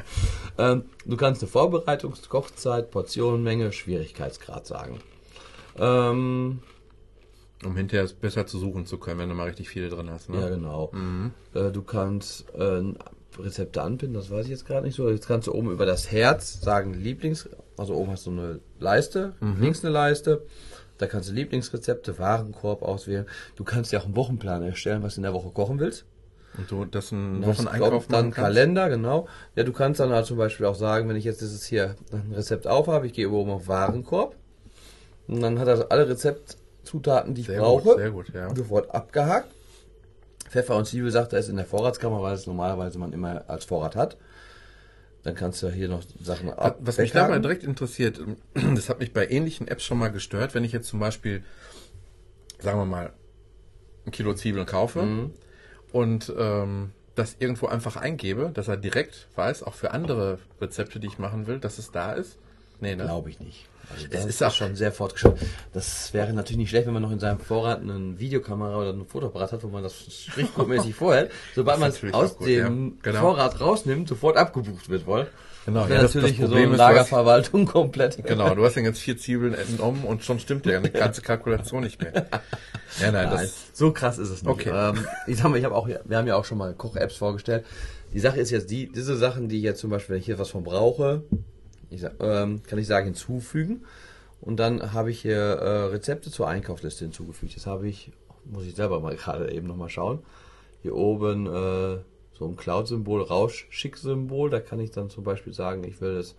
ähm, 0.57 0.85
du 1.05 1.17
kannst 1.17 1.43
eine 1.43 1.51
Vorbereitungs-, 1.51 2.29
Kochzeit, 2.29 2.89
Portionenmenge, 2.89 3.73
Schwierigkeitsgrad 3.73 4.65
sagen. 4.65 5.01
Ähm, 5.77 6.59
Um 7.65 7.75
hinterher 7.75 8.05
es 8.05 8.13
besser 8.13 8.47
zu 8.47 8.59
suchen 8.59 8.85
zu 8.85 8.97
können, 8.97 9.19
wenn 9.19 9.29
du 9.29 9.35
mal 9.35 9.47
richtig 9.47 9.67
viele 9.67 9.89
drin 9.89 10.09
hast. 10.09 10.29
Ne? 10.29 10.39
Ja, 10.39 10.49
genau. 10.49 10.91
Äh, 11.53 11.71
du 11.71 11.81
kannst 11.81 12.45
äh, 12.55 12.81
Rezepte 13.39 13.81
anpinnen, 13.81 14.13
das 14.13 14.29
weiß 14.31 14.45
ich 14.45 14.51
jetzt 14.51 14.65
gerade 14.65 14.85
nicht 14.85 14.95
so. 14.95 15.09
Jetzt 15.09 15.27
kannst 15.27 15.47
du 15.47 15.53
oben 15.53 15.71
über 15.71 15.85
das 15.85 16.11
Herz 16.11 16.61
sagen 16.61 16.93
Lieblings... 16.93 17.49
Also 17.77 17.93
oben 17.93 18.11
hast 18.11 18.25
du 18.25 18.31
eine 18.31 18.59
Leiste, 18.79 19.33
links 19.39 19.83
eine 19.83 19.93
Leiste. 19.93 20.41
Da 20.97 21.05
kannst 21.05 21.29
du 21.29 21.33
Lieblingsrezepte, 21.33 22.17
Warenkorb 22.17 22.81
auswählen. 22.81 23.27
Du 23.55 23.63
kannst 23.63 23.91
ja 23.91 23.99
auch 23.99 24.05
einen 24.05 24.15
Wochenplan 24.15 24.63
erstellen, 24.63 25.03
was 25.03 25.13
du 25.13 25.19
in 25.19 25.23
der 25.23 25.33
Woche 25.33 25.49
kochen 25.51 25.79
willst. 25.79 26.05
Und 26.57 26.71
du 26.71 26.85
das 26.85 27.11
hast 27.11 27.13
Wocheneinkauf 27.13 28.07
dann. 28.07 28.31
Kalender, 28.31 28.89
genau. 28.89 29.27
Ja, 29.55 29.63
du 29.63 29.73
kannst 29.73 29.99
dann 29.99 30.09
halt 30.09 30.25
zum 30.25 30.37
Beispiel 30.37 30.65
auch 30.65 30.75
sagen, 30.75 31.07
wenn 31.07 31.15
ich 31.15 31.23
jetzt 31.23 31.41
dieses 31.41 31.65
hier 31.65 31.95
ein 32.11 32.33
Rezept 32.33 32.65
aufhabe, 32.65 33.05
ich 33.05 33.13
gehe 33.13 33.29
oben 33.29 33.51
auf 33.51 33.67
Warenkorb 33.67 34.35
und 35.27 35.41
dann 35.41 35.59
hat 35.59 35.67
er 35.67 35.91
alle 35.91 36.09
Rezeptzutaten, 36.09 37.35
die 37.35 37.41
ich 37.41 37.47
Sehr 37.47 37.59
brauche, 37.59 38.11
gut, 38.11 38.25
gut, 38.27 38.33
ja. 38.33 38.55
sofort 38.55 38.89
abgehakt. 38.93 39.51
Pfeffer 40.49 40.75
und 40.75 40.85
Zwiebel 40.85 41.11
sagt 41.11 41.33
er 41.33 41.39
ist 41.39 41.49
in 41.49 41.57
der 41.57 41.65
Vorratskammer, 41.65 42.21
weil 42.21 42.35
es 42.35 42.47
normalerweise 42.47 42.97
man 42.99 43.13
immer 43.13 43.43
als 43.47 43.65
Vorrat 43.65 43.95
hat. 43.95 44.17
Dann 45.23 45.35
kannst 45.35 45.61
du 45.61 45.69
hier 45.69 45.89
noch 45.89 46.03
Sachen 46.21 46.49
ab. 46.53 46.77
Was 46.79 46.97
mich 46.97 47.11
da 47.11 47.27
mal 47.27 47.41
direkt 47.41 47.63
interessiert, 47.63 48.19
das 48.75 48.87
hat 48.89 48.99
mich 48.99 49.13
bei 49.13 49.27
ähnlichen 49.27 49.67
Apps 49.67 49.83
schon 49.83 49.97
mal 49.97 50.11
gestört, 50.11 50.53
wenn 50.55 50.63
ich 50.63 50.71
jetzt 50.71 50.87
zum 50.87 50.99
Beispiel, 50.99 51.43
sagen 52.59 52.79
wir 52.79 52.85
mal, 52.85 53.11
ein 54.05 54.11
Kilo 54.11 54.33
Zwiebeln 54.33 54.65
kaufe 54.65 55.01
Mhm. 55.01 55.31
und 55.91 56.33
ähm, 56.37 56.91
das 57.15 57.35
irgendwo 57.39 57.65
einfach 57.65 57.95
eingebe, 57.97 58.51
dass 58.53 58.67
er 58.67 58.77
direkt 58.77 59.27
weiß, 59.35 59.63
auch 59.63 59.73
für 59.73 59.91
andere 59.91 60.39
Rezepte, 60.61 60.99
die 60.99 61.07
ich 61.07 61.17
machen 61.19 61.47
will, 61.47 61.59
dass 61.59 61.77
es 61.77 61.91
da 61.91 62.13
ist. 62.13 62.37
Nee, 62.79 62.95
ne? 62.95 63.03
Glaube 63.03 63.29
ich 63.29 63.39
nicht. 63.39 63.65
Also 63.89 64.03
Es 64.05 64.09
das 64.11 64.19
ist 64.25 64.29
ist 64.29 64.43
auch- 64.43 64.51
schon 64.51 64.75
sehr 64.75 64.91
fortgeschritten. 64.91 65.39
Das 65.73 66.13
wäre 66.13 66.33
natürlich 66.33 66.57
nicht 66.57 66.69
schlecht, 66.69 66.87
wenn 66.87 66.93
man 66.93 67.01
noch 67.01 67.11
in 67.11 67.19
seinem 67.19 67.39
Vorrat 67.39 67.81
eine 67.81 68.19
Videokamera 68.19 68.77
oder 68.77 68.89
ein 68.91 69.05
Fotoapparat 69.05 69.53
hat, 69.53 69.63
wo 69.63 69.67
man 69.69 69.81
das 69.83 69.95
strichcodmäßig 69.95 70.93
vorhält. 70.95 71.31
Sobald 71.55 71.75
Das 71.75 71.79
man 71.81 71.89
ist 71.91 72.03
es 72.03 72.13
aus 72.13 72.37
gut, 72.37 72.47
dem 72.47 72.87
ja. 72.97 73.11
Genau. 73.11 73.19
Vorrat 73.21 73.59
rausnimmt, 73.61 74.09
sofort 74.09 74.35
abgebucht 74.37 74.89
wird 74.89 75.05
wohl. 75.07 75.27
Genau, 75.65 75.81
Das 75.81 75.89
ja, 75.89 75.95
wäre 75.95 76.01
das- 76.03 76.11
das 76.13 76.21
natürlich 76.21 76.37
so 76.37 76.43
Problem 76.47 76.63
eine 76.63 76.71
ist, 76.73 76.77
du 76.77 76.83
hast- 76.83 76.89
Lagerverwaltung 76.95 77.65
komplett. 77.65 78.23
Genau, 78.25 78.55
du 78.55 78.65
hast 78.65 78.75
dann 78.77 78.83
jetzt 78.85 78.99
vier 78.99 79.17
Zwiebeln 79.17 79.53
entnommen 79.53 80.03
und 80.03 80.23
schon 80.23 80.39
stimmt 80.39 80.65
ja 80.65 80.77
eine 80.77 80.89
ganze 80.91 81.21
Kalkulation 81.21 81.83
nicht 81.83 82.01
mehr. 82.01 82.13
Ja, 83.01 83.11
nein, 83.11 83.27
Nein, 83.29 83.41
das, 83.43 83.53
so 83.73 83.91
krass 83.91 84.17
ist 84.17 84.29
es 84.29 84.41
nicht. 84.43 84.49
Okay. 84.51 84.71
Ähm, 84.73 85.05
ich 85.27 85.37
sag 85.37 85.49
mal, 85.49 85.57
ich 85.57 85.65
habe 85.65 85.75
auch, 85.75 85.87
wir 85.87 86.17
haben 86.17 86.25
ja 86.25 86.35
auch 86.37 86.45
schon 86.45 86.57
mal 86.57 86.73
Koch-Apps 86.73 87.17
vorgestellt. 87.17 87.65
Die 88.13 88.19
Sache 88.19 88.39
ist 88.39 88.49
jetzt 88.49 88.71
die, 88.71 88.89
diese 88.91 89.17
Sachen, 89.17 89.49
die 89.49 89.57
ich 89.57 89.63
jetzt 89.63 89.81
zum 89.81 89.89
Beispiel, 89.91 90.13
wenn 90.15 90.19
ich 90.21 90.25
hier 90.25 90.39
was 90.39 90.49
von 90.49 90.63
brauche, 90.63 91.21
ich 91.89 92.03
ähm, 92.19 92.63
kann 92.63 92.79
ich 92.79 92.87
sagen 92.87 93.05
hinzufügen. 93.05 93.85
Und 94.41 94.57
dann 94.57 94.93
habe 94.93 95.11
ich 95.11 95.21
hier 95.21 95.37
äh, 95.37 95.85
Rezepte 95.85 96.29
zur 96.31 96.47
Einkaufsliste 96.47 97.05
hinzugefügt. 97.05 97.55
Das 97.55 97.65
habe 97.65 97.87
ich, 97.87 98.11
muss 98.45 98.65
ich 98.65 98.75
selber 98.75 98.99
mal 98.99 99.15
gerade 99.17 99.51
eben 99.51 99.67
nochmal 99.67 99.89
schauen. 99.89 100.19
Hier 100.81 100.95
oben 100.95 101.47
äh, 101.47 101.99
so 102.33 102.45
ein 102.45 102.55
Cloud-Symbol, 102.55 103.23
Rausch-Schick-Symbol. 103.23 104.49
Da 104.49 104.59
kann 104.59 104.79
ich 104.79 104.91
dann 104.91 105.09
zum 105.09 105.23
Beispiel 105.23 105.53
sagen, 105.53 105.83
ich 105.83 105.99
will 106.01 106.15
das, 106.15 106.35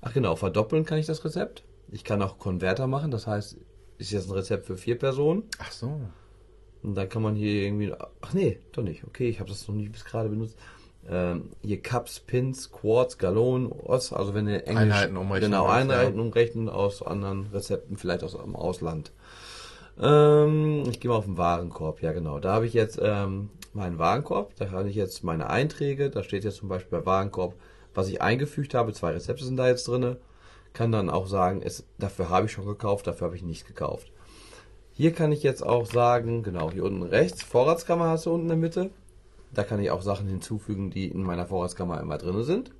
ach 0.00 0.14
genau, 0.14 0.36
verdoppeln 0.36 0.84
kann 0.84 0.98
ich 0.98 1.06
das 1.06 1.24
Rezept. 1.24 1.64
Ich 1.90 2.04
kann 2.04 2.22
auch 2.22 2.38
Konverter 2.38 2.86
machen, 2.86 3.10
das 3.10 3.26
heißt, 3.26 3.56
ist 3.98 4.10
jetzt 4.10 4.28
ein 4.28 4.34
Rezept 4.34 4.66
für 4.66 4.76
vier 4.76 4.98
Personen. 4.98 5.44
ach 5.58 5.72
so. 5.72 6.00
Und 6.82 6.94
dann 6.94 7.08
kann 7.08 7.22
man 7.22 7.34
hier 7.34 7.62
irgendwie. 7.64 7.92
Ach 8.20 8.32
nee, 8.32 8.60
doch 8.72 8.82
nicht. 8.82 9.04
Okay, 9.04 9.28
ich 9.28 9.40
habe 9.40 9.50
das 9.50 9.66
noch 9.66 9.74
nicht 9.74 9.90
bis 9.90 10.04
gerade 10.04 10.28
benutzt. 10.28 10.56
Ähm, 11.10 11.50
hier 11.62 11.80
Cups, 11.80 12.20
Pins, 12.20 12.70
Quarts, 12.70 13.18
Gallonen, 13.18 13.72
Oz, 13.72 14.12
also 14.12 14.34
wenn 14.34 14.46
ihr 14.46 14.66
Englisch. 14.66 14.76
Einheiten 14.76 15.16
umrechnen 15.16 15.50
Genau, 15.50 15.66
Einheiten 15.66 16.16
ja. 16.16 16.22
umrechnen 16.22 16.68
aus 16.68 17.02
anderen 17.02 17.46
Rezepten, 17.52 17.96
vielleicht 17.96 18.22
aus 18.22 18.32
dem 18.32 18.56
Ausland. 18.56 19.12
Ähm, 20.00 20.84
ich 20.90 21.00
gehe 21.00 21.10
mal 21.10 21.16
auf 21.16 21.24
den 21.24 21.38
Warenkorb, 21.38 22.02
ja 22.02 22.12
genau. 22.12 22.38
Da 22.40 22.52
habe 22.52 22.66
ich 22.66 22.72
jetzt 22.74 23.00
ähm, 23.02 23.50
meinen 23.72 23.98
Warenkorb, 23.98 24.54
da 24.56 24.70
habe 24.70 24.88
ich 24.88 24.96
jetzt 24.96 25.24
meine 25.24 25.50
Einträge, 25.50 26.10
da 26.10 26.22
steht 26.22 26.44
jetzt 26.44 26.58
zum 26.58 26.68
Beispiel 26.68 26.98
bei 26.98 27.06
Warenkorb, 27.06 27.54
was 27.94 28.08
ich 28.08 28.20
eingefügt 28.20 28.74
habe, 28.74 28.92
zwei 28.92 29.12
Rezepte 29.12 29.44
sind 29.44 29.56
da 29.56 29.68
jetzt 29.68 29.88
drinne. 29.88 30.18
Kann 30.74 30.92
dann 30.92 31.10
auch 31.10 31.26
sagen, 31.26 31.62
es, 31.64 31.84
dafür 31.98 32.28
habe 32.28 32.46
ich 32.46 32.52
schon 32.52 32.66
gekauft, 32.66 33.06
dafür 33.06 33.26
habe 33.26 33.36
ich 33.36 33.42
nicht 33.42 33.66
gekauft. 33.66 34.12
Hier 34.92 35.12
kann 35.12 35.32
ich 35.32 35.42
jetzt 35.42 35.64
auch 35.64 35.86
sagen, 35.86 36.42
genau, 36.42 36.70
hier 36.70 36.84
unten 36.84 37.02
rechts, 37.02 37.42
Vorratskammer 37.42 38.08
hast 38.08 38.26
du 38.26 38.32
unten 38.32 38.44
in 38.44 38.48
der 38.48 38.56
Mitte. 38.58 38.90
Da 39.54 39.64
kann 39.64 39.80
ich 39.80 39.90
auch 39.90 40.02
Sachen 40.02 40.26
hinzufügen, 40.28 40.90
die 40.90 41.08
in 41.08 41.22
meiner 41.22 41.46
Vorratskammer 41.46 42.00
immer 42.00 42.18
drin 42.18 42.42
sind. 42.44 42.70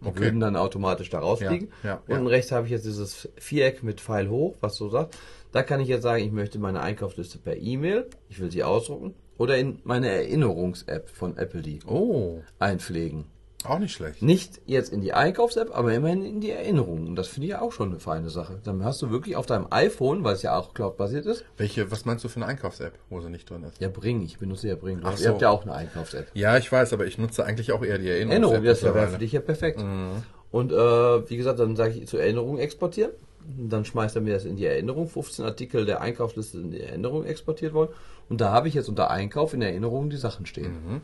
Die 0.00 0.06
Okay. 0.08 0.20
würden 0.20 0.38
dann 0.40 0.54
automatisch 0.56 1.10
da 1.10 1.18
rausfliegen. 1.18 1.70
Ja, 1.82 1.88
ja, 2.06 2.14
Unten 2.14 2.24
ja. 2.26 2.30
rechts 2.30 2.52
habe 2.52 2.66
ich 2.66 2.70
jetzt 2.72 2.86
dieses 2.86 3.28
Viereck 3.36 3.82
mit 3.82 4.00
Pfeil 4.00 4.28
hoch, 4.28 4.54
was 4.60 4.76
so 4.76 4.88
sagt. 4.88 5.16
Da 5.50 5.62
kann 5.64 5.80
ich 5.80 5.88
jetzt 5.88 6.02
sagen, 6.02 6.22
ich 6.22 6.30
möchte 6.30 6.58
meine 6.60 6.80
Einkaufsliste 6.80 7.38
per 7.38 7.56
E-Mail, 7.56 8.06
ich 8.28 8.38
will 8.38 8.50
sie 8.50 8.62
ausdrucken, 8.62 9.14
oder 9.38 9.56
in 9.58 9.80
meine 9.84 10.08
Erinnerungs-App 10.08 11.08
von 11.08 11.36
AppleD 11.38 11.84
Oh, 11.86 12.42
einpflegen. 12.60 13.24
Auch 13.64 13.78
nicht 13.80 13.92
schlecht. 13.92 14.22
Nicht 14.22 14.60
jetzt 14.66 14.92
in 14.92 15.00
die 15.00 15.12
Einkaufs-App, 15.12 15.76
aber 15.76 15.92
immerhin 15.92 16.24
in 16.24 16.40
die 16.40 16.50
Erinnerungen. 16.50 17.08
Und 17.08 17.16
das 17.16 17.26
finde 17.26 17.46
ich 17.46 17.50
ja 17.52 17.60
auch 17.60 17.72
schon 17.72 17.90
eine 17.90 17.98
feine 17.98 18.30
Sache. 18.30 18.60
Dann 18.62 18.84
hast 18.84 19.02
du 19.02 19.10
wirklich 19.10 19.34
auf 19.34 19.46
deinem 19.46 19.66
iPhone, 19.70 20.22
weil 20.22 20.34
es 20.34 20.42
ja 20.42 20.56
auch 20.56 20.74
cloud-basiert 20.74 21.26
ist, 21.26 21.44
Welche, 21.56 21.90
was 21.90 22.04
meinst 22.04 22.22
du 22.24 22.28
für 22.28 22.36
eine 22.36 22.46
Einkaufs-App, 22.46 22.92
wo 23.10 23.20
sie 23.20 23.30
nicht 23.30 23.50
drin 23.50 23.64
ist? 23.64 23.80
ja, 23.80 23.88
Bring, 23.88 24.22
ich 24.22 24.38
benutze 24.38 24.68
ja 24.68 24.76
Bring. 24.76 25.00
Du 25.00 25.06
Ach 25.06 25.12
hast, 25.12 25.18
so. 25.18 25.24
Ihr 25.24 25.30
habt 25.30 25.42
ja 25.42 25.50
auch 25.50 25.62
eine 25.62 25.74
Einkaufs-App. 25.74 26.28
Ja, 26.34 26.56
ich 26.56 26.70
weiß, 26.70 26.92
aber 26.92 27.06
ich 27.06 27.18
nutze 27.18 27.44
eigentlich 27.44 27.72
auch 27.72 27.82
eher 27.82 27.98
die 27.98 28.08
Erinnerungs-App. 28.08 28.64
Erinnerung, 28.64 28.64
das 28.64 28.82
wäre 28.82 29.08
für 29.08 29.18
dich 29.18 29.32
ja 29.32 29.40
perfekt. 29.40 29.80
Mhm. 29.80 30.22
Und 30.50 30.72
äh, 30.72 31.28
wie 31.28 31.36
gesagt, 31.36 31.58
dann 31.58 31.74
sage 31.74 31.94
ich 31.94 32.06
zur 32.06 32.20
Erinnerung 32.20 32.58
exportieren. 32.58 33.10
Dann 33.58 33.84
schmeißt 33.84 34.14
er 34.14 34.22
mir 34.22 34.34
das 34.34 34.44
in 34.44 34.56
die 34.56 34.66
Erinnerung. 34.66 35.08
15 35.08 35.44
Artikel 35.44 35.84
der 35.84 36.00
Einkaufsliste 36.00 36.58
in 36.58 36.70
die 36.70 36.80
Erinnerung 36.80 37.24
exportiert 37.24 37.72
worden. 37.72 37.90
Und 38.28 38.40
da 38.40 38.52
habe 38.52 38.68
ich 38.68 38.74
jetzt 38.74 38.88
unter 38.88 39.10
Einkauf 39.10 39.52
in 39.54 39.62
Erinnerung 39.62 40.10
die 40.10 40.16
Sachen 40.16 40.46
stehen. 40.46 40.72
Mhm. 40.72 41.00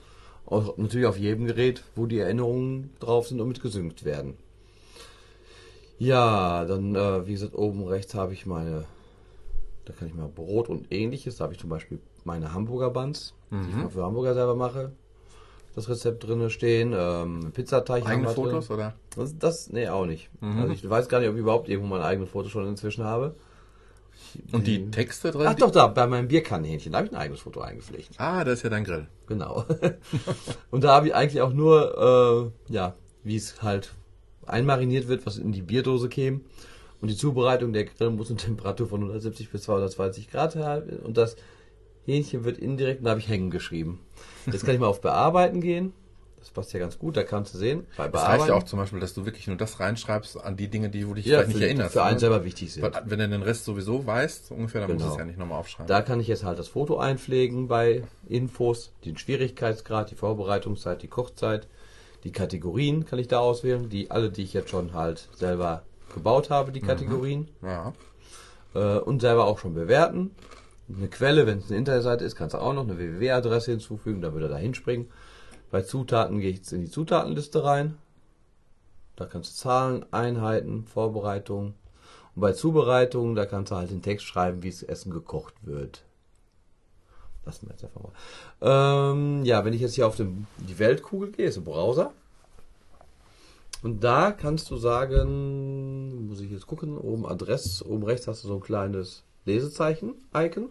Auch 0.47 0.77
natürlich 0.77 1.07
auf 1.07 1.19
jedem 1.19 1.47
Gerät, 1.47 1.83
wo 1.97 2.07
die 2.07 2.19
Erinnerungen 2.19 2.91
drauf 3.01 3.29
sind 3.29 3.41
und 3.41 3.49
mit 3.49 3.63
gesynkt 3.63 4.05
werden. 4.05 4.35
Ja, 5.99 6.65
dann, 6.65 6.95
äh, 6.95 7.27
wie 7.27 7.33
gesagt, 7.33 7.55
oben 7.55 7.85
rechts 7.87 8.15
habe 8.15 8.33
ich 8.33 8.47
meine, 8.47 8.85
da 9.85 9.93
kann 9.93 10.09
ich 10.09 10.15
mal 10.15 10.29
Brot 10.29 10.69
und 10.69 10.93
ähnliches. 10.93 11.37
Da 11.37 11.45
habe 11.45 11.55
ich 11.55 11.61
zum 11.61 11.71
Beispiel 11.71 11.99
meine 12.25 12.53
Hamburger 12.53 12.91
Buns, 12.91 13.35
die 13.51 13.57
Mhm. 13.57 13.69
ich 13.69 13.77
mal 13.77 13.91
für 13.91 14.03
Hamburger 14.05 14.35
selber 14.35 14.55
mache. 14.57 14.93
Das 15.75 15.89
Rezept 15.89 16.27
drinne 16.27 16.51
stehen. 16.51 16.93
Ähm, 16.97 17.51
Pizzateig 17.53 18.07
Eigene 18.07 18.27
drin. 18.27 18.35
Fotos 18.35 18.69
Mhm. 18.69 18.75
oder? 18.75 18.95
Das, 19.17 19.37
das 19.39 19.71
nee, 19.71 19.89
auch 19.89 20.07
nicht. 20.07 20.31
Also 20.41 20.73
ich 20.73 20.89
weiß 20.89 21.09
gar 21.09 21.21
nicht, 21.21 21.29
ob 21.29 21.35
ich 21.35 21.41
überhaupt 21.41 21.69
irgendwo 21.69 21.89
mein 21.89 22.03
eigenes 22.03 22.31
Foto 22.31 22.49
schon 22.49 22.67
inzwischen 22.69 23.05
habe. 23.05 23.35
Und 24.53 24.67
die 24.67 24.91
Texte 24.91 25.31
drin? 25.31 25.47
Ach 25.47 25.55
doch, 25.55 25.71
da, 25.71 25.87
bei 25.89 26.07
meinem 26.07 26.29
Bierkannenhähnchen, 26.29 26.93
da 26.93 26.99
habe 26.99 27.07
ich 27.07 27.13
ein 27.13 27.19
eigenes 27.19 27.41
Foto 27.41 27.61
eingepflegt. 27.61 28.11
Ah, 28.19 28.45
das 28.45 28.55
ist 28.55 28.63
ja 28.63 28.71
dein 28.71 28.85
Grill. 28.85 29.09
Genau. 29.27 29.65
und 30.71 30.85
da 30.85 30.95
habe 30.95 31.09
ich 31.09 31.15
eigentlich 31.15 31.43
auch 31.43 31.53
nur, 31.53 32.53
äh, 32.69 32.73
ja, 32.73 32.95
wie 33.23 33.37
es 33.37 33.63
halt 33.63 33.93
einmariniert 34.47 35.09
wird, 35.09 35.27
was 35.27 35.39
in 35.39 35.53
die 35.53 35.63
Bierdose 35.63 36.09
käme. 36.09 36.41
Und 37.01 37.09
die 37.09 37.17
Zubereitung 37.17 37.73
der 37.73 37.85
Grill 37.85 38.11
muss 38.11 38.31
eine 38.31 38.39
Temperatur 38.39 38.89
von 38.89 39.01
170 39.01 39.51
bis 39.51 39.63
220 39.63 40.31
Grad 40.31 40.57
haben. 40.57 40.99
Und 41.01 41.17
das 41.17 41.37
Hähnchen 42.07 42.45
wird 42.45 42.59
indirekt, 42.59 43.05
da 43.05 43.11
habe 43.11 43.21
ich 43.21 43.29
hängen 43.29 43.51
geschrieben. 43.51 44.01
Jetzt 44.47 44.65
kann 44.65 44.75
ich 44.75 44.81
mal 44.81 44.87
auf 44.87 45.01
Bearbeiten 45.01 45.61
gehen. 45.61 45.93
Das 46.45 46.51
passt 46.51 46.75
ja 46.75 46.79
ganz 46.79 46.99
gut, 46.99 47.17
da 47.17 47.23
kannst 47.23 47.55
du 47.55 47.59
sehen. 47.59 47.87
Bei 47.97 48.07
das 48.07 48.23
reicht 48.23 48.49
ja 48.49 48.55
auch 48.55 48.65
zum 48.65 48.79
Beispiel, 48.79 49.01
dass 49.01 49.15
du 49.15 49.25
wirklich 49.25 49.47
nur 49.47 49.57
das 49.57 49.81
reinschreibst 49.81 50.37
an 50.45 50.59
die 50.59 50.69
Dinge, 50.69 50.91
die 50.91 51.01
du 51.01 51.15
dich 51.15 51.25
ja, 51.25 51.39
vielleicht 51.39 51.49
nicht 51.49 51.59
für, 51.59 51.65
erinnerst. 51.65 51.93
Für 51.95 52.03
einen 52.03 52.15
ne? 52.17 52.21
selber 52.21 52.45
wichtig 52.45 52.71
sind. 52.71 52.85
Wenn 53.07 53.19
du 53.19 53.29
den 53.31 53.43
Rest 53.43 53.65
sowieso 53.65 54.05
weißt, 54.07 54.51
ungefähr, 54.51 54.83
dann 54.83 54.91
Genau. 54.91 55.05
musst 55.05 55.09
du 55.09 55.15
es 55.15 55.19
ja 55.21 55.25
nicht 55.25 55.39
nochmal 55.39 55.61
aufschreiben. 55.61 55.87
Da 55.87 56.03
kann 56.03 56.21
ich 56.21 56.29
jetzt 56.29 56.45
halt 56.45 56.59
das 56.59 56.69
Foto 56.69 56.99
einpflegen 56.99 57.67
bei 57.67 58.03
Infos, 58.29 58.93
den 59.07 59.17
Schwierigkeitsgrad, 59.17 60.11
die 60.11 60.17
Vorbereitungszeit, 60.17 61.01
die 61.01 61.09
Kochzeit, 61.09 61.67
die 62.25 62.33
Kategorien 62.33 63.07
kann 63.07 63.19
ich 63.19 63.29
da 63.29 63.39
auswählen, 63.39 63.89
die 63.89 64.11
alle, 64.11 64.31
die 64.31 64.43
ich 64.43 64.53
jetzt 64.53 64.69
schon 64.69 64.93
halt 64.93 65.31
selber 65.35 65.83
gebaut 66.13 66.51
habe, 66.51 66.73
die 66.73 66.81
Kategorien 66.81 67.49
ja. 67.63 67.95
äh, 68.75 68.99
und 68.99 69.21
selber 69.23 69.47
auch 69.47 69.59
schon 69.59 69.73
bewerten. 69.73 70.33
Eine 70.95 71.09
Quelle, 71.09 71.47
wenn 71.47 71.59
es 71.59 71.71
eine 71.71 71.79
Internetseite 71.79 72.23
ist, 72.25 72.37
kannst 72.37 72.55
du 72.55 72.59
auch 72.59 72.75
noch 72.75 72.85
eine 72.85 72.99
www-Adresse 72.99 73.71
hinzufügen, 73.71 74.21
da 74.21 74.35
würde 74.35 74.47
er 74.47 74.51
da 74.51 74.59
hinspringen. 74.59 75.07
Bei 75.75 75.83
Zutaten 75.83 76.39
gehe 76.39 76.51
ich 76.51 76.59
jetzt 76.59 76.73
in 76.73 76.83
die 76.83 76.89
Zutatenliste 76.89 77.65
rein. 77.65 77.99
Da 79.17 79.27
kannst 79.27 79.51
du 79.51 79.57
Zahlen, 79.57 80.07
Einheiten, 80.13 80.85
Vorbereitung. 80.85 81.75
Und 82.37 82.41
bei 82.41 82.53
Zubereitung, 82.53 83.35
da 83.35 83.45
kannst 83.45 83.73
du 83.73 83.75
halt 83.75 83.91
den 83.91 84.01
Text 84.01 84.25
schreiben, 84.25 84.63
wie 84.63 84.71
das 84.71 84.85
Essen 84.85 85.11
gekocht 85.11 85.53
wird. 85.63 86.05
Lassen 87.45 87.67
wir 87.67 87.73
jetzt 87.73 87.83
einfach 87.83 88.03
mal. 88.03 89.11
Ähm, 89.11 89.45
ja, 89.45 89.65
wenn 89.65 89.73
ich 89.73 89.81
jetzt 89.81 89.97
hier 89.97 90.07
auf 90.07 90.15
dem, 90.15 90.47
die 90.59 90.79
Weltkugel 90.79 91.33
gehe, 91.33 91.49
ist 91.49 91.57
ein 91.57 91.65
Browser. 91.65 92.13
Und 93.83 94.05
da 94.05 94.31
kannst 94.31 94.71
du 94.71 94.77
sagen, 94.77 96.29
muss 96.29 96.39
ich 96.39 96.53
jetzt 96.53 96.69
gucken, 96.69 96.97
oben 96.97 97.27
Adress, 97.27 97.83
oben 97.83 98.05
rechts 98.05 98.29
hast 98.29 98.45
du 98.45 98.47
so 98.47 98.55
ein 98.55 98.61
kleines 98.61 99.25
Lesezeichen-Icon. 99.45 100.69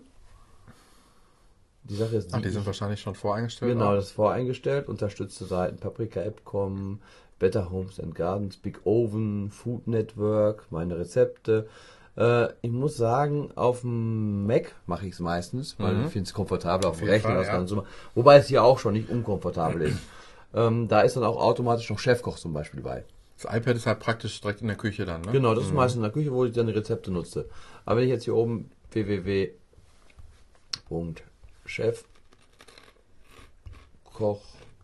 Die 1.86 1.96
Sache 1.96 2.16
ist, 2.16 2.30
Ach, 2.34 2.42
die 2.42 2.50
sind 2.50 2.66
wahrscheinlich 2.66 3.02
schon 3.02 3.16
voreingestellt. 3.16 3.74
Genau, 3.74 3.90
auch. 3.92 3.96
das 3.96 4.06
ist 4.06 4.12
voreingestellt. 4.12 4.88
Unterstützte 4.88 5.46
Seiten 5.46 5.78
Paprika 5.78 6.22
Appcom, 6.22 7.00
Better 7.40 7.70
Homes 7.72 8.00
and 8.00 8.16
Gardens, 8.16 8.56
Big 8.58 8.80
Oven, 8.86 9.52
Food 9.52 9.88
Network, 9.88 10.66
meine 10.70 10.98
Rezepte. 10.98 11.68
Äh, 12.16 12.48
ich 12.62 12.72
muss 12.72 12.96
sagen, 12.96 13.52
auf 13.56 13.82
dem 13.82 14.46
Mac 14.48 14.76
mache 14.86 15.08
ich 15.08 15.14
es 15.14 15.20
meistens, 15.20 15.76
weil 15.80 15.96
Mhm. 15.96 16.06
ich 16.06 16.12
finde 16.12 16.28
es 16.28 16.34
komfortabel 16.34 16.88
auf 16.90 17.00
dem 17.00 17.08
Rechner 17.10 17.32
Fall, 17.32 17.38
das 17.40 17.48
ja. 17.48 17.54
Ganze. 17.58 17.84
Wobei 18.16 18.38
es 18.38 18.48
hier 18.48 18.64
auch 18.64 18.80
schon 18.80 18.94
nicht 18.94 19.10
unkomfortabel 19.10 19.82
ist. 19.84 19.98
Ähm, 20.56 20.88
da 20.88 21.02
ist 21.02 21.16
dann 21.16 21.24
auch 21.24 21.42
automatisch 21.42 21.90
noch 21.90 21.98
Chefkoch 21.98 22.38
zum 22.38 22.54
Beispiel 22.54 22.82
bei. 22.82 23.04
Das 23.42 23.52
iPad 23.52 23.76
ist 23.76 23.88
halt 23.88 23.98
praktisch 24.00 24.40
direkt 24.40 24.62
in 24.62 24.68
der 24.68 24.78
Küche 24.78 25.04
dann, 25.04 25.22
ne? 25.22 25.32
Genau, 25.32 25.56
das 25.56 25.64
ist 25.64 25.74
meistens 25.74 25.96
in 25.96 26.04
der 26.04 26.12
Küche, 26.12 26.32
wo 26.32 26.46
ich 26.46 26.54
dann 26.54 26.68
die 26.68 26.74
Rezepte 26.74 27.10
nutze. 27.10 27.50
Aber 27.86 27.98
wenn 27.98 28.04
ich 28.04 28.12
jetzt 28.12 28.26
hier 28.26 28.36
oben 28.36 28.70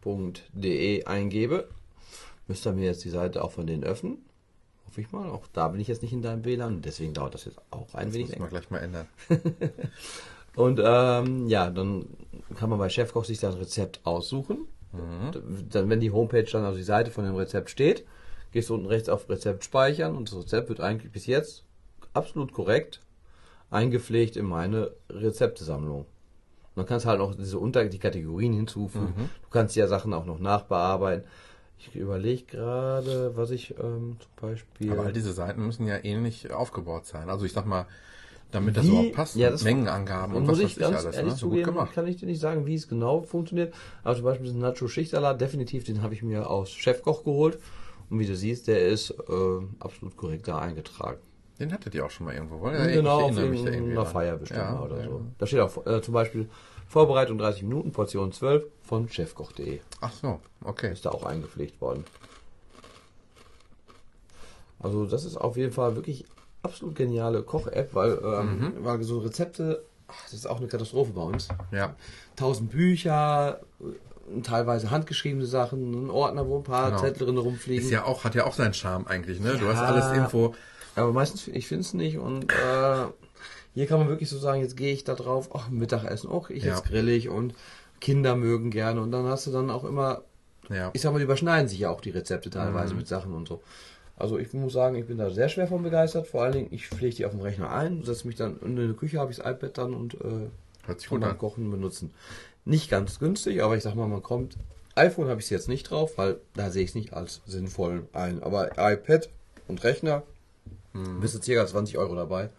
www.chefkoch.de 0.03 1.05
eingebe, 1.05 1.69
müsste 2.47 2.71
mir 2.73 2.85
jetzt 2.85 3.03
die 3.03 3.09
Seite 3.09 3.43
auch 3.43 3.51
von 3.51 3.67
denen 3.67 3.83
öffnen. 3.83 4.19
Hoffe 4.87 5.01
ich 5.01 5.11
mal. 5.11 5.29
Auch 5.29 5.45
da 5.53 5.67
bin 5.67 5.79
ich 5.81 5.87
jetzt 5.87 6.01
nicht 6.01 6.13
in 6.13 6.21
deinem 6.21 6.43
WLAN, 6.45 6.81
deswegen 6.81 7.13
dauert 7.13 7.33
das 7.35 7.45
jetzt 7.45 7.59
auch 7.71 7.93
ein 7.93 8.07
Das 8.07 8.15
wenig 8.15 8.29
müssen 8.29 8.39
wir 8.39 8.47
länger. 8.47 8.49
gleich 8.49 8.69
mal 8.71 8.79
ändern. 8.79 9.07
Und 10.55 10.79
ähm, 10.83 11.47
ja, 11.47 11.69
dann 11.69 12.07
kann 12.55 12.69
man 12.71 12.79
bei 12.79 12.89
Chefkoch 12.89 13.23
sich 13.23 13.39
das 13.39 13.57
Rezept 13.57 13.99
aussuchen. 14.03 14.67
Dann, 15.69 15.87
wenn 15.89 15.99
die 15.99 16.09
Homepage 16.09 16.41
dann, 16.51 16.63
also 16.65 16.77
die 16.77 16.83
Seite 16.83 17.11
von 17.11 17.23
dem 17.23 17.35
Rezept 17.35 17.69
steht, 17.69 18.03
gehst 18.51 18.69
du 18.69 18.73
unten 18.73 18.87
rechts 18.87 19.07
auf 19.07 19.29
Rezept 19.29 19.63
speichern 19.63 20.17
und 20.17 20.31
das 20.31 20.39
Rezept 20.39 20.69
wird 20.69 20.79
eigentlich 20.81 21.11
bis 21.11 21.27
jetzt 21.27 21.63
absolut 22.13 22.51
korrekt 22.53 22.99
eingepflegt 23.69 24.35
in 24.35 24.47
meine 24.47 24.89
Rezeptesammlung. 25.11 26.07
Dann 26.79 26.87
kannst 26.87 27.05
du 27.05 27.09
halt 27.09 27.19
noch 27.19 27.35
diese 27.35 27.59
Unter 27.59 27.85
die 27.85 27.99
Kategorien 27.99 28.53
hinzufügen. 28.53 29.13
Du 29.17 29.49
kannst 29.51 29.75
ja 29.75 29.87
Sachen 29.87 30.13
auch 30.13 30.25
noch 30.25 30.39
nachbearbeiten. 30.39 31.25
Ich 31.77 31.95
überlege 31.95 32.43
gerade, 32.43 33.31
was 33.37 33.51
ich 33.51 33.71
ähm, 33.79 34.17
zum 34.19 34.49
Beispiel. 34.49 34.91
Aber 34.91 35.03
all 35.03 35.13
diese 35.13 35.31
Seiten 35.31 35.65
müssen 35.65 35.87
ja 35.87 35.97
ähnlich 36.03 36.51
aufgebaut 36.51 37.05
sein. 37.05 37.29
Also 37.29 37.45
ich 37.45 37.53
sag 37.53 37.65
mal, 37.65 37.85
damit 38.51 38.75
das 38.75 38.83
Wie- 38.85 38.89
überhaupt 38.89 39.13
passt, 39.13 39.35
ja, 39.35 39.49
das- 39.49 39.63
Mengenangaben 39.63 40.35
Und 40.35 40.41
und, 40.43 40.47
was 40.49 40.59
ich 40.59 40.77
weiß 40.79 40.89
ich 40.89 40.95
alles. 40.97 41.15
ehrlich 41.15 41.33
Ne? 41.33 41.37
So 41.39 41.49
gut 41.49 41.63
gemacht. 41.63 41.93
kann 41.93 42.05
ich 42.07 42.17
dir 42.17 42.25
nicht 42.25 42.41
sagen, 42.41 42.65
wie 42.65 42.75
es 42.75 42.87
genau 42.89 43.21
funktioniert. 43.21 43.73
Aber 44.03 44.15
zum 44.15 44.25
Beispiel 44.25 44.47
diesen 44.47 44.59
Nacho-Schichtsalat, 44.59 45.39
definitiv, 45.39 45.83
den 45.85 46.01
habe 46.01 46.13
ich 46.13 46.21
mir 46.23 46.49
aus 46.49 46.71
Chefkoch 46.71 47.23
geholt. 47.23 47.59
Und 48.09 48.19
wie 48.19 48.25
du 48.25 48.35
siehst, 48.35 48.67
der 48.67 48.87
ist 48.87 49.11
äh, 49.11 49.13
absolut 49.79 50.17
korrekt 50.17 50.47
da 50.47 50.57
eingetragen. 50.57 51.19
Den 51.59 51.71
hattet 51.71 51.93
ihr 51.93 52.05
auch 52.05 52.09
schon 52.09 52.25
mal 52.25 52.33
irgendwo, 52.35 52.55
oder? 52.55 52.87
genau, 52.87 53.19
ich 53.19 53.25
auf 53.25 53.31
erinnere 53.37 53.49
mich 53.51 53.63
da 53.63 53.69
irgendwie 53.71 53.93
dran. 53.95 54.05
Feier 54.07 54.37
bestimmt 54.37 54.59
Ja, 54.61 54.81
oder 54.81 54.97
ja. 54.97 55.03
so. 55.09 55.21
Da 55.37 55.45
steht 55.45 55.59
auch 55.59 55.85
äh, 55.85 56.01
zum 56.01 56.13
Beispiel 56.13 56.49
Vorbereitung 56.89 57.37
30 57.37 57.63
Minuten, 57.63 57.91
Portion 57.91 58.31
12 58.33 58.65
von 58.83 59.07
chefkoch.de. 59.09 59.79
Ach 60.01 60.11
so, 60.11 60.39
okay. 60.63 60.91
Ist 60.91 61.05
da 61.05 61.11
auch 61.11 61.23
eingepflegt 61.23 61.79
worden. 61.79 62.03
Also 64.79 65.05
das 65.05 65.25
ist 65.25 65.37
auf 65.37 65.57
jeden 65.57 65.71
Fall 65.71 65.95
wirklich 65.95 66.25
absolut 66.63 66.95
geniale 66.95 67.43
Koch-App, 67.43 67.93
weil, 67.93 68.19
ähm, 68.23 68.59
Mhm. 68.59 68.73
weil 68.85 69.03
so 69.03 69.19
Rezepte, 69.19 69.83
ach, 70.07 70.23
das 70.23 70.33
ist 70.33 70.47
auch 70.49 70.57
eine 70.57 70.67
Katastrophe 70.67 71.11
bei 71.11 71.21
uns. 71.21 71.49
Ja, 71.71 71.95
tausend 72.35 72.71
Bücher, 72.71 73.59
äh, 73.81 74.41
teilweise 74.41 74.89
handgeschriebene 74.89 75.45
Sachen, 75.45 76.05
ein 76.07 76.09
Ordner, 76.09 76.47
wo 76.47 76.57
ein 76.57 76.63
paar 76.63 76.89
Genau. 76.91 77.01
Zettel 77.01 77.27
drin 77.27 77.37
rumfliegen. 77.37 77.83
ist 77.85 77.91
ja 77.91 78.05
auch, 78.05 78.23
hat 78.23 78.35
ja 78.35 78.45
auch 78.45 78.53
seinen 78.53 78.73
Charme 78.73 79.05
eigentlich, 79.07 79.39
ne? 79.39 79.57
Du 79.57 79.65
Ja. 79.65 79.73
hast 79.73 79.81
alles 79.83 80.11
irgendwo. 80.11 80.55
Aber 80.95 81.11
meistens, 81.13 81.47
ich 81.47 81.67
finde 81.67 81.81
es 81.81 81.93
nicht 81.93 82.17
und 82.17 82.51
äh, 82.51 83.05
hier 83.79 83.87
kann 83.87 83.99
man 83.99 84.09
wirklich 84.09 84.29
so 84.29 84.37
sagen, 84.37 84.59
jetzt 84.61 84.75
gehe 84.75 84.91
ich 84.91 85.05
da 85.05 85.15
drauf, 85.15 85.51
ach, 85.53 85.69
Mittagessen, 85.69 86.29
auch 86.29 86.49
ich 86.49 86.63
Ja. 86.65 86.71
jetzt 86.75 86.83
grill 86.83 87.07
ich 87.07 87.29
und 87.29 87.53
Kinder 88.01 88.35
mögen 88.35 88.71
gerne 88.71 88.99
und 89.01 89.11
dann 89.13 89.25
hast 89.25 89.47
du 89.47 89.51
dann 89.51 89.69
auch 89.69 89.85
immer, 89.85 90.23
Ja. 90.69 90.89
ich 90.93 90.99
sag 90.99 91.13
mal, 91.13 91.19
die 91.19 91.23
überschneiden 91.23 91.69
sich 91.69 91.79
ja 91.79 91.89
auch 91.89 92.01
die 92.01 92.09
Rezepte 92.09 92.49
teilweise 92.49 92.91
Mhm. 92.93 92.99
mit 92.99 93.07
Sachen 93.07 93.33
und 93.33 93.47
so. 93.47 93.61
Also 94.17 94.37
ich 94.37 94.51
muss 94.51 94.73
sagen, 94.73 94.95
ich 94.97 95.05
bin 95.05 95.17
da 95.17 95.29
sehr 95.29 95.47
schwer 95.47 95.67
von 95.67 95.81
begeistert. 95.81 96.27
Vor 96.27 96.43
allen 96.43 96.51
Dingen, 96.51 96.67
ich 96.71 96.87
pflege 96.87 97.15
die 97.15 97.25
auf 97.25 97.31
dem 97.31 97.39
Rechner 97.39 97.69
ein, 97.71 98.03
setze 98.03 98.27
mich 98.27 98.35
dann 98.35 98.59
in 98.59 98.75
der 98.75 98.89
Küche, 98.95 99.17
habe 99.17 99.31
ich 99.31 99.37
das 99.37 99.45
iPad 99.49 99.77
dann 99.77 99.93
und 99.93 100.15
äh, 100.15 100.49
Hört 100.85 100.99
sich 100.99 101.09
kann 101.09 101.21
beim 101.21 101.29
an. 101.31 101.37
Kochen 101.37 101.71
benutzen. 101.71 102.11
Nicht 102.65 102.89
ganz 102.89 103.17
günstig, 103.19 103.63
aber 103.63 103.77
ich 103.77 103.83
sag 103.83 103.95
mal, 103.95 104.07
man 104.09 104.21
kommt. 104.21 104.57
iPhone 104.95 105.29
habe 105.29 105.39
ich 105.39 105.49
jetzt 105.49 105.69
nicht 105.69 105.89
drauf, 105.89 106.17
weil 106.17 106.35
da 106.53 106.69
sehe 106.69 106.83
ich 106.83 106.89
es 106.89 106.95
nicht 106.95 107.13
als 107.13 107.39
sinnvoll 107.47 108.07
ein. 108.11 108.43
Aber 108.43 108.71
iPad 108.77 109.29
und 109.69 109.81
Rechner 109.85 110.23
Mhm. 110.91 111.21
bist 111.21 111.35
du 111.35 111.41
circa 111.41 111.65
20 111.65 111.97
Euro 111.97 112.15
dabei. 112.15 112.49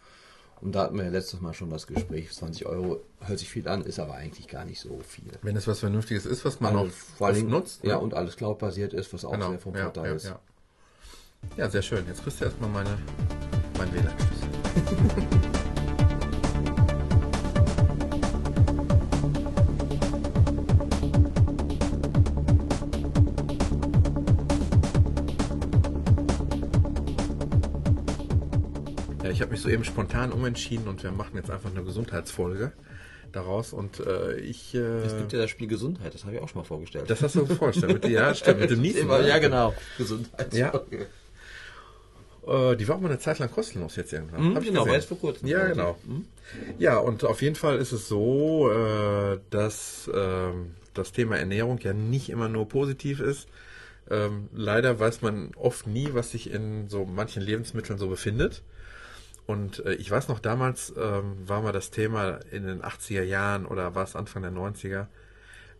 Und 0.61 0.74
da 0.74 0.82
hatten 0.82 0.96
wir 0.96 1.04
ja 1.04 1.11
letztes 1.11 1.40
Mal 1.40 1.54
schon 1.54 1.70
das 1.70 1.86
Gespräch. 1.86 2.32
20 2.32 2.66
Euro 2.66 3.00
hört 3.20 3.38
sich 3.38 3.48
viel 3.48 3.66
an, 3.66 3.82
ist 3.82 3.98
aber 3.98 4.14
eigentlich 4.14 4.46
gar 4.46 4.64
nicht 4.64 4.80
so 4.80 5.00
viel. 5.06 5.30
Wenn 5.42 5.56
es 5.56 5.66
was 5.66 5.80
Vernünftiges 5.80 6.26
ist, 6.26 6.44
was 6.44 6.61
man 6.61 6.76
Also 7.18 7.40
Dingen, 7.40 7.50
nutzt. 7.50 7.82
Ja, 7.82 7.96
ne? 7.96 8.00
und 8.00 8.14
alles 8.14 8.36
Cloud-basiert 8.36 8.92
ist, 8.92 9.12
was 9.14 9.24
auch 9.24 9.32
genau. 9.32 9.50
sehr 9.50 9.58
vom 9.58 9.74
ja, 9.74 9.84
Vorteil 9.84 10.06
ja, 10.06 10.14
ist. 10.14 10.24
ja. 10.26 10.40
ja, 11.56 11.70
sehr 11.70 11.82
schön. 11.82 12.06
Jetzt 12.06 12.22
kriegst 12.22 12.40
du 12.40 12.44
erstmal 12.44 12.70
meine, 12.70 12.98
mein 13.78 13.92
WLAN-Schlüssel. 13.92 15.40
ich 29.41 29.43
habe 29.43 29.53
mich 29.53 29.62
soeben 29.62 29.84
spontan 29.84 30.32
umentschieden 30.32 30.86
und 30.86 31.03
wir 31.03 31.12
machen 31.12 31.34
jetzt 31.34 31.51
einfach 31.51 31.70
eine 31.70 31.82
Gesundheitsfolge 31.82 32.72
daraus 33.32 33.72
und 33.72 33.99
äh, 34.01 34.34
ich. 34.38 34.74
Äh, 34.74 34.80
Es 34.80 35.16
gibt 35.16 35.32
ja 35.32 35.38
das 35.38 35.49
Spiel 35.49 35.66
Gesundheit, 35.66 36.12
das 36.12 36.24
habe 36.26 36.34
ich 36.34 36.43
auch 36.43 36.49
schon 36.51 36.61
mal 36.61 36.66
vorgestellt. 36.66 37.09
das 37.09 37.22
hast 37.22 37.36
du 37.36 37.47
vorgestellt. 37.47 38.03
Mit, 38.03 38.12
ja, 38.12 38.34
stimmt, 38.34 38.61
mit 38.61 38.70
dem 38.70 38.80
Niesen. 38.82 39.01
Immer, 39.01 39.26
ja, 39.26 39.38
genau. 39.38 39.72
Gesundheit. 39.97 40.53
Ja. 40.53 40.74
Äh, 42.47 42.76
die 42.76 42.86
war 42.86 42.97
auch 42.97 43.01
mal 43.01 43.09
eine 43.09 43.18
Zeit 43.18 43.38
lang 43.38 43.51
kostenlos 43.51 43.97
jetzt 43.97 44.12
irgendwann. 44.12 44.51
Mhm, 44.51 44.55
Hab 44.57 44.62
ich 44.62 44.68
genau, 44.68 44.86
jetzt 44.86 45.07
vor 45.09 45.18
kurzem. 45.18 45.49
Ja, 45.49 45.66
genau. 45.68 45.97
Ja, 46.78 46.99
und 46.99 47.24
auf 47.24 47.41
jeden 47.41 47.57
Fall 47.57 47.78
ist 47.78 47.93
es 47.93 48.09
so, 48.09 48.70
äh, 48.70 49.38
dass 49.49 50.11
ähm, 50.14 50.72
das 50.93 51.12
Thema 51.12 51.38
Ernährung 51.38 51.78
ja 51.78 51.95
nicht 51.95 52.28
immer 52.28 52.51
nur 52.51 52.68
positiv 52.68 53.20
ist. 53.20 53.49
Ähm, 54.11 54.51
leider 54.53 55.01
weiß 55.01 55.22
man 55.22 55.53
oft 55.57 55.86
nie, 55.86 56.11
was 56.12 56.32
sich 56.32 56.53
in 56.53 56.91
so 56.91 57.07
manchen 57.07 57.41
Lebensmitteln 57.41 57.99
so 57.99 58.09
befindet. 58.09 58.62
Und 59.47 59.84
äh, 59.84 59.95
ich 59.95 60.11
weiß 60.11 60.28
noch, 60.28 60.38
damals 60.38 60.93
ähm, 60.97 61.36
war 61.47 61.61
mal 61.62 61.72
das 61.72 61.91
Thema 61.91 62.38
in 62.53 62.66
den 62.66 62.82
80er 62.82 63.22
Jahren 63.22 63.66
oder 63.66 63.95
war 63.95 64.05
es 64.05 64.14
Anfang 64.14 64.43
der 64.43 64.53
90er, 64.53 65.07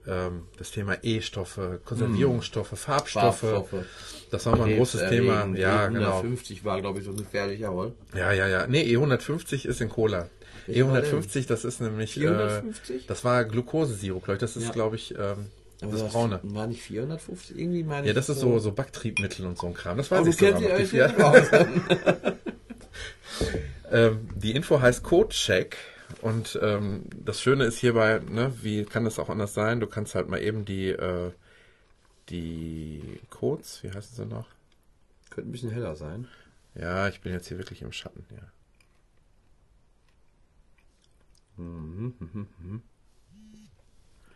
ähm, 0.09 0.43
das 0.59 0.71
Thema 0.73 0.97
E-Stoffe, 1.03 1.81
Konservierungsstoffe, 1.85 2.71
Farbstoffe. 2.79 3.39
Farbstoffe. 3.41 3.85
Das 4.31 4.47
war 4.47 4.57
mal 4.57 4.69
ein 4.69 4.77
großes 4.77 5.09
Thema. 5.09 5.43
Krebserregend, 5.43 5.59
Ja, 5.59 5.87
genau. 5.89 6.17
150 6.19 6.65
war, 6.65 6.81
glaube 6.81 6.99
ich, 7.01 7.05
so 7.05 7.13
gefährlich, 7.13 7.61
jawohl. 7.61 7.93
Ja, 8.15 8.33
ja, 8.33 8.49
ja. 8.49 8.67
Nee, 8.67 8.83
E150 8.97 9.67
ist 9.67 9.81
in 9.81 9.89
Cola. 9.89 10.29
Welcher 10.67 10.89
war 10.89 10.99
E150, 11.01 11.47
das 11.47 11.65
ist 11.65 11.81
nämlich. 11.81 12.15
450? 12.15 13.05
Äh, 13.05 13.07
das 13.07 13.25
war 13.25 13.45
Glukosesirup, 13.45 14.25
glaube 14.25 14.37
ich. 14.37 14.41
Das 14.41 14.57
ist, 14.57 14.65
Ja. 14.67 14.71
glaube 14.73 14.97
ich, 14.97 15.15
ähm, 15.17 15.47
Aber 15.83 15.93
das 15.93 16.03
was- 16.05 16.13
Braune. 16.13 16.41
War 16.43 16.67
nicht 16.67 16.83
450 16.83 17.59
irgendwie, 17.59 17.83
meine 17.85 18.07
Ja, 18.07 18.11
ich, 18.11 18.15
das 18.15 18.29
ist 18.29 18.41
so, 18.41 18.59
so 18.59 18.73
Backtriebmittel 18.73 19.47
und 19.47 19.59
so 19.59 19.67
ein 19.69 19.75
Kram. 19.75 19.97
Das 19.97 20.11
weiß 20.11 20.21
Oh, 20.21 20.25
du 20.25 20.31
ich 20.31 20.37
sogar 20.37 20.61
noch. 20.61 20.77
dich 20.77 20.93
ähm, 23.91 24.29
die 24.35 24.53
Info 24.53 24.81
heißt 24.81 25.03
Codecheck. 25.03 25.77
Und 26.23 26.59
ähm, 26.61 27.05
das 27.15 27.41
Schöne 27.41 27.65
ist 27.65 27.79
hierbei, 27.79 28.21
ne, 28.29 28.53
wie 28.63 28.85
kann 28.85 29.05
das 29.05 29.19
auch 29.19 29.29
anders 29.29 29.55
sein? 29.55 29.81
Du 29.81 29.87
kannst 29.87 30.15
halt 30.15 30.29
mal 30.29 30.43
eben 30.43 30.65
die, 30.65 30.89
äh, 30.89 31.33
die 32.29 33.21
Codes, 33.31 33.83
wie 33.83 33.91
heißen 33.91 34.17
sie 34.17 34.27
noch? 34.27 34.49
Könnte 35.31 35.49
ein 35.49 35.53
bisschen 35.53 35.71
heller 35.71 35.95
sein. 35.95 36.27
Ja, 36.75 37.09
ich 37.09 37.21
bin 37.21 37.33
jetzt 37.33 37.49
hier 37.49 37.59
wirklich 37.59 37.83
im 37.83 37.93
Schatten, 37.93 38.25
ja. 38.31 38.43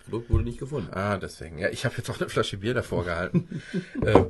Produkt 0.05 0.31
wurde 0.31 0.45
nicht 0.45 0.59
gefunden. 0.59 0.93
Ah, 0.93 1.17
deswegen. 1.17 1.59
Ja, 1.59 1.69
ich 1.71 1.85
habe 1.85 1.95
jetzt 1.97 2.11
auch 2.11 2.21
eine 2.21 2.29
Flasche 2.29 2.59
Bier 2.59 2.75
davor 2.75 3.05
gehalten. 3.05 3.63
ähm, 4.05 4.27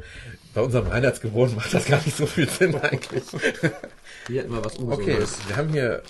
bei 0.55 0.61
unserem 0.61 0.89
Weihnachtsgebot 0.89 1.55
macht 1.57 1.75
das 1.75 1.87
gar 1.87 2.01
nicht 2.05 2.17
so 2.17 2.27
viel 2.27 2.49
Sinn 2.49 2.75
eigentlich. 2.77 3.25
Hier 4.29 4.43
hätten 4.43 4.53
wir 4.53 4.65
was 4.65 4.79
Okay, 4.79 5.15
Ungesundes. 5.15 5.49
wir 5.49 5.57
haben 5.57 5.69
hier 5.71 6.03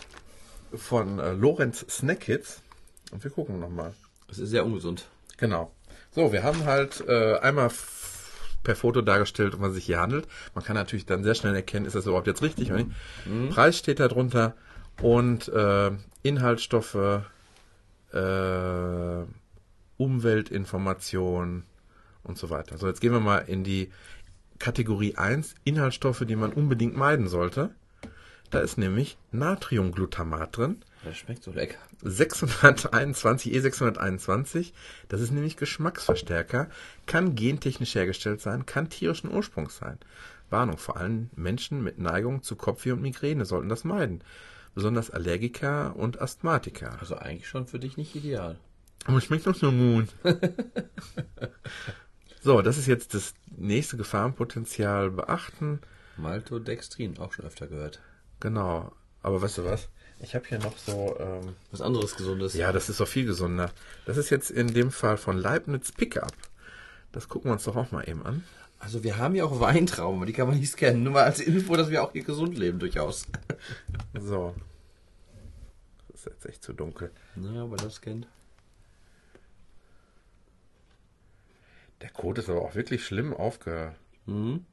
von 0.75 1.19
äh, 1.19 1.33
Lorenz 1.33 1.85
Snack 1.89 2.25
Hits 2.25 2.61
und 3.11 3.25
wir 3.25 3.31
gucken 3.31 3.59
nochmal. 3.59 3.95
Das 4.29 4.39
ist 4.39 4.51
sehr 4.51 4.65
ungesund. 4.65 5.07
Genau. 5.39 5.73
So, 6.11 6.33
wir 6.33 6.43
haben 6.43 6.65
halt 6.65 7.03
äh, 7.09 7.39
einmal 7.39 7.71
per 8.63 8.77
Foto 8.77 9.03
dargestellt, 9.03 9.55
um 9.55 9.61
was 9.61 9.71
es 9.71 9.75
sich 9.77 9.87
hier 9.87 10.01
handelt. 10.01 10.27
Man 10.55 10.65
kann 10.65 10.75
natürlich 10.75 11.07
dann 11.07 11.23
sehr 11.25 11.35
schnell 11.35 11.55
erkennen, 11.55 11.87
ist 11.87 11.95
das 11.95 12.07
überhaupt 12.07 12.27
jetzt 12.27 12.43
richtig 12.43 12.71
oder 12.73 12.85
nicht. 12.85 13.51
Preis 13.51 13.79
steht 13.79 14.01
da 14.01 14.09
drunter 14.09 14.55
und 15.03 15.49
äh, 15.49 15.91
Inhaltsstoffe, 16.23 16.95
äh, 18.13 19.23
Umweltinformation 19.97 21.65
und 22.23 22.39
so 22.39 22.51
weiter. 22.51 22.79
So, 22.79 22.87
jetzt 22.87 23.01
gehen 23.01 23.13
wir 23.13 23.21
mal 23.21 23.39
in 23.39 23.65
die 23.65 23.91
Kategorie 24.59 25.17
1, 25.17 25.55
Inhaltsstoffe, 25.65 26.25
die 26.27 26.37
man 26.37 26.53
unbedingt 26.53 26.97
meiden 26.97 27.29
sollte. 27.29 27.75
Da 28.51 28.61
ist 28.61 28.79
nämlich 28.79 29.19
Natriumglutamat 29.33 30.57
drin. 30.57 30.85
Das 31.05 31.17
schmeckt 31.17 31.43
so 31.43 31.51
lecker. 31.51 31.79
621, 32.03 33.53
E621, 33.53 34.73
das 35.09 35.21
ist 35.21 35.33
nämlich 35.33 35.57
Geschmacksverstärker, 35.57 36.69
kann 37.07 37.35
gentechnisch 37.35 37.95
hergestellt 37.95 38.41
sein, 38.41 38.65
kann 38.65 38.89
tierischen 38.89 39.31
Ursprungs 39.31 39.77
sein. 39.77 39.99
Warnung, 40.51 40.79
vor 40.79 40.97
allem 40.97 41.31
Menschen 41.35 41.83
mit 41.83 41.99
Neigung 41.99 42.43
zu 42.43 42.57
Kopfweh 42.57 42.93
und 42.93 43.03
Migräne 43.03 43.45
sollten 43.45 43.69
das 43.69 43.85
meiden. 43.85 44.23
Besonders 44.75 45.11
Allergiker 45.11 45.97
und 45.97 46.21
Asthmatiker. 46.21 46.97
Also 47.01 47.17
eigentlich 47.17 47.49
schon 47.49 47.67
für 47.67 47.79
dich 47.79 47.97
nicht 47.97 48.15
ideal. 48.15 48.59
Aber 49.05 49.21
schmeckt 49.21 49.47
doch 49.47 49.55
so 49.55 49.71
gut. 49.71 50.09
so, 52.43 52.63
das 52.63 52.79
ist 52.79 52.87
jetzt 52.87 53.15
das 53.15 53.35
nächste 53.57 53.97
Gefahrenpotenzial 53.97 55.11
beachten. 55.11 55.81
Maltodextrin, 56.17 57.19
auch 57.19 57.33
schon 57.33 57.45
öfter 57.45 57.67
gehört. 57.67 58.01
Genau. 58.41 58.93
Aber 59.23 59.43
weißt 59.43 59.59
du 59.59 59.65
was? 59.65 59.89
Ich 60.21 60.35
habe 60.35 60.47
hier 60.47 60.59
noch 60.59 60.77
so... 60.79 61.17
Ähm, 61.19 61.55
Was 61.71 61.81
anderes 61.81 62.17
Gesundes. 62.17 62.55
Ja, 62.55 62.73
das 62.73 62.89
ist 62.89 63.01
doch 63.01 63.09
viel 63.09 63.27
gesunder. 63.27 63.71
Das 64.07 64.17
ist 64.17 64.31
jetzt 64.31 64.51
in 64.51 64.69
dem 64.69 64.91
Fall 64.91 65.17
von 65.17 65.37
Leibniz 65.37 65.93
Pickup. 65.93 66.33
Das 67.13 67.29
gucken 67.29 67.51
wir 67.51 67.53
uns 67.55 67.65
doch 67.65 67.77
auch 67.77 67.91
mal 67.91 68.09
eben 68.09 68.25
an. 68.25 68.45
Also 68.79 69.03
wir 69.03 69.19
haben 69.19 69.35
ja 69.35 69.45
auch 69.45 69.61
Weintrauben, 69.61 70.19
aber 70.19 70.27
die 70.27 70.33
kann 70.33 70.47
man 70.47 70.59
nicht 70.59 70.71
scannen. 70.71 71.03
Nur 71.03 71.15
mal 71.15 71.25
als 71.25 71.41
Info, 71.41 71.77
dass 71.77 71.91
wir 71.91 72.03
auch 72.03 72.13
hier 72.13 72.25
gesund 72.25 72.57
leben 72.57 72.79
durchaus. 72.79 73.27
So. 74.19 74.55
Das 76.09 76.21
ist 76.21 76.27
jetzt 76.27 76.47
echt 76.47 76.63
zu 76.63 76.73
dunkel. 76.73 77.11
Naja, 77.35 77.63
aber 77.65 77.77
das 77.77 77.95
scannt. 77.95 78.27
Der 82.01 82.11
Code 82.11 82.41
ist 82.41 82.49
aber 82.49 82.63
auch 82.63 82.75
wirklich 82.75 83.05
schlimm 83.05 83.35
aufge... 83.35 83.95
Mhm. 84.27 84.65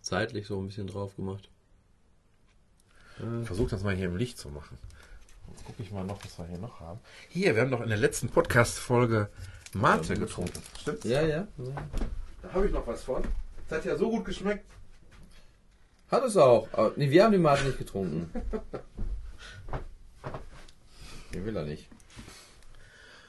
Seitlich 0.00 0.46
so 0.46 0.60
ein 0.60 0.66
bisschen 0.66 0.86
drauf 0.86 1.16
gemacht. 1.16 1.48
Ich 3.40 3.46
versuche 3.46 3.70
das 3.70 3.82
mal 3.82 3.94
hier 3.94 4.06
im 4.06 4.16
Licht 4.16 4.38
zu 4.38 4.48
machen. 4.48 4.76
Jetzt 5.50 5.64
gucke 5.64 5.82
ich 5.82 5.92
mal 5.92 6.04
noch, 6.04 6.22
was 6.24 6.38
wir 6.38 6.46
hier 6.46 6.58
noch 6.58 6.80
haben. 6.80 7.00
Hier, 7.28 7.54
wir 7.54 7.62
haben 7.62 7.70
doch 7.70 7.80
in 7.80 7.88
der 7.88 7.98
letzten 7.98 8.28
Podcast-Folge 8.28 9.30
Mate 9.72 10.14
getrunken. 10.14 10.60
Stimmt's? 10.78 11.04
Ja, 11.04 11.22
ja. 11.22 11.46
Da 12.42 12.52
habe 12.52 12.66
ich 12.66 12.72
noch 12.72 12.86
was 12.86 13.04
von. 13.04 13.22
Das 13.68 13.78
hat 13.78 13.84
ja 13.84 13.96
so 13.96 14.10
gut 14.10 14.24
geschmeckt. 14.24 14.64
Hat 16.10 16.24
es 16.24 16.36
auch. 16.36 16.68
Aber, 16.72 16.92
nee, 16.96 17.10
wir 17.10 17.24
haben 17.24 17.32
die 17.32 17.38
Mate 17.38 17.64
nicht 17.64 17.78
getrunken. 17.78 18.30
Den 21.32 21.44
will 21.44 21.56
er 21.56 21.64
nicht. 21.64 21.88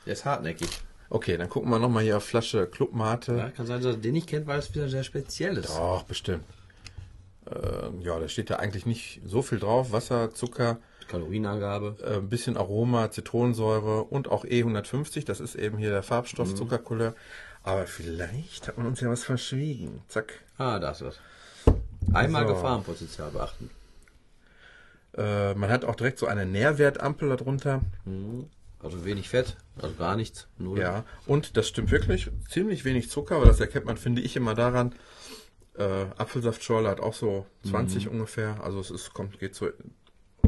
Der 0.05 0.13
ist 0.13 0.25
hartnäckig. 0.25 0.69
Okay, 1.09 1.37
dann 1.37 1.49
gucken 1.49 1.69
wir 1.69 1.79
nochmal 1.79 2.03
hier 2.03 2.17
auf 2.17 2.23
Flasche 2.25 2.65
Club 2.67 2.93
Mate. 2.93 3.35
Ja, 3.37 3.49
kann 3.51 3.65
sein, 3.67 3.81
dass 3.81 3.95
er 3.95 4.01
den 4.01 4.13
nicht 4.13 4.27
kennt, 4.27 4.47
weil 4.47 4.59
es 4.59 4.73
wieder 4.73 4.89
sehr 4.89 5.03
speziell 5.03 5.57
ist. 5.57 5.69
Doch, 5.69 6.03
bestimmt. 6.03 6.43
Ähm, 7.47 8.01
ja, 8.01 8.19
da 8.19 8.27
steht 8.27 8.49
ja 8.49 8.57
eigentlich 8.57 8.85
nicht 8.87 9.21
so 9.25 9.41
viel 9.43 9.59
drauf. 9.59 9.91
Wasser, 9.91 10.33
Zucker, 10.33 10.79
Kalorienangabe. 11.07 11.95
äh, 12.03 12.15
ein 12.17 12.29
bisschen 12.29 12.57
Aroma, 12.57 13.11
Zitronensäure 13.11 14.03
und 14.03 14.29
auch 14.29 14.45
E150. 14.45 15.25
Das 15.25 15.39
ist 15.39 15.53
eben 15.55 15.77
hier 15.77 15.91
der 15.91 16.01
Farbstoff, 16.03 16.55
Zuckercouleur. 16.55 17.13
Aber 17.61 17.85
vielleicht 17.85 18.67
hat 18.67 18.77
man 18.77 18.87
uns 18.87 18.99
ja 18.99 19.09
was 19.09 19.23
verschwiegen. 19.23 20.01
Zack. 20.07 20.39
Ah, 20.57 20.79
da 20.79 20.91
ist 20.91 21.03
was. 21.03 21.19
Einmal 22.13 22.47
So. 22.47 22.53
Gefahrenpotenzial 22.55 23.29
beachten. 23.31 23.69
Äh, 25.17 25.53
man 25.53 25.69
hat 25.69 25.85
auch 25.85 25.95
direkt 25.95 26.17
so 26.19 26.25
eine 26.27 26.45
Nährwertampel 26.45 27.29
darunter. 27.29 27.81
Also 28.85 29.03
wenig 29.03 29.29
Fett, 29.29 29.57
also 29.81 29.95
gar 29.95 30.15
nichts. 30.15 30.47
Null. 30.59 30.79
Ja, 30.79 31.05
und 31.25 31.57
das 31.57 31.67
stimmt 31.67 31.89
wirklich. 31.89 32.29
Ziemlich 32.47 32.85
wenig 32.85 33.09
Zucker, 33.09 33.37
aber 33.37 33.45
das 33.47 33.59
erkennt 33.59 33.85
man, 33.85 33.97
finde 33.97 34.21
ich, 34.21 34.35
immer 34.35 34.53
daran. 34.53 34.93
Äh, 35.75 36.05
Apfelsaftschorle 36.17 36.87
hat 36.87 36.99
auch 36.99 37.15
so 37.15 37.47
20 37.67 38.09
ungefähr. 38.09 38.63
Also 38.63 38.79
es 38.79 38.91
ist, 38.91 39.11
kommt, 39.15 39.39
geht 39.39 39.55
so 39.55 39.69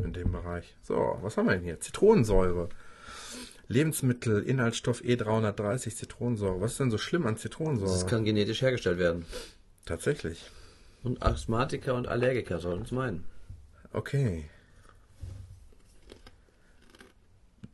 in 0.03 0.13
dem 0.13 0.31
Bereich. 0.31 0.75
So, 0.83 1.17
was 1.23 1.35
haben 1.35 1.47
wir 1.47 1.55
denn 1.55 1.63
hier? 1.63 1.79
Zitronensäure. 1.79 2.69
Lebensmittel, 3.69 4.43
Inhaltsstoff 4.43 5.01
E330 5.01 5.95
Zitronensäure. 5.95 6.61
Was 6.61 6.73
ist 6.73 6.79
denn 6.79 6.91
so 6.91 6.99
schlimm 6.99 7.25
an 7.25 7.38
Zitronensäure? 7.38 7.91
Das 7.91 8.05
kann 8.05 8.23
genetisch 8.23 8.61
hergestellt 8.61 8.99
werden. 8.99 9.25
Tatsächlich. 9.85 10.43
Und 11.01 11.23
Asthmatiker 11.23 11.95
und 11.95 12.07
Allergiker 12.07 12.59
sollen 12.59 12.83
es 12.83 12.91
meinen. 12.91 13.25
Okay. 13.93 14.45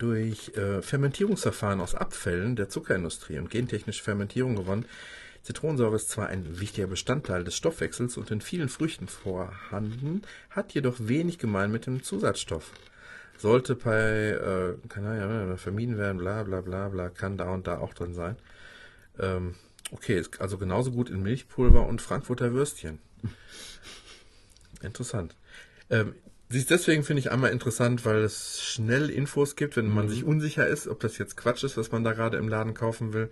Durch 0.04 0.49
äh, 0.58 0.82
Fermentierungsverfahren 0.82 1.80
aus 1.80 1.95
Abfällen 1.95 2.58
der 2.58 2.68
Zuckerindustrie 2.68 3.38
und 3.38 3.49
gentechnische 3.49 4.04
Fermentierung 4.04 4.58
gewonnen. 4.58 4.84
Zitronensäure 5.43 5.95
ist 5.95 6.10
zwar 6.10 6.28
ein 6.28 6.60
wichtiger 6.60 6.88
Bestandteil 6.88 7.45
des 7.45 7.56
Stoffwechsels 7.56 8.18
und 8.18 8.30
in 8.30 8.41
vielen 8.41 8.68
Früchten 8.68 9.08
vorhanden, 9.08 10.24
hat 10.49 10.74
jedoch 10.74 10.97
wenig 10.99 11.38
gemein 11.39 11.72
mit 11.72 11.86
dem 11.86 12.04
Zusatzstoff. 12.04 12.74
Sollte 13.38 13.76
bei, 13.76 14.01
äh, 14.01 14.76
ja 14.93 15.56
vermieden 15.56 15.97
werden, 15.97 16.18
bla 16.18 16.43
bla 16.43 16.60
bla 16.60 16.89
bla, 16.89 17.08
kann 17.08 17.38
da 17.38 17.54
und 17.54 17.68
da 17.68 17.78
auch 17.78 17.93
drin 17.93 18.14
sein. 18.14 18.36
Ähm, 19.18 19.56
okay, 19.91 20.20
ist 20.20 20.41
also 20.41 20.58
genauso 20.58 20.91
gut 20.91 21.10
in 21.10 21.24
Milchpulver 21.24 21.88
und 21.88 22.01
Frankfurter 22.01 22.51
Würstchen. 22.51 22.99
Interessant. 24.82 25.38
Ähm, 25.89 26.14
siehst, 26.54 26.70
deswegen 26.70 27.04
finde 27.04 27.20
ich 27.22 27.32
einmal 27.32 27.51
interessant, 27.51 28.06
weil 28.06 28.23
es 28.23 28.61
schnell 28.64 29.10
Infos 29.10 29.56
gibt, 29.56 29.76
wenn 29.78 29.90
man 29.90 30.10
sich 30.10 30.23
unsicher 30.23 30.68
ist, 30.68 30.88
ob 30.88 30.99
das 31.02 31.18
jetzt 31.18 31.36
Quatsch 31.38 31.64
ist, 31.64 31.78
was 31.78 31.91
man 31.91 32.03
da 32.03 32.14
gerade 32.14 32.38
im 32.38 32.48
Laden 32.48 32.73
kaufen 32.73 33.14
will. 33.14 33.30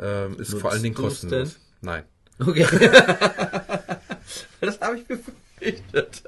Ähm, 0.00 0.38
ist 0.40 0.54
vor 0.54 0.72
allen 0.72 0.82
Dingen 0.82 0.94
Nutzt 0.94 1.20
kostenlos. 1.22 1.56
Nein. 1.82 2.04
Okay. 2.38 2.66
das 4.60 4.80
habe 4.80 4.98
ich 4.98 5.06
befürchtet. 5.06 6.22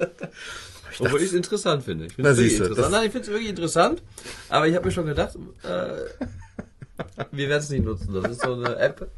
Obwohl 1.00 1.20
ich 1.20 1.26
es 1.28 1.32
interessant 1.32 1.82
finde. 1.84 2.06
Ich 2.06 2.14
finde 2.14 2.30
es 2.30 2.36
wirklich 2.36 2.54
interessant. 2.58 2.78
das- 2.78 2.90
Nein, 2.92 3.06
ich 3.06 3.12
finde 3.12 3.26
es 3.26 3.32
wirklich 3.32 3.48
interessant. 3.50 4.02
Aber 4.48 4.68
ich 4.68 4.74
habe 4.76 4.86
mir 4.86 4.92
schon 4.92 5.06
gedacht, 5.06 5.34
äh, 5.64 5.68
wir 7.32 7.48
werden 7.48 7.62
es 7.62 7.70
nicht 7.70 7.84
nutzen. 7.84 8.12
Das 8.14 8.30
ist 8.30 8.42
so 8.42 8.52
eine 8.54 8.76
App. 8.76 9.08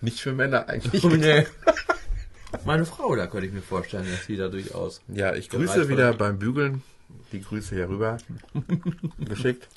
Nicht 0.00 0.20
für 0.20 0.32
Männer 0.32 0.68
eigentlich. 0.68 1.02
Nee. 1.04 1.46
Meine 2.64 2.84
Frau, 2.84 3.14
da 3.16 3.26
könnte 3.26 3.46
ich 3.46 3.52
mir 3.52 3.62
vorstellen, 3.62 4.06
dass 4.10 4.26
sie 4.26 4.36
da 4.36 4.48
durchaus. 4.48 5.00
Ja, 5.08 5.34
ich 5.34 5.48
grüße 5.50 5.88
wieder 5.88 6.12
beim 6.14 6.38
Bügeln. 6.38 6.82
Die 7.32 7.40
Grüße 7.40 7.74
hier 7.74 7.88
rüber 7.88 8.18
geschickt. 9.18 9.68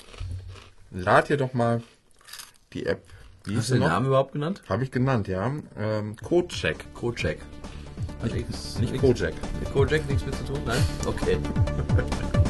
Lad 0.90 1.26
hier 1.28 1.36
doch 1.36 1.52
mal 1.54 1.82
die 2.72 2.86
App. 2.86 3.02
Wie 3.44 3.56
Hast 3.56 3.70
du 3.70 3.74
den 3.74 3.80
noch? 3.82 3.88
Namen 3.88 4.06
überhaupt 4.06 4.32
genannt? 4.32 4.62
Habe 4.68 4.84
ich 4.84 4.90
genannt, 4.90 5.28
ja. 5.28 5.52
Ähm, 5.78 6.16
Codecheck. 6.16 6.84
Codecheck. 6.94 7.40
Hat 8.22 8.32
Nicht 8.32 8.48
nix- 8.80 9.00
Kojak. 9.00 9.34
Mit 9.60 9.72
Kojak 9.72 10.08
nichts 10.08 10.24
mit 10.24 10.34
zu 10.34 10.44
tun? 10.44 10.60
Nein? 10.66 10.82
Okay. 11.06 11.38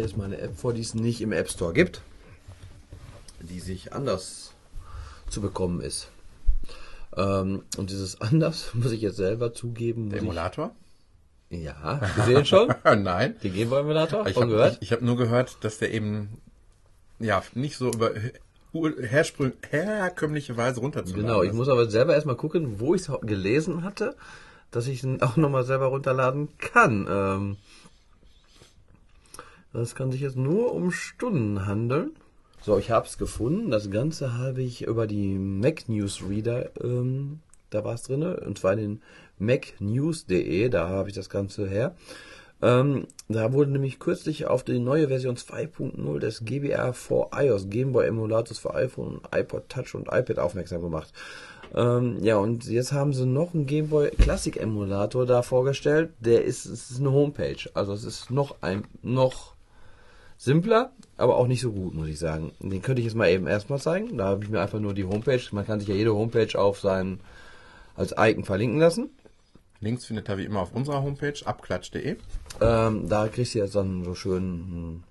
jetzt 0.00 0.16
mal 0.16 0.24
eine 0.24 0.38
App 0.38 0.56
vor, 0.56 0.72
die 0.72 0.80
es 0.80 0.94
nicht 0.94 1.20
im 1.20 1.32
App 1.32 1.50
Store 1.50 1.72
gibt, 1.72 2.02
die 3.40 3.60
sich 3.60 3.92
anders 3.92 4.52
zu 5.28 5.40
bekommen 5.40 5.80
ist. 5.80 6.08
Ähm, 7.16 7.62
und 7.76 7.90
dieses 7.90 8.20
anders 8.20 8.70
muss 8.74 8.92
ich 8.92 9.00
jetzt 9.00 9.16
selber 9.16 9.52
zugeben. 9.52 10.12
Emulator? 10.12 10.74
Ich, 11.48 11.62
ja, 11.62 12.00
gesehen 12.16 12.44
schon? 12.44 12.72
Nein. 12.84 13.36
Den 13.42 13.54
Game 13.54 13.70
Boy 13.70 13.80
Emulator? 13.80 14.26
Ich 14.26 14.36
habe 14.36 14.70
ich, 14.72 14.82
ich 14.82 14.92
hab 14.92 15.02
nur 15.02 15.16
gehört, 15.16 15.58
dass 15.62 15.78
der 15.78 15.92
eben 15.92 16.40
ja 17.18 17.42
nicht 17.54 17.76
so 17.76 17.90
über 17.90 18.12
herkömmliche 18.72 20.56
Weise 20.56 20.80
runterzuladen 20.80 21.26
Genau, 21.26 21.42
ich 21.42 21.52
muss 21.52 21.68
aber 21.68 21.90
selber 21.90 22.14
erstmal 22.14 22.36
gucken, 22.36 22.78
wo 22.78 22.94
ich 22.94 23.02
es 23.02 23.10
gelesen 23.22 23.82
hatte, 23.82 24.14
dass 24.70 24.86
ich 24.86 25.02
ihn 25.02 25.20
auch 25.22 25.36
nochmal 25.36 25.64
selber 25.64 25.86
runterladen 25.86 26.48
kann. 26.58 27.06
Ähm, 27.10 27.56
das 29.72 29.94
kann 29.94 30.10
sich 30.10 30.20
jetzt 30.20 30.36
nur 30.36 30.72
um 30.74 30.90
Stunden 30.90 31.66
handeln. 31.66 32.12
So, 32.62 32.78
ich 32.78 32.90
habe 32.90 33.06
es 33.06 33.16
gefunden. 33.16 33.70
Das 33.70 33.90
Ganze 33.90 34.36
habe 34.36 34.62
ich 34.62 34.82
über 34.82 35.06
die 35.06 35.38
Mac 35.38 35.88
News 35.88 36.22
Reader, 36.28 36.70
ähm, 36.82 37.40
da 37.70 37.84
war 37.84 37.94
es 37.94 38.02
drin, 38.02 38.22
und 38.22 38.58
zwar 38.58 38.76
den 38.76 39.00
macnews.de, 39.38 40.68
da 40.68 40.88
habe 40.88 41.08
ich 41.08 41.14
das 41.14 41.30
Ganze 41.30 41.68
her. 41.68 41.94
Ähm, 42.62 43.06
da 43.28 43.52
wurde 43.52 43.70
nämlich 43.70 43.98
kürzlich 43.98 44.46
auf 44.46 44.64
die 44.64 44.78
neue 44.78 45.08
Version 45.08 45.36
2.0 45.36 46.18
des 46.18 46.44
GBR 46.44 46.92
for 46.92 47.30
iOS 47.34 47.70
Game 47.70 47.92
Boy 47.92 48.06
Emulators 48.06 48.58
für 48.58 48.74
iPhone, 48.74 49.20
iPod 49.34 49.68
Touch 49.70 49.94
und 49.94 50.08
iPad 50.08 50.38
aufmerksam 50.38 50.82
gemacht. 50.82 51.10
Ähm, 51.74 52.18
ja, 52.20 52.36
und 52.36 52.66
jetzt 52.66 52.92
haben 52.92 53.14
sie 53.14 53.24
noch 53.24 53.54
einen 53.54 53.66
Game 53.66 53.88
Boy 53.88 54.10
Classic 54.10 54.56
Emulator 54.56 55.24
da 55.24 55.42
vorgestellt. 55.42 56.10
Der 56.20 56.44
ist, 56.44 56.66
ist 56.66 56.98
eine 56.98 57.12
Homepage. 57.12 57.70
Also 57.72 57.94
es 57.94 58.04
ist 58.04 58.30
noch 58.30 58.56
ein, 58.60 58.84
noch 59.02 59.54
simpler, 60.42 60.90
aber 61.18 61.36
auch 61.36 61.46
nicht 61.46 61.60
so 61.60 61.70
gut, 61.70 61.94
muss 61.94 62.08
ich 62.08 62.18
sagen. 62.18 62.52
Den 62.60 62.80
könnte 62.80 63.00
ich 63.00 63.06
jetzt 63.06 63.14
mal 63.14 63.28
eben 63.28 63.46
erstmal 63.46 63.78
zeigen. 63.78 64.16
Da 64.16 64.24
habe 64.24 64.42
ich 64.42 64.48
mir 64.50 64.60
einfach 64.62 64.80
nur 64.80 64.94
die 64.94 65.04
Homepage. 65.04 65.42
Man 65.52 65.66
kann 65.66 65.80
sich 65.80 65.88
ja 65.90 65.94
jede 65.94 66.14
Homepage 66.14 66.58
auf 66.58 66.80
sein, 66.80 67.20
als 67.94 68.14
Icon 68.18 68.44
verlinken 68.44 68.80
lassen. 68.80 69.10
Links 69.80 70.06
findet 70.06 70.28
ihr 70.30 70.38
wie 70.38 70.44
immer 70.46 70.60
auf 70.60 70.72
unserer 70.74 71.02
Homepage 71.02 71.34
abklatsch.de. 71.44 72.16
Ähm, 72.62 73.08
da 73.08 73.28
kriegst 73.28 73.54
du 73.54 73.58
jetzt 73.58 73.74
dann 73.74 74.02
so 74.04 74.14
schön 74.14 75.02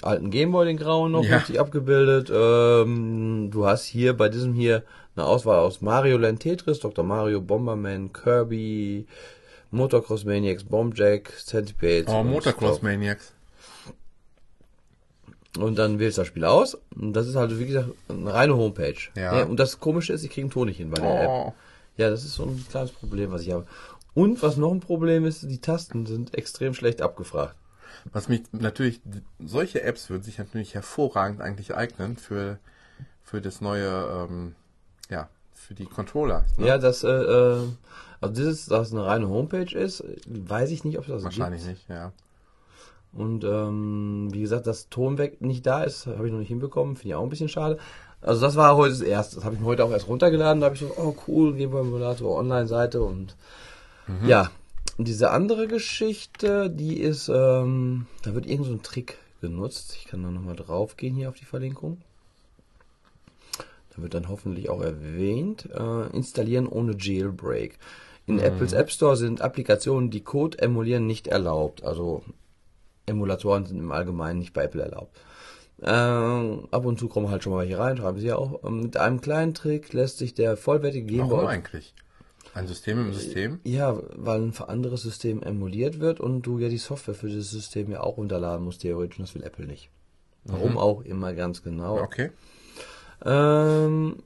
alten 0.00 0.30
Gameboy, 0.30 0.64
den 0.64 0.78
grauen 0.78 1.12
noch 1.12 1.22
Ja. 1.24 1.36
richtig 1.36 1.60
abgebildet. 1.60 2.30
Ähm, 2.34 3.50
du 3.50 3.66
hast 3.66 3.84
hier 3.84 4.16
bei 4.16 4.30
diesem 4.30 4.54
hier 4.54 4.84
eine 5.16 5.26
Auswahl 5.26 5.58
aus 5.58 5.82
Mario 5.82 6.16
Land 6.16 6.40
Tetris, 6.40 6.80
Dr. 6.80 7.04
Mario, 7.04 7.42
Bomberman, 7.42 8.10
Kirby, 8.14 9.06
Motocross 9.70 10.24
Maniacs, 10.24 10.64
Bombjack, 10.64 11.30
Centipede. 11.44 12.10
Oh, 12.10 12.22
Motocross. 12.22 12.80
Maniacs. 12.80 13.32
Und 15.62 15.76
dann 15.78 15.98
wählst 15.98 16.18
du 16.18 16.22
das 16.22 16.28
Spiel 16.28 16.44
aus. 16.44 16.78
Und 16.94 17.12
das 17.12 17.26
ist 17.26 17.36
halt, 17.36 17.58
wie 17.58 17.66
gesagt, 17.66 17.88
eine 18.08 18.32
reine 18.32 18.56
Homepage. 18.56 18.96
Ja. 19.14 19.44
und 19.44 19.58
das 19.58 19.80
Komische 19.80 20.12
ist, 20.12 20.24
ich 20.24 20.30
kriege 20.30 20.44
einen 20.44 20.50
Ton 20.50 20.68
nicht 20.68 20.78
hin 20.78 20.90
bei 20.90 21.00
der 21.00 21.22
App. 21.22 21.28
Oh. 21.28 21.54
Ja, 21.96 22.10
das 22.10 22.24
ist 22.24 22.34
so 22.34 22.44
ein 22.44 22.64
kleines 22.70 22.92
Problem, 22.92 23.30
was 23.30 23.42
ich 23.42 23.52
habe. 23.52 23.66
Und 24.14 24.42
was 24.42 24.56
noch 24.56 24.72
ein 24.72 24.80
Problem 24.80 25.24
ist, 25.24 25.42
die 25.42 25.60
Tasten 25.60 26.06
sind 26.06 26.34
extrem 26.34 26.74
schlecht 26.74 27.02
abgefragt. 27.02 27.54
Was 28.12 28.28
mich 28.28 28.42
natürlich, 28.52 29.00
solche 29.38 29.82
Apps 29.82 30.08
würden 30.10 30.22
sich 30.22 30.38
natürlich 30.38 30.74
hervorragend 30.74 31.40
eigentlich 31.40 31.74
eignen 31.74 32.16
für, 32.16 32.58
für 33.22 33.40
das 33.40 33.60
neue, 33.60 33.88
ähm, 34.28 34.54
ja, 35.10 35.28
für 35.54 35.74
die 35.74 35.86
Controller. 35.86 36.44
ne? 36.56 36.66
Ja, 36.66 36.78
das, 36.78 37.04
äh, 37.04 37.08
äh, 37.08 37.68
also 38.20 38.34
dieses, 38.34 38.66
dass 38.66 38.88
es 38.88 38.92
eine 38.92 39.04
reine 39.04 39.28
Homepage 39.28 39.76
ist, 39.76 40.02
weiß 40.26 40.70
ich 40.70 40.84
nicht, 40.84 40.98
ob 40.98 41.06
das 41.06 41.22
Wahrscheinlich 41.22 41.62
gibt. 41.62 41.72
nicht, 41.72 41.88
ja. 41.88 42.12
Und 43.12 43.44
ähm, 43.44 44.28
wie 44.32 44.40
gesagt, 44.40 44.66
dass 44.66 44.88
Tonweg 44.88 45.40
nicht 45.40 45.66
da 45.66 45.82
ist, 45.82 46.06
habe 46.06 46.26
ich 46.26 46.32
noch 46.32 46.38
nicht 46.38 46.48
hinbekommen, 46.48 46.96
finde 46.96 47.08
ich 47.08 47.14
auch 47.14 47.22
ein 47.24 47.28
bisschen 47.28 47.48
schade. 47.48 47.78
Also 48.20 48.40
das 48.40 48.54
war 48.54 48.76
heute 48.76 48.92
das 48.92 49.00
erste. 49.02 49.36
Das 49.36 49.44
habe 49.44 49.54
ich 49.54 49.60
mir 49.60 49.66
heute 49.66 49.84
auch 49.84 49.90
erst 49.90 50.08
runtergeladen. 50.08 50.60
Da 50.60 50.66
habe 50.66 50.76
ich 50.76 50.80
so, 50.80 50.92
oh 50.96 51.16
cool, 51.26 51.54
Game 51.54 51.70
Boy 51.70 51.80
Emulator, 51.80 52.38
Online-Seite 52.38 53.02
und 53.02 53.36
ja. 54.26 54.50
Und 54.98 55.08
diese 55.08 55.30
andere 55.30 55.66
Geschichte, 55.66 56.68
die 56.68 56.98
ist, 56.98 57.28
ähm, 57.28 58.06
da 58.22 58.34
wird 58.34 58.46
irgend 58.46 58.66
so 58.66 58.72
ein 58.72 58.82
Trick 58.82 59.16
genutzt. 59.40 59.96
Ich 59.96 60.06
kann 60.06 60.22
da 60.22 60.30
nochmal 60.30 60.56
drauf 60.56 60.96
gehen 60.96 61.14
hier 61.14 61.28
auf 61.28 61.36
die 61.36 61.44
Verlinkung. 61.44 62.02
Da 63.96 64.02
wird 64.02 64.14
dann 64.14 64.28
hoffentlich 64.28 64.68
auch 64.68 64.82
erwähnt, 64.82 65.68
äh, 65.72 66.14
installieren 66.14 66.66
ohne 66.66 66.96
Jailbreak. 66.98 67.78
In 68.26 68.38
Apples 68.38 68.72
App 68.72 68.90
Store 68.90 69.16
sind 69.16 69.40
Applikationen, 69.40 70.10
die 70.10 70.20
Code 70.20 70.58
emulieren, 70.58 71.06
nicht 71.06 71.26
erlaubt. 71.26 71.82
Also 71.82 72.22
Emulatoren 73.10 73.66
sind 73.66 73.78
im 73.78 73.92
Allgemeinen 73.92 74.38
nicht 74.38 74.52
bei 74.52 74.64
Apple 74.64 74.82
erlaubt. 74.82 75.18
Ähm, 75.82 76.68
ab 76.70 76.84
und 76.84 76.98
zu 76.98 77.08
kommen 77.08 77.30
halt 77.30 77.42
schon 77.42 77.52
mal 77.52 77.60
welche 77.62 77.78
rein, 77.78 77.96
schreiben 77.96 78.18
sie 78.18 78.26
ja 78.26 78.36
auch. 78.36 78.64
Ähm, 78.64 78.80
mit 78.82 78.96
einem 78.96 79.20
kleinen 79.20 79.54
Trick 79.54 79.92
lässt 79.92 80.18
sich 80.18 80.34
der 80.34 80.56
vollwertige 80.56 81.06
Game 81.06 81.30
Warum 81.30 81.46
eigentlich? 81.46 81.94
Ein 82.52 82.66
System 82.66 82.98
im 82.98 83.12
System? 83.14 83.60
ja, 83.64 83.96
weil 84.16 84.40
ein 84.42 84.52
anderes 84.66 85.02
System 85.02 85.42
emuliert 85.42 86.00
wird 86.00 86.20
und 86.20 86.42
du 86.42 86.58
ja 86.58 86.68
die 86.68 86.78
Software 86.78 87.14
für 87.14 87.28
dieses 87.28 87.50
System 87.50 87.90
ja 87.92 88.00
auch 88.00 88.16
runterladen 88.16 88.64
musst, 88.64 88.82
theoretisch. 88.82 89.18
und 89.18 89.28
Das 89.28 89.34
will 89.34 89.44
Apple 89.44 89.66
nicht. 89.66 89.88
Warum 90.44 90.76
auch 90.76 91.02
immer 91.02 91.32
ganz 91.34 91.62
genau. 91.62 92.00
Okay. 92.00 92.30
Ähm, 93.24 94.16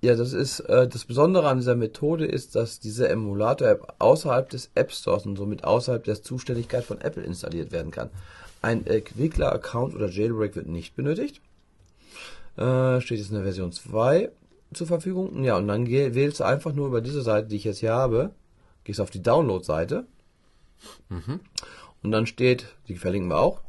ja, 0.00 0.14
das 0.14 0.32
ist 0.32 0.60
äh, 0.60 0.86
das 0.88 1.04
Besondere 1.04 1.48
an 1.48 1.58
dieser 1.58 1.74
Methode 1.74 2.26
ist, 2.26 2.54
dass 2.54 2.80
diese 2.80 3.08
Emulator-App 3.08 3.94
außerhalb 3.98 4.48
des 4.48 4.70
App 4.74 4.92
Stores 4.92 5.26
und 5.26 5.36
somit 5.36 5.64
außerhalb 5.64 6.04
der 6.04 6.22
Zuständigkeit 6.22 6.84
von 6.84 7.00
Apple 7.00 7.22
installiert 7.22 7.72
werden 7.72 7.90
kann. 7.90 8.10
Ein 8.62 8.86
Entwickler-Account 8.86 9.94
oder 9.94 10.08
Jailbreak 10.08 10.56
wird 10.56 10.66
nicht 10.66 10.96
benötigt. 10.96 11.40
Äh, 12.56 13.00
steht 13.00 13.18
jetzt 13.18 13.28
in 13.28 13.34
der 13.34 13.44
Version 13.44 13.72
2 13.72 14.30
zur 14.72 14.86
Verfügung. 14.86 15.44
Ja, 15.44 15.56
und 15.56 15.68
dann 15.68 15.86
wählst 15.86 16.40
du 16.40 16.44
einfach 16.44 16.72
nur 16.72 16.88
über 16.88 17.00
diese 17.00 17.22
Seite, 17.22 17.48
die 17.48 17.56
ich 17.56 17.64
jetzt 17.64 17.78
hier 17.78 17.94
habe, 17.94 18.30
gehst 18.84 19.00
auf 19.00 19.10
die 19.10 19.22
Download-Seite 19.22 20.06
und 22.02 22.10
dann 22.12 22.26
steht, 22.26 22.66
die 22.88 22.96
verlinken 22.96 23.30
wir 23.30 23.38
auch, 23.38 23.60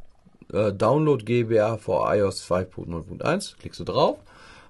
äh, 0.54 0.72
Download 0.72 1.24
GBA 1.24 1.78
for 1.78 2.14
iOS 2.14 2.44
5.0.1, 2.44 3.58
klickst 3.58 3.80
du 3.80 3.84
drauf. 3.84 4.20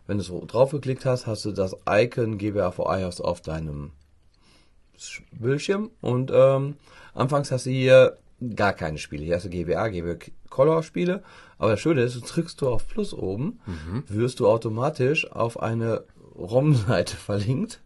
Wenn 0.09 0.17
du 0.17 0.23
so 0.23 0.43
drauf 0.45 0.71
geklickt 0.71 1.05
hast, 1.05 1.27
hast 1.27 1.45
du 1.45 1.51
das 1.51 1.75
Icon 1.87 2.39
GBA 2.39 2.71
for 2.71 2.91
iOS 2.97 3.21
auf 3.21 3.41
deinem 3.41 3.91
Sch- 4.97 5.21
Bildschirm 5.31 5.91
und 6.01 6.31
ähm, 6.33 6.77
anfangs 7.13 7.51
hast 7.51 7.67
du 7.67 7.69
hier 7.69 8.17
gar 8.55 8.73
keine 8.73 8.97
Spiele. 8.97 9.23
Hier 9.23 9.35
hast 9.35 9.45
du 9.45 9.49
GBA, 9.49 9.89
GBA 9.89 10.15
Color 10.49 10.81
Spiele. 10.81 11.21
Aber 11.59 11.71
das 11.71 11.79
Schöne 11.81 12.01
ist, 12.01 12.15
du 12.15 12.21
drückst 12.21 12.59
du 12.61 12.69
auf 12.69 12.87
Plus 12.87 13.13
oben, 13.13 13.59
wirst 14.07 14.39
du 14.39 14.47
automatisch 14.47 15.29
auf 15.31 15.59
eine 15.61 16.05
ROM-Seite 16.35 17.15
verlinkt. 17.27 17.79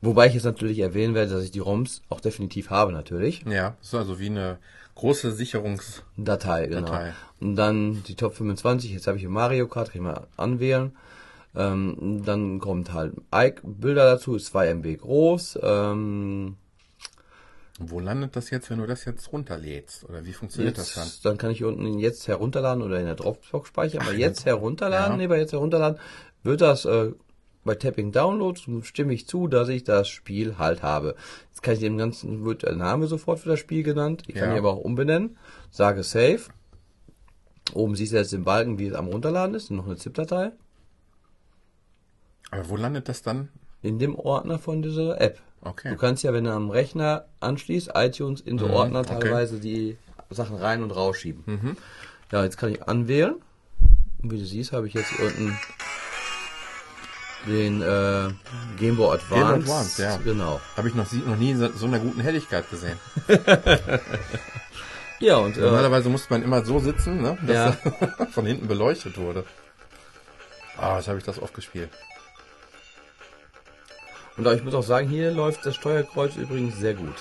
Wobei 0.00 0.28
ich 0.28 0.34
jetzt 0.34 0.44
natürlich 0.44 0.78
erwähnen 0.78 1.14
werde, 1.14 1.32
dass 1.34 1.44
ich 1.44 1.50
die 1.50 1.58
ROMs 1.58 2.00
auch 2.08 2.20
definitiv 2.20 2.70
habe 2.70 2.92
natürlich. 2.92 3.42
Ja, 3.44 3.76
das 3.80 3.88
ist 3.88 3.94
also 3.94 4.18
wie 4.18 4.26
eine 4.30 4.58
große 4.94 5.32
Sicherungs... 5.32 6.02
Datei, 6.16 6.66
genau. 6.66 6.80
Datei. 6.86 7.12
Und 7.40 7.56
dann 7.56 8.02
die 8.04 8.14
Top 8.16 8.34
25, 8.34 8.90
jetzt 8.92 9.06
habe 9.06 9.18
ich 9.18 9.22
hier 9.22 9.30
Mario 9.30 9.68
Kart, 9.68 9.88
kann 9.92 10.00
ich 10.00 10.02
mal 10.06 10.26
anwählen. 10.38 10.92
Ähm, 11.54 12.22
dann 12.24 12.58
kommt 12.60 12.92
halt 12.92 13.14
Ike, 13.34 13.60
Bilder 13.64 14.04
dazu, 14.06 14.36
ist 14.36 14.46
2 14.46 14.68
MB 14.68 14.96
groß. 15.00 15.58
Ähm, 15.62 16.56
Wo 17.78 18.00
landet 18.00 18.36
das 18.36 18.50
jetzt, 18.50 18.70
wenn 18.70 18.78
du 18.78 18.86
das 18.86 19.04
jetzt 19.04 19.32
runterlädst? 19.32 20.04
Oder 20.08 20.24
wie 20.24 20.32
funktioniert 20.32 20.78
das 20.78 20.94
dann? 20.94 21.04
jetzt, 21.04 21.24
dann 21.26 21.36
kann 21.36 21.50
ich 21.50 21.58
hier 21.58 21.68
unten 21.68 21.98
jetzt 21.98 22.26
herunterladen 22.28 22.82
oder 22.82 22.98
in 22.98 23.06
der 23.06 23.16
Dropbox 23.16 23.68
speichern. 23.68 24.02
Aber 24.02 24.12
jetzt 24.12 24.46
herunterladen, 24.46 25.12
Ja. 25.12 25.16
nee, 25.18 25.26
bei 25.26 25.38
jetzt 25.38 25.52
herunterladen, 25.52 25.98
wird 26.42 26.60
das 26.62 26.84
äh, 26.86 27.12
bei 27.64 27.74
Tapping 27.76 28.10
Download 28.12 28.58
stimme 28.82 29.12
ich 29.14 29.28
zu, 29.28 29.46
dass 29.46 29.68
ich 29.68 29.84
das 29.84 30.08
Spiel 30.08 30.58
halt 30.58 30.82
habe. 30.82 31.14
Jetzt 31.50 31.62
kann 31.62 31.74
ich 31.74 31.80
dem 31.80 31.96
Ganzen, 31.98 32.44
wird 32.44 32.62
der 32.62 32.74
Name 32.74 33.06
sofort 33.06 33.38
für 33.40 33.50
das 33.50 33.60
Spiel 33.60 33.82
genannt. 33.82 34.24
Ich 34.26 34.34
kann 34.34 34.48
Ja. 34.48 34.54
ihn 34.54 34.58
aber 34.58 34.72
auch 34.72 34.80
umbenennen. 34.80 35.36
Sage 35.70 36.02
Save. 36.02 36.40
Oben 37.74 37.94
siehst 37.94 38.12
du 38.12 38.16
jetzt 38.16 38.32
den 38.32 38.42
Balken, 38.44 38.78
wie 38.78 38.86
es 38.88 38.94
am 38.94 39.06
Runterladen 39.06 39.54
ist, 39.54 39.70
noch 39.70 39.86
eine 39.86 39.96
ZIP-Datei. 39.96 40.50
Aber 42.52 42.68
wo 42.68 42.76
landet 42.76 43.08
das 43.08 43.22
dann? 43.22 43.48
In 43.82 43.98
dem 43.98 44.14
Ordner 44.14 44.60
von 44.60 44.80
dieser 44.82 45.20
App. 45.20 45.40
Okay. 45.62 45.88
Du 45.90 45.96
kannst 45.96 46.22
ja, 46.22 46.32
wenn 46.32 46.44
du 46.44 46.52
am 46.52 46.70
Rechner 46.70 47.24
anschließt, 47.40 47.90
iTunes 47.94 48.40
in 48.40 48.58
so 48.58 48.66
Mhm, 48.68 48.72
Ordner 48.74 49.00
okay. 49.00 49.18
teilweise 49.18 49.58
die 49.58 49.96
Sachen 50.30 50.56
rein 50.56 50.82
und 50.84 50.90
rausschieben. 50.92 51.76
Ja, 52.30 52.44
jetzt 52.44 52.56
kann 52.58 52.70
ich 52.70 52.82
anwählen. 52.88 53.34
Und 54.22 54.30
wie 54.32 54.38
du 54.38 54.44
siehst, 54.44 54.72
habe 54.72 54.86
ich 54.86 54.94
jetzt 54.94 55.10
hier 55.16 55.26
unten 55.26 55.58
den 57.48 57.82
äh, 57.82 58.28
Game 58.78 58.96
Boy 58.96 59.14
Advance. 59.16 59.34
Game 59.34 59.48
Boy 59.48 59.54
Advance, 59.60 60.02
ja. 60.02 60.16
Genau. 60.18 60.60
Habe 60.76 60.88
ich 60.88 60.94
noch, 60.94 61.10
noch 61.12 61.36
nie 61.36 61.54
so, 61.54 61.68
so 61.72 61.86
einer 61.86 61.98
guten 61.98 62.20
Helligkeit 62.20 62.68
gesehen. 62.70 62.98
Ja, 65.18 65.36
und 65.36 65.56
äh, 65.56 65.60
Normalerweise 65.60 66.08
musste 66.08 66.32
man 66.32 66.42
immer 66.42 66.64
so 66.64 66.80
sitzen, 66.80 67.22
ne, 67.22 67.38
dass 67.46 67.54
Ja. 67.84 67.90
er 68.18 68.26
von 68.26 68.44
hinten 68.44 68.66
beleuchtet 68.66 69.16
wurde. 69.18 69.44
Ah, 70.76 70.96
jetzt 70.96 71.06
habe 71.06 71.18
ich 71.18 71.22
das 71.24 71.40
oft 71.40 71.54
gespielt. 71.54 71.90
Und 74.36 74.46
ich 74.46 74.64
muss 74.64 74.74
auch 74.74 74.82
sagen, 74.82 75.08
hier 75.08 75.30
läuft 75.32 75.66
das 75.66 75.74
Steuerkreuz 75.74 76.36
übrigens 76.36 76.78
sehr 76.78 76.94
gut. 76.94 77.14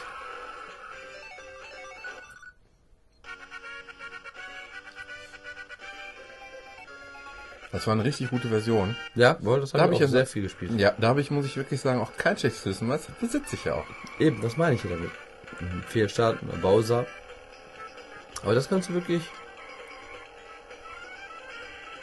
Das 7.72 7.88
war 7.88 7.94
eine 7.94 8.04
richtig 8.04 8.30
gute 8.30 8.50
Version. 8.50 8.96
Ja, 9.16 9.38
wohl, 9.40 9.62
das 9.62 9.72
Da 9.72 9.80
habe 9.80 9.88
hab 9.88 9.94
ich 9.94 10.00
ja 10.00 10.08
sehr 10.08 10.26
viel 10.26 10.44
gespielt. 10.44 10.72
Ja, 10.78 10.94
da 10.98 11.08
habe 11.08 11.22
ich, 11.22 11.32
muss 11.32 11.46
ich 11.46 11.56
wirklich 11.56 11.80
sagen, 11.80 12.02
auch 12.02 12.12
kein 12.18 12.38
schlechtes 12.38 12.66
Wissen, 12.66 12.90
was 12.90 13.08
besitze 13.20 13.56
ich 13.56 13.66
ja 13.66 13.76
auch. 13.76 13.86
Eben, 14.20 14.42
das 14.42 14.58
meine 14.58 14.76
ich 14.76 14.82
hier 14.82 14.92
damit. 14.92 15.12
Mhm, 15.60 15.84
Fehlstart, 15.88 16.40
Bowser. 16.62 17.06
Aber 18.44 18.56
das 18.56 18.68
kannst 18.68 18.90
du 18.90 18.94
wirklich. 18.94 19.24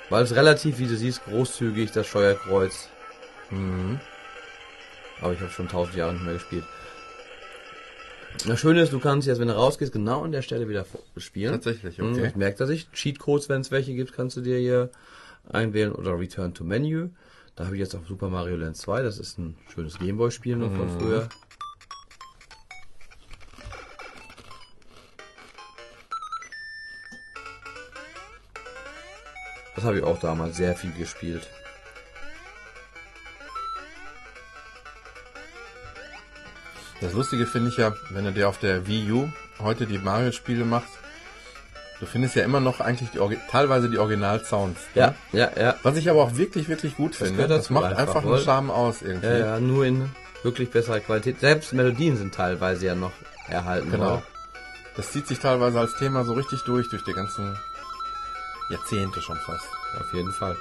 Weil 0.09 0.25
es 0.25 0.35
relativ, 0.35 0.79
wie 0.79 0.87
du 0.87 0.97
siehst, 0.97 1.25
großzügig, 1.27 1.93
das 1.93 2.07
Steuerkreuz. 2.07 2.89
Mhm. 3.51 4.01
Aber 5.21 5.33
ich 5.33 5.41
habe 5.41 5.51
schon 5.51 5.69
tausend 5.69 5.97
Jahre 5.97 6.13
nicht 6.13 6.25
mehr 6.25 6.35
gespielt. 6.35 6.65
Das 8.47 8.61
Schöne 8.61 8.83
ist, 8.83 8.93
du 8.93 9.01
kannst 9.01 9.27
jetzt, 9.27 9.41
wenn 9.41 9.49
du 9.49 9.55
rausgehst, 9.57 9.93
genau 9.93 10.23
an 10.23 10.31
der 10.33 10.43
Stelle 10.43 10.69
wieder 10.69 10.87
spielen. 11.17 11.53
Tatsächlich, 11.53 11.99
Mhm, 11.99 12.13
okay. 12.13 12.23
Das 12.27 12.37
merkt 12.37 12.61
er 12.61 12.67
sich. 12.67 12.91
Cheatcodes, 12.93 13.49
wenn 13.49 13.63
es 13.63 13.71
welche 13.71 13.95
gibt, 13.95 14.13
kannst 14.13 14.37
du 14.37 14.41
dir 14.43 14.59
hier 14.59 14.91
einwählen 15.51 15.93
oder 15.93 16.19
Return 16.19 16.55
to 16.55 16.63
Menu. 16.63 17.09
Da 17.57 17.65
habe 17.65 17.75
ich 17.75 17.81
jetzt 17.81 17.97
auch 17.97 18.07
Super 18.07 18.29
Mario 18.29 18.57
Land 18.57 18.77
2. 18.77 19.03
Das 19.03 19.19
ist 19.19 19.39
ein 19.39 19.57
schönes 19.75 19.99
Gameboy-Spiel 19.99 20.57
noch 20.57 20.71
von 20.73 20.87
Mhm. 20.87 20.99
früher. 21.01 21.29
Das 29.75 29.85
habe 29.85 29.99
ich 29.99 30.05
auch 30.05 30.19
damals 30.19 30.57
sehr 30.57 30.75
viel 30.75 30.93
gespielt. 30.93 31.49
Das 37.01 37.13
Lustige 37.13 37.47
finde 37.47 37.71
ich 37.71 37.77
ja, 37.77 37.95
wenn 38.11 38.25
du 38.25 38.33
dir 38.33 38.49
auf 38.49 38.59
der 38.59 38.87
Wii 38.87 39.13
U 39.13 39.29
heute 39.61 39.87
die 39.87 39.99
Mario-Spiele 39.99 40.65
machst, 40.65 40.91
du 42.01 42.07
findest 42.07 42.35
ja 42.35 42.45
immer 42.45 42.61
noch 42.61 42.81
eigentlich 42.81 43.11
die, 43.11 43.19
teilweise 43.51 43.89
die 43.89 43.99
Original-Sounds. 43.99 44.81
Ja, 44.95 45.15
ja, 45.33 45.51
ja. 45.57 45.77
Was 45.83 45.97
ich 45.97 46.11
aber 46.11 46.23
auch 46.23 46.37
wirklich, 46.37 46.69
wirklich 46.69 46.97
gut 46.97 47.15
finde. 47.15 47.35
gehört 47.35 47.51
Das 47.51 47.71
macht 47.71 47.85
einfach, 47.85 48.17
einfach 48.17 48.25
einen. 48.25 48.39
Charme 48.39 48.71
aus 48.71 49.03
irgendwie. 49.03 49.27
Ja, 49.27 49.39
ja, 49.39 49.61
nur 49.61 49.85
in 49.85 50.11
wirklich 50.43 50.71
besserer 50.71 51.01
Qualität. 51.01 51.41
Selbst 51.41 51.73
Melodien 51.73 52.17
sind 52.17 52.35
teilweise 52.35 52.87
ja 52.87 52.95
noch 52.95 53.13
erhalten. 53.49 53.91
Genau. 53.91 54.05
worden. 54.05 54.23
Das 54.97 55.13
zieht 55.13 55.29
sich 55.29 55.39
teilweise 55.39 55.79
als 55.79 55.97
Thema 55.97 56.25
so 56.25 56.33
richtig 56.33 56.63
durch, 56.65 56.89
durch 56.91 57.05
die 57.05 57.13
ganzen 57.13 57.57
Jahrzehnte 58.71 59.23
schon 59.23 59.37
fast. 59.37 59.69
Auf 60.01 60.13
jeden 60.13 60.33
Fall. 60.33 60.57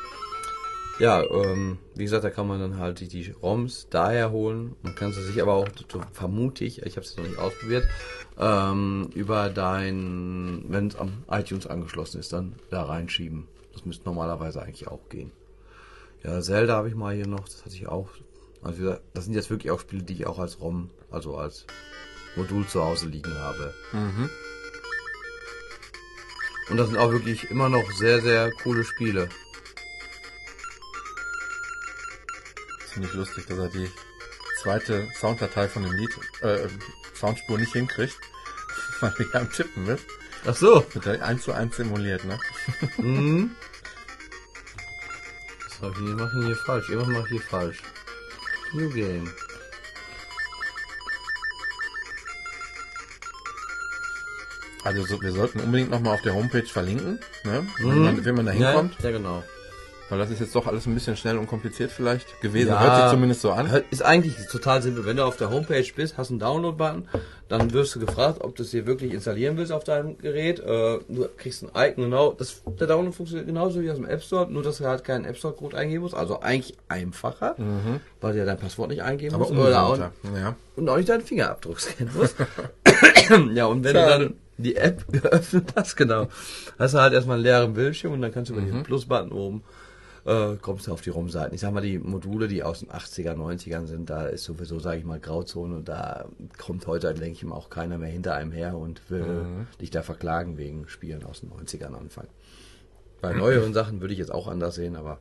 Ja, 0.99 1.23
ähm, 1.23 1.77
wie 1.93 2.03
gesagt, 2.03 2.23
da 2.23 2.31
kann 2.31 2.47
man 2.47 2.59
dann 2.59 2.79
halt 2.79 2.99
die, 3.01 3.07
die 3.07 3.29
ROMs 3.29 3.87
daher 3.91 4.31
holen. 4.31 4.75
Man 4.81 4.95
kann 4.95 5.11
sie 5.11 5.21
sich 5.21 5.41
aber 5.41 5.53
auch, 5.53 5.67
so 5.91 6.01
vermute 6.11 6.65
ich, 6.65 6.81
ich 6.81 6.95
habe 6.95 7.05
es 7.05 7.15
noch 7.15 7.23
nicht 7.23 7.37
ausprobiert, 7.37 7.87
ähm, 8.39 9.09
über 9.13 9.49
dein, 9.49 10.65
wenn 10.69 10.87
es 10.87 10.95
am 10.95 11.23
iTunes 11.29 11.67
angeschlossen 11.67 12.19
ist, 12.19 12.33
dann 12.33 12.55
da 12.71 12.83
reinschieben. 12.83 13.47
Das 13.73 13.85
müsste 13.85 14.05
normalerweise 14.05 14.61
eigentlich 14.61 14.87
auch 14.87 15.07
gehen. 15.09 15.31
Ja, 16.23 16.41
Zelda 16.41 16.75
habe 16.75 16.89
ich 16.89 16.95
mal 16.95 17.13
hier 17.13 17.27
noch, 17.27 17.47
das 17.47 17.63
hatte 17.63 17.75
ich 17.75 17.87
auch. 17.87 18.09
Also 18.63 18.79
wie 18.79 18.83
gesagt, 18.83 19.03
das 19.13 19.25
sind 19.25 19.35
jetzt 19.35 19.51
wirklich 19.51 19.71
auch 19.71 19.79
Spiele, 19.79 20.01
die 20.01 20.13
ich 20.13 20.25
auch 20.25 20.39
als 20.39 20.59
ROM, 20.59 20.89
also 21.11 21.37
als 21.37 21.67
Modul 22.35 22.65
zu 22.65 22.83
Hause 22.83 23.07
liegen 23.07 23.37
habe. 23.37 23.71
Und 26.69 26.77
das 26.77 26.87
sind 26.87 26.97
auch 26.97 27.11
wirklich 27.11 27.51
immer 27.51 27.69
noch 27.69 27.89
sehr, 27.91 28.19
sehr 28.21 28.51
coole 28.63 28.83
Spiele. 28.83 29.29
Ziemlich 32.97 33.13
lustig, 33.13 33.45
dass 33.45 33.59
er 33.59 33.67
die 33.69 33.91
zweite 34.63 35.07
Sounddatei 35.19 35.67
von 35.67 35.83
dem 35.83 35.91
Lied, 35.93 36.09
äh, 36.41 36.67
Soundspur 37.13 37.59
nicht 37.59 37.73
hinkriegt, 37.73 38.17
weil 39.01 39.13
er 39.33 39.41
am 39.41 39.51
Tippen 39.51 39.85
ist. 39.87 40.03
Ach 40.47 40.55
so. 40.55 40.83
Wird 40.93 41.05
er 41.05 41.23
eins 41.23 41.43
zu 41.43 41.51
eins 41.53 41.75
simuliert, 41.77 42.25
ne? 42.25 42.39
Mhm. 42.97 43.51
Was 45.79 45.91
hab 45.91 45.91
ich 45.91 46.43
hier, 46.43 46.55
falsch? 46.65 46.89
Irgendwas 46.89 47.13
mache 47.13 47.23
ich 47.25 47.29
hier 47.29 47.41
falsch. 47.41 47.83
New 48.73 48.89
Game. 48.89 49.31
Also 54.83 55.03
so, 55.05 55.21
wir 55.21 55.31
sollten 55.33 55.59
unbedingt 55.59 55.91
nochmal 55.91 56.15
auf 56.15 56.21
der 56.21 56.33
Homepage 56.33 56.65
verlinken, 56.65 57.19
ne? 57.43 57.67
Wenn, 57.77 57.99
man, 58.03 58.25
wenn 58.25 58.35
man 58.35 58.45
da 58.45 58.53
Mhm. 58.53 58.61
Ja, 58.61 58.71
hinkommt. 58.71 58.95
ja, 59.03 59.11
genau. 59.11 59.43
Weil 60.09 60.19
das 60.19 60.29
ist 60.29 60.39
jetzt 60.39 60.55
doch 60.55 60.67
alles 60.67 60.85
ein 60.85 60.93
bisschen 60.93 61.17
schnell 61.17 61.37
und 61.37 61.47
kompliziert 61.47 61.91
vielleicht 61.91 62.39
gewesen. 62.39 62.69
Ja. 62.69 62.79
Hört 62.81 63.01
sich 63.03 63.11
zumindest 63.11 63.41
so 63.41 63.51
an. 63.51 63.69
Ist 63.91 64.03
eigentlich 64.03 64.35
total 64.49 64.81
simpel. 64.81 65.05
Wenn 65.05 65.17
du 65.17 65.25
auf 65.25 65.35
der 65.35 65.49
Homepage 65.49 65.85
bist, 65.95 66.17
hast 66.17 66.29
einen 66.29 66.39
Download-Button, 66.39 67.09
dann 67.49 67.73
wirst 67.73 67.93
du 67.95 67.99
gefragt, 67.99 68.39
ob 68.41 68.55
du 68.55 68.63
es 68.63 68.71
dir 68.71 68.85
wirklich 68.87 69.13
installieren 69.13 69.57
willst 69.57 69.71
auf 69.73 69.83
deinem 69.83 70.17
Gerät. 70.17 70.59
Äh, 70.59 70.99
du 71.09 71.27
kriegst 71.37 71.63
ein 71.63 71.69
Icon, 71.75 72.05
genau. 72.05 72.31
Das, 72.31 72.61
der 72.79 72.87
Download 72.87 73.13
funktioniert 73.15 73.47
genauso 73.47 73.81
wie 73.81 73.89
aus 73.91 73.97
dem 73.97 74.05
App 74.05 74.21
Store, 74.23 74.49
nur 74.49 74.63
dass 74.63 74.77
du 74.77 74.85
halt 74.85 75.03
keinen 75.03 75.25
App 75.25 75.35
Store-Code 75.37 75.75
eingeben 75.77 76.03
musst. 76.03 76.15
Also 76.15 76.39
eigentlich 76.39 76.77
einfacher, 76.87 77.55
weil 78.21 78.31
du 78.33 78.39
ja 78.39 78.45
dein 78.45 78.57
Passwort 78.59 78.89
nicht 78.89 79.03
eingeben 79.03 79.35
Mhm. 79.35 79.41
Aber 79.41 79.53
musst. 79.53 79.67
Oder 79.67 79.83
auch. 79.83 79.97
Ja. 79.97 80.55
und 80.77 80.87
auch 80.89 80.97
nicht 80.97 81.09
deinen 81.09 81.21
Fingerabdruck 81.21 81.79
scannen 81.81 82.13
musst. 82.15 82.35
ja, 83.53 83.65
und 83.65 83.83
wenn 83.83 83.93
Schade. 83.95 84.19
du 84.19 84.25
dann 84.29 84.33
die 84.57 84.75
App 84.77 85.05
geöffnet 85.11 85.73
hast, 85.75 85.97
genau, 85.97 86.27
hast 86.79 86.93
du 86.93 86.99
halt 86.99 87.13
erstmal 87.13 87.35
einen 87.35 87.43
leeren 87.43 87.73
Bildschirm 87.73 88.13
und 88.13 88.21
dann 88.21 88.33
kannst 88.33 88.49
du 88.51 88.55
über 88.55 88.61
den 88.63 88.83
Plus-Button 88.83 89.31
oben 89.33 89.63
äh, 90.27 90.57
kommst 90.61 90.85
du 90.87 90.91
auf 90.91 91.01
die 91.01 91.09
ROM-Seiten. 91.09 91.55
Ich 91.55 91.61
sag 91.61 91.71
mal, 91.73 91.81
die 91.81 91.97
Module, 91.97 92.47
die 92.47 92.61
aus 92.61 92.79
den 92.81 92.89
80er, 92.89 93.33
90ern 93.35 93.85
sind, 93.87 94.09
da 94.09 94.27
ist 94.27 94.43
sowieso, 94.43 94.77
sage 94.79 94.99
ich 94.99 95.05
mal, 95.05 95.19
Grauzone 95.19 95.75
und 95.77 95.87
da 95.89 96.25
kommt 96.57 96.85
heute, 96.85 97.13
denke 97.13 97.31
ich 97.31 97.43
mal, 97.45 97.55
auch 97.55 97.69
keiner 97.69 97.97
mehr 97.97 98.09
hinter 98.09 98.35
einem 98.35 98.51
her 98.51 98.77
und 98.77 99.09
will 99.09 99.45
dich 99.81 99.89
da 99.89 100.01
verklagen 100.03 100.57
wegen 100.57 100.87
Spielen 100.89 101.23
aus 101.23 101.39
den 101.41 101.49
90ern 101.51 101.93
Anfang. 101.93 102.27
Bei 103.21 103.33
neueren 103.37 103.73
Sachen 103.73 104.01
würde 104.01 104.13
ich 104.13 104.19
jetzt 104.19 104.31
auch 104.33 104.47
anders 104.47 104.75
sehen, 104.75 104.95
aber 104.97 105.19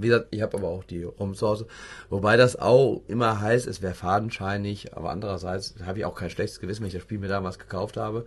wie 0.00 0.06
gesagt, 0.06 0.28
ich 0.30 0.42
habe 0.42 0.56
aber 0.56 0.68
auch 0.68 0.84
die 0.84 1.04
Hause. 1.18 1.66
Wobei 2.08 2.36
das 2.36 2.54
auch 2.56 3.02
immer 3.08 3.40
heißt, 3.40 3.66
es 3.66 3.82
wäre 3.82 3.94
fadenscheinig, 3.94 4.94
aber 4.96 5.10
andererseits 5.10 5.74
habe 5.84 5.98
ich 5.98 6.04
auch 6.04 6.14
kein 6.14 6.30
schlechtes 6.30 6.60
Gewissen, 6.60 6.82
wenn 6.82 6.88
ich 6.88 6.92
das 6.94 7.02
Spiel 7.02 7.18
mir 7.18 7.26
damals 7.28 7.58
gekauft 7.58 7.96
habe. 7.96 8.26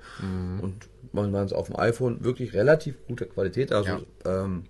Und 0.61 0.89
man 1.13 1.31
war 1.31 1.43
es 1.45 1.53
auf 1.53 1.67
dem 1.67 1.77
iPhone 1.79 2.25
wirklich 2.25 2.53
relativ 2.53 2.95
gute 3.07 3.25
Qualität. 3.25 3.71
Also 3.71 3.89
Ja. 4.25 4.43
ähm, 4.43 4.63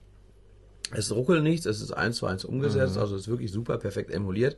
es 0.92 1.12
ruckelt 1.14 1.44
nichts, 1.44 1.66
es 1.66 1.82
ist 1.82 1.92
eins 1.92 2.18
zu 2.18 2.26
eins 2.26 2.46
umgesetzt, 2.46 2.98
also 2.98 3.16
es 3.16 3.24
ist 3.24 3.28
wirklich 3.28 3.52
super 3.52 3.78
perfekt 3.78 4.12
emuliert. 4.12 4.58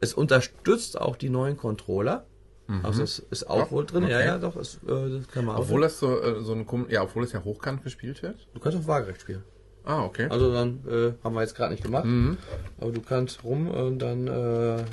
Es 0.00 0.14
unterstützt 0.14 1.00
auch 1.00 1.16
die 1.16 1.30
neuen 1.30 1.56
Controller. 1.56 2.26
Also 2.84 3.02
es 3.02 3.18
ist 3.18 3.50
auch 3.50 3.64
Doch, 3.64 3.72
wohl 3.72 3.84
drin, 3.84 4.06
ja, 4.06 4.18
okay. 4.18 4.26
ja, 4.26 4.38
doch, 4.38 4.54
es, 4.54 4.76
äh, 4.86 5.18
das 5.18 5.26
kann 5.26 5.44
man 5.44 5.56
auch. 5.56 5.62
Obwohl 5.62 5.80
das 5.80 5.98
so, 5.98 6.22
äh, 6.22 6.40
so 6.40 6.52
ein, 6.52 6.64
ja, 6.88 7.02
obwohl 7.02 7.24
es 7.24 7.32
ja 7.32 7.42
hochkant 7.42 7.82
gespielt 7.82 8.22
wird. 8.22 8.46
du 8.54 8.60
kannst 8.60 8.78
auch 8.78 8.86
waagerecht 8.86 9.22
spielen. 9.22 9.42
Ah, 9.82 10.04
okay. 10.04 10.28
Also 10.30 10.52
dann 10.52 10.84
äh, 10.88 11.12
haben 11.24 11.34
wir 11.34 11.40
jetzt 11.40 11.56
gerade 11.56 11.72
nicht 11.72 11.82
gemacht. 11.82 12.06
Aber 12.78 12.92
du 12.92 13.00
kannst 13.00 13.42
rum 13.42 13.68
und 13.68 13.98
dann 13.98 14.28
äh, 14.28 14.84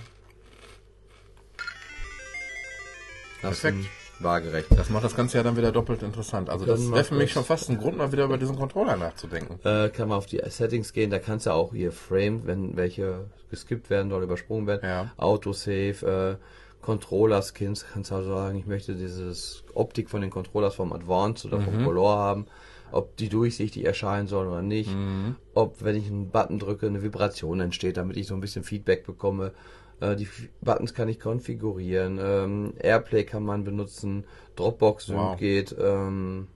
Perfekt. 3.42 3.86
Waagerecht. 4.20 4.68
Das 4.76 4.90
macht 4.90 5.04
das 5.04 5.16
Ganze 5.16 5.38
ja 5.38 5.44
dann 5.44 5.58
wieder 5.58 5.72
doppelt 5.72 6.04
interessant. 6.04 6.50
Also 6.50 6.66
das 6.66 6.90
wäre 6.92 7.04
für 7.04 7.16
mich 7.16 7.32
schon 7.32 7.44
fast 7.44 7.70
ein 7.70 7.78
Grund, 7.78 7.98
mal 7.98 8.12
wieder 8.12 8.26
über 8.26 8.38
diesen 8.38 8.56
Controller 8.58 8.98
nachzudenken. 8.98 9.60
Äh, 9.64 9.90
kann 9.90 10.10
man 10.10 10.18
auf 10.18 10.26
die 10.26 10.42
Settings 10.48 10.94
gehen, 10.94 11.10
da 11.12 11.20
kannst 11.20 11.46
du 11.46 11.52
auch 11.52 11.74
hier 11.74 11.92
Frame, 11.92 12.42
wenn 12.46 12.76
welche 12.78 13.26
geskippt 13.50 13.90
werden 13.90 14.12
oder 14.12 14.24
übersprungen 14.24 14.68
werden, 14.68 14.82
Ja. 14.84 15.12
Autosave, 15.18 16.38
äh, 16.40 16.84
Controller-Skins, 16.84 17.86
kannst 17.94 18.12
du 18.12 18.16
also 18.16 18.30
sagen, 18.34 18.58
ich 18.58 18.66
möchte 18.66 18.96
dieses 18.96 19.64
Optik 19.74 20.10
von 20.10 20.22
den 20.22 20.30
Controllers 20.30 20.76
vom 20.76 20.94
Advanced 20.94 21.46
oder 21.46 21.60
Mhm. 21.60 21.64
vom 21.66 21.84
Color 21.84 22.18
haben, 22.18 22.46
ob 22.92 23.18
die 23.18 23.28
durchsichtig 23.30 23.84
erscheinen 23.86 24.28
sollen 24.28 24.48
oder 24.48 24.62
nicht, 24.62 24.90
Mhm. 24.96 25.36
ob 25.54 25.84
wenn 25.84 25.96
ich 25.98 26.08
einen 26.08 26.30
Button 26.30 26.60
drücke, 26.60 26.88
eine 26.88 27.04
Vibration 27.04 27.60
entsteht, 27.60 27.98
damit 27.98 28.16
ich 28.18 28.28
so 28.28 28.34
ein 28.36 28.40
bisschen 28.42 28.64
Feedback 28.64 29.06
bekomme. 29.06 29.52
Äh, 30.00 30.16
die 30.16 30.28
Buttons 30.62 30.94
kann 30.94 31.10
ich 31.10 31.20
konfigurieren, 31.20 32.20
ähm, 32.22 32.74
Airplay 32.80 33.24
kann 33.24 33.44
man 33.44 33.64
benutzen, 33.64 34.26
Dropbox 34.56 35.10
Wow. 35.10 35.38
geht, 35.38 35.76
ähm, 35.80 36.48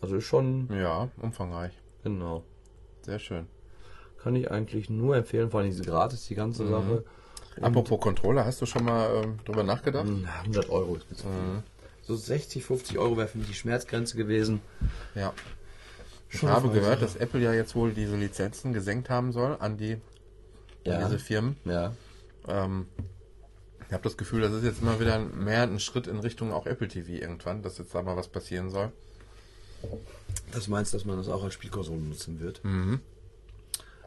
also 0.00 0.16
ist 0.16 0.24
schon, 0.24 0.68
Ja, 0.72 1.08
umfangreich. 1.20 1.72
genau. 2.04 2.42
Sehr 3.02 3.18
schön. 3.18 3.46
Kann 4.22 4.34
ich 4.34 4.50
eigentlich 4.50 4.88
nur 4.90 5.16
empfehlen, 5.16 5.50
vor 5.50 5.60
allem 5.60 5.70
diese 5.70 5.84
gratis, 5.84 6.26
die 6.26 6.34
ganze 6.34 6.64
Mhm. 6.64 6.70
Sache. 6.70 7.04
Apropos 7.60 8.00
Controller, 8.00 8.44
hast 8.44 8.60
du 8.60 8.66
schon 8.66 8.84
mal 8.84 9.22
ähm, 9.24 9.38
drüber 9.44 9.62
nachgedacht? 9.62 10.06
Hm, 10.06 10.26
100 10.42 10.68
Euro 10.70 10.96
ist 10.96 11.06
viel. 11.22 11.62
So 12.02 12.14
60, 12.14 12.64
50 12.64 12.98
Euro 12.98 13.16
wäre 13.16 13.28
für 13.28 13.38
mich 13.38 13.48
die 13.48 13.54
Schmerzgrenze 13.54 14.16
gewesen. 14.16 14.60
Ja. 15.14 15.32
Ich 16.30 16.40
Schon 16.40 16.50
habe 16.50 16.68
eine 16.70 16.80
gehört, 16.80 17.02
dass 17.02 17.16
Apple 17.16 17.40
ja 17.40 17.52
jetzt 17.52 17.74
wohl 17.74 17.92
diese 17.92 18.16
Lizenzen 18.16 18.72
gesenkt 18.72 19.08
haben 19.10 19.32
soll 19.32 19.56
an 19.58 19.76
die 19.76 19.94
an 19.94 20.00
Ja. 20.84 21.04
diese 21.06 21.18
Firmen. 21.18 21.56
Ja. 21.64 21.94
Ähm, 22.48 22.86
ich 23.86 23.92
habe 23.92 24.02
das 24.02 24.16
Gefühl, 24.16 24.40
das 24.42 24.52
ist 24.52 24.64
jetzt 24.64 24.82
immer 24.82 24.98
wieder 25.00 25.18
mehr 25.18 25.62
ein 25.62 25.78
Schritt 25.78 26.06
in 26.06 26.18
Richtung 26.18 26.52
auch 26.52 26.66
Apple 26.66 26.88
TV 26.88 27.12
irgendwann, 27.12 27.62
dass 27.62 27.78
jetzt 27.78 27.94
da 27.94 28.02
mal 28.02 28.16
was 28.16 28.28
passieren 28.28 28.70
soll. 28.70 28.90
Das 30.52 30.68
meinst 30.68 30.94
dass 30.94 31.04
man 31.04 31.16
das 31.18 31.28
auch 31.28 31.44
als 31.44 31.54
Spielkonsole 31.54 32.00
nutzen 32.00 32.40
wird? 32.40 32.60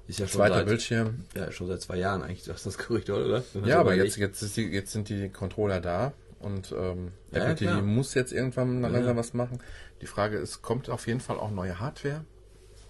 Ist 0.07 0.19
ja 0.19 0.27
schon 0.27 0.39
Zweiter 0.39 0.55
seit, 0.55 0.65
Bildschirm. 0.65 1.25
ja, 1.35 1.51
schon 1.51 1.67
seit 1.67 1.81
zwei 1.81 1.97
Jahren 1.97 2.23
eigentlich, 2.23 2.43
das 2.43 2.57
ist 2.57 2.65
das 2.65 2.77
Gerücht, 2.79 3.09
oder? 3.09 3.43
Wenn 3.53 3.65
Ja, 3.65 3.79
aber 3.79 3.93
jetzt, 3.93 4.17
jetzt, 4.17 4.41
ist 4.41 4.57
die, 4.57 4.63
jetzt 4.63 4.91
sind 4.91 5.07
die 5.09 5.29
Controller 5.29 5.79
da 5.79 6.13
und 6.39 6.73
ähm, 6.77 7.11
Ja, 7.31 7.41
Apple 7.43 7.55
TV 7.55 7.81
muss 7.81 8.15
jetzt 8.15 8.33
irgendwann 8.33 8.81
mal 8.81 8.91
Ja. 8.91 9.15
was 9.15 9.33
machen. 9.33 9.59
Die 10.01 10.07
Frage 10.07 10.37
ist, 10.37 10.61
kommt 10.61 10.89
auf 10.89 11.07
jeden 11.07 11.19
Fall 11.19 11.37
auch 11.37 11.51
neue 11.51 11.79
Hardware? 11.79 12.25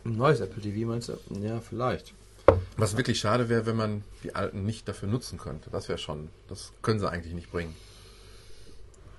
Ein 0.06 0.16
neues 0.16 0.40
Apple 0.40 0.62
TV 0.62 0.88
meinst 0.88 1.10
du? 1.10 1.18
Ja, 1.42 1.60
vielleicht. 1.60 2.14
Was 2.78 2.96
wirklich 2.98 3.20
schade 3.20 3.50
wäre, 3.50 3.66
wenn 3.66 3.76
man 3.76 4.04
die 4.24 4.36
alten 4.36 4.64
nicht 4.66 4.88
dafür 4.88 5.10
nutzen 5.10 5.38
könnte. 5.38 5.70
Das 5.70 5.90
wäre 5.90 5.98
schon, 5.98 6.30
das 6.48 6.72
können 6.82 7.00
sie 7.00 7.10
eigentlich 7.10 7.34
nicht 7.34 7.52
bringen. 7.52 7.76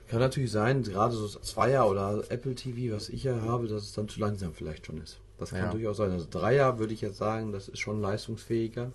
Kann 0.08 0.18
natürlich 0.20 0.50
sein, 0.50 0.82
gerade 0.82 1.14
so 1.14 1.28
Zweier 1.28 1.88
oder 1.88 2.24
Apple 2.30 2.54
TV, 2.54 2.94
was 2.94 3.08
ich 3.08 3.24
ja 3.24 3.40
habe, 3.42 3.68
dass 3.68 3.82
es 3.84 3.92
dann 3.92 4.08
zu 4.08 4.18
langsam 4.20 4.52
vielleicht 4.54 4.86
schon 4.86 5.00
ist. 5.00 5.18
Das 5.38 5.50
kann 5.50 5.60
Ja. 5.66 5.70
durchaus 5.70 5.98
sein. 5.98 6.10
Also 6.10 6.26
Dreier 6.28 6.78
würde 6.78 6.92
ich 6.92 7.00
jetzt 7.00 7.18
sagen, 7.18 7.52
das 7.52 7.68
ist 7.68 7.78
schon 7.78 8.00
leistungsfähiger. 8.00 8.90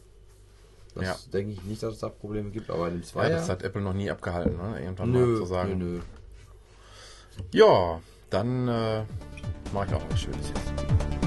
Das 0.93 1.03
Ja. 1.05 1.15
denke 1.31 1.53
ich 1.53 1.63
nicht, 1.63 1.81
dass 1.83 1.93
es 1.95 1.99
da 1.99 2.09
Probleme 2.09 2.51
gibt, 2.51 2.69
aber 2.69 2.87
in 2.87 2.95
dem 2.95 3.01
Ja, 3.01 3.07
Zweier. 3.07 3.29
das 3.29 3.49
hat 3.49 3.63
Apple 3.63 3.81
noch 3.81 3.93
nie 3.93 4.09
abgehalten, 4.11 4.57
ne? 4.57 4.79
irgendwann 4.81 5.11
mal 5.11 5.25
nö, 5.25 5.37
zu 5.37 5.45
sagen. 5.45 5.77
nö, 5.77 5.85
nö. 5.85 5.99
Ja, 7.51 8.01
dann 8.29 8.67
äh, 8.67 9.03
mache 9.73 9.87
ich 9.87 9.93
auch 9.93 10.03
was 10.09 10.19
Schönes 10.19 10.49
jetzt. 10.49 11.24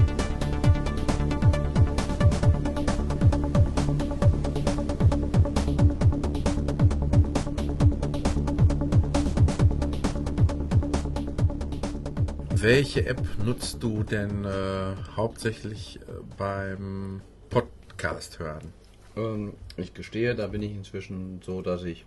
Welche 12.61 13.05
App 13.05 13.21
nutzt 13.45 13.81
du 13.81 14.03
denn 14.03 14.43
äh, 14.43 14.93
hauptsächlich 15.15 15.97
äh, 16.01 16.11
beim 16.37 17.21
Podcast 17.49 18.39
hören? 18.39 18.73
Ähm, 19.15 19.53
ich 19.77 19.93
gestehe, 19.93 20.35
da 20.35 20.47
bin 20.47 20.61
ich 20.61 20.73
inzwischen 20.73 21.41
so, 21.41 21.61
dass 21.61 21.83
ich 21.83 22.05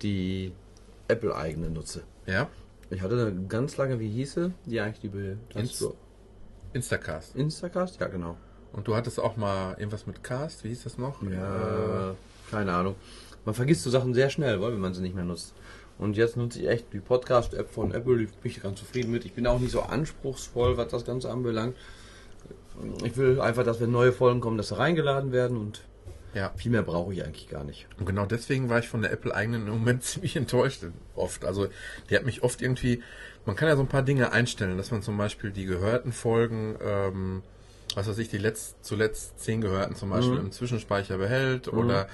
die 0.00 0.52
Apple-eigene 1.08 1.68
nutze. 1.68 2.04
Ja? 2.26 2.48
Ich 2.88 3.02
hatte 3.02 3.34
ganz 3.48 3.76
lange, 3.76 4.00
wie 4.00 4.08
hieße 4.08 4.52
die 4.64 4.80
eigentlich, 4.80 5.12
die 5.12 5.66
so, 5.66 5.94
Instacast. 6.72 7.36
Instacast? 7.36 8.00
Ja, 8.00 8.06
genau. 8.06 8.38
Und 8.72 8.88
du 8.88 8.96
hattest 8.96 9.20
auch 9.20 9.36
mal 9.36 9.74
irgendwas 9.74 10.06
mit 10.06 10.24
Cast, 10.24 10.64
wie 10.64 10.68
hieß 10.68 10.84
das 10.84 10.96
noch? 10.96 11.22
Äh, 11.22 11.34
Ja, 11.34 12.14
keine 12.50 12.72
Ahnung. 12.72 12.94
Man 13.44 13.54
vergisst 13.54 13.82
so 13.82 13.90
Sachen 13.90 14.14
sehr 14.14 14.30
schnell, 14.30 14.58
weil, 14.62 14.72
wenn 14.72 14.80
man 14.80 14.94
sie 14.94 15.02
nicht 15.02 15.14
mehr 15.14 15.24
nutzt. 15.24 15.52
Und 16.02 16.16
jetzt 16.16 16.36
nutze 16.36 16.60
ich 16.60 16.68
echt 16.68 16.92
die 16.92 17.00
Podcast-App 17.00 17.70
von 17.70 17.92
Apple, 17.92 18.18
die 18.18 18.24
bin 18.26 18.34
ich 18.50 18.62
ganz 18.62 18.80
zufrieden 18.80 19.12
mit. 19.12 19.24
Ich 19.24 19.32
bin 19.32 19.46
auch 19.46 19.60
nicht 19.60 19.72
so 19.72 19.82
anspruchsvoll, 19.82 20.76
was 20.76 20.88
das 20.88 21.04
Ganze 21.04 21.30
anbelangt. 21.30 21.76
Ich 23.04 23.16
will 23.16 23.40
einfach, 23.40 23.64
dass 23.64 23.80
wenn 23.80 23.90
neue 23.90 24.12
Folgen 24.12 24.40
kommen, 24.40 24.56
dass 24.56 24.68
sie 24.68 24.76
reingeladen 24.76 25.30
werden 25.30 25.56
und 25.56 25.82
ja. 26.34 26.50
viel 26.56 26.72
mehr 26.72 26.82
brauche 26.82 27.12
ich 27.12 27.24
eigentlich 27.24 27.48
gar 27.48 27.64
nicht. 27.64 27.86
Und 27.98 28.06
genau 28.06 28.26
deswegen 28.26 28.68
war 28.68 28.78
ich 28.78 28.88
von 28.88 29.02
der 29.02 29.12
Apple 29.12 29.34
eigenen 29.34 29.66
im 29.66 29.74
Moment 29.74 30.02
ziemlich 30.02 30.36
enttäuscht 30.36 30.84
oft. 31.14 31.44
Also 31.44 31.68
die 32.10 32.16
hat 32.16 32.24
mich 32.24 32.42
oft 32.42 32.62
irgendwie, 32.62 33.02
man 33.44 33.56
kann 33.56 33.68
ja 33.68 33.76
so 33.76 33.82
ein 33.82 33.88
paar 33.88 34.02
Dinge 34.02 34.32
einstellen, 34.32 34.78
dass 34.78 34.90
man 34.90 35.02
zum 35.02 35.16
Beispiel 35.16 35.50
die 35.50 35.66
gehörten 35.66 36.12
Folgen, 36.12 36.76
ähm, 36.82 37.42
was 37.94 38.08
weiß 38.08 38.18
ich, 38.18 38.28
die 38.28 38.38
letzt, 38.38 38.76
zuletzt 38.82 39.38
zehn 39.38 39.60
gehörten 39.60 39.94
zum 39.94 40.10
Beispiel 40.10 40.38
im 40.38 40.50
Zwischenspeicher 40.50 41.18
behält 41.18 41.68
oder 41.68 42.08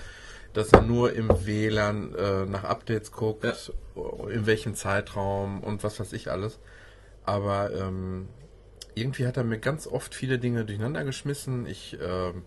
dass 0.53 0.73
er 0.73 0.83
nur 0.83 1.13
im 1.13 1.29
WLAN 1.47 2.15
äh, 2.15 2.47
nach 2.47 2.65
Updates 2.65 3.13
guckt, 3.13 3.45
in 4.31 4.47
welchem 4.47 4.75
Zeitraum 4.75 5.63
und 5.63 5.85
was 5.85 6.01
weiß 6.01 6.13
ich 6.13 6.31
alles. 6.31 6.59
Aber 7.25 7.71
ähm, 7.73 8.29
irgendwie 8.95 9.27
hat 9.27 9.37
er 9.37 9.45
mir 9.45 9.59
ganz 9.59 9.87
oft 9.87 10.15
viele 10.15 10.39
Dinge 10.39 10.65
durcheinander 10.65 11.05
geschmissen. 11.05 11.67
Ich 11.67 11.97
ähm, 12.03 12.45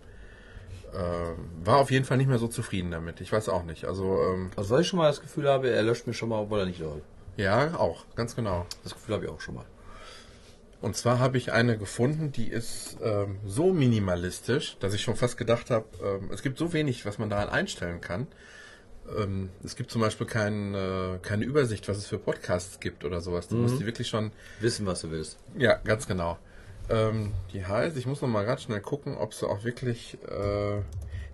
äh, 0.94 1.66
war 1.66 1.78
auf 1.78 1.92
jeden 1.92 2.06
Fall 2.06 2.18
nicht 2.18 2.28
mehr 2.28 2.40
so 2.40 2.48
zufrieden 2.48 2.92
damit. 2.92 3.22
Ich 3.22 3.32
weiß 3.32 3.48
auch 3.50 3.64
nicht. 3.64 3.86
Also 3.86 4.20
ähm, 4.22 4.52
Also, 4.56 4.74
weil 4.76 4.82
ich 4.82 4.88
schon 4.88 4.98
mal 5.00 5.08
das 5.08 5.22
Gefühl 5.22 5.48
habe, 5.48 5.70
er 5.70 5.84
löscht 5.84 6.08
mir 6.08 6.14
schon 6.14 6.30
mal, 6.30 6.40
obwohl 6.42 6.60
er 6.60 6.66
nicht 6.66 6.80
soll. 6.80 7.02
ja, 7.38 7.76
auch, 7.78 8.06
ganz 8.16 8.36
genau. 8.36 8.66
Das 8.84 8.94
Gefühl 8.94 9.16
habe 9.16 9.26
ich 9.26 9.32
auch 9.32 9.40
schon 9.40 9.56
mal. 9.56 9.66
Und 10.82 10.96
zwar 10.96 11.20
habe 11.20 11.38
ich 11.38 11.52
eine 11.52 11.78
gefunden, 11.78 12.32
die 12.32 12.48
ist 12.48 12.98
ähm, 13.04 13.38
so 13.46 13.72
minimalistisch, 13.72 14.78
dass 14.80 14.94
ich 14.96 15.02
schon 15.02 15.16
fast 15.16 15.38
gedacht 15.38 15.70
habe, 15.70 15.86
ähm, 16.04 16.32
es 16.34 16.42
gibt 16.42 16.58
so 16.58 16.74
wenig, 16.74 17.06
was 17.06 17.20
man 17.20 17.30
daran 17.30 17.50
einstellen 17.50 18.02
kann. 18.02 18.28
Ähm, 19.16 19.50
es 19.64 19.76
gibt 19.76 19.92
zum 19.92 20.02
Beispiel 20.02 20.26
kein, 20.26 20.74
äh, 20.74 21.20
keine 21.22 21.46
Übersicht, 21.46 21.88
was 21.88 21.98
es 21.98 22.08
für 22.08 22.18
Podcasts 22.18 22.80
gibt 22.80 23.06
oder 23.06 23.22
sowas. 23.22 23.48
Du 23.48 23.56
musst 23.56 23.80
die 23.80 23.86
wirklich 23.86 24.08
schon 24.08 24.32
Wissen, 24.60 24.86
was 24.88 25.02
du 25.02 25.12
willst. 25.12 25.38
Ja, 25.58 25.76
ganz 25.76 26.08
genau. 26.08 26.40
Ähm, 26.90 27.34
die 27.54 27.66
heißt, 27.66 27.96
ich 27.98 28.08
muss 28.08 28.22
noch 28.22 28.30
mal 28.30 28.46
ganz 28.46 28.64
schnell 28.64 28.82
gucken, 28.82 29.18
ob 29.18 29.34
sie 29.34 29.48
auch 29.48 29.64
wirklich. 29.64 30.18
Äh, 30.28 30.82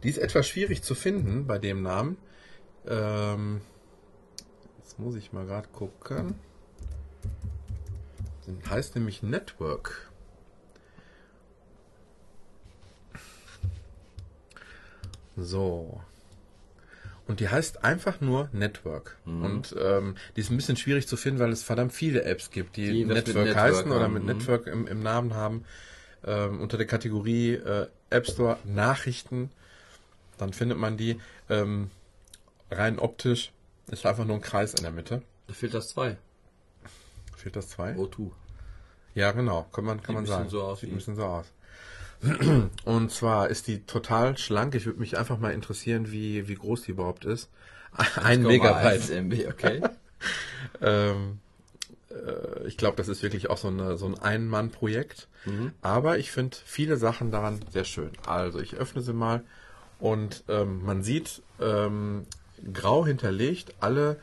die 0.04 0.10
ist 0.10 0.18
etwas 0.18 0.48
schwierig 0.48 0.84
zu 0.84 0.94
finden 0.94 1.48
bei 1.48 1.58
dem 1.58 1.82
Namen. 1.82 2.18
Ähm, 2.88 3.62
jetzt 4.80 5.00
muss 5.00 5.16
ich 5.16 5.34
mal 5.34 5.46
gerade 5.46 5.68
gucken. 5.70 6.36
Den 8.48 8.62
heißt 8.70 8.96
nämlich 8.96 9.22
Network. 9.22 10.10
So. 15.36 16.02
Und 17.28 17.42
die 17.42 17.50
heißt 17.50 17.84
einfach 17.84 18.22
nur 18.22 18.50
Network. 18.54 19.18
Mhm. 19.26 19.44
Und 19.44 19.76
ähm, 19.80 20.16
die 20.36 20.42
ist 20.42 20.50
ein 20.50 20.56
bisschen 20.56 20.78
schwierig 20.78 21.08
zu 21.08 21.18
finden, 21.18 21.40
weil 21.40 21.52
es 21.52 21.62
verdammt 21.62 21.92
viele 21.92 22.24
Apps 22.24 22.52
gibt, 22.52 22.78
die, 22.78 22.90
die 22.90 23.06
Network, 23.06 23.36
Network, 23.36 23.56
heißen 23.56 23.84
haben. 23.84 23.92
oder 23.92 24.08
mit 24.08 24.24
mhm. 24.24 24.30
Network 24.30 24.68
im, 24.68 24.88
im, 24.88 25.02
Namen 25.02 25.34
haben. 25.34 25.66
Ähm, 26.26 26.62
unter 26.62 26.78
der 26.78 26.88
Kategorie 26.88 27.54
äh, 27.54 27.88
App 28.10 28.28
Store 28.28 28.58
Nachrichten. 28.64 29.52
Dann 30.38 30.54
findet 30.54 30.78
man 30.78 30.96
die 30.96 31.20
ähm, 31.50 31.92
rein 32.72 32.98
optisch. 32.98 33.52
Ist 33.92 34.06
einfach 34.06 34.26
nur 34.26 34.38
ein 34.38 34.42
Kreis 34.42 34.74
in 34.74 34.84
der 34.84 34.92
Mitte. 34.92 35.22
Da 35.48 35.54
fehlt 35.54 35.74
das 35.74 35.90
2. 35.90 36.18
Steht 37.48 37.56
das 37.56 37.70
2? 37.70 37.96
O2. 37.96 38.32
Ja, 39.16 39.32
genau. 39.32 39.68
Kann 39.72 39.86
man, 39.86 40.04
kann 40.04 40.16
man 40.16 40.26
sagen. 40.26 40.50
So 40.50 40.64
aus 40.64 40.82
Sieht 40.82 40.92
ein 40.92 40.96
bisschen 40.96 41.16
so 41.16 41.24
aus. 41.24 41.46
Und 42.84 43.10
zwar 43.10 43.48
ist 43.48 43.68
die 43.68 43.86
total 43.86 44.38
schlank. 44.38 44.76
Ich 44.76 44.86
würde 44.86 45.00
mich 45.00 45.18
einfach 45.18 45.40
mal 45.40 45.54
interessieren, 45.54 46.12
wie, 46.12 46.50
wie 46.50 46.56
groß 46.56 46.82
die 46.82 46.92
überhaupt 46.92 47.24
ist. 47.24 47.50
Ein 48.22 48.44
Megabyte. 48.44 49.10
MB, 49.12 49.48
okay. 49.48 49.82
ähm, 50.82 51.40
äh, 52.10 52.68
ich 52.68 52.76
glaube, 52.76 52.98
das 52.98 53.08
ist 53.08 53.24
wirklich 53.24 53.50
auch 53.50 53.58
so, 53.58 53.70
eine, 53.70 53.96
so 53.96 54.08
ein 54.08 54.20
Ein-Mann-Projekt. 54.20 55.30
Mhm. 55.46 55.72
Aber 55.82 56.18
ich 56.18 56.32
finde 56.32 56.58
viele 56.66 56.98
Sachen 56.98 57.32
daran 57.32 57.62
sehr 57.72 57.86
schön. 57.86 58.12
Also 58.26 58.60
ich 58.60 58.76
öffne 58.76 59.02
sie 59.02 59.14
mal 59.14 59.46
und 60.00 60.44
ähm, 60.50 60.84
man 60.84 61.02
sieht 61.02 61.42
ähm, 61.62 62.26
grau 62.74 63.06
hinterlegt 63.06 63.74
alle 63.80 64.20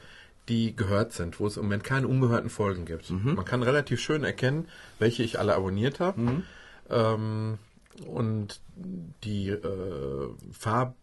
die 0.49 0.77
gehört 0.77 1.13
sind, 1.13 1.41
wo 1.41 1.47
es 1.47 1.57
im 1.57 1.65
Moment 1.65 1.85
keine 1.85 2.09
ungehörten 2.09 2.51
Folgen 2.51 2.85
gibt. 2.85 3.11
Man 3.11 3.45
kann 3.45 3.63
relativ 3.63 4.01
schön 4.01 4.25
erkennen, 4.25 4.69
welche 4.99 5.23
ich 5.23 5.39
alle 5.39 5.55
abonniert 5.55 6.01
habe. 6.01 6.43
Ähm, 6.91 7.59
und 8.07 8.61
die 9.23 9.49
äh, 9.49 10.29
farb, 10.53 10.97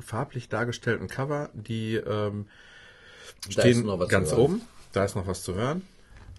farblich 0.00 0.48
dargestellten 0.48 1.08
Cover, 1.08 1.50
die 1.52 1.96
ähm, 1.96 2.48
stehen 3.48 3.78
ist 3.78 3.84
noch 3.84 3.98
was 3.98 4.08
ganz 4.08 4.32
oben. 4.32 4.62
Da 4.92 5.04
ist 5.04 5.14
noch 5.14 5.26
was 5.26 5.42
zu 5.42 5.54
hören. 5.54 5.82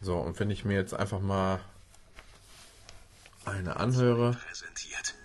So, 0.02 0.18
und 0.18 0.40
wenn 0.40 0.49
ich 0.49 0.65
mir 0.65 0.76
jetzt 0.76 0.94
einfach 0.94 1.22
mal 1.22 1.60
eine 3.45 3.78
anhöre. 3.78 4.38
präsentiert. 4.48 5.15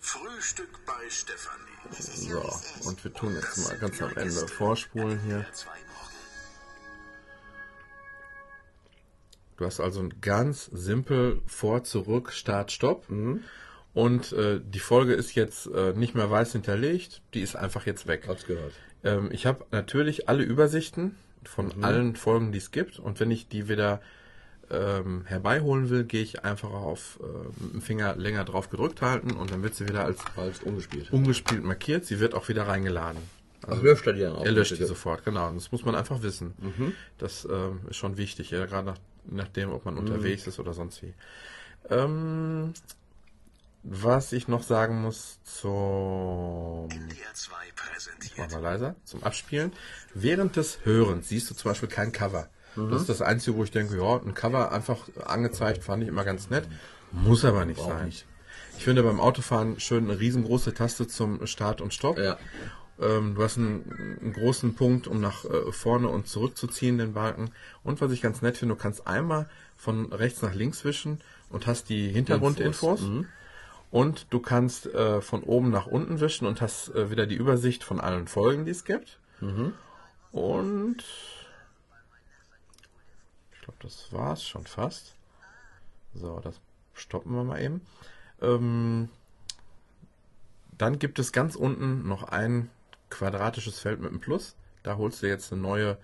Frühstück 0.00 0.84
bei 0.86 1.10
Stefanie. 1.10 1.62
So, 2.00 2.88
und 2.88 3.02
wir 3.04 3.12
tun 3.12 3.34
jetzt 3.34 3.58
mal 3.58 3.78
ganz 3.78 4.02
am 4.02 4.16
Ende 4.16 4.48
vorspulen 4.48 5.20
hier. 5.20 5.46
Du 9.56 9.64
hast 9.64 9.80
also 9.80 10.00
ein 10.00 10.14
ganz 10.20 10.66
simpel 10.72 11.40
Vor, 11.46 11.84
Zurück, 11.84 12.32
Start, 12.32 12.72
Stopp. 12.72 13.08
Mhm. 13.10 13.40
Und 13.94 14.32
äh, 14.32 14.60
die 14.62 14.78
Folge 14.78 15.14
ist 15.14 15.34
jetzt 15.34 15.66
äh, 15.68 15.92
nicht 15.94 16.14
mehr 16.14 16.30
weiß 16.30 16.52
hinterlegt, 16.52 17.22
die 17.32 17.40
ist 17.40 17.56
einfach 17.56 17.86
jetzt 17.86 18.06
weg. 18.06 18.26
Hat's 18.28 18.46
gehört. 18.46 18.72
Ähm, 19.04 19.30
ich 19.32 19.46
habe 19.46 19.64
natürlich 19.70 20.28
alle 20.28 20.42
Übersichten 20.42 21.16
von 21.44 21.72
Mhm. 21.74 21.84
allen 21.84 22.16
Folgen, 22.16 22.52
die 22.52 22.58
es 22.58 22.70
gibt. 22.70 22.98
Und 22.98 23.20
wenn 23.20 23.30
ich 23.30 23.48
die 23.48 23.68
wieder 23.70 24.02
ähm, 24.70 25.22
herbeiholen 25.26 25.88
will, 25.90 26.04
gehe 26.04 26.22
ich 26.22 26.44
einfach 26.44 26.70
auf 26.70 27.18
äh, 27.22 27.62
mit 27.64 27.72
dem 27.74 27.80
Finger 27.82 28.16
länger 28.16 28.44
drauf 28.44 28.68
gedrückt 28.68 29.00
halten 29.00 29.30
und 29.30 29.50
dann 29.52 29.62
wird 29.62 29.74
sie 29.76 29.88
wieder 29.88 30.04
als 30.04 30.18
Als 30.36 30.60
umgespielt. 30.60 31.12
umgespielt 31.12 31.62
markiert. 31.64 32.04
Sie 32.04 32.18
wird 32.20 32.34
auch 32.34 32.48
wieder 32.48 32.66
reingeladen. 32.66 33.20
Ach, 33.66 33.80
löscht 33.80 34.06
er 34.06 34.12
die 34.12 34.20
dann 34.20 34.34
auch? 34.34 34.44
Er 34.44 34.52
löscht 34.52 34.78
die 34.78 34.84
sofort, 34.84 35.24
genau. 35.24 35.50
Das 35.52 35.72
muss 35.72 35.84
man 35.84 35.94
einfach 35.94 36.22
wissen. 36.22 36.52
Das 37.18 37.46
ähm, 37.50 37.80
ist 37.88 37.96
schon 37.96 38.16
wichtig, 38.16 38.50
ja, 38.50 38.66
gerade 38.66 38.86
nach, 38.88 38.98
nachdem, 39.30 39.72
ob 39.72 39.84
man 39.84 39.96
unterwegs 39.96 40.46
ist 40.46 40.58
oder 40.58 40.72
sonst 40.72 41.02
wie. 41.02 41.14
Ähm, 41.90 42.74
was 43.82 44.32
ich 44.32 44.48
noch 44.48 44.64
sagen 44.64 45.00
muss 45.00 45.38
zum 45.44 46.88
NDR 46.90 47.32
2 47.32 47.54
präsentiert. 47.76 48.38
mach 48.38 48.50
mal 48.50 48.62
leiser, 48.62 48.96
zum 49.04 49.22
Abspielen. 49.22 49.72
Während 50.12 50.56
des 50.56 50.84
Hörens 50.84 51.28
siehst 51.28 51.50
du 51.50 51.54
zum 51.54 51.70
Beispiel 51.70 51.88
kein 51.88 52.12
Cover. 52.12 52.48
Das 52.74 53.00
ist 53.00 53.08
das 53.08 53.22
Einzige, 53.22 53.56
wo 53.56 53.64
ich 53.64 53.70
denke, 53.70 53.96
ja, 53.96 54.16
ein 54.20 54.34
Cover 54.34 54.70
einfach 54.70 55.08
angezeigt, 55.24 55.82
fand 55.82 56.02
ich 56.02 56.10
immer 56.10 56.24
ganz 56.24 56.50
nett. 56.50 56.68
Muss 57.10 57.44
aber 57.44 57.64
nicht 57.64 57.78
Brauch 57.78 57.88
sein. 57.88 58.06
nicht. 58.06 58.26
Ich 58.76 58.84
finde 58.84 59.02
beim 59.02 59.20
Autofahren 59.20 59.80
schön 59.80 60.04
eine 60.04 60.20
riesengroße 60.20 60.74
Taste 60.74 61.08
zum 61.08 61.46
Start 61.46 61.80
und 61.80 61.94
Stopp. 61.94 62.18
Ja. 62.18 62.38
Ähm, 63.00 63.34
du 63.34 63.42
hast 63.42 63.58
einen, 63.58 64.18
einen 64.22 64.32
großen 64.32 64.74
Punkt, 64.74 65.06
um 65.06 65.20
nach 65.20 65.44
äh, 65.44 65.72
vorne 65.72 66.08
und 66.08 66.28
zurück 66.28 66.56
zu 66.56 66.66
ziehen, 66.66 66.98
den 66.98 67.12
Balken. 67.12 67.50
Und 67.82 68.00
was 68.00 68.10
ich 68.12 68.22
ganz 68.22 68.42
nett 68.42 68.56
finde, 68.56 68.74
du 68.74 68.80
kannst 68.80 69.06
einmal 69.06 69.48
von 69.76 70.12
rechts 70.12 70.40
nach 70.42 70.54
links 70.54 70.84
wischen 70.84 71.20
und 71.50 71.66
hast 71.66 71.88
die 71.88 72.08
Hintergrundinfos. 72.08 73.00
Infos, 73.02 73.26
Und 73.90 74.26
du 74.30 74.40
kannst 74.40 74.86
äh, 74.86 75.20
von 75.20 75.42
oben 75.42 75.70
nach 75.70 75.86
unten 75.86 76.20
wischen 76.20 76.46
und 76.46 76.60
hast 76.60 76.88
äh, 76.94 77.10
wieder 77.10 77.26
die 77.26 77.36
Übersicht 77.36 77.84
von 77.84 78.00
allen 78.00 78.28
Folgen, 78.28 78.64
die 78.64 78.70
es 78.72 78.84
gibt. 78.84 79.18
Und 80.32 81.04
ich 83.52 83.60
glaube, 83.60 83.78
das 83.82 84.12
war's 84.12 84.42
schon 84.42 84.66
fast. 84.66 85.14
So, 86.14 86.40
das 86.42 86.60
stoppen 86.94 87.34
wir 87.34 87.44
mal 87.44 87.60
eben. 87.60 87.82
Ähm, 88.40 89.08
dann 90.78 90.98
gibt 90.98 91.18
es 91.18 91.32
ganz 91.32 91.56
unten 91.56 92.06
noch 92.08 92.22
ein 92.24 92.70
quadratisches 93.16 93.78
Feld 93.78 94.00
mit 94.00 94.10
einem 94.10 94.20
Plus. 94.20 94.56
Da 94.82 94.96
holst 94.96 95.22
du 95.22 95.28
jetzt 95.28 95.52
eine 95.52 95.62
neue, 95.62 95.98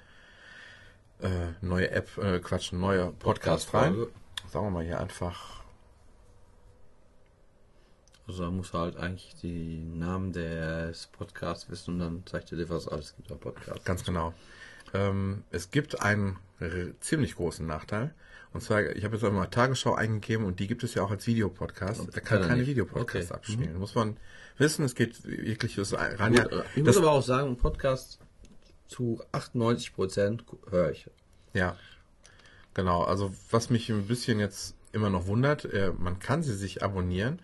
äh, 1.21 1.53
neue 1.61 1.91
App, 1.91 2.17
äh, 2.19 2.41
Quatsch, 2.41 2.73
eine 2.73 2.81
neue 2.81 3.13
Podcast 3.13 3.73
rein. 3.75 4.07
Sagen 4.51 4.67
wir 4.67 4.71
mal 4.71 4.85
hier 4.85 5.01
einfach 5.01 5.63
Also 8.27 8.45
da 8.45 8.51
muss 8.51 8.73
halt 8.73 8.97
eigentlich 8.97 9.35
die 9.43 9.83
Namen 9.83 10.33
des 10.33 11.09
Podcasts 11.09 11.69
wissen 11.69 11.95
und 11.95 11.99
dann 11.99 12.23
zeigt 12.27 12.53
er 12.53 12.59
dir, 12.59 12.69
was 12.69 12.89
alles 12.89 13.17
gibt 13.17 13.31
am 13.33 13.39
Podcast. 13.39 13.85
Ganz 13.85 14.05
genau. 14.05 14.33
Ähm, 14.95 15.45
es 15.51 15.71
gibt 15.71 16.01
einen 16.01 16.39
ziemlich 17.01 17.37
großen 17.37 17.67
Nachteil. 17.67 18.15
Und 18.53 18.61
zwar, 18.63 18.83
ich 18.95 19.05
habe 19.05 19.17
jetzt 19.17 19.25
einmal 19.25 19.49
Tagesschau 19.49 19.95
eingegeben 19.95 20.45
und 20.45 20.61
die 20.61 20.67
gibt 20.67 20.85
es 20.85 20.95
ja 20.95 21.03
auch 21.03 21.11
als 21.11 21.27
Videopodcast. 21.27 22.01
Er 22.15 22.21
kann 22.21 22.25
kann 22.25 22.43
er 22.43 22.49
keine 22.49 22.61
nicht. 22.61 22.69
Videopodcasts 22.71 23.31
Okay. 23.31 23.35
abspielen. 23.39 23.79
Muss 23.79 23.95
man 23.95 24.17
wissen, 24.59 24.85
es 24.85 24.95
geht 24.95 25.25
wirklich 25.25 25.77
das 25.77 25.95
rein. 25.95 26.35
Gut, 26.35 26.53
äh, 26.53 26.63
ich 26.77 26.85
muss 26.85 26.97
aber 26.99 27.13
auch 27.13 27.23
sagen, 27.23 27.57
Podcast 27.57 28.19
zu 28.89 29.23
98 29.33 29.95
Prozent 29.95 30.45
höre 30.71 30.91
ich. 30.91 31.09
Ja, 31.55 31.77
genau. 32.75 33.03
Also 33.05 33.33
was 33.51 33.71
mich 33.71 33.89
ein 33.89 34.07
bisschen 34.07 34.39
jetzt 34.39 34.75
immer 34.93 35.09
noch 35.09 35.27
wundert, 35.27 35.65
äh, 35.65 35.93
man 35.97 36.19
kann 36.19 36.43
sie 36.43 36.55
sich 36.55 36.83
abonnieren. 36.83 37.41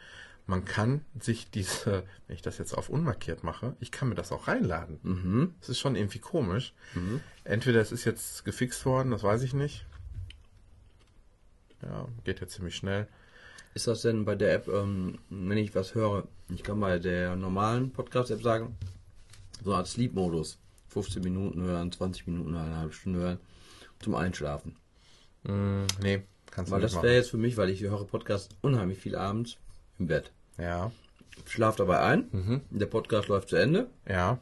Man 0.47 0.65
kann 0.67 1.05
sich 1.19 1.51
diese, 1.51 2.05
wenn 2.27 2.37
ich 2.37 2.43
das 2.43 2.59
jetzt 2.59 2.75
auf 2.75 2.91
unmarkiert 2.91 3.45
mache, 3.45 3.77
ich 3.81 3.91
kann 3.91 4.11
mir 4.11 4.15
das 4.15 4.31
auch 4.33 4.47
reinladen. 4.49 4.99
Mhm. 5.03 5.55
Das 5.61 5.71
ist 5.71 5.79
schon 5.79 5.97
irgendwie 5.97 6.19
komisch. 6.21 6.75
Entweder 7.45 7.81
es 7.81 7.93
ist 7.93 8.05
jetzt 8.05 8.45
gefixt 8.45 8.85
worden, 8.85 9.11
das 9.11 9.23
weiß 9.23 9.43
ich 9.43 9.55
nicht. 9.55 9.87
Ja, 11.83 12.07
geht 12.25 12.41
ja 12.41 12.49
ziemlich 12.49 12.77
schnell. 12.77 13.07
Ist 13.75 13.87
das 13.87 14.03
denn 14.03 14.25
bei 14.25 14.35
der 14.35 14.55
App, 14.55 14.69
ähm, 14.69 15.19
wenn 15.31 15.59
ich 15.59 15.75
was 15.75 15.95
höre, 15.95 16.27
ich 16.49 16.63
kann 16.63 16.81
bei 16.81 16.99
der 16.99 17.37
normalen 17.37 17.91
Podcast-App 17.93 18.43
sagen, 18.43 18.77
so 19.63 19.71
eine 19.71 19.79
Art 19.79 19.87
Sleep-Modus. 19.89 20.59
15 20.89 21.23
Minuten 21.23 21.61
hören, 21.63 21.93
20 21.93 22.27
Minuten 22.27 22.57
eine 22.57 22.77
halbe 22.79 22.93
Stunde 22.95 23.21
hören, 23.21 23.39
zum 24.01 24.15
Einschlafen. 24.15 24.75
Hm, 25.45 25.87
nee, 26.03 26.23
kannst 26.51 26.71
du 26.71 26.75
Weil 26.75 26.83
nicht 26.83 26.95
das 26.95 27.03
wäre 27.03 27.15
jetzt 27.15 27.31
für 27.31 27.37
mich, 27.37 27.57
weil 27.59 27.69
ich 27.69 27.83
höre 27.83 28.05
Podcast 28.07 28.57
unheimlich 28.63 28.99
viel 28.99 29.15
abends 29.15 29.59
im 29.99 30.07
Bett. 30.07 30.33
Ja, 30.57 30.91
Schlaf 31.47 31.77
dabei 31.77 32.01
ein, 32.01 32.27
Mhm. 32.33 32.63
der 32.71 32.87
Podcast 32.87 33.29
läuft 33.29 33.51
zu 33.51 33.57
Ende 33.57 33.87
ja, 34.09 34.39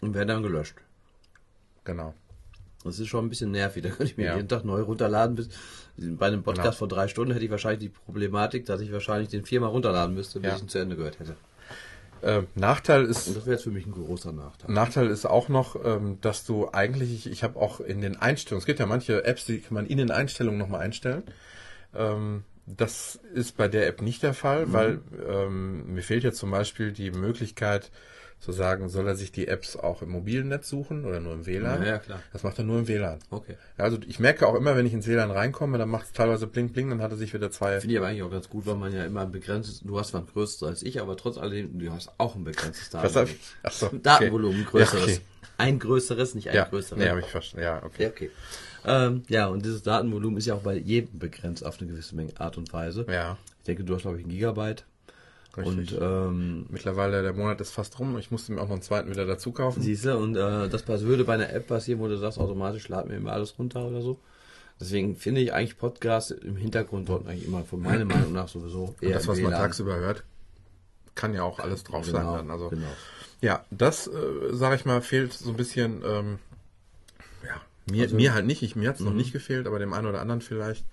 und 0.00 0.14
werde 0.14 0.32
dann 0.32 0.42
gelöscht. 0.42 0.76
genau. 1.84 2.14
Das 2.84 2.98
ist 2.98 3.08
schon 3.08 3.24
ein 3.26 3.28
bisschen 3.28 3.50
nervig. 3.50 3.82
Da 3.84 3.88
könnte 3.90 4.04
ich 4.04 4.16
mir 4.16 4.26
Ja. 4.26 4.36
jeden 4.36 4.48
Tag 4.48 4.64
neu 4.64 4.80
runterladen. 4.82 5.36
Bis, 5.36 5.48
bei 5.96 6.26
einem 6.26 6.42
Podcast 6.42 6.64
Genau. 6.64 6.78
vor 6.78 6.88
drei 6.88 7.08
Stunden 7.08 7.32
hätte 7.32 7.44
ich 7.44 7.50
wahrscheinlich 7.50 7.80
die 7.80 7.88
Problematik, 7.90 8.66
dass 8.66 8.80
ich 8.80 8.92
wahrscheinlich 8.92 9.28
den 9.28 9.44
viermal 9.44 9.70
runterladen 9.70 10.14
müsste, 10.14 10.40
bis 10.40 10.50
Ja. 10.50 10.56
ich 10.56 10.62
ihn 10.62 10.68
zu 10.68 10.78
Ende 10.78 10.96
gehört 10.96 11.18
hätte. 11.18 11.36
Äh, 12.22 12.42
Nachteil 12.54 13.04
Und 13.04 13.10
ist, 13.10 13.26
das 13.28 13.34
wäre 13.46 13.52
jetzt 13.52 13.64
für 13.64 13.70
mich 13.72 13.84
ein 13.84 13.92
großer 13.92 14.32
Nachteil. 14.32 14.70
Nachteil 14.72 15.08
ist 15.08 15.26
auch 15.26 15.48
noch, 15.48 15.76
ähm, 15.84 16.18
dass 16.20 16.44
du 16.44 16.68
eigentlich, 16.72 17.26
ich, 17.28 17.42
habe 17.42 17.58
auch 17.58 17.80
in 17.80 18.00
den 18.00 18.16
Einstellungen, 18.16 18.60
es 18.60 18.66
gibt 18.66 18.78
ja 18.78 18.86
manche 18.86 19.24
Apps, 19.24 19.44
die 19.44 19.58
kann 19.58 19.74
man 19.74 19.86
in 19.86 19.98
den 19.98 20.10
Einstellungen 20.12 20.58
nochmal 20.58 20.82
einstellen. 20.82 21.24
Ähm, 21.94 22.44
das 22.66 23.18
ist 23.34 23.56
bei 23.56 23.66
der 23.66 23.88
App 23.88 24.02
nicht 24.02 24.22
der 24.22 24.34
Fall, 24.34 24.72
weil 24.72 25.00
ähm, 25.28 25.94
mir 25.94 26.02
fehlt 26.02 26.22
jetzt 26.22 26.38
zum 26.38 26.52
Beispiel 26.52 26.92
die 26.92 27.10
Möglichkeit 27.10 27.90
zu 28.42 28.50
sagen, 28.50 28.88
soll 28.88 29.06
er 29.06 29.14
sich 29.14 29.30
die 29.30 29.46
Apps 29.46 29.76
auch 29.76 30.02
im 30.02 30.10
mobilen 30.10 30.48
Netz 30.48 30.68
suchen 30.68 31.04
oder 31.04 31.20
nur 31.20 31.32
im 31.32 31.46
WLAN? 31.46 31.86
Ja, 31.86 31.98
klar. 31.98 32.20
Das 32.32 32.42
macht 32.42 32.58
er 32.58 32.64
nur 32.64 32.80
im 32.80 32.88
WLAN. 32.88 33.20
Okay. 33.30 33.54
Also 33.78 33.98
ich 34.06 34.18
merke 34.18 34.48
auch 34.48 34.56
immer, 34.56 34.76
wenn 34.76 34.84
ich 34.84 34.92
ins 34.92 35.06
WLAN 35.06 35.30
reinkomme, 35.30 35.78
dann 35.78 35.88
macht 35.88 36.06
es 36.06 36.12
teilweise 36.12 36.48
bling 36.48 36.70
bling, 36.72 36.90
dann 36.90 37.00
hat 37.00 37.12
er 37.12 37.16
sich 37.16 37.32
wieder 37.32 37.52
zwei. 37.52 37.78
Finde 37.80 37.94
ich 37.94 37.98
aber 38.00 38.08
eigentlich 38.08 38.22
auch 38.24 38.30
ganz 38.32 38.48
gut, 38.48 38.66
weil 38.66 38.74
man 38.74 38.92
ja 38.92 39.04
immer 39.04 39.20
ein 39.20 39.30
begrenztes, 39.30 39.80
du 39.80 39.96
hast 39.98 40.08
zwar 40.08 40.22
ein 40.22 40.26
größeres 40.26 40.62
als 40.68 40.82
ich, 40.82 41.00
aber 41.00 41.16
trotz 41.16 41.38
alledem, 41.38 41.78
du 41.78 41.92
hast 41.92 42.10
auch 42.18 42.34
ein 42.34 42.42
begrenztes 42.42 42.90
Datenvolumen. 42.90 43.36
Ach 43.62 43.72
so, 43.72 43.86
okay. 43.86 44.00
Datenvolumen, 44.02 44.58
ein 44.58 44.66
größeres. 44.66 45.06
Ja, 45.06 45.12
okay. 45.14 45.20
Ein 45.58 45.78
größeres, 45.78 46.34
nicht 46.34 46.48
ein 46.50 46.56
Ja, 46.56 46.64
größeres. 46.64 46.98
nee, 46.98 47.08
habe 47.08 47.20
ich 47.20 47.26
verstanden. 47.26 47.64
Ja, 47.64 47.82
okay. 47.84 48.02
Ja, 48.02 48.08
okay. 48.08 48.30
Ähm, 48.84 49.22
ja, 49.28 49.46
und 49.46 49.64
dieses 49.64 49.82
Datenvolumen 49.84 50.38
ist 50.38 50.46
ja 50.46 50.54
auch 50.54 50.62
bei 50.62 50.74
jedem 50.74 51.20
begrenzt 51.20 51.64
auf 51.64 51.80
eine 51.80 51.88
gewisse 51.88 52.16
Menge 52.16 52.32
Art 52.40 52.58
und 52.58 52.72
Weise. 52.72 53.06
Ja, 53.08 53.38
Ich 53.60 53.64
denke, 53.66 53.84
du 53.84 53.94
hast, 53.94 54.02
glaube 54.02 54.18
ich, 54.18 54.26
ein 54.26 54.30
Gigabyte. 54.30 54.84
Richtig. 55.56 55.92
Und 55.92 56.00
ähm, 56.02 56.66
Mittlerweile, 56.70 57.22
der 57.22 57.32
Monat 57.32 57.60
ist 57.60 57.70
fast 57.72 57.98
rum. 57.98 58.16
Ich 58.18 58.30
musste 58.30 58.52
mir 58.52 58.60
auch 58.60 58.66
noch 58.66 58.72
einen 58.72 58.82
zweiten 58.82 59.10
wieder 59.10 59.26
dazu 59.26 59.52
kaufen. 59.52 59.82
Siehst 59.82 60.04
du, 60.04 60.16
und 60.16 60.36
äh, 60.36 60.68
das 60.68 60.82
pass- 60.82 61.02
würde 61.02 61.24
bei 61.24 61.34
einer 61.34 61.50
App 61.52 61.66
passieren, 61.66 62.00
wo 62.00 62.08
du 62.08 62.16
sagst, 62.18 62.38
automatisch 62.38 62.88
lad 62.88 63.06
mir 63.08 63.16
immer 63.16 63.32
alles 63.32 63.58
runter 63.58 63.84
oder 63.86 64.00
so. 64.02 64.18
Deswegen 64.80 65.14
finde 65.16 65.40
ich 65.42 65.52
eigentlich 65.52 65.78
Podcasts 65.78 66.30
im 66.32 66.56
Hintergrund 66.56 67.06
sollten 67.06 67.28
eigentlich 67.28 67.46
immer 67.46 67.64
von 67.64 67.80
meiner 67.80 68.04
Meinung 68.04 68.32
nach 68.32 68.48
sowieso 68.48 68.94
Und 69.00 69.10
das, 69.14 69.28
was 69.28 69.38
man 69.40 69.52
tagsüber 69.52 69.96
hört, 69.96 70.24
kann 71.14 71.34
ja 71.34 71.42
auch 71.44 71.58
alles 71.60 71.84
drauf 71.84 72.04
sein. 72.04 72.22
Genau, 72.22 72.36
Dann. 72.36 72.50
Also, 72.50 72.68
genau. 72.70 72.86
Ja, 73.40 73.64
das, 73.70 74.06
äh, 74.08 74.12
sage 74.52 74.76
ich 74.76 74.84
mal, 74.84 75.00
fehlt 75.02 75.32
so 75.32 75.50
ein 75.50 75.56
bisschen, 75.56 76.02
ähm, 76.04 76.38
ja, 77.44 77.60
mir, 77.90 78.08
mir 78.14 78.34
halt 78.34 78.46
nicht. 78.46 78.62
Ich, 78.62 78.74
mir 78.76 78.88
hat 78.88 78.96
es 78.96 79.02
noch 79.02 79.12
nicht 79.12 79.32
gefehlt, 79.32 79.66
aber 79.66 79.78
dem 79.78 79.92
einen 79.92 80.06
oder 80.06 80.20
anderen 80.20 80.40
vielleicht. 80.40 80.84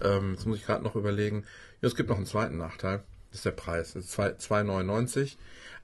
Ähm, 0.00 0.32
jetzt 0.32 0.46
muss 0.46 0.56
ich 0.58 0.64
gerade 0.66 0.82
noch 0.82 0.96
überlegen. 0.96 1.44
Ja, 1.82 1.88
es 1.88 1.94
gibt 1.96 2.08
noch 2.08 2.16
einen 2.16 2.26
zweiten 2.26 2.56
Nachteil. 2.56 3.02
Ist 3.32 3.44
der 3.44 3.52
Preis. 3.52 3.92
Das 3.92 4.04
ist 4.04 4.10
zwei- 4.12 4.32
2,99. 4.32 5.36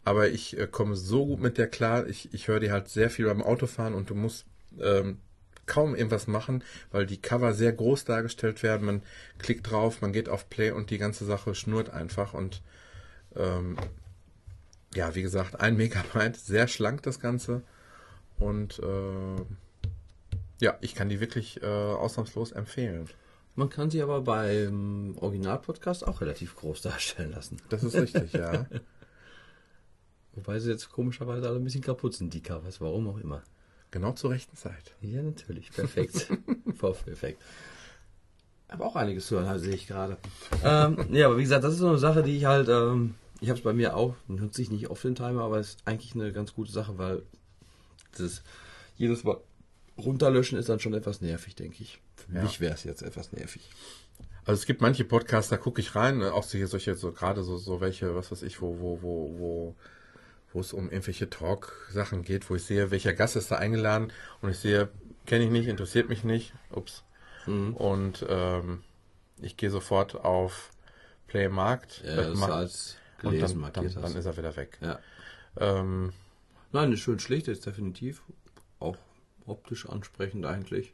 Aber 0.05 0.29
ich 0.29 0.59
äh, 0.59 0.67
komme 0.67 0.97
so 0.97 1.27
gut 1.27 1.41
mit 1.41 1.59
der 1.59 1.69
klar. 1.69 2.07
Ich, 2.07 2.33
ich 2.33 2.49
höre 2.49 2.61
die 2.61 2.71
halt 2.71 2.89
sehr 2.89 3.11
viel 3.11 3.27
beim 3.27 3.43
Autofahren 3.43 3.95
und 3.95 4.11
du 4.11 4.15
musst 4.15 4.47
ähm, 4.81 5.19
kaum 5.67 5.95
irgendwas 5.97 6.27
machen, 6.29 6.63
weil 6.93 7.07
die 7.07 7.21
Cover 7.21 7.53
sehr 7.53 7.73
groß 7.73 8.05
dargestellt 8.05 8.63
werden. 8.63 8.87
Man 8.87 9.03
klickt 9.39 9.71
drauf, 9.71 10.01
man 10.01 10.13
geht 10.13 10.29
auf 10.29 10.49
Play 10.49 10.71
und 10.71 10.91
die 10.91 10.99
ganze 10.99 11.25
Sache 11.25 11.55
schnurrt 11.55 11.91
einfach 11.91 12.35
und 12.35 12.63
ähm, 13.35 13.77
ja, 14.95 15.15
wie 15.15 15.23
gesagt, 15.23 15.61
ein 15.61 15.77
Megabyte, 15.79 16.37
sehr 16.37 16.69
schlank 16.69 17.03
das 17.03 17.21
Ganze. 17.21 17.63
Und 18.39 18.79
äh, 18.79 19.43
ja, 20.61 20.77
ich 20.81 20.95
kann 20.95 21.09
die 21.09 21.21
wirklich 21.21 21.63
äh, 21.63 21.67
ausnahmslos 21.67 22.53
empfehlen. 22.53 23.09
Man 23.57 23.71
kann 23.71 23.91
sie 23.91 24.03
aber 24.03 24.21
beim 24.21 25.17
Original-Podcast 25.19 26.07
auch 26.07 26.21
relativ 26.21 26.55
groß 26.57 26.83
darstellen 26.83 27.33
lassen. 27.33 27.57
Das 27.71 27.83
ist 27.83 27.95
richtig, 27.95 28.35
ja. 28.35 28.67
Wobei 30.35 30.59
sie 30.59 30.71
jetzt 30.71 30.91
komischerweise 30.91 31.49
alle 31.49 31.57
ein 31.57 31.65
bisschen 31.65 31.81
kaputt 31.81 32.15
sind, 32.15 32.35
die 32.35 32.43
Covers, 32.43 32.83
warum 32.83 33.09
auch 33.09 33.17
immer. 33.17 33.43
Genau 33.91 34.13
zur 34.13 34.31
rechten 34.31 34.57
Zeit. 34.57 34.95
Ja, 35.01 35.23
natürlich, 35.23 35.73
perfekt. 35.73 36.29
Voll 36.77 36.93
perfekt. 36.93 37.43
Aber 38.69 38.85
auch 38.85 38.97
einiges 38.97 39.29
zu 39.29 39.37
hören, 39.37 39.49
halt, 39.49 39.63
sehe 39.63 39.75
ich 39.75 39.87
gerade. 39.87 40.19
ähm, 40.63 41.07
ja, 41.13 41.27
aber 41.27 41.39
wie 41.39 41.43
gesagt, 41.43 41.65
das 41.65 41.73
ist 41.73 41.79
so 41.79 41.89
eine 41.89 41.99
Sache, 41.99 42.23
die 42.23 42.37
ich 42.37 42.45
halt, 42.45 42.69
ähm, 42.69 43.15
ich 43.41 43.49
habe 43.49 43.59
es 43.59 43.65
bei 43.65 43.73
mir 43.73 43.97
auch, 43.97 44.15
nutze 44.29 44.61
ich 44.61 44.71
nicht 44.71 44.91
oft 44.91 45.03
den 45.05 45.15
Timer, 45.15 45.45
aber 45.45 45.59
es 45.59 45.69
ist 45.69 45.79
eigentlich 45.87 46.15
eine 46.15 46.33
ganz 46.33 46.53
gute 46.53 46.73
Sache, 46.73 46.99
weil 46.99 47.23
das 48.19 48.43
jedes 48.97 49.25
Mal 49.25 49.39
runterlöschen 49.99 50.59
ist 50.59 50.69
dann 50.69 50.81
schon 50.81 50.95
etwas 50.95 51.21
nervig, 51.21 51.55
denke 51.55 51.83
ich. 51.83 52.01
Für 52.17 52.37
Ja. 52.37 52.43
mich 52.43 52.61
wäre 52.61 52.75
es 52.75 52.85
jetzt 52.85 53.03
etwas 53.03 53.33
nervig. 53.33 53.69
Also 54.45 54.61
es 54.61 54.67
gibt 54.67 54.81
manche 54.81 55.05
Podcasts, 55.05 55.51
da 55.51 55.57
gucke 55.57 55.81
ich 55.81 55.95
rein, 55.95 56.21
äh, 56.23 56.27
auch 56.27 56.45
so 56.45 56.57
hier 56.57 56.69
solche, 56.69 56.95
so 56.95 57.13
gerade 57.13 57.43
so, 57.43 57.57
so 57.57 57.81
welche, 57.81 58.15
was 58.15 58.31
weiß 58.31 58.43
ich, 58.43 58.61
wo, 58.61 58.79
wo, 58.79 59.03
wo, 59.03 59.39
wo, 59.39 59.75
wo 60.53 60.61
es 60.61 60.73
um 60.73 60.91
irgendwelche 60.91 61.29
Talk-Sachen 61.29 62.23
geht, 62.23 62.49
wo 62.49 62.55
ich 62.55 62.63
sehe, 62.65 62.91
welcher 62.91 63.13
Gast 63.13 63.37
ist 63.37 63.51
da 63.51 63.57
eingeladen 63.57 64.13
und 64.43 64.51
ich 64.51 64.59
sehe, 64.59 64.89
kenne 65.27 65.45
ich 65.45 65.51
nicht, 65.51 65.67
interessiert 65.67 66.09
mich 66.09 66.23
nicht, 66.25 66.53
ups. 66.71 67.03
Und 67.47 68.27
ähm, 68.29 68.83
ich 69.41 69.57
gehe 69.57 69.71
sofort 69.71 70.17
auf 70.17 70.71
Play 71.29 71.49
Markt 71.49 72.03
Ja, 72.05 72.23
äh, 72.23 72.51
als 72.51 72.97
und 73.23 73.31
gelesen 73.31 73.63
dann, 73.63 73.73
dann, 73.73 74.03
dann 74.03 74.17
ist 74.17 74.27
er 74.27 74.37
wieder 74.37 74.57
weg. 74.57 74.79
Ja. 74.81 74.99
Ähm, 75.59 76.13
Nein, 76.73 76.97
schön 76.97 77.19
schlicht 77.21 77.49
ist 77.49 77.67
definitiv. 77.67 78.23
Auch 78.81 78.97
optisch 79.47 79.89
ansprechend 79.89 80.47
eigentlich. 80.47 80.93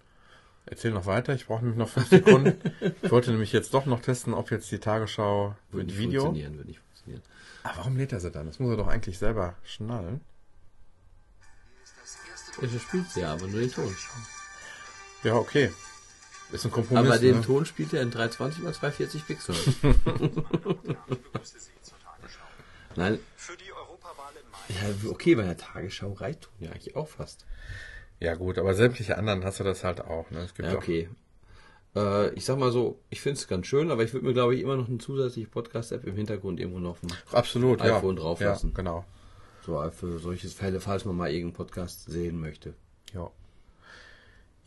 erzähl 0.66 0.93
noch 0.93 1.07
weiter, 1.07 1.35
ich 1.35 1.47
brauche 1.47 1.61
nämlich 1.61 1.79
noch 1.79 1.89
fünf 1.89 2.09
Sekunden. 2.09 2.59
ich 3.03 3.11
wollte 3.11 3.31
nämlich 3.31 3.53
jetzt 3.53 3.74
doch 3.74 3.87
noch 3.87 4.01
testen, 4.01 4.35
ob 4.35 4.51
jetzt 4.51 4.70
die 4.70 4.79
Tagesschau 4.79 5.57
Würde 5.70 5.79
mit 5.79 5.87
nicht 5.87 5.99
Video. 5.99 6.23
funktionieren, 6.23 6.57
würde 6.57 6.69
nicht 6.69 6.81
funktionieren. 6.81 7.23
Ah, 7.65 7.73
warum 7.77 7.97
lädt 7.97 8.12
er 8.12 8.20
sie 8.20 8.31
dann? 8.31 8.47
Das 8.47 8.59
muss 8.59 8.70
er 8.70 8.77
doch 8.77 8.89
eigentlich 8.89 9.19
selber 9.19 9.55
schnallen. 9.65 10.20
Ja, 12.61 12.69
spielt 12.79 13.11
sie 13.11 13.20
ja, 13.20 13.33
aber 13.33 13.47
nur 13.47 13.61
den 13.61 13.73
Ton. 13.73 13.97
Ja, 15.24 15.35
okay. 15.37 15.73
Ist 16.53 16.65
ein 16.66 16.73
Aber 16.73 16.83
Kompromiss. 16.83 17.09
bei 17.11 17.19
dem 17.19 17.37
ne? 17.37 17.43
Ton 17.43 17.65
spielt 17.65 17.95
er 17.95 18.03
in 18.03 18.11
320 18.11 18.65
x 18.65 18.79
240 18.79 19.27
Pixel. 19.27 19.55
Nein, 22.95 23.19
Für 23.37 23.57
die 23.57 23.73
Europawahl 23.73 24.33
im 24.37 24.51
Mai. 24.51 24.59
ja, 25.05 25.11
okay, 25.11 25.35
bei 25.35 25.45
der 25.45 25.57
Tagesschau 25.57 26.12
reicht 26.12 26.43
Ton 26.43 26.53
ja 26.59 26.70
eigentlich 26.73 26.95
auch 26.95 27.09
fast. 27.09 27.47
Ja 28.23 28.36
gut, 28.36 28.57
aber 28.57 28.73
sämtliche 28.74 29.19
anderen 29.19 29.44
hast 29.44 29.59
du 29.59 29.65
das 29.65 29.82
halt 29.82 30.01
auch. 30.01 30.31
Ne? 30.31 30.39
Es 30.39 30.55
gibt 30.55 30.69
Ja, 30.69 30.74
auch, 30.74 30.78
okay. 30.78 31.09
Äh, 31.97 32.32
ich 32.35 32.44
sag 32.44 32.57
mal 32.57 32.70
so, 32.70 33.01
ich 33.11 33.20
finde 33.20 33.39
es 33.39 33.49
ganz 33.49 33.66
schön, 33.66 33.90
aber 33.90 34.05
ich 34.05 34.12
würde 34.12 34.24
mir, 34.24 34.32
glaube 34.32 34.55
ich, 34.55 34.61
immer 34.61 34.77
noch 34.77 34.89
eine 34.89 34.99
zusätzliche 34.99 35.49
Podcast-App 35.49 36.05
im 36.05 36.15
Hintergrund 36.15 36.61
irgendwo 36.61 36.78
noch 36.78 36.99
auf 37.03 37.35
Absolut, 37.35 37.82
iPhone 37.82 38.16
ja. 38.16 38.23
drauf 38.23 38.40
ja, 38.40 38.51
lassen. 38.51 38.74
genau. 38.74 39.05
So 39.66 39.82
für 39.90 40.20
solche 40.20 40.47
Fälle, 40.49 40.78
falls 40.78 41.05
man 41.05 41.16
mal 41.16 41.31
irgendeinen 41.32 41.55
Podcast 41.55 42.09
sehen 42.09 42.39
möchte. 42.39 42.74
Ja. 43.12 43.28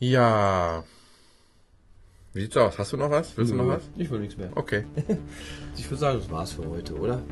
Ja. 0.00 0.84
Wie 2.36 2.42
sieht's 2.42 2.56
aus? 2.58 2.78
Hast 2.78 2.92
du 2.92 2.98
noch 2.98 3.10
was? 3.10 3.34
Willst 3.38 3.50
du 3.52 3.56
noch 3.56 3.66
was? 3.66 3.82
Ich 3.96 4.10
will 4.10 4.20
nichts 4.20 4.36
mehr. 4.36 4.50
Okay. 4.54 4.84
Ich 5.78 5.90
würde 5.90 6.00
sagen, 6.00 6.18
das 6.18 6.30
war's 6.30 6.52
für 6.52 6.66
heute, 6.68 6.94
oder? 6.98 7.22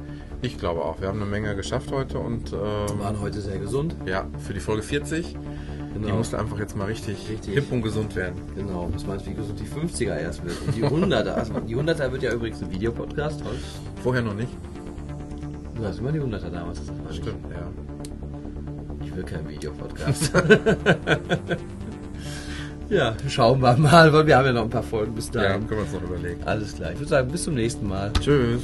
Ich 0.43 0.59
glaube 0.59 0.83
auch. 0.83 1.01
Wir 1.01 1.09
haben 1.09 1.21
eine 1.21 1.31
Menge 1.31 1.55
geschafft 1.57 1.91
heute 1.93 2.19
und 2.19 2.53
Wir 2.53 2.87
ähm, 2.91 2.99
waren 3.01 3.21
heute 3.21 3.41
sehr 3.41 3.59
gesund. 3.59 3.97
ja, 4.07 4.27
für 4.39 4.55
die 4.55 4.61
Folge 4.61 4.83
40, 4.83 5.35
Genau. 5.95 6.07
die 6.07 6.13
musste 6.13 6.39
einfach 6.39 6.59
jetzt 6.59 6.75
mal 6.77 6.85
richtig, 6.87 7.29
Richtig. 7.29 7.53
hip 7.55 7.71
und 7.73 7.83
gesund 7.83 8.15
werden. 8.17 8.41
Genau, 8.55 8.89
was 8.93 9.07
meinst 9.07 9.27
du, 9.27 9.31
wie 9.31 9.35
gesund 9.35 9.61
die 9.61 9.67
50er 9.67 10.17
erst 10.19 10.43
wird? 10.45 10.57
Und 10.67 10.75
die 10.75 10.83
100er. 10.85 11.31
Also 11.35 11.53
die 11.61 11.77
100er 11.77 12.11
wird 12.13 12.23
ja 12.23 12.33
übrigens 12.33 12.63
ein 12.63 12.71
Videopodcast. 12.71 13.41
toll. 13.43 13.57
Vorher 14.03 14.23
noch 14.23 14.35
nicht. 14.35 14.53
Du 15.75 15.85
hast 15.85 15.99
immer 15.99 16.13
die 16.13 16.21
100er 16.21 16.49
damals 16.51 16.81
ich. 16.81 17.17
Stimmt, 17.17 17.45
ja. 17.51 17.71
Ich 19.05 19.15
will 19.15 19.25
keinen 19.25 19.49
Videopodcast. 19.51 20.33
ja, 22.95 23.15
schauen 23.29 23.61
wir 23.61 23.77
mal, 23.77 24.13
weil 24.13 24.27
wir 24.27 24.37
haben 24.37 24.47
ja 24.47 24.53
noch 24.53 24.63
ein 24.65 24.71
paar 24.71 24.83
Folgen 24.83 25.15
bis 25.15 25.27
Ja, 25.35 25.43
dahin. 25.43 25.67
können 25.67 25.81
wir 25.81 25.85
uns 25.87 25.93
noch 25.93 26.03
überlegen. 26.03 26.41
Alles 26.45 26.75
klar. 26.75 26.93
Ich 26.93 26.99
würde 26.99 27.09
sagen, 27.11 27.29
bis 27.31 27.45
zum 27.45 27.55
nächsten 27.55 27.89
Mal. 27.89 28.13
Tschüss. 28.21 28.63